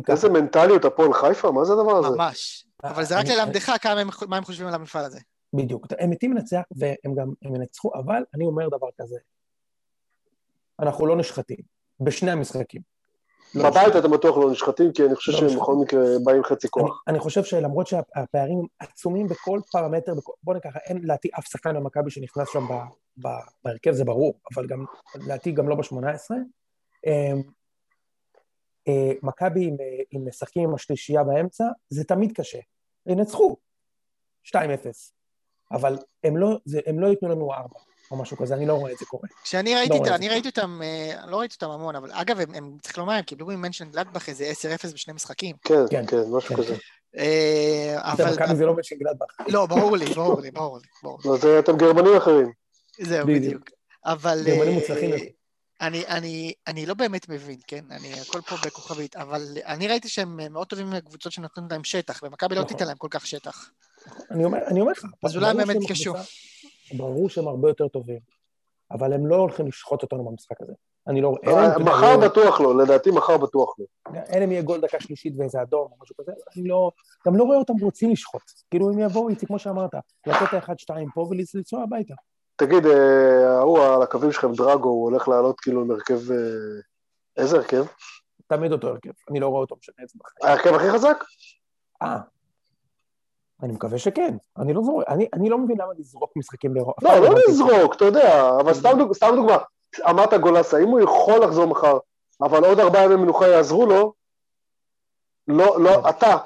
איזה 0.09 0.29
מנטליות 0.29 0.85
הפועל 0.85 1.13
חיפה? 1.15 1.51
מה 1.51 1.65
זה 1.65 1.73
הדבר 1.73 1.97
הזה? 1.97 2.17
ממש. 2.17 2.67
אבל 2.85 3.05
זה 3.05 3.19
רק 3.19 3.27
אני- 3.27 3.37
ללמדך 3.37 3.73
כמה 3.83 4.01
הם- 4.01 4.09
מה 4.29 4.37
הם 4.37 4.45
חושבים 4.45 4.67
על 4.69 4.75
המפעל 4.75 5.05
הזה. 5.05 5.19
בדיוק. 5.53 5.87
הם 5.99 6.11
מתים 6.11 6.33
לנצח, 6.33 6.61
והם 6.77 7.15
גם 7.15 7.33
הם 7.43 7.55
ינצחו, 7.57 7.91
אבל 7.95 8.23
אני 8.35 8.45
אומר 8.47 8.69
דבר 8.69 8.87
כזה, 9.01 9.17
אנחנו 10.81 11.07
לא 11.07 11.17
נשחטים, 11.17 11.57
בשני 12.01 12.31
המשחקים. 12.31 12.83
לא 13.55 13.71
בבית. 13.71 13.97
אתם 13.97 14.11
בטוח 14.11 14.39
לא 14.39 14.51
נשחטים, 14.51 14.93
כי 14.93 15.05
אני 15.05 15.17
חושב 15.17 15.33
לא 15.33 15.39
שהם. 15.39 15.59
בכל 15.59 15.75
מקרה 15.75 16.01
באים 16.25 16.45
חצי 16.45 16.69
כוח. 16.71 17.03
אני 17.09 17.19
חושב 17.19 17.45
שלמרות 17.45 17.87
שהפערים 17.87 18.67
עצומים 18.79 19.29
בכל 19.29 19.61
פרמטר, 19.73 20.15
בוא 20.43 20.55
ניקח, 20.55 20.77
אין 20.77 20.99
לדעתי 21.03 21.29
אף 21.39 21.47
שחקן 21.47 21.75
במכבי 21.75 22.11
שנכנס 22.11 22.49
שם 22.53 22.67
בהרכב, 23.65 23.93
זה 23.93 24.05
ברור, 24.05 24.35
אבל 24.55 24.67
גם 24.67 24.85
לדעתי 25.15 25.53
גם 25.53 25.69
לא 25.69 25.75
ב-18. 25.75 26.35
אה, 28.89 29.13
מכבי 29.23 29.65
עם, 29.65 29.77
אה, 29.81 30.21
משחקים 30.21 30.69
עם 30.69 30.75
השלישייה 30.75 31.25
באמצע, 31.25 31.65
זה 31.89 32.05
תמיד 32.05 32.33
קשה. 32.33 32.59
ינצחו, 33.07 33.57
2-0. 34.45 34.57
אבל 35.73 35.99
הם 36.25 36.37
לא, 36.37 36.59
זה, 36.65 36.81
הם 36.87 37.01
לא 37.01 37.07
ייתנו 37.07 37.29
לנו 37.29 37.53
4 37.53 37.69
או 38.11 38.17
משהו 38.17 38.37
כזה, 38.37 38.55
אני 38.55 38.67
לא 38.67 38.75
רואה 38.75 38.93
את 38.93 38.99
זה 38.99 39.07
קורה. 39.07 39.29
כשאני 39.45 39.75
לא 39.75 39.79
ראיתי, 39.79 39.97
את 39.97 40.07
אני 40.07 40.27
זה. 40.27 40.33
ראיתי 40.33 40.49
אותם, 40.49 40.81
אה, 40.83 41.27
לא 41.27 41.37
ראיתי 41.37 41.55
אותם 41.55 41.71
המון, 41.71 41.97
אבל 41.97 42.11
אגב, 42.13 42.41
הם, 42.41 42.55
הם 42.55 42.77
צריך 42.83 42.99
לומר, 42.99 43.13
הם 43.13 43.23
קיבלו 43.23 43.47
ממנשן 43.47 43.91
גלדבך 43.91 44.29
איזה 44.29 44.53
10-0 44.85 44.95
בשני 44.95 45.15
משחקים. 45.15 45.57
כן, 45.65 45.75
כן. 45.91 46.07
כן, 46.07 46.17
משהו 46.31 46.57
כן, 46.57 46.63
כזה. 46.63 46.75
אה, 47.19 48.13
זה 48.17 48.25
אבל... 48.25 48.35
מכבי 48.35 48.57
זה 48.57 48.67
לא 48.67 48.77
משגלדבך. 48.77 49.27
לא, 49.49 49.67
ברור 49.67 49.97
לי, 49.97 50.05
ברור 50.15 50.41
לי, 50.41 50.51
ברור 50.51 50.79
לי. 50.79 51.31
אז 51.31 51.45
אה, 51.45 51.59
אתם 51.59 51.77
גרמנים 51.77 52.17
אחרים. 52.17 52.53
זהו, 53.01 53.27
בדיוק. 53.27 53.71
אבל... 54.07 54.43
גרמנים 54.47 54.69
אה, 54.69 54.75
מוצלחים 54.75 55.11
יותר. 55.11 55.25
אני, 55.81 56.07
אני, 56.07 56.53
אני 56.67 56.87
לא 56.87 56.95
באמת 56.95 57.29
מבין, 57.29 57.59
כן? 57.67 57.85
אני, 57.91 58.21
הכל 58.21 58.41
פה 58.41 58.57
בכוכבית, 58.67 59.17
אבל 59.17 59.43
אני 59.67 59.89
ראיתי 59.89 60.09
שהם 60.09 60.53
מאוד 60.53 60.67
טובים 60.67 60.93
לקבוצות 60.93 61.33
שנותנות 61.33 61.73
להם 61.73 61.85
שטח, 61.85 62.21
ומכבי 62.23 62.55
לא 62.55 62.61
נכון. 62.61 62.73
תיתן 62.73 62.87
להם 62.87 62.97
כל 62.97 63.09
כך 63.11 63.27
שטח. 63.27 63.71
אני 64.31 64.45
אומר, 64.45 64.59
אני 64.67 64.81
אומר 64.81 64.93
לך. 64.93 65.05
אז 65.25 65.37
אולי 65.37 65.55
באמת 65.55 65.77
יתקשו. 65.83 66.15
ברור 66.97 67.29
שהם 67.29 67.49
הרבה 67.49 67.69
יותר 67.71 67.89
טובים, 67.89 68.19
אבל 68.91 69.13
הם 69.13 69.27
לא 69.27 69.37
הולכים 69.37 69.67
לשחוט 69.67 70.03
אותנו 70.03 70.25
במשחק 70.25 70.61
הזה. 70.63 70.73
אני 71.09 71.21
לא... 71.21 71.35
אה, 71.47 71.51
יודע, 71.51 71.79
מחר 71.79 72.05
יהיה- 72.05 72.17
בטוח 72.29 72.61
לא, 72.61 72.77
לדעתי 72.79 73.11
מחר 73.11 73.37
בטוח 73.39 73.75
לא. 73.79 73.85
אלא 74.33 74.45
אם 74.45 74.53
יהיה 74.53 74.63
גול 74.63 74.81
דקה 74.81 75.01
שלישית 75.01 75.35
ואיזה 75.39 75.63
אדום 75.63 75.89
או 75.93 75.97
משהו 76.03 76.15
כזה, 76.21 76.33
אני 76.57 76.69
לא... 76.69 76.91
גם 77.27 77.37
לא 77.37 77.45
רואה 77.45 77.59
אותם 77.59 77.73
רוצים 77.83 78.11
לשחוט. 78.11 78.43
כאילו, 78.71 78.91
הם 78.91 78.99
יבואו, 78.99 79.29
איציק, 79.29 79.49
כמו 79.49 79.59
שאמרת, 79.59 79.91
לתת 80.27 80.43
את 80.49 80.55
האחד-שתיים 80.55 81.09
פה 81.15 81.29
ולנסוע 81.31 81.83
הביתה. 81.83 82.15
תגיד, 82.57 82.87
אה, 82.87 83.59
ההוא 83.59 83.79
על 83.85 84.03
הקווים 84.03 84.33
שלכם, 84.33 84.53
דרגו, 84.53 84.89
הוא 84.89 85.11
הולך 85.11 85.29
לעלות 85.29 85.61
כאילו 85.61 85.83
עם 85.83 85.91
הרכב... 85.91 86.31
אה, 86.31 86.37
איזה 87.37 87.57
הרכב? 87.57 87.85
תמיד 88.47 88.73
אותו 88.73 88.89
הרכב, 88.89 89.11
אני 89.31 89.41
לא 89.41 89.49
רואה 89.49 89.61
אותו 89.61 89.77
משנה 89.77 89.95
את 90.05 90.09
זה 90.09 90.19
בחיים. 90.21 90.53
ההרכב 90.53 90.75
הכי 90.75 90.91
חזק? 90.91 91.25
אה, 92.03 92.19
אני 93.63 93.73
מקווה 93.73 93.99
שכן. 93.99 94.37
אני 94.59 94.73
לא 94.73 94.83
זורק, 94.83 95.05
אני, 95.09 95.29
אני 95.33 95.49
לא 95.51 95.59
מבין 95.59 95.77
למה 95.81 95.93
לזרוק 95.99 96.33
משחקים 96.37 96.75
באירופה. 96.75 97.07
לא, 97.09 97.19
לא 97.19 97.35
לזרוק, 97.49 97.95
אתה 97.97 98.05
יודע, 98.05 98.51
אבל 98.61 98.75
סתם 98.75 98.93
דוג- 98.99 99.13
סתם 99.13 99.31
דוגמה. 99.37 99.59
אמרת 100.11 100.35
גולסה, 100.35 100.79
אם 100.79 100.89
הוא 100.89 101.01
יכול 101.01 101.39
לחזור 101.45 101.67
מחר, 101.67 101.99
אבל 102.43 102.65
עוד 102.65 102.81
ארבעה 102.81 103.05
ימי 103.05 103.17
מנוחה 103.17 103.49
יעזרו 103.49 103.87
לו, 103.87 104.13
לא, 105.49 105.81
לא, 105.83 106.09
אתה 106.11 106.37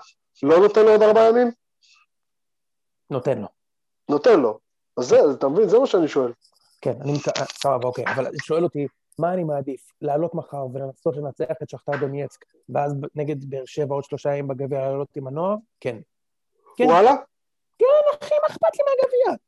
לא 0.42 0.58
נותן 0.58 0.84
לו 0.84 0.90
עוד 0.90 1.02
ארבעה 1.02 1.28
ימים? 1.28 1.50
נותן 3.10 3.38
לו. 3.38 3.46
נותן 4.08 4.40
לו. 4.40 4.58
אז 4.96 5.04
זה, 5.08 5.18
אתה 5.32 5.48
מבין? 5.48 5.68
זה 5.68 5.78
מה 5.78 5.86
שאני 5.86 6.08
שואל. 6.08 6.32
כן, 6.80 6.94
אני 7.00 7.12
מק... 7.12 7.28
אה, 7.28 7.44
סבבה, 7.44 7.88
אוקיי, 7.88 8.04
אבל 8.14 8.26
שואל 8.42 8.64
אותי, 8.64 8.86
מה 9.18 9.32
אני 9.34 9.44
מעדיף? 9.44 9.80
לעלות 10.02 10.34
מחר 10.34 10.66
ולנסות 10.72 11.16
לנצח 11.16 11.54
את 11.62 11.68
שכתר 11.70 11.96
דונייצק, 12.00 12.44
ואז 12.68 12.92
נגד 13.14 13.44
באר 13.50 13.62
שבע 13.66 13.94
עוד 13.94 14.04
שלושה 14.04 14.30
ימים 14.30 14.48
בגביע 14.48 14.80
לעלות 14.80 15.16
עם 15.16 15.26
הנוער? 15.26 15.54
כן. 15.80 15.96
כן, 16.76 16.84
וואלה? 16.84 17.14
אחי, 18.22 18.34
מה 18.42 18.46
אכפת 18.48 18.68
לי 18.74 18.84
מהגביע? 18.88 19.44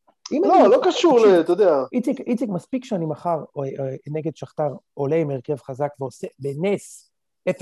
לא, 0.49 0.71
לא 0.71 0.81
קשור 0.85 1.21
ל... 1.21 1.41
אתה 1.41 1.53
יודע. 1.53 1.83
איציק, 1.93 2.21
איציק, 2.21 2.51
מספיק 2.51 2.85
שאני 2.85 3.07
מחר 3.07 3.45
או, 3.57 3.65
או, 3.65 3.85
נגד 4.07 4.37
שכתר 4.37 4.75
עולה 4.95 5.17
עם 5.17 5.31
הרכב 5.31 5.57
חזק 5.57 5.89
ועושה 6.01 6.27
בנס 6.39 7.11
0-0, 7.49 7.53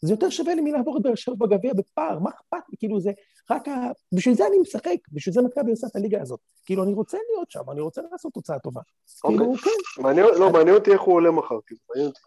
זה 0.00 0.12
יותר 0.12 0.30
שווה 0.30 0.54
לי 0.54 0.60
מלעבור 0.60 0.96
את 0.98 1.02
באר 1.02 1.14
שבע 1.14 1.34
בגביע 1.38 1.72
בפער, 1.74 2.18
מה 2.18 2.30
אכפת 2.30 2.68
לי? 2.68 2.76
כאילו 2.78 3.00
זה 3.00 3.10
רק 3.50 3.68
ה... 3.68 3.72
בשביל 4.12 4.34
זה 4.34 4.46
אני 4.46 4.58
משחק, 4.58 4.96
בשביל 5.12 5.34
זה 5.34 5.42
מכבי 5.42 5.70
עושה 5.70 5.86
את 5.86 5.96
הליגה 5.96 6.22
הזאת. 6.22 6.40
כאילו, 6.64 6.84
אני 6.84 6.92
רוצה 6.92 7.18
להיות 7.30 7.50
שם, 7.50 7.70
אני 7.70 7.80
רוצה 7.80 8.02
לעשות 8.12 8.32
תוצאה 8.32 8.58
טובה. 8.58 8.80
כאילו, 9.26 9.54
כן, 9.54 10.02
מעניין, 10.02 10.26
לא, 10.26 10.50
מעניין 10.50 10.76
אותי 10.76 10.92
איך 10.92 11.00
הוא 11.00 11.14
עולה 11.14 11.30
מחר, 11.30 11.58
כאילו, 11.66 11.80
מעניין 11.88 12.08
אותי. 12.08 12.20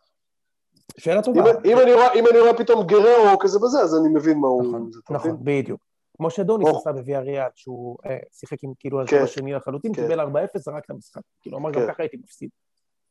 שאלה 0.98 1.22
טובה. 1.22 1.42
אם, 1.66 1.78
אני 1.78 1.94
רואה, 1.94 2.14
אם 2.14 2.28
אני 2.28 2.40
רואה 2.40 2.58
פתאום 2.58 2.88
גררו 2.88 3.30
או 3.32 3.40
כזה 3.40 3.60
בזה, 3.60 3.80
אז 3.80 3.96
אני 3.96 4.14
מבין 4.14 4.38
מה 4.38 4.48
הוא... 4.48 4.64
נכון? 4.64 4.90
נכון, 5.10 5.38
בדיוק. 5.44 5.82
כמו 6.18 6.30
שדוניס. 6.30 6.68
עשה 6.76 6.92
בוויה 6.92 7.20
ריאל, 7.20 7.50
שהוא 7.56 7.98
אה, 8.06 8.18
שיחק 8.32 8.64
עם 8.64 8.74
כאילו 8.80 9.00
על 9.00 9.08
כן. 9.08 9.24
השני 9.24 9.54
לחלוטין, 9.54 9.94
כן. 9.94 10.02
קיבל 10.02 10.20
4-0, 10.20 10.26
זרק 10.56 10.86
את 10.86 10.90
המשחק. 10.90 11.22
כאילו, 11.42 11.58
אמר, 11.58 11.72
גם 11.72 11.82
כן. 11.82 11.94
ככה 11.94 12.04
הייתי 12.04 12.18
מפסיד. 12.18 12.50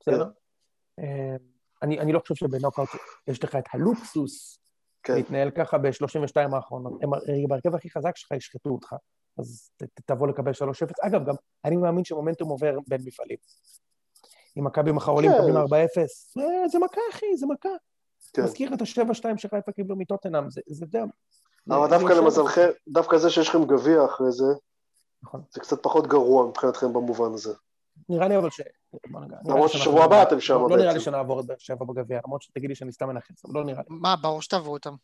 בסדר? 0.00 0.28
אה, 0.98 1.36
אני 1.82 2.12
לא 2.12 2.18
חושב 2.18 2.34
שבנוקאוט 2.34 2.88
יש 3.28 3.44
לך 3.44 3.56
את 3.56 3.64
הלוקסוס. 3.72 4.58
להתנהל 5.08 5.50
ככה 5.50 5.78
ב-32 5.78 6.54
האחרונות. 6.56 7.00
בהרכב 7.48 7.74
הכי 7.74 7.90
חזק 7.90 8.16
שלך 8.16 8.30
ישחטו 8.30 8.70
אותך, 8.70 8.94
אז 9.38 9.70
תבוא 10.06 10.28
לקבל 10.28 10.52
3-0. 10.52 10.54
אגב, 11.00 11.26
גם 11.26 11.34
אני 11.64 11.76
מאמין 11.76 12.04
שמומנטום 12.04 12.48
עובר 12.48 12.78
בין 12.88 13.00
מפעלים. 13.04 13.36
אם 14.58 14.64
מכבי 14.64 14.92
מחר 14.92 15.12
עולים. 15.12 15.30
מקבלים 15.30 15.56
4-0, 15.56 15.60
אה, 16.38 16.68
זה 16.68 16.78
מכה, 16.78 17.00
אחי, 17.12 17.36
זה 17.36 17.46
מכה. 17.46 17.68
מזכיר 18.38 18.74
את 18.74 18.80
ה-7-2 18.80 19.36
שחיפה 19.36 19.72
קיבלו 19.72 19.96
מטוטנאם, 19.96 20.50
זה 20.50 20.60
זה 20.66 20.86
די... 20.86 20.98
אבל 21.70 21.90
דווקא. 21.90 22.12
למזלכם, 22.12 22.68
דווקא 22.88 23.18
זה 23.18 23.30
שיש 23.30 23.48
לכם 23.48 23.64
גביע 23.64 24.04
אחרי 24.04 24.32
זה, 24.32 24.44
נכון. 25.22 25.42
זה 25.50 25.60
קצת 25.60 25.82
פחות 25.82 26.06
גרוע 26.06 26.46
מבחינתכם 26.46 26.92
במובן 26.92 27.32
הזה. 27.34 27.52
נראה 28.08 28.28
לי 28.28 28.36
אבל 28.36 28.50
ש... 28.50 28.60
למרות 29.44 29.70
ששבוע 29.70 30.04
הבא 30.04 30.22
אתם 30.22 30.40
שם 30.40 30.54
לא 30.54 30.60
לא 30.60 30.68
נראה 30.68 30.78
לי 30.78 30.92
בעצם. 30.92 31.00
שנעבור 31.04 31.40
את 31.40 31.46
באר 31.46 31.56
שבע 31.58 31.84
בגביע, 31.84 32.20
למרות 32.26 32.42
שתגיד 32.42 32.68
לי 32.68 32.74
שאני 32.74 32.92
סתם 32.92 33.10
אבל 33.10 33.18
לא 33.54 33.64
נראה 33.64 33.78
לי. 33.90 33.96
מה, 34.00 34.16
ברור 34.16 34.42
שתעברו 34.42 34.72
אותם. 34.72 34.94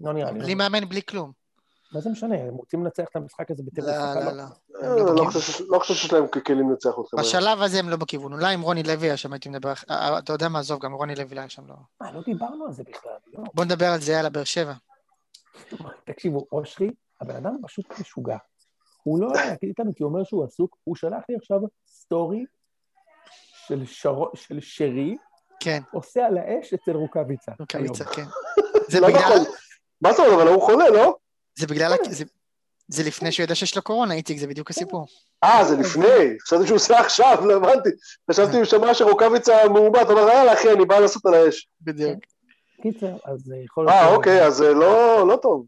לא 0.00 0.12
נראה 0.12 0.30
לי. 0.32 0.38
בלי 0.38 0.54
מאמן, 0.54 0.88
בלי 0.88 1.02
כלום. 1.02 1.32
מה 1.92 2.00
זה 2.00 2.10
משנה, 2.10 2.34
הם 2.34 2.54
רוצים 2.54 2.84
לנצח 2.84 3.04
את 3.10 3.16
המשחק 3.16 3.50
הזה 3.50 3.62
בטירוף. 3.66 3.90
לא, 3.90 4.14
לא, 4.14 4.32
לא. 4.32 4.32
לא. 4.32 4.42
אה, 4.82 4.96
לא 4.96 5.14
לא. 5.14 5.24
חושב- 5.30 5.64
לא 5.68 5.78
חושב 5.78 5.94
שיש 5.94 6.12
להם 6.12 6.26
כלים 6.26 6.70
לנצח 6.70 6.90
אתכם. 7.00 7.16
בשלב 7.16 7.62
הזה 7.62 7.78
הם 7.78 7.88
לא 7.88 7.96
בכיוון. 7.96 8.32
אולי 8.32 8.54
עם 8.54 8.60
רוני 8.62 8.82
לוי 8.82 9.06
היה 9.06 9.16
שם 9.16 9.32
הייתי 9.32 9.48
מדבר, 9.48 9.72
אה, 9.90 10.18
אתה 10.18 10.32
יודע 10.32 10.48
מה, 10.48 10.58
עזוב, 10.58 10.80
גם 10.82 10.92
רוני 10.92 11.14
לוי 11.14 11.34
לא 11.34 11.40
היה 11.40 11.48
שם 11.48 11.62
לא. 11.68 11.74
אה, 12.02 12.12
לא 12.12 12.20
דיברנו 12.26 12.64
על 12.66 12.72
זה 12.72 12.82
בכלל, 12.82 13.12
לא. 13.34 13.44
בוא 13.54 13.64
נדבר 13.64 13.86
על 13.86 14.00
זה, 14.00 14.12
יאללה, 14.12 14.30
באר 14.30 14.44
שבע. 14.44 14.72
תקשיבו, 16.04 16.46
אושרי, 16.52 16.90
הבן 17.20 17.36
אדם 17.36 17.56
פשוט 17.62 17.86
משוגע. 18.00 18.36
הוא 19.02 19.20
לא 19.20 19.28
להגיד 19.34 19.68
איתנו 19.68 19.90
כי 19.96 20.02
הוא 20.02 20.12
אומר 20.12 20.24
שהוא 20.24 20.44
עסוק, 20.44 20.76
הוא 20.84 20.96
שלח 20.96 21.22
לי 21.28 21.36
עכשיו 21.36 21.58
סטורי 21.86 22.44
של, 23.66 23.86
שרו, 23.86 24.30
של 24.34 24.58
שרי, 24.60 25.16
כן, 25.60 25.80
עושה 25.92 26.26
על 26.26 26.38
האש 26.38 26.74
אצל 26.74 26.90
רוקאביצה. 26.92 27.52
רוקאביצה. 27.60 28.04
כן. 28.04 28.24
זה 28.90 29.00
לא 29.00 29.08
בגלל, 29.08 29.20
נכון. 29.20 29.44
מה 30.00 30.12
זאת 30.12 30.26
אומרת, 30.26 30.42
אבל 30.42 30.48
הוא 30.52 30.62
חולה, 30.62 30.90
לא? 30.90 31.14
זה 31.58 31.66
בגלל, 31.66 31.92
הכ- 31.94 32.10
זה- 32.10 32.24
זה 32.88 33.02
לפני 33.02 33.32
שהוא 33.32 33.44
ידע 33.44 33.54
שיש 33.54 33.76
לו 33.76 33.82
קורונה, 33.82 34.14
איציק, 34.14 34.38
זה 34.38 34.46
בדיוק 34.46 34.70
הסיפור. 34.70 35.06
אה, 35.44 35.64
זה 35.64 35.76
לפני. 35.76 36.38
חשבתי 36.46 36.66
שהוא 36.66 36.76
עושה 36.76 37.00
עכשיו, 37.00 37.46
לא 37.46 37.56
הבנתי. 37.56 37.88
חשבתי 38.30 38.52
שהוא 38.52 38.64
שמע 38.64 38.94
שרוקאביצה 38.94 39.68
מאומת, 39.68 40.06
אומר, 40.10 40.20
יאללה, 40.28 40.52
אחי, 40.52 40.72
אני 40.72 40.84
בא 40.84 40.98
לעשות 40.98 41.26
על 41.26 41.34
האש. 41.34 41.68
בדיוק. 41.80 42.18
קיצר, 42.82 43.16
אז 43.24 43.52
אה, 43.52 43.64
יכול 43.64 43.84
להיות... 43.86 43.96
אה, 43.96 44.08
ש- 44.10 44.16
אוקיי, 44.16 44.46
אז 44.46 44.60
לא 44.60 45.26
לא 45.28 45.38
טוב. 45.42 45.66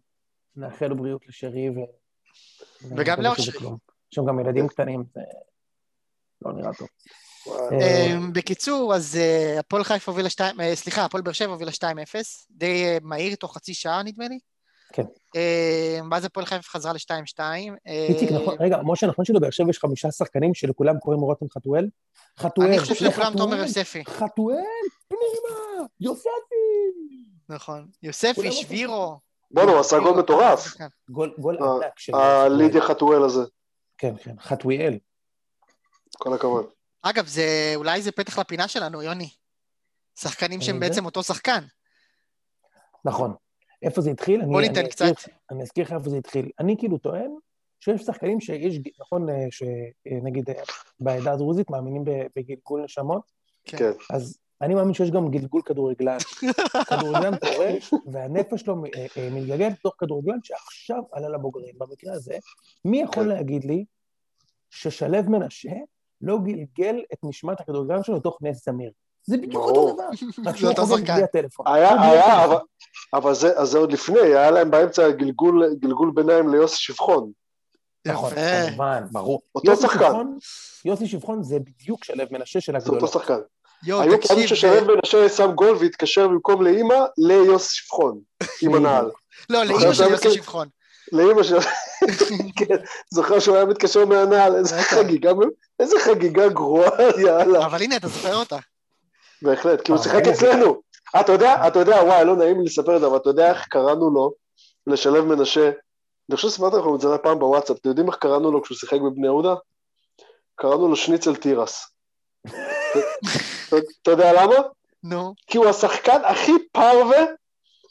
נאחל 0.57 0.95
בריאות 0.95 1.27
לשרי 1.29 1.69
ו... 1.71 1.75
וגם 2.97 3.21
לאושרי. 3.21 3.55
יש 3.57 3.71
שם 4.11 4.23
גם 4.29 4.41
ילדים 4.41 4.69
קטנים, 4.69 5.05
זה 5.15 5.21
לא 6.43 6.53
נראה 6.53 6.71
טוב. 6.75 6.89
אה, 7.73 8.15
בקיצור, 8.35 8.95
אז 8.95 9.17
אה, 9.17 9.57
הפועל 9.61 9.85
חיפה 9.85 10.11
הובילה 10.13 10.31
2, 10.31 10.61
אה, 10.61 10.77
סליחה, 10.77 11.05
הפועל 11.05 11.23
באר 11.23 11.33
שבע 11.33 11.53
הובילה 11.53 11.71
2-0, 11.71 11.85
די 12.51 12.85
אה, 12.85 12.99
מהיר, 13.03 13.35
תוך 13.35 13.55
חצי 13.55 13.75
שעה 13.75 14.03
נדמה 14.03 14.29
לי. 14.29 14.39
כן. 14.93 15.03
אמ, 15.35 16.09
ואז 16.11 16.25
הפועל 16.25 16.47
חיפה 16.47 16.69
חזרה 16.69 16.93
ל-2-2. 16.93 17.41
איציק, 17.87 18.31
נכון, 18.33 18.57
רגע, 18.61 18.79
משה, 18.83 19.07
נכון 19.07 19.25
שלבאר 19.25 19.51
שבע 19.51 19.71
יש 19.71 19.79
חמישה 19.79 20.11
שחקנים 20.11 20.55
שלכולם 20.55 20.99
קוראים 20.99 21.21
רותם 21.21 21.47
חתואל? 21.51 21.89
חתואל, 22.39 22.69
אני 22.69 22.79
חושב 22.79 22.95
שלכולם 22.95 23.33
תומר 23.37 23.57
יוספי. 23.57 24.05
חתואל, 24.05 24.57
פנימה, 25.09 25.87
יוספי. 26.01 26.31
נכון. 27.49 27.89
יוספי, 28.03 28.53
שבירו. 28.53 29.19
בואנה, 29.51 29.73
הוא 29.73 29.81
עשה 29.81 29.99
גול 29.99 30.19
מטורף. 30.19 30.77
גול 31.11 31.35
גול 31.39 31.59
אה, 31.63 31.75
ענק 31.75 31.99
של... 31.99 32.15
הלידיה 32.15 32.83
חתואל 32.83 33.23
הזה. 33.23 33.43
כן, 33.99 34.15
כן, 34.23 34.35
חתואל. 34.41 34.99
כל 36.19 36.35
הכבוד. 36.35 36.67
אגב, 37.03 37.27
זה, 37.27 37.73
אולי 37.75 38.03
זה 38.03 38.13
פתח 38.13 38.39
לפינה 38.39 38.69
שלנו, 38.69 39.03
יוני. 39.03 39.31
שחקנים 40.21 40.61
שהם? 40.61 40.81
בעצם 40.81 41.05
אותו 41.05 41.23
שחקן. 41.23 41.65
נכון. 43.05 43.35
איפה 43.85 44.01
זה 44.01 44.11
התחיל? 44.11 44.41
אני- 44.41 44.51
בוא 44.53 44.61
אני 44.61 44.69
ניתן 44.69 44.87
אזכיר- 44.87 45.15
קצת. 45.15 45.31
אני 45.51 45.63
אזכיר 45.63 45.85
לך 45.85 45.93
איפה 45.93 46.11
זה 46.11 46.17
התחיל. 46.17 46.51
אני 46.61 46.77
כאילו 46.79 46.99
טוען 46.99 47.31
שיש 47.81 48.03
שחקנים 48.03 48.41
שיש, 48.41 48.79
נכון, 49.01 49.29
אה, 49.31 49.47
שנגיד 49.51 50.51
אה, 50.51 50.55
בעדה 51.01 51.33
הדרוזית 51.33 51.71
מאמינים 51.71 52.03
בגלגול 52.37 52.85
נשמות, 52.85 53.23
כן. 53.65 53.77
כן. 53.79 53.91
אז 54.11 54.39
אני 54.63 54.75
מאמין 54.75 54.95
שיש 54.95 55.11
גם 55.11 55.31
גלגול 55.31 55.63
כדורגלן. 55.63 56.17
כדורגלן 56.91 57.33
פורש, 57.39 57.95
והנפש 58.13 58.61
שלו 58.61 58.75
אה, 58.97 59.07
אה, 59.17 59.29
מתגלגל 59.31 59.67
לתוך 59.69 59.95
כדורגלן 59.99 60.39
שעכשיו 60.43 61.03
עלה 61.13 61.29
לבוגרים. 61.29 61.75
במקרה 61.79 62.13
הזה, 62.15 62.39
מי 62.85 63.01
יכול 63.03 63.23
כן. 63.23 63.29
להגיד 63.29 63.65
לי 63.65 63.85
ששלו 64.71 65.23
מנשה 65.31 65.73
לא 66.21 66.39
גלגל 66.39 67.03
את 67.13 67.19
נשמת 67.25 67.61
הכדורגלן 67.61 68.03
שלו 68.03 68.17
לתוך 68.17 68.39
נס 68.43 68.65
זמיר? 68.65 68.91
זה 69.27 69.37
בדיוק. 69.37 69.55
אותו 69.65 69.93
דבר. 69.95 70.03
רק 70.47 70.53
זה 70.55 70.59
שהוא 70.59 70.71
אותו 70.71 70.83
הטלפון. 71.25 71.67
היה, 71.69 72.03
היה. 72.03 72.45
אבל- 72.45 73.35
זה 73.65 73.79
עוד 73.79 73.93
לפני, 73.93 74.21
היה 74.21 74.51
להם 74.51 74.71
באמצע 74.71 75.11
גלגול 75.11 75.75
גלגול 75.81 76.11
ביניים 76.15 76.49
ליוסי 76.49 76.77
שבחון. 76.79 77.31
נכון. 78.07 78.31
כמובן, 78.69 79.03
ברור. 79.13 79.41
אותו 79.55 79.71
יוסי 79.71 79.83
שחקן. 79.83 79.99
שבחון- 79.99 80.39
יוסי 80.85 81.07
שבחון 81.07 81.43
זה 81.43 81.57
בדיוק 81.59 82.05
שלו 82.05 82.25
מנשה 82.31 82.61
של 82.61 82.73
זה 82.73 82.79
אותו 82.79 82.93
הגדולות. 82.95 83.13
שחקן. 83.13 83.39
היו 83.87 84.21
פעמים 84.29 84.47
ששלו 84.49 84.95
מנשה 84.97 85.29
שם 85.29 85.53
גול 85.53 85.77
והתקשר 85.81 86.29
במקום 86.29 86.63
לאימא 86.63 86.95
ליוס 87.19 87.71
שפחון, 87.71 88.21
עם 88.63 88.75
הנעל. 88.77 89.11
לא, 89.51 89.65
לאימא 89.65 89.93
של 89.93 90.05
יוסי 90.11 90.31
שבחון. 90.31 90.69
לאימא 91.13 91.43
של... 91.43 91.57
כן, 92.57 92.77
זוכר 93.11 93.39
שהוא 93.39 93.57
היה 93.57 93.65
מתקשר 93.65 94.07
מהנעל, 94.07 94.57
איזה. 94.57 94.83
חגיגה, 94.83 95.31
איזה 95.81 95.97
חגיגה 96.05 96.49
גרועה, 96.49 97.21
יאללה. 97.21 97.67
אבל 97.67 97.83
הנה, 97.83 97.97
אתה 97.97 98.09
זוכר 98.09 98.35
אותה. 98.37 98.57
בהחלט, 99.45 99.81
כי 99.81 99.93
הוא 99.93 99.99
אה, 99.99 100.03
שיחק. 100.05 100.27
אצלנו. 100.27 100.81
אתה 101.21 101.33
יודע, 101.33 101.69
אתה 101.69 101.79
יודע, 101.79 101.97
וואי, 101.97 102.25
לא 102.25 102.37
נעים 102.37 102.59
לי 102.61 102.65
לספר 102.65 102.97
את 102.97 103.01
זה, 103.01 103.07
אבל 103.07 103.17
אתה 103.17 103.31
יודע 103.31 103.51
איך 103.51 103.67
קראנו 103.69 104.11
לו, 104.11 104.33
לשלב 104.87 105.25
מנשה? 105.25 105.71
אני 106.29 106.37
חושב 106.37 106.49
שסיפרתי 106.49 106.77
לכם 106.77 106.95
את 106.95 107.01
זה 107.01 107.19
פעם 107.23 107.39
בוואטסאפ, 107.39 107.77
אתם 107.81 107.89
יודעים 107.89 108.07
איך 108.09 108.17
קראנו 108.17 108.53
לו 108.53 108.63
כשהוא 108.63 108.77
שיחק 108.77 109.01
בבני 109.01 109.27
יהודה? 109.27 109.55
קראנו 110.57 110.89
לו 110.89 110.97
שניצל 110.97 111.37
תירס. 111.37 111.87
אתה- 113.69 114.11
יודע 114.11 114.43
למה? 114.43 114.55
נו. 115.03 115.35
כי 115.47 115.59
הוא 115.59 115.67
השחקן 115.67 116.21
הכי 116.25 116.53
פרווה 116.73 117.25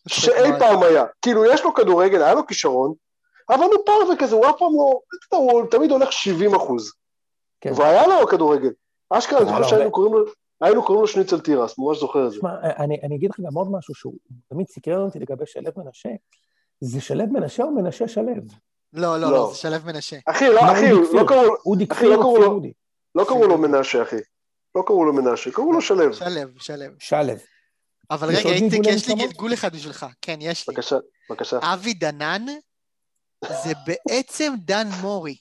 שאי. 0.07 0.51
פעם 0.59 0.83
היה. 0.83 1.05
כאילו, 1.21 1.45
יש 1.45 1.63
לו 1.63 1.73
כדורגל, 1.73 2.21
היה 2.23 2.33
לו 2.33 2.47
כישרון, 2.47 2.93
אבל 3.49 3.63
הוא 3.63 3.85
פרווה 3.85 4.15
כזה, 4.19 4.35
הוא 4.35 4.45
אף 4.49 4.55
פעם 4.59 4.69
לא, 4.73 4.99
הוא 5.37 5.63
תמיד 5.71 5.91
הולך 5.91 6.11
70 6.13 6.55
אחוז. 6.55 6.93
כן. 7.61 7.71
והיה 7.75 8.07
לו 8.07 8.27
כדורגל. 8.27 8.69
אשכרה, 9.09 9.39
אני 9.41 9.59
לו 9.59 9.63
שהיינו. 9.69 9.91
קוראים 9.91 10.13
לו, 10.13 10.25
היינו 10.63 10.83
קוראים 10.83 11.01
לו 11.01 11.07
שניצל 11.07 11.39
תירס, 11.39 11.77
ממש 11.77 11.99
זוכר 11.99 12.25
את 12.27 12.31
זה. 12.31 12.37
תשמע, 12.37 12.49
אני, 12.61 12.97
אני 13.03 13.15
אגיד 13.15 13.29
לך 13.29 13.39
גם 13.39 13.53
עוד 13.53 13.71
משהו 13.71 13.95
שהוא 13.95 14.13
תמיד 14.49 14.67
סקרן 14.67 15.01
אותי 15.01 15.19
לגבי 15.19 15.43
שלו 15.45 15.71
מנשה. 15.77 16.09
זה 16.81 17.01
שלו 17.01 17.23
מנשה 17.31 17.63
או 17.63 17.71
מנשה 17.71 18.07
שלו? 18.07 18.23
לא, 18.25 18.41
לא, 18.93 19.17
לא. 19.17 19.31
לא, 19.31 19.49
זה 19.51 19.57
שלו 19.57 19.75
מנשה. 19.85 20.17
אחי, 20.25 20.47
לא, 20.49 20.71
אחי, 20.71 20.91
לא. 20.91 21.23
קראו 21.27 21.43
לו- 21.43 21.55
אודי 21.65 21.87
כפיר 21.87 22.09
לא 22.09 22.15
או 22.23 22.33
כפיר 22.35 22.47
אודי? 22.47 22.71
לא 23.15 23.23
קראו 23.27 23.47
לו 23.47 23.57
מנשה, 23.57 24.03
אחי. 24.03 24.15
לא 24.75 24.83
קראו 24.87 25.05
לו 25.05 25.13
מנשה, 25.13 25.51
קראו 25.51 25.73
לו 25.73 25.81
שלו. 25.81 26.13
שלו, 26.13 26.29
שלו. 26.59 26.85
שלו. 26.99 27.33
אבל 28.11 28.27
רגע, 28.27 28.49
איציק, 28.49 28.81
יש 28.85 29.07
לי? 29.09 29.15
גלגול 29.15 29.53
אחד 29.53 29.73
בשבילך. 29.75 30.05
כן, 30.21 30.37
יש 30.41 30.69
לי. 30.69 30.73
בבקשה, 30.75 30.97
בבקשה. 31.29 31.59
אבי 31.73 31.93
דנן 31.93 32.45
זה 33.63 33.73
בעצם 33.87 34.53
דן 34.57 34.87
מורי. 35.01 35.35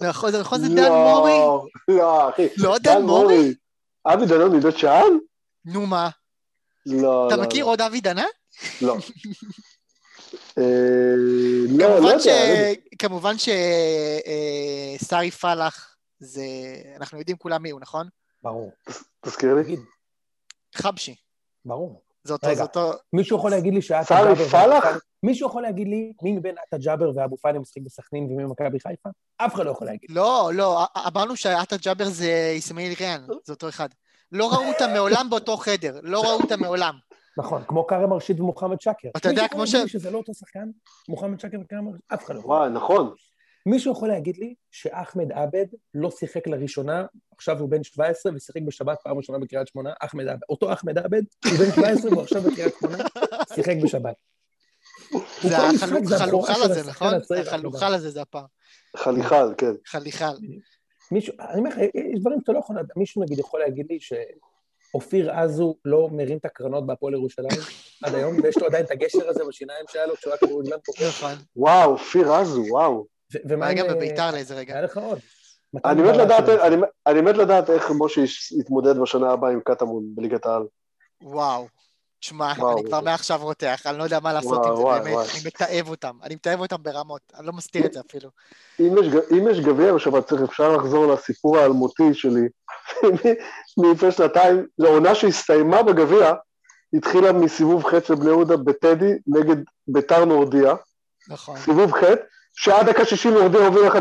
נכון, 0.00 0.30
זה 0.30 0.40
נכון, 0.40 0.60
זה 0.60 0.68
דן 0.68 0.74
לא, 0.82 1.14
מורי? 1.14 1.62
לא, 1.88 2.28
אחי. 2.28 2.48
לא 2.56 2.78
דן 2.78 3.02
מורי? 3.02 3.54
אבי 4.06 4.26
דנון 4.26 4.56
מבית 4.56 4.78
שאן? 4.78 5.18
נו 5.64 5.86
מה? 5.86 6.08
לא, 6.86 7.26
אתה 7.26 7.36
לא, 7.36 7.42
מכיר 7.42 7.64
לא. 7.64 7.70
עוד 7.70 7.80
אבי 7.80 8.00
דנן? 8.00 8.22
לא. 8.82 8.96
אה, 10.58 11.14
לא, 11.78 11.88
לא 11.88 12.18
כמובן 12.98 13.30
יודע. 13.30 13.32
לא 13.32 14.98
שסארי 14.98 15.30
פלח 15.30 15.96
זה... 16.18 16.44
אנחנו 16.96 17.18
יודעים 17.18 17.36
כולם 17.36 17.62
מי 17.62 17.70
הוא, 17.70 17.80
נכון? 17.80 18.08
ברור. 18.42 18.72
תזכיר 19.20 19.54
לי. 19.54 19.76
חבשי. 20.74 21.14
ברור. 21.64 22.02
זה 22.24 22.32
אותו, 22.32 22.46
רגע. 22.46 22.56
זה 22.56 22.62
אותו... 22.62 22.92
מישהו 23.12 23.36
יכול 23.38 23.50
להגיד 23.50 23.74
לי 23.74 23.82
שעטה 23.82 24.04
סארי 24.04 24.36
פאני- 24.36 24.74
מישהו 25.22 25.48
יכול 25.48 25.62
להגיד 25.62 25.88
לי 25.88 26.12
מי 26.22 26.32
מבין 26.32 26.54
עטה 26.66 26.76
ג'אבר 26.78 27.10
ואבו 27.16 27.36
פאני 27.36 27.58
משחק 27.58 27.82
בסכנין 27.84 28.24
ומי 28.24 28.44
במכבי 28.44 28.80
חיפה? 28.80 29.08
אף 29.36 29.54
אחד 29.54 29.64
לא 29.66 29.70
יכול 29.70 29.86
להגיד. 29.86 30.10
לא, 30.10 30.50
לא, 30.54 30.84
אמרנו 31.06 31.36
שעטה 31.36 31.76
ג'אבר 31.76 32.04
זה 32.04 32.54
אסמאעיל 32.58 32.92
ריאן, 33.00 33.20
זה 33.44 33.52
אותו 33.52 33.68
אחד. 33.68 33.88
לא 34.32 34.50
ראו 34.52 34.68
אותם 34.68 34.90
מעולם 34.94 35.26
באותו 35.30 35.56
חדר, 35.56 35.98
לא 36.02 36.22
ראו 36.24 36.40
אותם 36.42 36.60
מעולם. 36.60 36.94
נכון, 37.38 37.62
כמו 37.68 37.86
כרם 37.86 38.12
ארשיד 38.12 38.40
ומוחמד 38.40 38.80
שקר. 38.80 39.08
אתה 39.16 39.28
יודע, 39.28 39.42
מישהו 39.42 39.48
כמו 39.56 39.64
יכול 39.64 39.78
להגיד 39.78 39.88
ש- 39.90 39.94
לי 39.94 40.00
שזה 40.00 40.10
לא 40.10 40.18
אותו 40.18 40.34
שחקן? 40.34 40.68
מוחמד 41.08 41.40
שקר 41.40 41.58
וכרם 41.64 41.86
ארשיד? 41.86 42.00
אף 42.14 42.24
אחד 42.24 42.34
לא 42.34 42.40
יכול. 42.40 42.50
וואי, 42.56 42.70
נכון. 42.70 43.14
מישהו 43.66 43.92
יכול 43.92 44.08
להגיד 44.08 44.36
לי 44.36 44.54
שאחמד 44.70 45.32
עבד 45.32 45.66
לא 45.94 46.10
שיחק 46.10 46.46
לראשונה, 46.46 47.06
עכשיו 47.36 47.60
הוא 47.60 47.68
בן 47.68 47.82
17 47.82 48.32
ושיחק 48.34 48.60
בשבת 48.66 48.98
פעם 49.04 49.16
ראשונה 49.16 49.38
בקריית 49.38 49.68
שמונה, 49.68 49.92
אחמד 50.00 50.28
עבד. 50.28 50.40
אותו 50.48 50.72
אחמד 50.72 50.98
עבד, 50.98 51.22
הוא 51.44 51.58
בן 51.58 51.72
17 51.72 52.10
והוא 52.10 52.22
עכשיו 52.22 52.42
בקריית 52.42 52.74
שמונה, 52.80 52.98
שיחק 53.54 53.74
בשבת. 53.82 54.14
זה 55.42 56.16
החלוכל 56.16 56.62
הזה, 56.62 56.90
נכון? 56.90 57.08
החלוכל 57.46 57.94
הזה 57.94 58.10
זה 58.10 58.22
הפעם. 58.22 58.44
חליחל, 58.96 59.54
כן. 59.58 59.72
חליחל. 59.86 60.34
מישהו, 61.12 61.34
אני 61.40 61.58
אומר 61.58 61.70
לך, 61.70 61.78
יש 61.78 62.20
דברים 62.20 62.40
שאתה 62.40 62.52
לא 62.52 62.58
יכול 62.58 62.76
לדעת, 62.78 62.96
מישהו 62.96 63.22
נגיד 63.22 63.38
יכול 63.38 63.60
להגיד 63.60 63.86
לי 63.90 63.98
שאופיר 64.00 65.40
אזו 65.40 65.76
לא 65.84 66.08
מרים 66.12 66.38
את 66.38 66.44
הקרנות 66.44 66.86
בהפועל 66.86 67.14
ירושלים 67.14 67.60
עד 68.02 68.14
היום, 68.14 68.36
ויש 68.42 68.56
לו 68.56 68.66
עדיין 68.66 68.84
את 68.84 68.90
הגשר 68.90 69.28
הזה 69.28 69.44
בשיניים 69.48 69.84
שהיה 69.88 70.06
לו 70.06 70.16
כשהוא 70.16 70.32
היה 70.32 70.38
כדורגלן 70.38 70.78
פה. 70.84 70.92
נכון. 71.08 71.32
וואו, 71.56 71.90
אופיר 71.92 72.34
אזו, 72.34 72.62
וואו. 72.70 73.11
ומה 73.48 73.66
היה. 73.66 73.82
גם 73.82 73.88
אה, 73.90 73.94
בביתר 73.94 74.30
לאיזה 74.30 74.54
רגע. 74.54 74.74
היה 74.74 74.82
לך 74.82 74.96
עוד. 74.96 75.18
אני 75.84 76.02
מת 76.02 76.16
לדעת. 76.16 76.48
אני- 76.48 76.82
אני 77.06 77.20
מת 77.20 77.36
לדעת 77.36 77.70
איך 77.70 77.90
משה 77.98 78.20
יתמודד 78.60 78.98
בשנה 78.98 79.30
הבאה 79.30 79.50
עם 79.50 79.60
קטמון 79.64 80.02
בליגת 80.14 80.46
העל. 80.46 80.62
וואו. 81.22 81.66
תשמע. 82.20 82.52
אני 82.52 82.84
כבר 82.86 83.00
מעכשיו 83.00 83.38
רותח, 83.42 83.82
אני 83.86 83.98
לא 83.98 84.02
יודע 84.04 84.20
מה 84.20 84.32
לעשות 84.32 84.52
וואו, 84.66 84.94
עם 84.96 85.04
זה, 85.04 85.10
באמת. 85.10 85.26
אני 85.34 85.40
מתעב 85.46 85.88
אותם, 85.88 86.16
אני 86.22 86.34
מתעב 86.34 86.60
אותם 86.60 86.76
ברמות, 86.82 87.20
אני 87.38 87.46
לא 87.46 87.52
מסתיר 87.52 87.86
את 87.86 87.92
זה 87.92 88.00
אפילו. 88.08 88.30
אם 88.80 88.94
יש, 89.00 89.08
ג- 89.14 89.32
אם 89.38 89.48
יש 89.50 89.60
גביע 89.60 89.92
בשבת 89.92 90.26
צריך, 90.28 90.42
אפשר 90.42 90.76
לחזור 90.76 91.06
לסיפור 91.12 91.58
האלמותי 91.58 92.14
שלי. 92.14 92.40
מלפני 93.78 94.12
שנתיים, 94.12 94.66
זו 94.76 94.86
עונה 94.88 95.14
שהסתיימה 95.14 95.82
בגביע, 95.82 96.32
התחילה 96.94 97.32
מסיבוב 97.32 97.84
ח' 97.84 98.06
של 98.06 98.14
בני 98.14 98.28
יהודה 98.28 98.56
בטדי 98.56 99.12
נגד 99.26 99.56
ביתר 99.88 100.24
נורדיה, 100.24 100.74
נכון. 101.28 101.56
סיבוב 101.58 101.92
ח', 101.92 102.04
שעד 102.56 102.88
דקה 102.88 103.04
60 103.04 103.34
נורדיה 103.34 103.66
הוביל 103.66 103.88
1-0. 103.88 103.94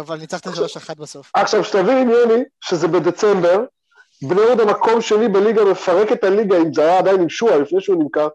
אבל 0.00 0.18
ניצחתם 0.18 0.50
3-1 0.50 0.54
בסוף. 0.98 1.30
עכשיו, 1.34 1.64
שתבין, 1.64 2.10
יוני, 2.10 2.42
שזה 2.60 2.88
בדצמבר, 2.88 3.64
בני 4.22 4.40
יהודה 4.40 4.64
מקום 4.64 5.00
שני 5.00 5.28
בליגה 5.28 5.64
מפרק 5.64 6.12
את 6.12 6.24
הליגה, 6.24 6.56
אם 6.56 6.74
זה 6.74 6.82
היה 6.82 6.98
עדיין 6.98 7.20
עם 7.20 7.28
שועה, 7.28 7.58
לפני 7.58 7.80
שהוא 7.80 8.02
נמכר, 8.02 8.28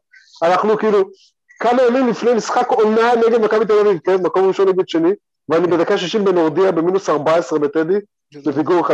אנחנו 0.44 0.78
כאילו, 0.78 1.04
כמה 1.60 1.84
ימים 1.84 2.08
לפני 2.08 2.34
משחק 2.34 2.68
עונה 2.70 3.12
נגד 3.28 3.42
מכבי 3.42 3.66
תל 3.66 3.80
אביב, 3.80 4.00
כן, 4.04 4.16
מקום 4.16 4.48
ראשון 4.48 4.68
נגד 4.68 4.90
שני, 4.90 5.12
ואני 5.50 5.68
בדקה 5.68 5.98
60 5.98 6.26
בנורדיה 6.26 6.72
במינוס 6.72 7.10
14 7.10 7.60
בטדי, 7.60 7.98
בפיגור 8.46 8.88
1-0, 8.88 8.92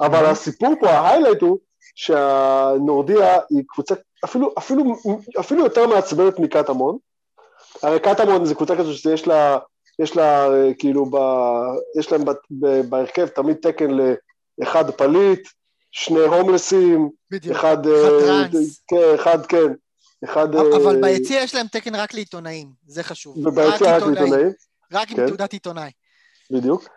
אבל 0.00 0.26
הסיפור 0.26 0.74
פה, 0.80 0.90
ה 0.90 0.95
highlight 0.95 1.40
הוא 1.40 1.58
שהנורדיה 1.94 3.38
היא 3.50 3.62
קבוצה 3.68 3.94
אפילו, 4.24 4.54
אפילו, 4.58 4.96
אפילו 5.40 5.64
יותר 5.64 5.86
מעצבנת 5.86 6.38
מקטמון. 6.38 6.98
הרי 7.84 8.00
קטמון 8.00 8.44
זה 8.44 8.54
קבוצה 8.54 8.76
כזו 8.76 8.94
שיש 8.94 9.26
לה, 9.26 9.58
יש 9.98 10.16
לה 10.16 10.46
אה, 10.46 10.74
כאילו, 10.78 11.06
ב, 11.06 11.16
יש 11.98 12.12
להם 12.12 12.24
ב, 12.24 12.30
ב, 12.50 12.80
בהרכב 12.80 13.26
תמיד 13.26 13.56
תקן 13.62 13.90
לאחד 14.58 14.90
פליט, 14.90 15.48
שני 15.90 16.20
הומלסים, 16.20 17.10
בדיוק. 17.30 17.56
אחד... 17.56 17.86
אחד 17.86 17.86
אה, 17.86 18.20
טראנס. 18.20 18.82
כן, 18.88 18.96
אחד, 19.14 19.46
כן. 19.46 19.72
אחד... 20.24 20.54
אבל 20.54 20.96
אה, 20.96 21.00
ביציע 21.00 21.42
יש 21.42 21.54
להם 21.54 21.66
תקן 21.66 21.94
רק 21.94 22.14
לעיתונאים, 22.14 22.68
זה 22.86 23.02
חשוב. 23.02 23.46
וביציע 23.46 23.96
רק 23.96 24.02
לעיתונאים, 24.02 24.52
רק 24.92 25.10
עם 25.10 25.16
כן. 25.16 25.26
תעודת 25.26 25.52
עיתונאי. 25.52 25.90
בדיוק. 26.50 26.88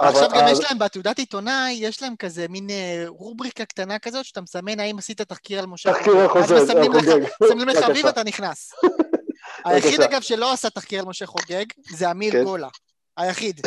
עכשיו 0.00 0.26
אבל- 0.26 0.38
גם 0.38 0.44
יש 0.48 0.60
להם 0.60 0.78
בתעודת 0.78 1.18
עיתונאי, 1.18 1.72
יש 1.72 2.02
להם 2.02 2.16
כזה 2.18 2.46
מין 2.48 2.66
רובריקה 3.06 3.64
קטנה 3.64 3.98
כזאת, 3.98 4.24
שאתה 4.24 4.40
מסמן 4.40 4.80
האם 4.80 4.98
עשית 4.98 5.22
תחקיר 5.22 5.58
על 5.58 5.66
משה 5.66 5.92
תחקיר 5.92 6.16
על 6.16 6.28
חוזר, 6.28 6.56
אז 6.56 6.62
מסמנים 6.62 6.92
לך-. 6.92 7.04
שמים 7.48 7.68
לך. 7.68 8.04
ואתה 8.04 8.22
נכנס. 8.24 8.72
היחיד. 9.64 10.00
אגב 10.00 10.20
שלא 10.20 10.52
עשה 10.52 10.70
תחקיר 10.70 11.00
על 11.00 11.06
משה 11.06 11.26
חוגג, 11.26 11.64
זה 11.90 12.10
אמיר 12.10 12.32
כן. 12.32 12.44
גולה. 12.44 12.68
היחיד. 13.16 13.60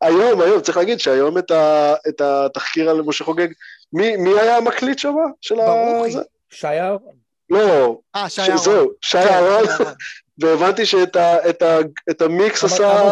היום, 0.00 0.40
היום, 0.40 0.60
צריך 0.60 0.76
להגיד 0.76 1.00
שהיום 1.00 1.38
את, 1.38 1.50
ה, 1.50 1.94
התחקיר 2.20 2.90
על 2.90 3.02
משה 3.02 3.24
חוגג, 3.24 3.48
מי, 3.92 4.16
מי 4.16 4.40
היה 4.40 4.56
המקליט 4.56 4.98
שם? 4.98 5.14
של 5.40 5.54
ברוכי. 5.54 6.08
הזה? 6.10 6.22
שי 6.50 6.66
אהרון. 6.66 7.14
לא, 7.50 7.98
אה, 8.16 8.28
שי 8.28 8.36
ש- 8.36 8.48
אהרון. 8.48 8.64
זהו, 8.64 8.90
שי 9.02 9.18
אהרון, 9.18 9.64
שי 9.66 9.70
אהרון. 9.72 9.94
והבנתי 10.40 10.86
שאת 10.86 11.16
ה, 11.16 11.48
את 11.50 11.62
ה, 11.62 11.78
את 12.10 12.22
המיקס 12.22 12.64
עשה 12.64 13.10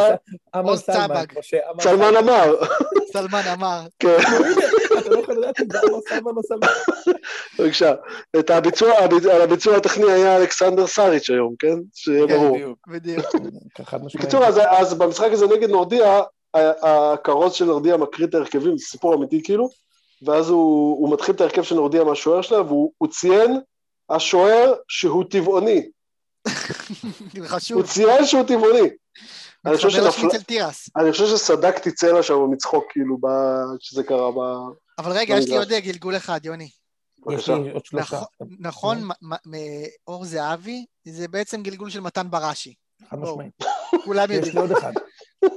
עוז 0.65 0.81
סלמן. 0.81 1.25
משה, 1.39 1.57
סלמן 1.81 2.17
אמר, 2.17 2.55
סלמן 3.13 3.43
אמר. 3.53 3.81
כן, 3.99 4.17
אתה 4.99 5.09
לא 5.09 5.19
יכול 5.21 5.35
לדעת 5.39 5.61
אם 5.61 5.67
זה 5.73 5.79
עמר 5.89 5.99
סלמן 6.09 6.33
או 6.37 6.43
סלמן. 6.43 6.67
בבקשה. 7.59 7.95
את 8.39 8.51
הביצוע, 8.51 8.93
הביצוע- 8.99 9.35
על 9.35 9.43
הביצוע 9.43 9.77
הטכני 9.77 10.13
היה 10.13 10.37
אלכסנדר 10.37 10.87
סאריץ' 10.87 11.31
היום, 11.31 11.55
כן? 11.59 11.75
שיהיה 11.95 12.29
כן, 12.29 12.35
ברור. 12.37 12.59
בדיוק. 12.89 13.35
משמעית. 14.03 14.15
בקיצור, 14.17 14.45
אז, 14.45 14.61
אז 14.71 14.95
במשחק 14.95 15.29
הזה 15.33 15.47
נגד 15.47 15.71
נורדיה, 15.71 16.21
הכרוז 16.83 17.53
של 17.53 17.65
נורדיה 17.65 17.97
מקריא 17.97 18.27
את 18.27 18.35
ההרכבים, 18.35 18.79
זה 18.79 18.85
סיפור 18.85 19.15
אמיתי 19.15 19.43
כאילו, 19.45 19.69
ואז 20.23 20.49
הוא, 20.49 20.99
הוא 21.01 21.13
מתחיל 21.13 21.35
את 21.35 21.41
ההרכב 21.41 21.63
של 21.63 21.75
נורדיה 21.75 22.05
מהשוער 22.05 22.43
שלה, 22.43 22.61
והוא 22.63 22.93
הוא 22.99 23.09
ציין, 23.09 23.61
השוער 24.11 24.75
שהוא 24.89 25.25
טבעוני. 25.31 25.89
הוא. 27.73 27.83
ציין 27.83 28.27
שהוא 28.27 28.43
טבעוני. 28.43 28.89
אני 29.67 29.77
חושב. 29.77 29.89
אני 30.97 31.13
חושב 31.13 31.27
שסדקתי 31.27 31.93
צלע 31.93 32.23
שם 32.23 32.35
מצחוק, 32.51 32.85
כאילו, 32.91 33.19
כשזה 33.81 34.03
קרה 34.03 34.31
ב... 34.33 34.37
אבל 34.99 35.13
רגע, 35.13 35.35
יש 35.35 35.49
לי. 35.49 35.57
עוד 35.59 35.69
גלגול 35.69 36.17
אחד, 36.17 36.41
יוני. 36.45 36.65
יש 36.65 37.23
בבקשה. 37.27 37.55
לי 37.59 37.71
עוד 37.71 37.85
שלושה. 37.85 38.17
נכון- 38.17 38.27
נכון, 38.61 39.09
אור 40.07 40.25
זהבי, 40.25 40.85
זה 41.05 41.29
בעצם 41.29 41.63
גלגול 41.63 41.91
של 41.91 42.01
מתן 42.01 42.31
בראשי. 42.31 42.75
חד 43.11 43.19
משמעית. 43.19 43.53
כולם 44.05 44.31
יש 44.31 44.37
יודעים. 44.37 44.55
לי 44.55 44.61
עוד 44.61 44.73
אחד. 44.73 44.93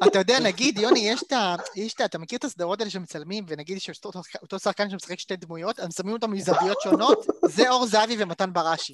אתה 0.08 0.20
יודע, 0.20 0.40
נגיד, 0.40 0.78
יוני, 0.80 1.00
יש 1.00 1.24
את 1.24 1.32
ה... 1.32 1.56
יש 1.76 1.94
את 1.94 2.02
ה... 2.02 2.06
אתה 2.06 2.18
מכיר 2.18 2.38
את 2.40 2.44
הסדרות 2.44 2.80
האלה 2.80 2.92
שמצלמים, 2.92 3.46
ונגיד 3.48 3.82
שיש 3.82 3.98
אותו- 4.06 4.20
אותו 4.42 4.60
שחקן 4.60 4.90
שמשחק 4.90 5.20
שתי 5.20 5.36
דמויות, 5.36 5.80
הם 5.80 5.92
שמים 5.92 6.14
אותם 6.14 6.32
מזוויות 6.32 6.78
שונות, 6.84 7.26
זה 7.46 7.70
אור 7.70 7.86
זהבי 7.86 8.16
ומתן 8.20 8.54
בראשי. 8.54 8.94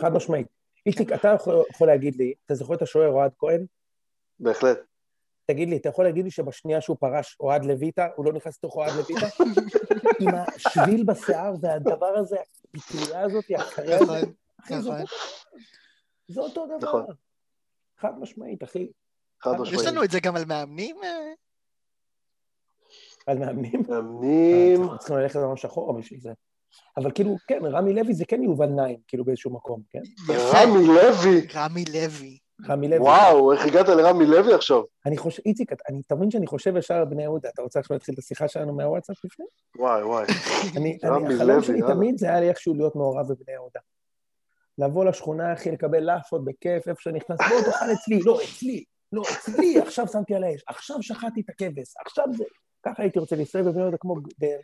חד 0.00 0.12
משמעית. 0.12 0.46
איציק, 0.88 1.12
אתה 1.12 1.34
יכול 1.70 1.86
להגיד 1.86 2.16
לי, 2.16 2.34
אתה 2.46 2.54
זוכר 2.54 2.74
את 2.74 2.82
השוער 2.82 3.08
אוהד 3.08 3.32
כהן? 3.38 3.66
בהחלט. 4.40 4.78
תגיד 5.46 5.68
לי, 5.68 5.76
אתה 5.76 5.88
יכול 5.88 6.04
להגיד 6.04 6.24
לי 6.24 6.30
שבשנייה 6.30 6.80
שהוא 6.80 6.96
פרש 7.00 7.36
אוהד 7.40 7.64
לויטה, 7.64 8.08
הוא 8.16 8.24
לא 8.24 8.32
נכנס 8.32 8.56
לתוך 8.58 8.76
אוהד 8.76 8.92
לויטה? 8.92 9.26
עם 10.20 10.28
השביל 10.34 11.04
בשיער 11.04 11.52
והדבר 11.60 12.16
הזה, 12.18 12.36
הפטריה 12.74 13.20
הזאת, 13.22 13.44
הקריה 13.58 13.96
הזאת, 13.96 14.08
נכון, 14.08 14.32
אחי, 14.60 14.74
זה 14.82 14.90
נכון. 14.90 15.00
אותו- 15.00 15.14
זה 16.28 16.40
אותו 16.40 16.66
דבר. 16.66 16.76
נכון. 16.88 17.06
חד 17.98 18.18
משמעית, 18.18 18.62
אחי. 18.62 18.88
חד 19.40 19.50
יש 19.62 19.68
יש 19.68 19.74
משמעית. 19.74 19.88
לנו 19.92 20.04
את 20.04 20.10
זה 20.10 20.20
גם 20.20 20.36
על 20.36 20.44
מאמנים? 20.44 20.96
אה? 21.04 21.32
על 23.26 23.38
מאמנים? 23.38 23.82
מאמנים, 23.88 24.82
אנחנו 24.82 24.98
צריכים 24.98 25.16
ללכת 25.16 25.36
ממש 25.36 25.64
אחורה 25.64 25.98
בשביל 26.00 26.20
זה. 26.20 26.32
אבל 26.96 27.10
כאילו, 27.14 27.36
כן, 27.48 27.58
רמי 27.64 27.94
לוי 27.94 28.14
זה 28.14 28.24
כן 28.24 28.42
יובל 28.42 28.66
נעים, 28.66 28.98
כאילו 29.08 29.24
באיזשהו 29.24 29.52
מקום, 29.54 29.80
כן? 29.90 30.00
רמי 30.32 30.86
לוי. 30.86 31.46
רמי 31.54 31.84
לוי. 31.84 32.38
רמי 32.68 32.88
לוי. 32.88 32.98
וואו, 32.98 33.52
איך 33.52 33.66
הגעת 33.66 33.88
לרמי 33.88 34.26
לוי 34.26 34.54
עכשיו? 34.54 34.82
אני 35.06 35.16
חושב, 35.18 35.42
איציק, 35.46 35.72
אתה- 35.72 35.84
אני 35.88 36.02
תמיד 36.02 36.30
שאני 36.30 36.46
חושב 36.46 36.76
ישר 36.76 36.94
על 36.94 37.04
בני 37.04 37.22
יהודה, 37.22 37.48
אתה 37.48 37.62
רוצה 37.62 37.80
עכשיו 37.80 37.94
להתחיל 37.94 38.14
את 38.14 38.18
השיחה 38.18 38.48
שלנו 38.48 38.72
מהוואטסאפ 38.76 39.16
לפני? 39.24 39.46
וואי 39.78 40.02
וואי. 40.02 40.26
אני, 40.76 40.98
רמי 41.04 41.24
אני, 41.26 41.34
החלום 41.34 41.50
לוי, 41.56 41.62
שלי 41.66 41.78
יאללה. 41.78 41.94
תמיד 41.94 42.18
זה 42.18 42.26
היה 42.26 42.40
לי 42.40 42.48
איכשהו 42.48 42.74
להיות 42.74 42.96
מעורב 42.96 43.26
בבני 43.28 43.52
יהודה. 43.54 43.80
לבוא 44.78 45.04
לשכונה, 45.04 45.52
אחי, 45.52 45.70
לקבל 45.70 46.00
לאפות 46.14 46.44
בכיף, 46.44 46.88
איפה 46.88 47.00
שנכנס, 47.00 47.38
בוא 47.48 47.60
תאכל 47.72 47.92
אצלי, 47.92 48.20
לא, 48.24 48.38
אצלי, 48.44 48.84
לא, 49.12 49.22
אצלי, 49.32 49.78
עכשיו 49.80 50.08
שמתי 50.08 50.34
על 50.34 50.44
האש, 50.44 50.62
עכשיו 50.66 51.02
שחטתי 51.02 51.40
את 51.40 51.48
הכבש, 51.48 51.94
עכשיו 52.06 52.24
זה... 52.36 52.44
ככה 52.86 53.02
הייתי 53.02 53.18
רוצה 53.18 53.36
להסתובב 53.36 53.64
בבני 53.68 53.80
יהודה 53.82 53.96
כמו 53.96 54.16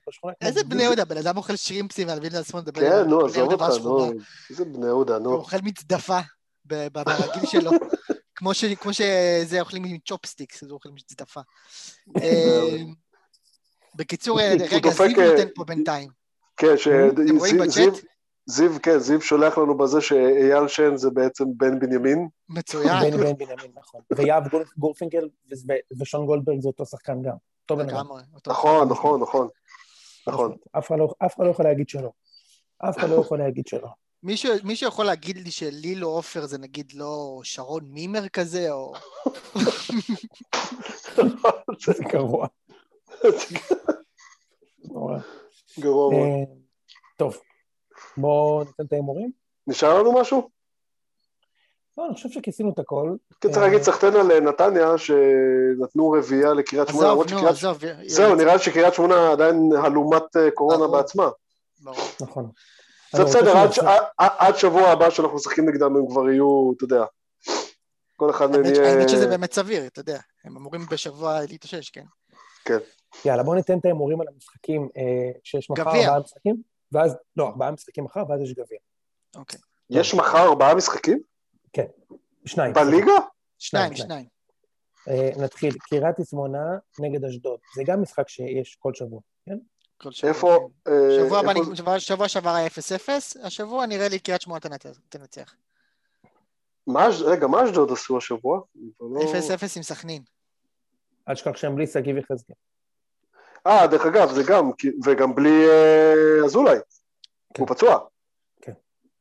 בשכונה. 0.09 0.33
איזה. 0.41 0.65
בני 0.65 0.83
יהודה? 0.83 1.05
בן 1.05 1.17
אדם 1.17 1.37
אוכל 1.37 1.57
שרימפסים 1.57 2.09
ועלבין 2.09 2.33
לעצמו 2.33 2.61
לדבר 2.61 2.81
כן, 2.81 2.93
על 2.93 3.05
נו, 3.05 3.27
עזוב 3.27 3.53
אותך, 3.53 3.65
נו. 3.85 4.13
איזה 4.51 4.65
בני 4.65 4.87
יהודה, 4.87 5.15
הוא 5.17 5.23
נו. 5.23 5.33
אוכל 5.35 5.57
מצדפה 5.63 6.19
ברגיל 6.65 7.47
שלו. 7.47 7.71
כמו 8.37 8.55
ש- 8.55 8.65
כמו 8.65 8.93
שזה 8.95 9.61
אוכלים 9.61 9.85
עם 9.85 9.99
צ'ופסטיקס, 10.09 10.63
אז 10.63 10.69
הוא 10.69 10.75
אוכל 10.77 10.89
מצדפה. 10.95 11.41
אה, 12.23 12.77
בקיצור, 13.95 14.41
אה, 14.41 14.53
הוא 14.53 14.61
רגע, 14.73 14.91
זיו 14.91 15.07
אה, 15.21 15.33
נותן 15.33 15.49
פה 15.55 15.65
בינתיים. 15.65 16.09
כן, 16.57 16.77
ש... 16.77 16.89
אתם 16.89 17.37
רואים 17.39 17.57
זיו- 17.71 17.91
בצ'אט? 17.93 18.05
זיו, 18.47 18.71
כן, 18.83 18.99
זיו 18.99 19.21
שולח 19.21 19.59
לנו 19.59 19.77
בזה 19.79 20.01
שאייל 20.01 20.69
שן 20.69 20.97
זה 20.97 21.11
בעצם 21.11 21.45
בן 21.57 21.79
בנימין. 21.79 22.29
מצוין. 22.49 23.11
בן 23.11 23.17
בן 23.17 23.33
בנימין, 23.35 23.71
נכון. 23.77 24.01
ויהב 24.17 24.45
גורפינקל 24.79 25.29
ו- 25.69 26.01
ושון 26.01 26.27
גולדברג 26.27 26.61
זה 26.61 26.69
אותו 26.69 26.87
שחקן 26.87 27.23
גם. 27.23 27.37
אותו 27.65 27.77
בן 27.77 27.89
אדם. 27.89 27.97
לגמרי. 27.97 28.23
אותו 28.35 28.51
נכון. 28.51 28.89
נכון, 28.89 29.21
נכון. 29.21 29.49
נכון. 30.27 30.57
אף 30.73 30.87
אחד 30.87 30.99
לא- 30.99 31.15
יכול 31.51 31.65
להגיד 31.65 31.89
שלא. 31.89 32.11
אף 32.79 32.99
אחד 32.99 33.09
לא 33.09 33.15
יכול 33.15 33.39
להגיד 33.39 33.67
שלא. 33.67 33.89
מישהו 34.23 34.53
מישהו 34.65 34.89
יכול 34.89 35.05
להגיד 35.05 35.39
לי 35.39 35.51
שלילו 35.51 36.09
עופר 36.09 36.47
זה 36.47 36.59
נגיד 36.59 36.93
לא 36.93 37.41
שרון 37.43 37.85
מימר 37.85 38.29
כזה, 38.29 38.73
או... 38.73 38.95
זה 41.87 41.93
גרוע. 42.13 42.47
גרוע 45.81 46.11
מאוד. 46.11 46.13
אה, 46.13 46.55
טוב, 47.17 47.37
בואו 48.17 48.65
ניתן 48.65 48.85
את 48.85 48.93
ההימורים. 48.93 49.33
נשאר 49.67 49.99
לנו 49.99 50.21
משהו? 50.21 50.51
לא, 51.99 52.07
אני 52.07 52.15
חושב 52.15 52.29
שכיסינו 52.29 52.71
את 52.73 52.79
הכל. 52.79 53.17
כן, 53.41 53.49
צריך 53.49 53.59
אה, 53.59 53.63
להגיד 53.63 53.83
סחטיין 53.83 54.17
על 54.17 54.41
נתניה, 54.41 54.99
שנתנו 54.99 56.11
רביעייה 56.11 56.55
לקריית 56.55 56.89
שמונה, 56.89 57.07
עזוב, 57.07 57.13
למרות 57.13 57.31
נו, 57.31 57.39
שקריית... 57.39 57.57
עזוב. 57.57 57.83
זהו, 58.07 58.35
נראה 58.35 58.59
שקריית 58.59 58.95
שמונה 58.95 59.33
עדיין 59.33 59.71
הלומת 59.85 60.37
אה, 60.37 60.51
קורונה. 60.51 60.89
בעצמה. 60.89 61.29
נכון. 62.21 62.51
זה 63.13 63.25
בסדר, 63.25 63.55
עד 64.19 64.57
שבוע 64.57 64.89
הבא 64.89 65.11
שאנחנו 65.11 65.37
משחקים 65.37 65.69
נגדם 65.69 65.97
הם 65.97 66.07
כבר 66.09 66.31
יהיו, 66.31 66.73
אתה 66.77 66.85
יודע, 66.85 67.05
כל 68.17 68.31
אחד 68.31 68.51
מהם 68.51 68.65
יהיה... 68.65 68.93
האמת 68.93 69.09
שזה 69.09 69.27
באמת 69.27 69.53
סביר, 69.53 69.87
אתה 69.87 70.01
יודע. 70.01 70.19
הם 70.45 70.57
אמורים 70.57 70.87
בשבוע 70.91 71.41
להתאושש, 71.49 71.91
כן. 71.91 72.79
יאללה, 73.25 73.43
בואו 73.43 73.57
ניתן 73.57 73.79
את 73.79 73.85
ההימורים 73.85 74.21
על 74.21 74.27
המשחקים 74.35 74.89
אה, 74.97 75.31
שיש 75.45 75.71
מחר. 75.71 75.91
ארבעה 75.91 76.21
משחקים, 76.21 76.57
ואז, 76.93 77.17
לא, 77.37 77.47
ארבעה 77.47 77.71
משחקים 77.71 78.05
מחר, 78.05 78.23
ואז 78.29 78.41
יש 78.41 78.53
גביע. 78.53 78.79
אוקיי. 79.37 79.59
יש 79.91 80.15
מחר 80.15 80.43
ארבעה 80.43 80.75
משחקים? 80.75 81.21
שניים. 82.47 82.73
בליגה? 82.73 83.13
שניים, 83.59 83.95
שניים. 83.97 84.27
אה, 85.09 85.31
נתחיל, 85.45 85.75
קריית 85.79 86.17
שמונה 86.31 86.59
נגד 86.99 87.25
אשדוד. 87.25 87.59
זה 87.77 87.83
גם 87.87 88.03
משחק 88.03 88.29
שיש 88.29 88.77
כל 88.79 88.95
שבוע, 88.95 89.21
כן? 89.47 89.59
כל 89.97 90.13
שבוע. 90.13 90.31
איפה... 90.31 90.69
אה, 90.89 90.93
שבוע 91.27 91.39
הבא, 91.39 91.53
שבוע- 91.75 92.01
שבוע 92.01 92.29
שעבר 92.29 92.51
היה 92.51 92.67
0-0, 92.67 92.77
השבוע 93.43 93.87
נראה 93.87 94.09
לי 94.09 94.19
קריית 94.19 94.41
שמונה 94.43 94.61
תנצח-. 95.09 95.55
מה 96.87 97.09
רגע, 97.25 97.47
מה 97.47 97.65
אשדוד 97.65 97.93
עשו 97.93 98.19
השבוע? 98.19 98.61
אני 98.77 98.91
כבר 98.99 99.07
לא- 99.07 99.33
0-0 99.33 99.77
עם 99.77 99.83
סכנין. 99.83 100.23
אל 101.29 101.35
תשכח 101.35 101.57
שהם 101.57 101.75
בלי 101.77 101.87
שגיב 101.87 102.17
יחזקאל. 102.17 102.55
אה, 103.67 103.87
דרך 103.87 104.07
אגב, 104.07 104.33
זה 104.33 104.43
גם, 104.49 104.71
וגם 105.05 105.35
בלי 105.35 105.69
אה, 105.71 106.45
אזולאי. 106.45 106.79
כן. 107.55 107.63
הוא 107.63 107.69
פצוע. 107.69 107.99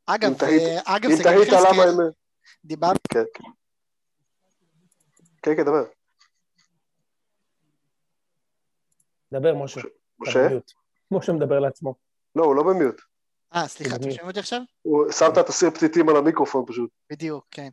אגב, 0.06 0.30
אם 0.30 0.34
תהית- 0.38 0.62
אה, 0.62 0.96
אגב, 0.96 1.10
אם 1.12 1.18
שגיב 1.18 1.24
תהית 1.34 1.48
למה 1.48 1.60
יחזקאל, 1.60 2.10
הם... 2.44 2.68
דיבר... 2.68 2.92
כן, 3.10 3.24
כן. 3.34 3.44
כן, 5.42 5.56
כן, 5.56 5.64
דבר. 5.64 5.84
דבר, 9.34 9.56
משה. 9.56 9.82
משה? 10.20 10.48
משה 11.12 11.34
מדבר 11.34 11.60
לעצמו. 11.60 11.96
לא, 12.36 12.44
הוא 12.44 12.56
לא 12.56 12.64
במיוט. 12.64 13.02
אה, 13.56 13.68
סליחה, 13.68 13.96
אתם. 13.96 14.04
שומעים 14.12 14.28
אותי 14.28 14.40
עכשיו? 14.40 14.62
הוא- 14.82 15.12
שמת 15.12 15.38
את 15.38 15.50
הסיר 15.50 15.70
פתיתים 15.70 16.10
על 16.10 16.16
המיקרופון 16.16 16.66
פשוט. 16.68 16.90
בדיוק, 17.12 17.46
כן. 17.52 17.70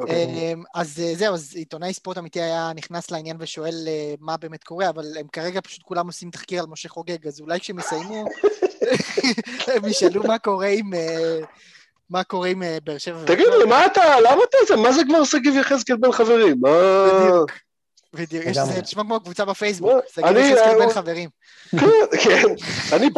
אוקיי. 0.00 0.52
אמ, 0.52 0.62
אז 0.74 1.00
אה, 1.00 1.14
זהו, 1.14 1.34
אז 1.34 1.54
עיתונאי 1.54 1.94
ספורט 1.94 2.18
אמיתי 2.18 2.40
היה 2.40 2.72
נכנס 2.74 3.10
לעניין 3.10 3.36
ושואל 3.40 3.74
אה, 3.88 4.14
מה 4.20 4.36
באמת 4.36 4.64
קורה, 4.64 4.88
אבל 4.88 5.04
הם 5.20 5.28
כרגע 5.28 5.60
פשוט 5.60 5.82
כולם 5.82 6.06
עושים 6.06 6.30
תחקיר 6.30 6.60
על 6.60 6.66
משה 6.66 6.88
חוגג, 6.88 7.26
אז 7.26 7.40
אולי 7.40 7.60
כשהם 7.60 7.78
יסיימו, 7.78 8.24
הם 9.74 9.84
ישאלו 9.88 10.22
מה 10.22 10.38
קורה 10.38 10.68
עם... 10.68 10.90
אה, 12.14 12.18
מה 12.18 12.24
קורה 12.24 12.48
עם 12.48 12.62
אה, 12.62 12.78
באר 12.84 12.98
שבע. 12.98 13.24
תגיד 13.26 13.46
לי, 13.58 13.64
מה 13.68 13.86
אתה, 13.86 14.20
למה 14.20 14.40
אתה 14.48 14.58
זה? 14.68 14.76
מה 14.76 14.92
זה 14.92 15.02
כבר 15.08 15.24
שגיב 15.24 15.56
יחזקאל 15.56 15.96
בין 15.96 16.12
חברים? 16.12 16.56
מה... 16.60 16.68
בדיוק. 17.22 17.50
בדיוק, 18.14 18.44
יש 18.46 18.56
לגמרי. 18.56 18.72
זה 18.74 18.80
נשמע 18.82 19.02
כמו 19.02 19.20
קבוצה 19.20 19.44
בפייסבוק? 19.44 19.92
שגיב 20.14 20.26
אני, 20.26 20.40
יחזקאל 20.40 20.68
אה, 20.68 20.74
בין 20.74 20.82
הוא- 20.82 20.92
חברים. 20.92 21.28
כן, 21.70 21.86
כן. 22.24 22.54
אני 22.96 23.10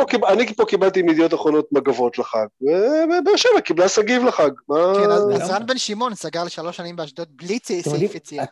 פה 0.57 0.65
קיבלתי 0.69 1.03
מידיעות 1.03 1.35
אחרונות 1.35 1.69
מגבות 1.73 2.19
לחג, 2.19 2.47
ובאר 2.61 3.37
שבע 3.37 3.61
קיבלה 3.65 3.89
שגיב 3.89 4.25
לחג. 4.25 4.51
מה... 4.69 4.93
כן, 5.03 5.11
אז-. 5.11 5.51
רן 5.51 5.67
בן 5.67 5.79
שמעון 5.79 6.15
סגר 6.15 6.45
לשלוש 6.45 6.77
שנים 6.77 6.97
באשדוד 6.97 7.29
בלי 7.37 7.59
סעיף 7.65 8.15
יציאה. 8.15 8.45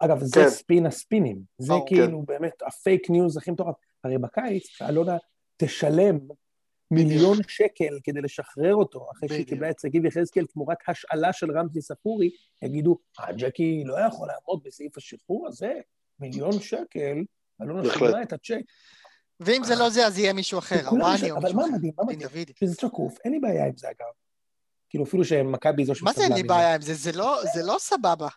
אגב, 0.00 0.24
זה 0.24 0.40
כן. 0.42 0.48
ספין 0.50 0.86
הספינים. 0.86 1.36
זה. 1.58 1.72
כאילו 1.86 2.22
באמת 2.26 2.62
ה 2.66 2.75
fake 2.75 3.10
news 3.10 3.36
הכי 3.36 3.50
מטורף. 3.50 3.74
הרי 4.04 4.18
בקיץ 4.18 4.82
אלונה 4.88 5.16
תשלם 5.56 6.18
מיליון 6.90 7.38
שקל 7.48 7.98
כדי 8.04 8.20
לשחרר 8.20 8.74
אותו, 8.74 9.06
אחרי 9.12 9.28
שהיא. 9.28 9.46
קיבלה 9.46 9.70
את 9.70 9.78
שגיב 9.80 10.04
יחזקאל 10.04 10.46
תמורת 10.46 10.76
השאלה 10.88 11.32
של 11.32 11.58
רמזי 11.58 11.82
ספורי, 11.82 12.30
יגידו, 12.62 12.98
אה, 13.20 13.32
ג'קי 13.32 13.82
לא 13.86 13.96
יכול 14.08 14.28
לעמוד 14.28 14.60
בסעיף 14.64 14.96
השחרור 14.96 15.46
הזה, 15.48 15.72
מיליון 16.20 16.60
שקל, 16.60 17.16
אלונה. 17.62 17.94
שילמה 17.94 18.22
את 18.22 18.32
הצ'ק. 18.32 18.60
ואם 19.40 19.64
זה 19.64 19.74
לא 19.74 19.90
זה, 19.90 20.06
אז 20.06 20.18
יהיה 20.18 20.32
מישהו 20.32 20.58
אחר, 20.58 20.88
או 20.88 20.96
אבל 21.36 21.52
מה. 21.52 21.66
מדהים, 21.72 21.92
מה 21.98 22.04
מדהים? 22.04 22.44
שזה 22.54 22.74
שקוף, 22.80 23.18
אין 23.24 23.32
לי 23.32 23.38
בעיה 23.38 23.66
עם 23.66 23.76
זה 23.76 23.88
אגב. 23.88 24.12
כאילו 24.90 25.04
אפילו 25.04 25.24
שמכבי 25.24 25.84
זו 25.84 25.92
מה 26.02 26.12
זה 26.12 26.22
אין 26.22 26.32
לי 26.32 26.38
מזה. 26.42 26.48
בעיה 26.48 26.74
עם 26.74 26.80
זה? 26.80 26.94
זה 26.94 27.12
לא- 27.12 27.40
זה 27.54 27.62
לא 27.62 27.76
סבבה. 27.78 28.28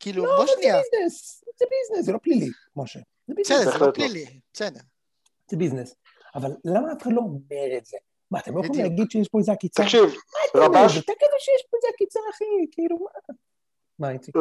כאילו, 0.00 0.24
לא, 0.24 0.30
בוא 0.30 0.38
אבל 0.38 0.46
זה 0.46 0.52
שנייה. 0.60 0.76
ביזנס, 0.76 1.44
זה 1.58 1.64
ביזנס, 1.70 2.06
זה 2.06 2.12
לא 2.12 2.18
פלילי, 2.22 2.50
משה. 2.76 3.00
זה. 3.28 3.34
בסדר, 3.36 3.72
זה 3.72 3.78
לא 3.78 3.86
לא. 3.86 3.92
פלילי. 3.92 4.40
בסדר. 4.54 4.80
זה 5.50 5.56
ביזנס. 5.56 5.94
אבל 6.34 6.50
למה 6.64 6.92
אף 6.92 7.02
אחד 7.02 7.10
לא 7.12 7.20
אומר 7.20 7.76
את 7.78 7.86
זה? 7.86 7.96
מה, 8.30 8.38
אתם 8.38 8.56
לא 8.56 8.64
יכולים. 8.64 8.82
להגיד 8.84 9.10
שיש 9.10 9.28
פה 9.28 9.38
איזה 9.38 9.52
עקיצה? 9.52 9.82
תקשיב, 9.82 10.02
מה 10.04 10.10
אתה 10.50 10.58
אומר? 10.66 10.80
רבש, 10.82 10.92
תגיד 10.98 11.06
שיש 11.38 11.62
פה 11.70 11.76
איזה 11.76 11.88
עקיצה, 11.94 12.20
אחי, 12.34 12.44
כאילו, 12.72 12.96
מה? 12.98 13.34
מה, 13.98 14.10
איציק? 14.10 14.34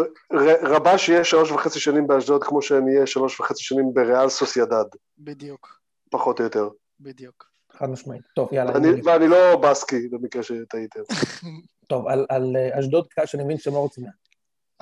רבש 0.62 1.10
יהיה 1.10 1.24
שלוש 1.24 1.52
וחצי 1.52 1.80
שנים 1.80 2.08
באשדוד 2.08 2.44
כמו 2.44 2.62
שאני 2.62 2.96
אהיה 2.96 3.08
שלוש 3.08 3.40
וחצי 3.40 3.64
שנים 3.64 3.94
בריאל 3.94 4.30
סוסיידד, 4.30 4.86
בדיוק. 5.18 5.80
פחות 6.10 6.40
או 6.40 6.44
יותר. 6.44 6.70
בדיוק. 7.00 7.50
חד 7.72 7.90
משמעית. 7.90 8.22
טוב, 8.36 8.54
יאללה. 8.54 8.72
אני- 8.76 8.90
אני- 8.90 9.02
ואני 9.06 9.28
לא 9.28 9.56
בסקי, 9.56 10.08
במקרה 10.08 10.44
שטעיתם. 10.44 11.00
טוב, 11.90 12.08
על- 12.08 12.56
אה, 12.56 12.80
אשדוד 12.80 13.08
קש, 13.08 13.36
אני 13.36 13.44
מבין 13.44 13.58
שאתם 13.58 13.72
לא 13.76 13.80
רוצים... 13.80 14.04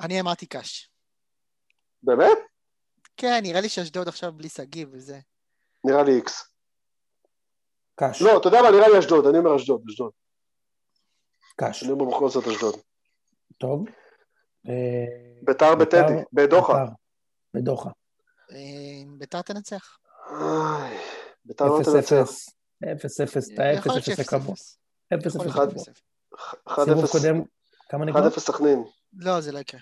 אני 0.00 0.20
אמרתי 0.20 0.46
קאש. 0.46 0.90
באמת? 2.02 2.38
כן, 3.16 3.38
נראה 3.42 3.60
לי 3.60 3.68
שאשדוד 3.68 4.08
עכשיו 4.08 4.32
בלי 4.32 4.48
שגיב 4.48 4.88
וזה. 4.92 5.18
נראה 5.84 6.02
לי 6.02 6.16
איקס. 6.16 6.48
קש, 7.98 8.22
לא, 8.22 8.38
אתה 8.38 8.48
יודע 8.48 8.62
מה, 8.62 8.70
נראה 8.70 8.88
לי 8.88 8.98
אשדוד, 8.98 9.26
אני 9.26 9.38
אומר 9.38 9.56
אשדוד, 9.56 9.82
אשדוד. 9.88 10.10
קש. 11.56 11.82
אני 11.82 11.92
אומר 11.92 12.04
בכל 12.04 12.28
זאת 12.28 12.46
אשדוד. 12.48 12.74
טוב. 13.58 13.84
אה, 14.68 15.04
ביתר 15.42 15.74
בטדי, 15.74 16.22
בדוחה. 16.32 16.84
בדוחה. 17.54 17.90
אה, 18.52 18.56
ביתר 19.18 19.42
תנצח. 19.42 19.98
ביתר 21.44 21.64
לא 21.64 21.80
תנצח. 21.84 22.22
0-0. 22.84 22.84
0-0, 22.84 22.84
את 22.84 23.78
יכול 23.78 23.92
להיות 23.92 24.08
ה-0-0 24.08 24.20
הקבוע. 24.20 24.54
0-0. 24.54 25.16
0-0 25.16 25.46
יכול 25.46 25.62
להיות 25.62 25.70
הקבוע. 25.70 25.84
1-0 26.68 26.84
סיבוב 26.84 27.06
קודם, 27.06 27.42
כמה 27.88 28.04
נגמר? 28.04 28.28
1-0 28.28 28.40
סכנין. 28.40 28.84
לא, 29.16 29.40
זה 29.40 29.52
לא 29.52 29.58
יקרה. 29.58 29.80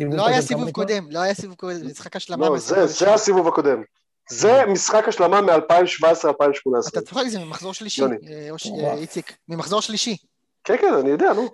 לא 0.00 0.26
היה 0.26 0.42
סיבוב? 0.42 0.70
קודם, 0.70 1.10
לא 1.10 1.18
היה 1.18 1.34
סיבוב 1.34 1.56
קודם, 1.56 1.78
זה 1.78 1.84
משחק 1.84 2.16
השלמה. 2.16 2.48
לא. 2.48 2.86
זה 2.86 3.14
הסיבוב 3.14 3.48
הקודם. 3.48 3.82
זה 4.30 4.62
משחק 4.68 5.08
השלמה 5.08 5.40
מ-2017-2018. 5.40 6.88
אתה 6.88 7.00
צוחק, 7.00 7.26
זה 7.26 7.38
ממחזור 7.38 7.74
שלישי. 7.74 8.02
אה. 8.02 8.08
אה, 8.84 8.94
איציק. 8.94 9.36
ממחזור 9.48 9.82
שלישי. 9.82 10.16
כן, 10.64 10.76
כן, 10.80 10.94
אני 10.94 11.10
יודע, 11.10 11.32
נו. 11.32 11.50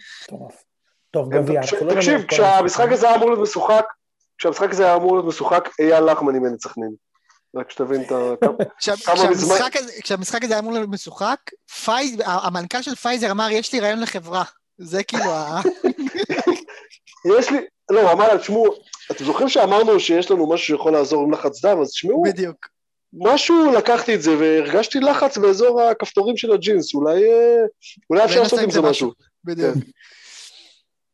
טוב, 1.11 1.35
גביע. 1.35 1.61
לא 1.83 1.95
תקשיב, 1.95 2.23
כשהמשחק. 2.29 2.93
הזה 2.93 3.07
היה 3.07 3.17
אמור 3.17 3.29
להיות 3.31 3.43
משוחק, 3.43 3.85
כשהמשחק 4.39 4.71
הזה 4.71 4.85
היה 4.85 4.95
אמור 4.97 5.13
להיות 5.15 5.27
משוחק, 5.27 5.69
אייל 5.81 6.05
לחמן 6.05 6.35
אימן 6.35 6.55
את 6.55 6.61
סכנין. 6.63 6.91
רק 7.57 7.71
שתבין 7.71 8.03
את 8.03 8.13
ה... 8.13 8.15
כמה 8.41 8.53
כשהמשחק 8.79 9.77
הזה- 9.77 9.93
כשהמשחק 10.03 10.45
הזה 10.45 10.55
היה 10.55 10.61
אמור 10.61 10.73
להיות 10.73 10.89
משוחק, 10.89 11.39
המנכ"ל 12.25 12.83
של 12.83 12.95
פייזר 12.95 13.31
אמר, 13.31 13.49
יש 13.51 13.73
לי 13.73 13.81
רעיון 13.81 14.01
לחברה. 14.01 14.45
זה 14.79 15.03
כאילו 15.03 15.25
ה... 15.25 15.61
יש 17.39 17.51
לי... 17.51 17.59
לא, 17.93 18.01
הוא 18.01 18.13
אמר, 18.13 18.37
תשמעו, 18.37 18.67
אתם 19.11 19.25
זוכרים 19.25 19.49
שאמרנו 19.49 20.01
שיש 20.01 20.31
לנו 20.31 20.49
משהו 20.49 20.67
שיכול 20.67 20.93
לעזור 20.93 21.23
עם 21.23 21.33
לחץ 21.33 21.65
דם, 21.65 21.81
אז 21.81 21.91
תשמעו, 21.91 22.23
בדיוק. 22.23 22.69
משהו 23.13 23.73
לקחתי 23.79 24.15
את 24.15 24.23
זה 24.23 24.31
והרגשתי 24.39 25.01
לחץ 25.01 25.39
באזור 25.39 25.81
הכפתורים 25.83 26.37
של 26.37 26.53
הג'ינס, 26.53 26.95
אולי 26.95 27.25
אה, 27.25 27.63
אולי 28.11 28.25
אפשר 28.25 28.43
לעשות 28.43 28.59
עם 28.59 28.71
זה 28.71 28.81
משהו. 28.81 29.13
בדיוק. 29.45 29.75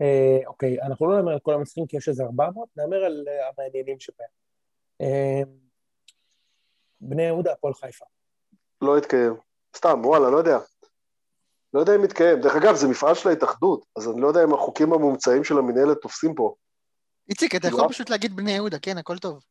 אה, 0.00 0.38
אוקיי, 0.46 0.82
אנחנו 0.82 1.10
לא 1.10 1.16
נאמר 1.16 1.32
על 1.32 1.38
כל 1.38 1.54
המשחקים 1.54 1.86
כי 1.86 1.96
יש 1.96 2.08
איזה 2.08 2.22
400, 2.22 2.68
נאמר 2.76 3.04
על 3.04 3.24
אה, 3.28 3.48
המעניינים 3.48 3.96
שבהם. 4.00 5.48
בני 7.00 7.22
יהודה, 7.22 7.52
הפועל 7.52 7.74
חיפה. 7.74 8.04
לא 8.82 8.98
התקיים. 8.98 9.34
סתם, 9.76 10.00
וואלה, 10.04 10.30
לא 10.30 10.36
יודע. 10.36 10.58
לא 11.74 11.80
יודע 11.80 11.96
אם 11.96 12.04
יתקיים. 12.04 12.40
דרך 12.40 12.56
אגב, 12.56 12.74
זה 12.74 12.88
מפעל 12.88 13.14
של 13.14 13.28
ההתאחדות, 13.28 13.84
אז 13.96 14.08
אני 14.08 14.20
לא 14.20 14.28
יודע 14.28 14.44
אם 14.44 14.54
החוקים 14.54 14.92
המומצאים 14.92 15.44
של 15.44 15.58
המינהלת 15.58 15.98
תופסים 16.02 16.34
פה. 16.34 16.54
איציק, 17.28 17.54
אתה 17.54 17.68
יכול 17.68 17.82
לא. 17.82 17.88
פשוט 17.88 18.10
להגיד 18.10 18.36
בני 18.36 18.50
יהודה, 18.50 18.78
כן, 18.78 18.98
הכל 18.98 19.18
טוב. 19.18 19.44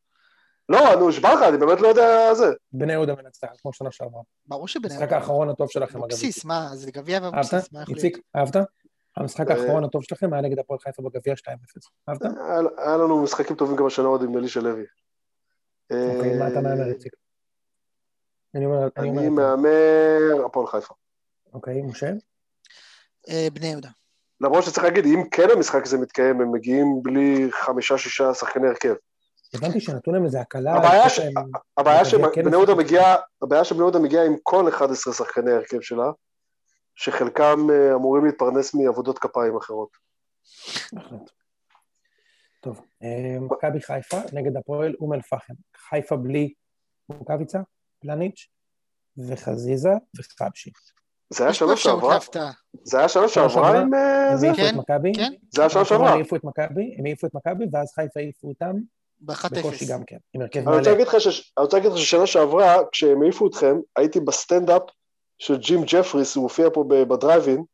לא, 0.68 0.94
נו, 0.94 1.08
נשבע 1.08 1.34
לך, 1.34 1.42
אני 1.42 1.56
באמת 1.56 1.80
לא 1.80 1.88
יודע 1.88 2.34
זה. 2.34 2.46
בני 2.72 2.92
יהודה 2.92 3.14
מנצח, 3.14 3.48
כמו 3.62 3.72
שנה 3.72 3.90
שעברה. 3.92 4.22
ברור 4.46 4.68
שבני 4.68 4.86
המשחק 4.86 5.00
יהודה. 5.00 5.16
האחרון 5.16 5.48
הטוב 5.48 5.70
שלכם, 5.70 5.98
אגב. 5.98 6.04
אבוקסיס, 6.04 6.44
מה, 6.44 6.68
זה 6.74 6.90
גביע? 6.90 7.20
ואבוקסיס, 7.22 7.72
מה 7.72 7.82
יכול 7.82 7.94
להיות? 7.94 8.04
איציק, 8.04 8.24
אהבת? 8.36 8.56
המשחק 9.16 9.50
אה, 9.50 9.56
האחרון 9.56 9.84
הטוב 9.84 10.02
שלכם 10.04 10.32
היה 10.32 10.42
נגד 10.42 10.58
הפועל 10.58 10.78
חיפה 10.78 11.02
בגביע 11.02 11.34
2-0. 11.34 11.48
אהבת? 12.08 12.22
היה 12.78 12.96
לנו 12.96 13.22
משחקים 13.22 13.56
טובים 13.56 13.76
גם 13.76 13.86
השנה 13.86 14.06
עוד 14.06 14.22
עם 14.22 14.38
אלישע 14.38 14.60
לוי. 14.60 14.84
אוקיי, 15.90 16.38
מה 16.38 16.48
אתה 16.48 16.60
מהמר, 16.60 16.88
איציק? 16.88 17.12
אני 18.54 18.66
אומר, 18.66 18.88
אני. 18.96 19.28
מהמר 19.28 20.44
הפועל 20.46 20.66
חיפה. 20.66 20.94
אוקיי, 21.52 21.82
משה? 21.82 22.10
אה, 23.28 23.48
בני 23.52 23.66
יהודה. 23.66 23.88
למרות 24.40 24.64
שצריך 24.64 24.84
להגיד, 24.84 25.04
אם 25.04 25.22
כן 25.30 25.48
המשחק 25.56 25.82
הזה 25.86 25.98
מתקיים, 25.98 26.40
הם 26.40 26.52
מגיעים 26.52 26.86
בלי 27.02 27.48
חמישה-שישה 27.52 28.34
שחקני 28.34 28.68
הרכב. 28.68 28.94
הבנתי 29.54 29.80
שנתנו 29.80 30.12
להם 30.12 30.24
איזה 30.24 30.40
הקלה. 30.40 30.74
הבעיה 31.76 32.04
ש- 32.04 32.10
שבני 32.10 32.50
יהודה. 32.52 32.74
מגיעה, 32.74 33.16
הבעיה 33.42 33.64
שבני 33.64 33.80
יהודה 33.80 33.98
מגיעה 33.98 34.24
עם 34.26 34.36
כל 34.42 34.68
11 34.68 35.14
שחקני 35.14 35.50
ההרכב 35.50 35.80
שלה, 35.80 36.10
שחלקם 36.96 37.66
אה, 37.72 37.94
אמורים 37.94 38.24
להתפרנס 38.24 38.74
מעבודות 38.74 39.18
כפיים 39.18 39.56
אחרות. 39.56 39.88
בהחלט. 40.92 41.30
טוב, 42.60 42.80
אה, 43.02 43.40
מכבי 43.40 43.80
חיפה 43.80 44.16
נגד 44.32 44.56
הפועל 44.56 44.94
אום 45.00 45.12
אל-פחם. 45.12 45.54
חיפה 45.88 46.16
בלי 46.16 46.52
רוקאביצה, 47.08 47.58
פלניץ' 48.00 48.48
וחזיזה 49.28 49.90
וחבשי. 50.18 50.70
זה 51.30 51.44
היה 51.44 51.50
אפשרות 51.50 51.78
שעברה? 51.78 52.18
זה 52.82 52.98
היה 52.98 53.08
שנה 53.08 53.28
שעברה? 53.28 53.80
עם 53.80 53.94
אה, 53.94 54.30
הם 54.30 54.36
זה? 54.36 54.48
כן, 54.56 54.74
כן. 55.16 55.32
זה 55.50 55.62
היה 55.62 55.70
שנה 55.70 55.84
שעברה 55.84 55.84
שעברה. 55.84 56.10
העיפו 56.12 56.36
את 56.36 56.44
מכבי, 56.44 56.94
הם 56.98 57.04
העיפו 57.06 57.26
את 57.26 57.34
מכבי, 57.34 57.64
ואז 57.72 57.92
חיפה 57.94 58.20
העיפו 58.20 58.48
אותם 58.48 58.72
ב-1-0. 59.20 59.48
בקושי 59.58 59.86
גם 59.86 60.04
כן, 60.04 60.16
עם 60.34 60.40
הרכב 60.42 60.58
אני 60.58 60.76
רוצה 60.76 60.80
מלא. 60.80 60.90
להגיד 60.90 61.06
לך 61.06 61.20
ש- 61.20 61.52
אני 61.58 61.64
רוצה 61.64 61.76
להגיד 61.76 61.92
לך 61.92 61.98
ששנה 61.98 62.26
שעברה, 62.26 62.76
כשהם 62.92 63.22
העיפו 63.22 63.46
אתכם, 63.48 63.76
הייתי 63.96 64.20
בסטנדאפ 64.20 64.82
של 65.38 65.56
ג'ים 65.56 65.80
ג'פריס, 65.86 66.36
הוא 66.36 66.42
מופיע 66.42 66.68
פה 66.72 66.84
בדרייבין, 66.88 67.64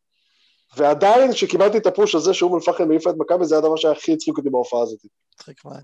ועדיין 0.76 1.32
כשקיבלתי 1.32 1.78
את 1.78 1.86
ה 1.86 1.92
push 1.92 2.14
הזה 2.14 2.34
שאום 2.34 2.54
אל-פחם 2.54 2.90
העיפה 2.90 3.10
את 3.10 3.14
מכבי, 3.18 3.44
זה 3.44 3.54
היה 3.54 3.62
הדבר 3.64 3.76
שהיה 3.76 3.94
הכי 3.94 4.12
הצחיק 4.12 4.38
אותי 4.38 4.50
בהופעה 4.50 4.82
הזאת. 4.82 4.98
מצחיק 5.34 5.64
מאוד. 5.64 5.82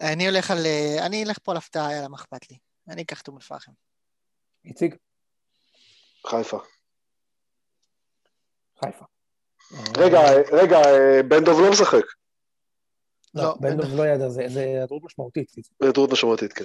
אני 0.00 0.28
הולך 0.28 0.50
על... 0.50 0.66
אה, 0.66 1.06
אני 1.06 1.24
אלך 1.24 1.38
פה 1.42 1.52
על 1.52 1.56
הפתעה, 1.56 1.92
יאללה, 1.92 2.08
מה 2.08 2.16
אכפת 2.16 2.50
לי? 2.50 2.56
אני 2.88 3.02
אקח 3.02 3.20
את 3.22 3.28
אום 3.28 3.36
אל-פחם. 3.36 3.72
איציק, 4.64 4.96
חיפה. 6.26 6.58
חיפה. 8.84 9.04
רגע, 9.96 10.18
אה, 10.18 10.42
רגע, 10.52 10.76
אה, 10.76 11.22
בן 11.22 11.44
דב 11.44 11.60
לא 11.60 11.70
משחק. 11.70 12.04
לא, 13.34 13.42
לא, 13.42 13.54
בן 13.60 13.76
דב 13.76 13.94
לא 13.94 14.06
ידע, 14.06 14.28
זה 14.28 14.42
זה 14.48 14.60
היעדרות 14.60 15.02
משמעותית. 15.04 15.52
היעדרות 15.80 16.10
משמעותית, 16.10 16.52
כן. 16.52 16.64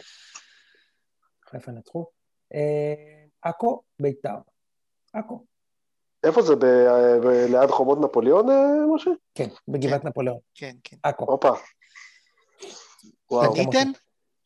חיפה 1.49 1.71
נצחו. 1.71 2.05
אה, 2.53 3.25
עכו, 3.41 3.81
ביתר. 3.99 4.35
עכו. 5.13 5.45
איפה 6.23 6.41
זה, 6.41 6.53
אה, 6.63 7.47
ליד 7.47 7.69
חומות 7.69 7.97
נפוליאון, 8.01 8.49
אה, 8.49 8.95
משה? 8.95 9.11
כן, 9.35 9.47
בגבעת 9.67 10.05
נפוליאון. 10.05 10.39
כן, 10.55 10.75
כן. 10.83 10.97
עכו. 11.03 11.25
הופה. 11.25 11.51
וואו. 13.31 13.53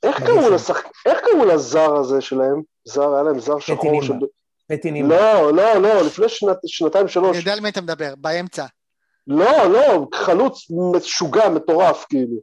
איך 0.03 1.19
קראו 1.19 1.45
לזר 1.45 1.95
הזה 1.95 2.22
שלהם? 2.22 2.61
זר, 2.86 3.14
היה 3.14 3.23
להם 3.23 3.40
זר 3.40 3.60
שחור. 3.60 4.03
של... 4.03 4.14
נימה. 4.85 5.07
לא, 5.15 5.53
לא, 5.53 5.75
לא, 5.81 6.01
לפני 6.01 6.29
שנת- 6.29 6.57
שנתיים 6.67 7.07
שלוש. 7.07 7.29
אני 7.29 7.37
יודע 7.37 7.53
על 7.53 7.59
מי 7.59 7.69
אתה 7.69 7.81
מדבר, 7.81 8.13
באמצע. 8.17 8.65
לא, 9.27 9.65
לא, 9.71 10.07
חלוץ 10.13 10.67
משוגע, 10.95 11.49
מטורף, 11.49 12.05
כאילו. 12.09 12.35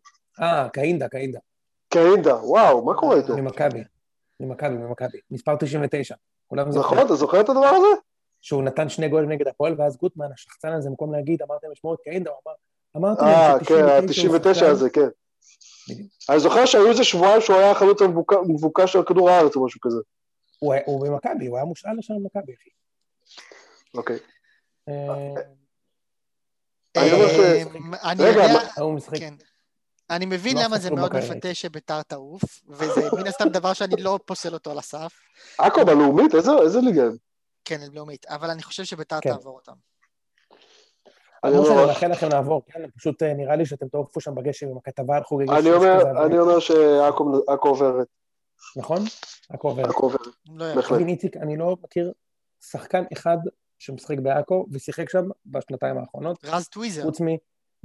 אה, 0.42 0.68
קאינדה, 0.68 1.08
קאינדה. 1.08 1.38
קאינדה, 1.88 2.34
וואו, 2.36 2.84
מה 2.84 2.94
קורה 2.94 3.16
איתו? 3.16 3.36
ממכבי. 3.36 3.80
ממכבי, 4.40 4.74
ממכבי. 4.74 5.18
מספר 5.30 5.56
99. 5.56 6.14
כולם 6.46 6.72
זוכרים. 6.72 6.94
נכון, 6.94 7.06
אתה 7.06 7.14
זוכר 7.16 7.40
את 7.40 7.48
הדבר 7.48 7.66
הזה? 7.66 7.86
שהוא 8.40 8.62
נתן 8.62 8.88
שני 8.88 9.08
גולים 9.08 9.28
נגד 9.32 9.48
הפועל, 9.48 9.74
ואז 9.78 9.96
גוטמן, 9.96 10.26
השחצן 10.34 10.72
הזה, 10.72 10.88
במקום 10.88 11.12
להגיד, 11.12 11.42
אמרתם 11.42 11.66
לשמור 11.72 11.94
את 11.94 11.98
קאינדה, 12.04 12.30
הוא 12.30 12.38
אמר, 12.46 12.54
אמרתי 12.96 13.24
אה, 13.24 13.58
כן, 13.64 14.12
ש-99 14.12 14.28
הוא 14.28 14.36
ה-99 14.36 14.54
שחקן. 14.54 14.70
הזה, 14.70 14.90
כן. 14.90 15.08
אני 16.30 16.40
זוכר 16.40 16.66
שהיו 16.66 16.88
איזה 16.90 17.04
שבועיים 17.04 17.40
שהוא 17.40 17.56
היה 17.56 17.70
החלוץ 17.70 18.02
המבוקש 18.02 18.92
של 18.92 19.02
כדור 19.02 19.30
הארץ 19.30 19.56
או 19.56 19.64
משהו 19.64 19.80
כזה. 19.80 19.98
הוא 20.58 20.74
הוא 20.86 21.06
במכבי, 21.06 21.46
הוא 21.46 21.56
היה 21.56 21.64
מושאל 21.64 21.90
לשם 21.98 22.14
במכבי, 22.14 22.54
אחי. 22.54 22.70
אוקיי. 23.94 24.18
אני 30.10 30.26
מבין 30.26 30.56
לא 30.56 30.62
למה 30.64 30.78
זה 30.78 30.90
מאוד. 30.90 31.16
מפתה 31.16 31.54
שביתר 31.54 32.02
תעוף, 32.02 32.42
וזה 32.68 33.00
מן 33.12 33.26
הסתם 33.26 33.48
דבר 33.48 33.72
שאני 33.72 34.02
לא 34.02 34.18
פוסל 34.24 34.54
אותו 34.54 34.70
על 34.70 34.78
הסף. 34.78 35.12
עכו 35.58 35.84
בלאומית? 35.84 36.34
איזה 36.34 36.80
ליגה 36.80 37.02
הם? 37.02 37.16
כן, 37.64 37.80
הם 37.86 37.94
לאומית, 37.94 38.26
אבל 38.26 38.50
אני 38.50 38.62
חושב 38.62 38.84
שביתר 38.84 39.20
כן. 39.20 39.30
תעבור 39.30 39.54
אותם. 39.56 39.72
אני 41.44 41.56
אומר- 41.56 41.86
מאחל 41.86 42.06
לכם 42.06 42.28
לעבור, 42.28 42.62
כן? 42.66 42.90
פשוט 42.96 43.22
אה, 43.22 43.34
נראה 43.34 43.56
לי 43.56 43.66
שאתם 43.66 43.88
תעופו 43.88 44.20
שם 44.20 44.34
בגשם 44.34 44.68
עם 44.68 44.76
הכתבה 44.76 45.16
על 45.16 45.22
חוגגי 45.22 45.52
אני 45.52 46.38
אומר- 46.38 46.58
שעכו 46.58 47.40
עכו 47.48 47.68
עוברת. 47.68 48.06
נכון? 48.76 48.98
עכו 49.48 49.68
עובר. 49.68 49.82
עכו. 49.88 50.10
לא 50.54 50.64
יודע. 50.64 50.76
בהחלט. 50.76 51.00
איציק, 51.08 51.36
אני 51.36 51.56
לא 51.56 51.76
מכיר 51.84 52.12
שחקן 52.60 53.02
אחד 53.12 53.36
שמשחק 53.78 54.18
בעכו 54.18 54.66
ושיחק 54.72 55.10
שם 55.10 55.24
בשנתיים 55.46 55.98
האחרונות, 55.98 56.44
רז 56.44 56.68
טוויזר. 56.68 57.02
חוץ 57.02 57.18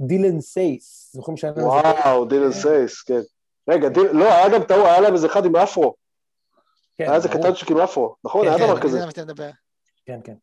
מדילן 0.00 0.40
סייס. 0.40 1.10
זוכרים 1.14 1.36
שהיה. 1.36 1.52
וואו, 1.56 2.24
דילן 2.24 2.52
סייס, 2.52 3.02
כן. 3.02 3.20
רגע, 3.68 3.88
דיל- 3.88 4.10
לא, 4.12 4.24
היה 4.32 4.48
גם 4.48 4.62
טעות, 4.64 4.84
היה 4.86 5.00
להם 5.00 5.14
איזה 5.14 5.26
אחד 5.26 5.44
עם 5.46 5.56
אפרו. 5.56 5.94
כן, 6.96 7.04
היה 7.04 7.14
איזה. 7.14 7.28
קטנצ'יק 7.28 7.70
עם 7.70 7.78
אפרו. 7.78 8.16
נכון? 8.24 8.42
כן, 8.44 8.48
היה 8.48 8.58
כן, 8.58 8.66
דבר 8.66 8.80
כזה. 8.80 8.98
כן, 10.06 10.20
כן. 10.24 10.34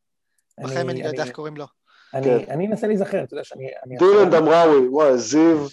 בחיים 0.64 0.90
אני 0.90 1.02
לא 1.04 1.08
יודע 1.08 1.22
אני- 1.22 1.28
איך 1.30 1.36
קוראים 1.36 1.58
לו. 1.58 1.66
אני- 2.14 2.46
כן. 2.46 2.62
אנסה 2.62 2.88
להיזכר, 2.88 3.24
אתה 3.24 3.34
יודע 3.34 3.44
שאני... 3.44 3.68
אני- 3.86 3.98
דילן 3.98 4.30
דמראווי, 4.30 4.88
וואי, 4.88 5.18
זיו, 5.18 5.68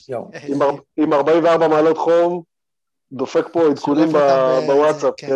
עם 0.97 1.13
44 1.13 1.69
מעלות 1.69 1.99
חום, 1.99 2.43
דופק 3.13 3.45
פה 3.53 3.61
עדכונים 3.71 4.09
בוואטסאפ, 4.67 5.15
כן. 5.17 5.27
כן. 5.29 5.35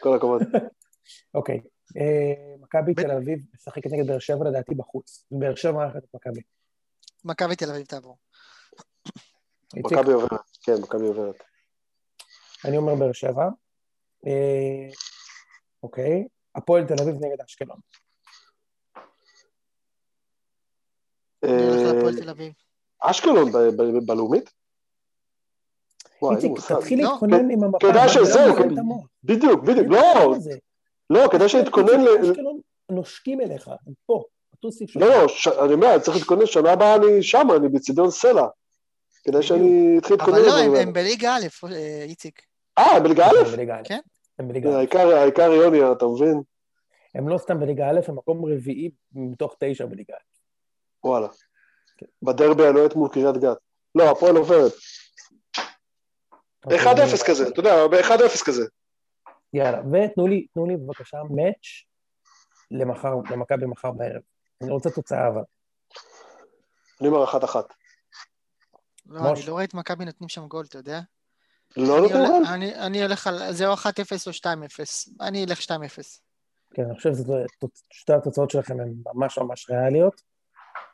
כל 0.00 0.16
הכבוד. 0.16 0.42
אוקיי. 1.34 1.60
אה, 1.96 2.54
מכבי 2.60 2.94
תל 2.94 3.10
אביב 3.10 3.38
משחקת 3.54 3.92
נגד 3.92 4.06
באר 4.06 4.18
שבע 4.18 4.48
לדעתי 4.48 4.74
בחוץ. 4.74 5.24
באר 5.30 5.54
שבע 5.54 5.72
מארחת 5.72 5.96
את 6.04 6.14
מכבי. 6.14 6.40
מכבי 7.24 7.56
תל 7.56 7.70
אביב 7.70 7.86
תעבור. 7.86 8.16
מכבי 9.76 10.12
עוברת, 10.12 10.40
כן, 10.62 10.72
מכבי 10.82 11.06
עוברת. 11.06 11.42
אני 12.64 12.76
אומר 12.76 12.94
באר 12.94 13.12
שבע. 13.12 13.48
אה, 14.26 14.88
אוקיי. 15.82 16.26
הפועל 16.54 16.86
תל 16.86 17.02
אביב 17.02 17.14
נגד 17.14 17.40
אשקלון. 17.44 17.78
אה, 21.44 21.92
להפועל 21.92 22.16
תל 22.20 22.30
אביב. 22.30 22.52
אשקלון 23.00 23.52
ב- 23.52 23.82
ב- 23.82 24.06
בלאומית? 24.06 24.50
איציק. 26.30 26.52
תתחיל 26.68 27.02
לא. 27.02 27.10
להתכונן 27.10 27.50
עם 27.50 27.64
המפה. 27.64 27.78
כדאי 27.90 28.08
שזהו, 28.08 28.48
לא 28.48 28.54
כן. 28.62 28.74
בדיוק, 29.24 29.64
בדיוק, 29.64 29.86
לא. 29.90 30.34
לא, 31.10 31.28
כדאי 31.32 31.48
שנתכונן 31.48 32.00
ל... 32.04 32.08
נושקים 32.90 33.40
אליך, 33.40 33.68
הם 33.68 33.92
פה, 34.06 34.24
בטוסיק 34.52 34.90
שלך. 34.90 35.02
לא, 35.02 35.08
לא, 35.08 35.64
אני 35.64 35.74
אומר, 35.74 35.98
צריך 35.98 36.16
להתכונן, 36.16 36.46
שנה 36.46 36.72
הבאה 36.72 36.96
אני 36.96 37.22
שם, 37.22 37.48
אני 37.56 37.68
בצידון 37.68 38.10
סלע. 38.10 38.46
כדאי 39.24 39.42
שאני 39.42 39.98
אתחיל 39.98 40.16
להתכונן 40.16 40.36
אבל 40.38 40.46
לא, 40.46 40.78
הם- 40.80 40.92
בליגה 40.92 41.36
א', 41.36 41.66
איציק. 42.02 42.42
אה? 42.78 42.96
הם 42.96 43.02
בליגה 43.02 43.26
א'. 43.26 43.44
כן. 43.84 43.98
הם 44.38 44.48
בליגה 44.48 44.70
א'. 44.70 44.74
העיקר 44.74 45.08
העיקר 45.16 45.52
יוני, 45.52 45.92
אתה 45.92 46.06
מבין? 46.06 46.42
הם 47.14 47.28
לא 47.28 47.38
סתם 47.38 47.60
בליגה 47.60 47.90
א', 47.90 48.00
הם 48.08 48.16
מקום 48.16 48.44
רביעי 48.44 48.90
מתוך 49.12 49.56
תשע 49.58 49.86
בליגה 49.86 50.14
א'. 50.14 51.06
וואלה. 51.08 51.28
בדרבי 52.22 52.66
הלוהט 52.66 52.94
מול 52.94 53.08
קריית 53.08 53.36
גת. 53.36 53.56
לא, 53.94 54.10
הפועל 54.10 54.36
עוברת. 54.36 54.72
1-0 56.66 57.26
כזה, 57.26 57.48
אתה 57.48 57.60
יודע, 57.60 57.86
ב-1-0 57.86 58.44
כזה. 58.46 58.66
יאללה, 59.54 59.78
ותנו 59.78 60.26
לי, 60.26 60.46
תנו 60.54 60.66
לי 60.66 60.76
בבקשה 60.76 61.16
מאץ' 61.30 61.66
למחר, 62.70 63.14
למכבי 63.30 63.66
מחר 63.66 63.90
בערב. 63.90 64.22
אני 64.62 64.70
רוצה 64.70 64.90
תוצאה 64.90 65.28
אבל. 65.28 65.42
אני 67.00 67.08
אומר 67.08 67.24
אחת 67.24 67.44
אחת. 67.44 67.64
לא, 69.06 69.30
אני. 69.30 69.40
לא 69.46 69.52
רואה 69.52 69.64
את 69.64 69.74
מכבי 69.74 70.04
נותנים 70.04 70.28
שם 70.28 70.46
גול, 70.46 70.64
אתה 70.68 70.78
יודע? 70.78 71.00
לא 71.76 71.98
הולך- 71.98 72.12
גול? 72.12 72.42
אני- 72.54 72.74
אני 72.74 73.02
הולך 73.02 73.26
על... 73.26 73.52
זה 73.52 73.66
או 73.66 73.74
1-0 73.74 73.76
או 74.26 74.32
2-0. 74.32 74.46
אני 75.20 75.44
אלך 75.44 75.60
2-0. 75.60 75.68
כן, 76.74 76.82
אני 76.82 76.94
חושב 76.94 77.10
ששתי 77.92 78.12
התוצאות 78.12 78.50
שלכם 78.50 78.80
הן 78.80 78.92
ממש 79.14 79.38
ממש 79.38 79.70
ריאליות. 79.70 80.22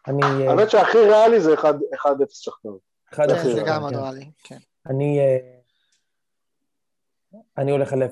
אני... 0.07 0.23
אה, 0.47 0.51
האמת 0.51 0.71
שהכי 0.71 0.99
ריאלי 0.99 1.41
זה 1.41 1.55
1-0 1.55 1.59
שכתב. 2.31 2.69
אחד 3.15 3.27
כן, 3.29 3.35
אפס, 3.35 3.45
זה 3.45 3.61
כן, 3.61 3.67
גם 3.67 3.83
כן. 3.89 3.95
נורא 3.97 4.11
לי, 4.11 4.31
כן. 4.45 4.59
אני... 4.87 5.19
אני 7.59 7.71
הולך 7.71 7.93
על 7.93 8.03
0-0. 8.03 8.07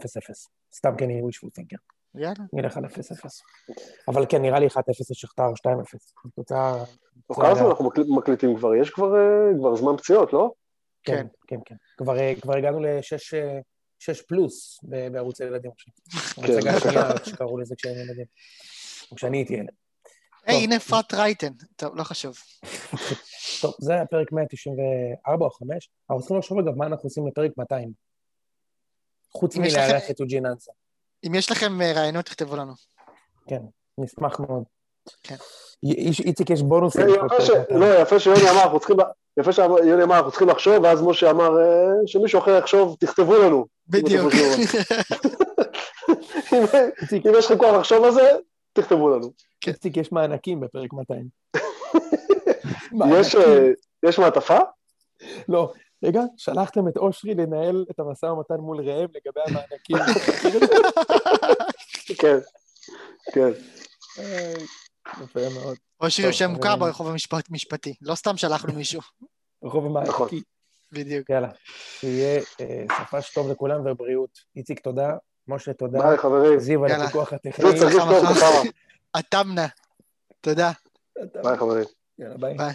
סתם 0.75 0.97
כי 0.99 1.05
אני 1.05 1.21
wishful 1.21 1.49
thinker. 1.61 1.79
יאללה. 2.15 2.35
אני 2.55 2.63
אלך 2.63 2.77
על 2.77 2.85
0-0. 2.85 2.89
אבל 4.09 4.27
כן, 4.29 4.43
נראה 4.43 4.59
לי 4.61 4.67
1-0 4.67 4.79
לשכתר 5.11 5.43
או 5.45 5.53
2-0. 5.53 5.55
זו 6.25 6.31
תוצאה... 6.37 6.85
כמה 7.33 7.55
זמן 7.55 7.67
אנחנו 7.67 7.85
מקליט- 7.91 8.07
מקליטים 8.17 8.57
כבר? 8.57 8.75
יש 8.75 8.91
כבר 8.91 9.15
אה, 9.17 9.59
כבר 9.59 9.77
זמן 9.77 9.97
פציעות, 9.97 10.33
לא? 10.33 10.51
כן, 11.03 11.27
כן, 11.47 11.57
כן. 11.65 11.75
כבר, 11.97 12.19
אה, 12.19 12.33
הגענו 12.59 12.81
לשש 12.81 13.35
אה, 13.35 13.59
שש 13.99 14.21
פלוס 14.23 14.81
בערוץ 15.13 15.41
הילדים 15.41 15.71
עכשיו. 15.71 15.93
כן. 16.47 16.53
ההצגה 16.53 16.77
השנייה, 16.77 17.13
איך 17.13 17.27
שקראו 17.27 17.59
לזה 17.59 17.75
כשהיינו 17.79 18.01
ילדים. 18.01 18.27
או 19.11 19.17
כשאני 19.17 19.37
הייתי 19.39 19.55
ילד. 19.55 19.71
היי. 20.47 20.65
הנה 20.65 20.77
אפרת 20.77 21.15
רייטן. 21.15 21.53
טוב, 21.77 21.97
לא 21.97 22.03
חשוב. 22.05 22.37
טוב, 23.63 23.75
זה 23.81 23.93
היה 23.93 24.07
פרק 24.07 24.33
194 24.33 25.45
או 25.45 25.51
5. 25.51 25.89
אנחנו 26.11 26.21
צריכים 26.21 26.37
לחשוב 26.39 26.59
אגב 26.59 26.75
מה 26.77 26.87
אנחנו 26.87 27.07
עושים 27.07 27.27
לפרק 27.27 27.51
200. 27.59 27.93
חוץ 29.37 29.57
מלארח 29.57 29.77
לכם- 29.97 30.13
את 30.13 30.21
אוג'ין 30.21 30.47
אנסה. 30.47 30.73
אם 31.27 31.35
יש 31.35 31.51
לכם 31.51 31.83
אה, 31.83 31.93
רעיונות, 31.93 32.25
תכתבו 32.25 32.57
לנו. 32.57 32.73
כן, 33.47 33.61
נשמח 33.99 34.41
מאוד. 34.41 34.63
כן. 35.23 35.35
איציק, 36.25 36.51
יש 36.51 36.63
בונוסים. 36.63 37.07
יפה 37.09 37.41
ש- 37.41 37.51
לא, 37.71 38.01
יפה 38.03 38.21
שיוני 38.21 38.41
אמר, 38.51 38.63
אנחנו 38.63 38.79
צריכים... 38.79 38.97
יפה 39.41 39.53
שיוני 39.53 40.03
אמר, 40.03 40.17
אנחנו 40.17 40.31
צריכים 40.31 40.49
לחשוב, 40.49 40.75
ואז 40.85 41.03
משה 41.03 41.31
אמר, 41.31 41.61
אה, 41.61 41.65
שמישהו 42.07 42.39
אחר 42.41 42.51
יחשוב, 42.59 42.97
תכתבו 43.01 43.37
לנו. 43.39 43.67
בדיוק. 43.89 44.33
אם 46.53 46.63
יש 47.39 47.45
לכם 47.45 47.59
כוח 47.59 47.75
לחשוב 47.79 48.05
על 48.05 48.13
זה, 48.13 48.31
תכתבו 48.73 49.09
לנו. 49.09 49.31
איציק, 49.67 49.97
יש 49.97 50.13
מענקים 50.13 50.61
בפרק 50.61 50.93
200. 50.93 51.27
יש, 53.21 53.35
אה, 53.35 53.69
יש 54.07 54.19
מעטפה? 54.19 54.59
לא, 55.49 55.73
רגע, 56.05 56.21
שלחתם 56.37 56.89
את 56.89 56.97
אושרי 56.97 57.35
לנהל 57.35 57.85
את 57.91 58.01
המשא 58.01 58.27
ומתן 58.27 58.55
מול 58.55 58.81
ראם 58.89 59.09
לגבי 59.15 59.41
המענקים. 59.47 59.97
כן, 62.21 62.39
כן. 63.33 63.51
אה, 64.19 64.53
יפה 65.23 65.41
מאוד. 65.55 65.77
או 66.01 66.11
שיהיה 66.11 66.29
טוב, 66.29 66.39
שם 66.39 66.51
מוכר 66.51 66.77
ברחוב 66.77 67.09
המשפט- 67.09 67.49
המשפטי. 67.51 67.95
לא 68.03 68.15
סתם 68.15 68.37
שלחנו 68.37 68.73
מישהו. 68.73 69.01
רחוב 69.65 69.85
נכון. 69.85 69.97
המענקים. 69.97 70.43
בדיוק. 70.93 71.31
יאללה, 71.31 71.49
שיהיה 72.01 72.41
אה, 72.61 72.85
סופש 72.99 73.35
טוב 73.35 73.51
לכולם 73.51 73.81
ובריאות. 73.87 74.39
איציק, 74.57 74.81
תודה. 74.81 75.17
משה, 75.49 75.73
תודה. 75.73 76.03
ביי 76.03 76.19
חברים. 76.19 76.59
זיו 76.59 76.85
על. 76.85 76.91
הפיקוח 76.93 77.33
הטכני. 77.33 77.71
עטמנה. 79.13 79.67
תודה. 80.41 80.71
ביי 81.43 81.57
חברים. 81.59 81.85
יאללה, 82.19 82.37
ביי. 82.37 82.55
ביי. 82.57 82.75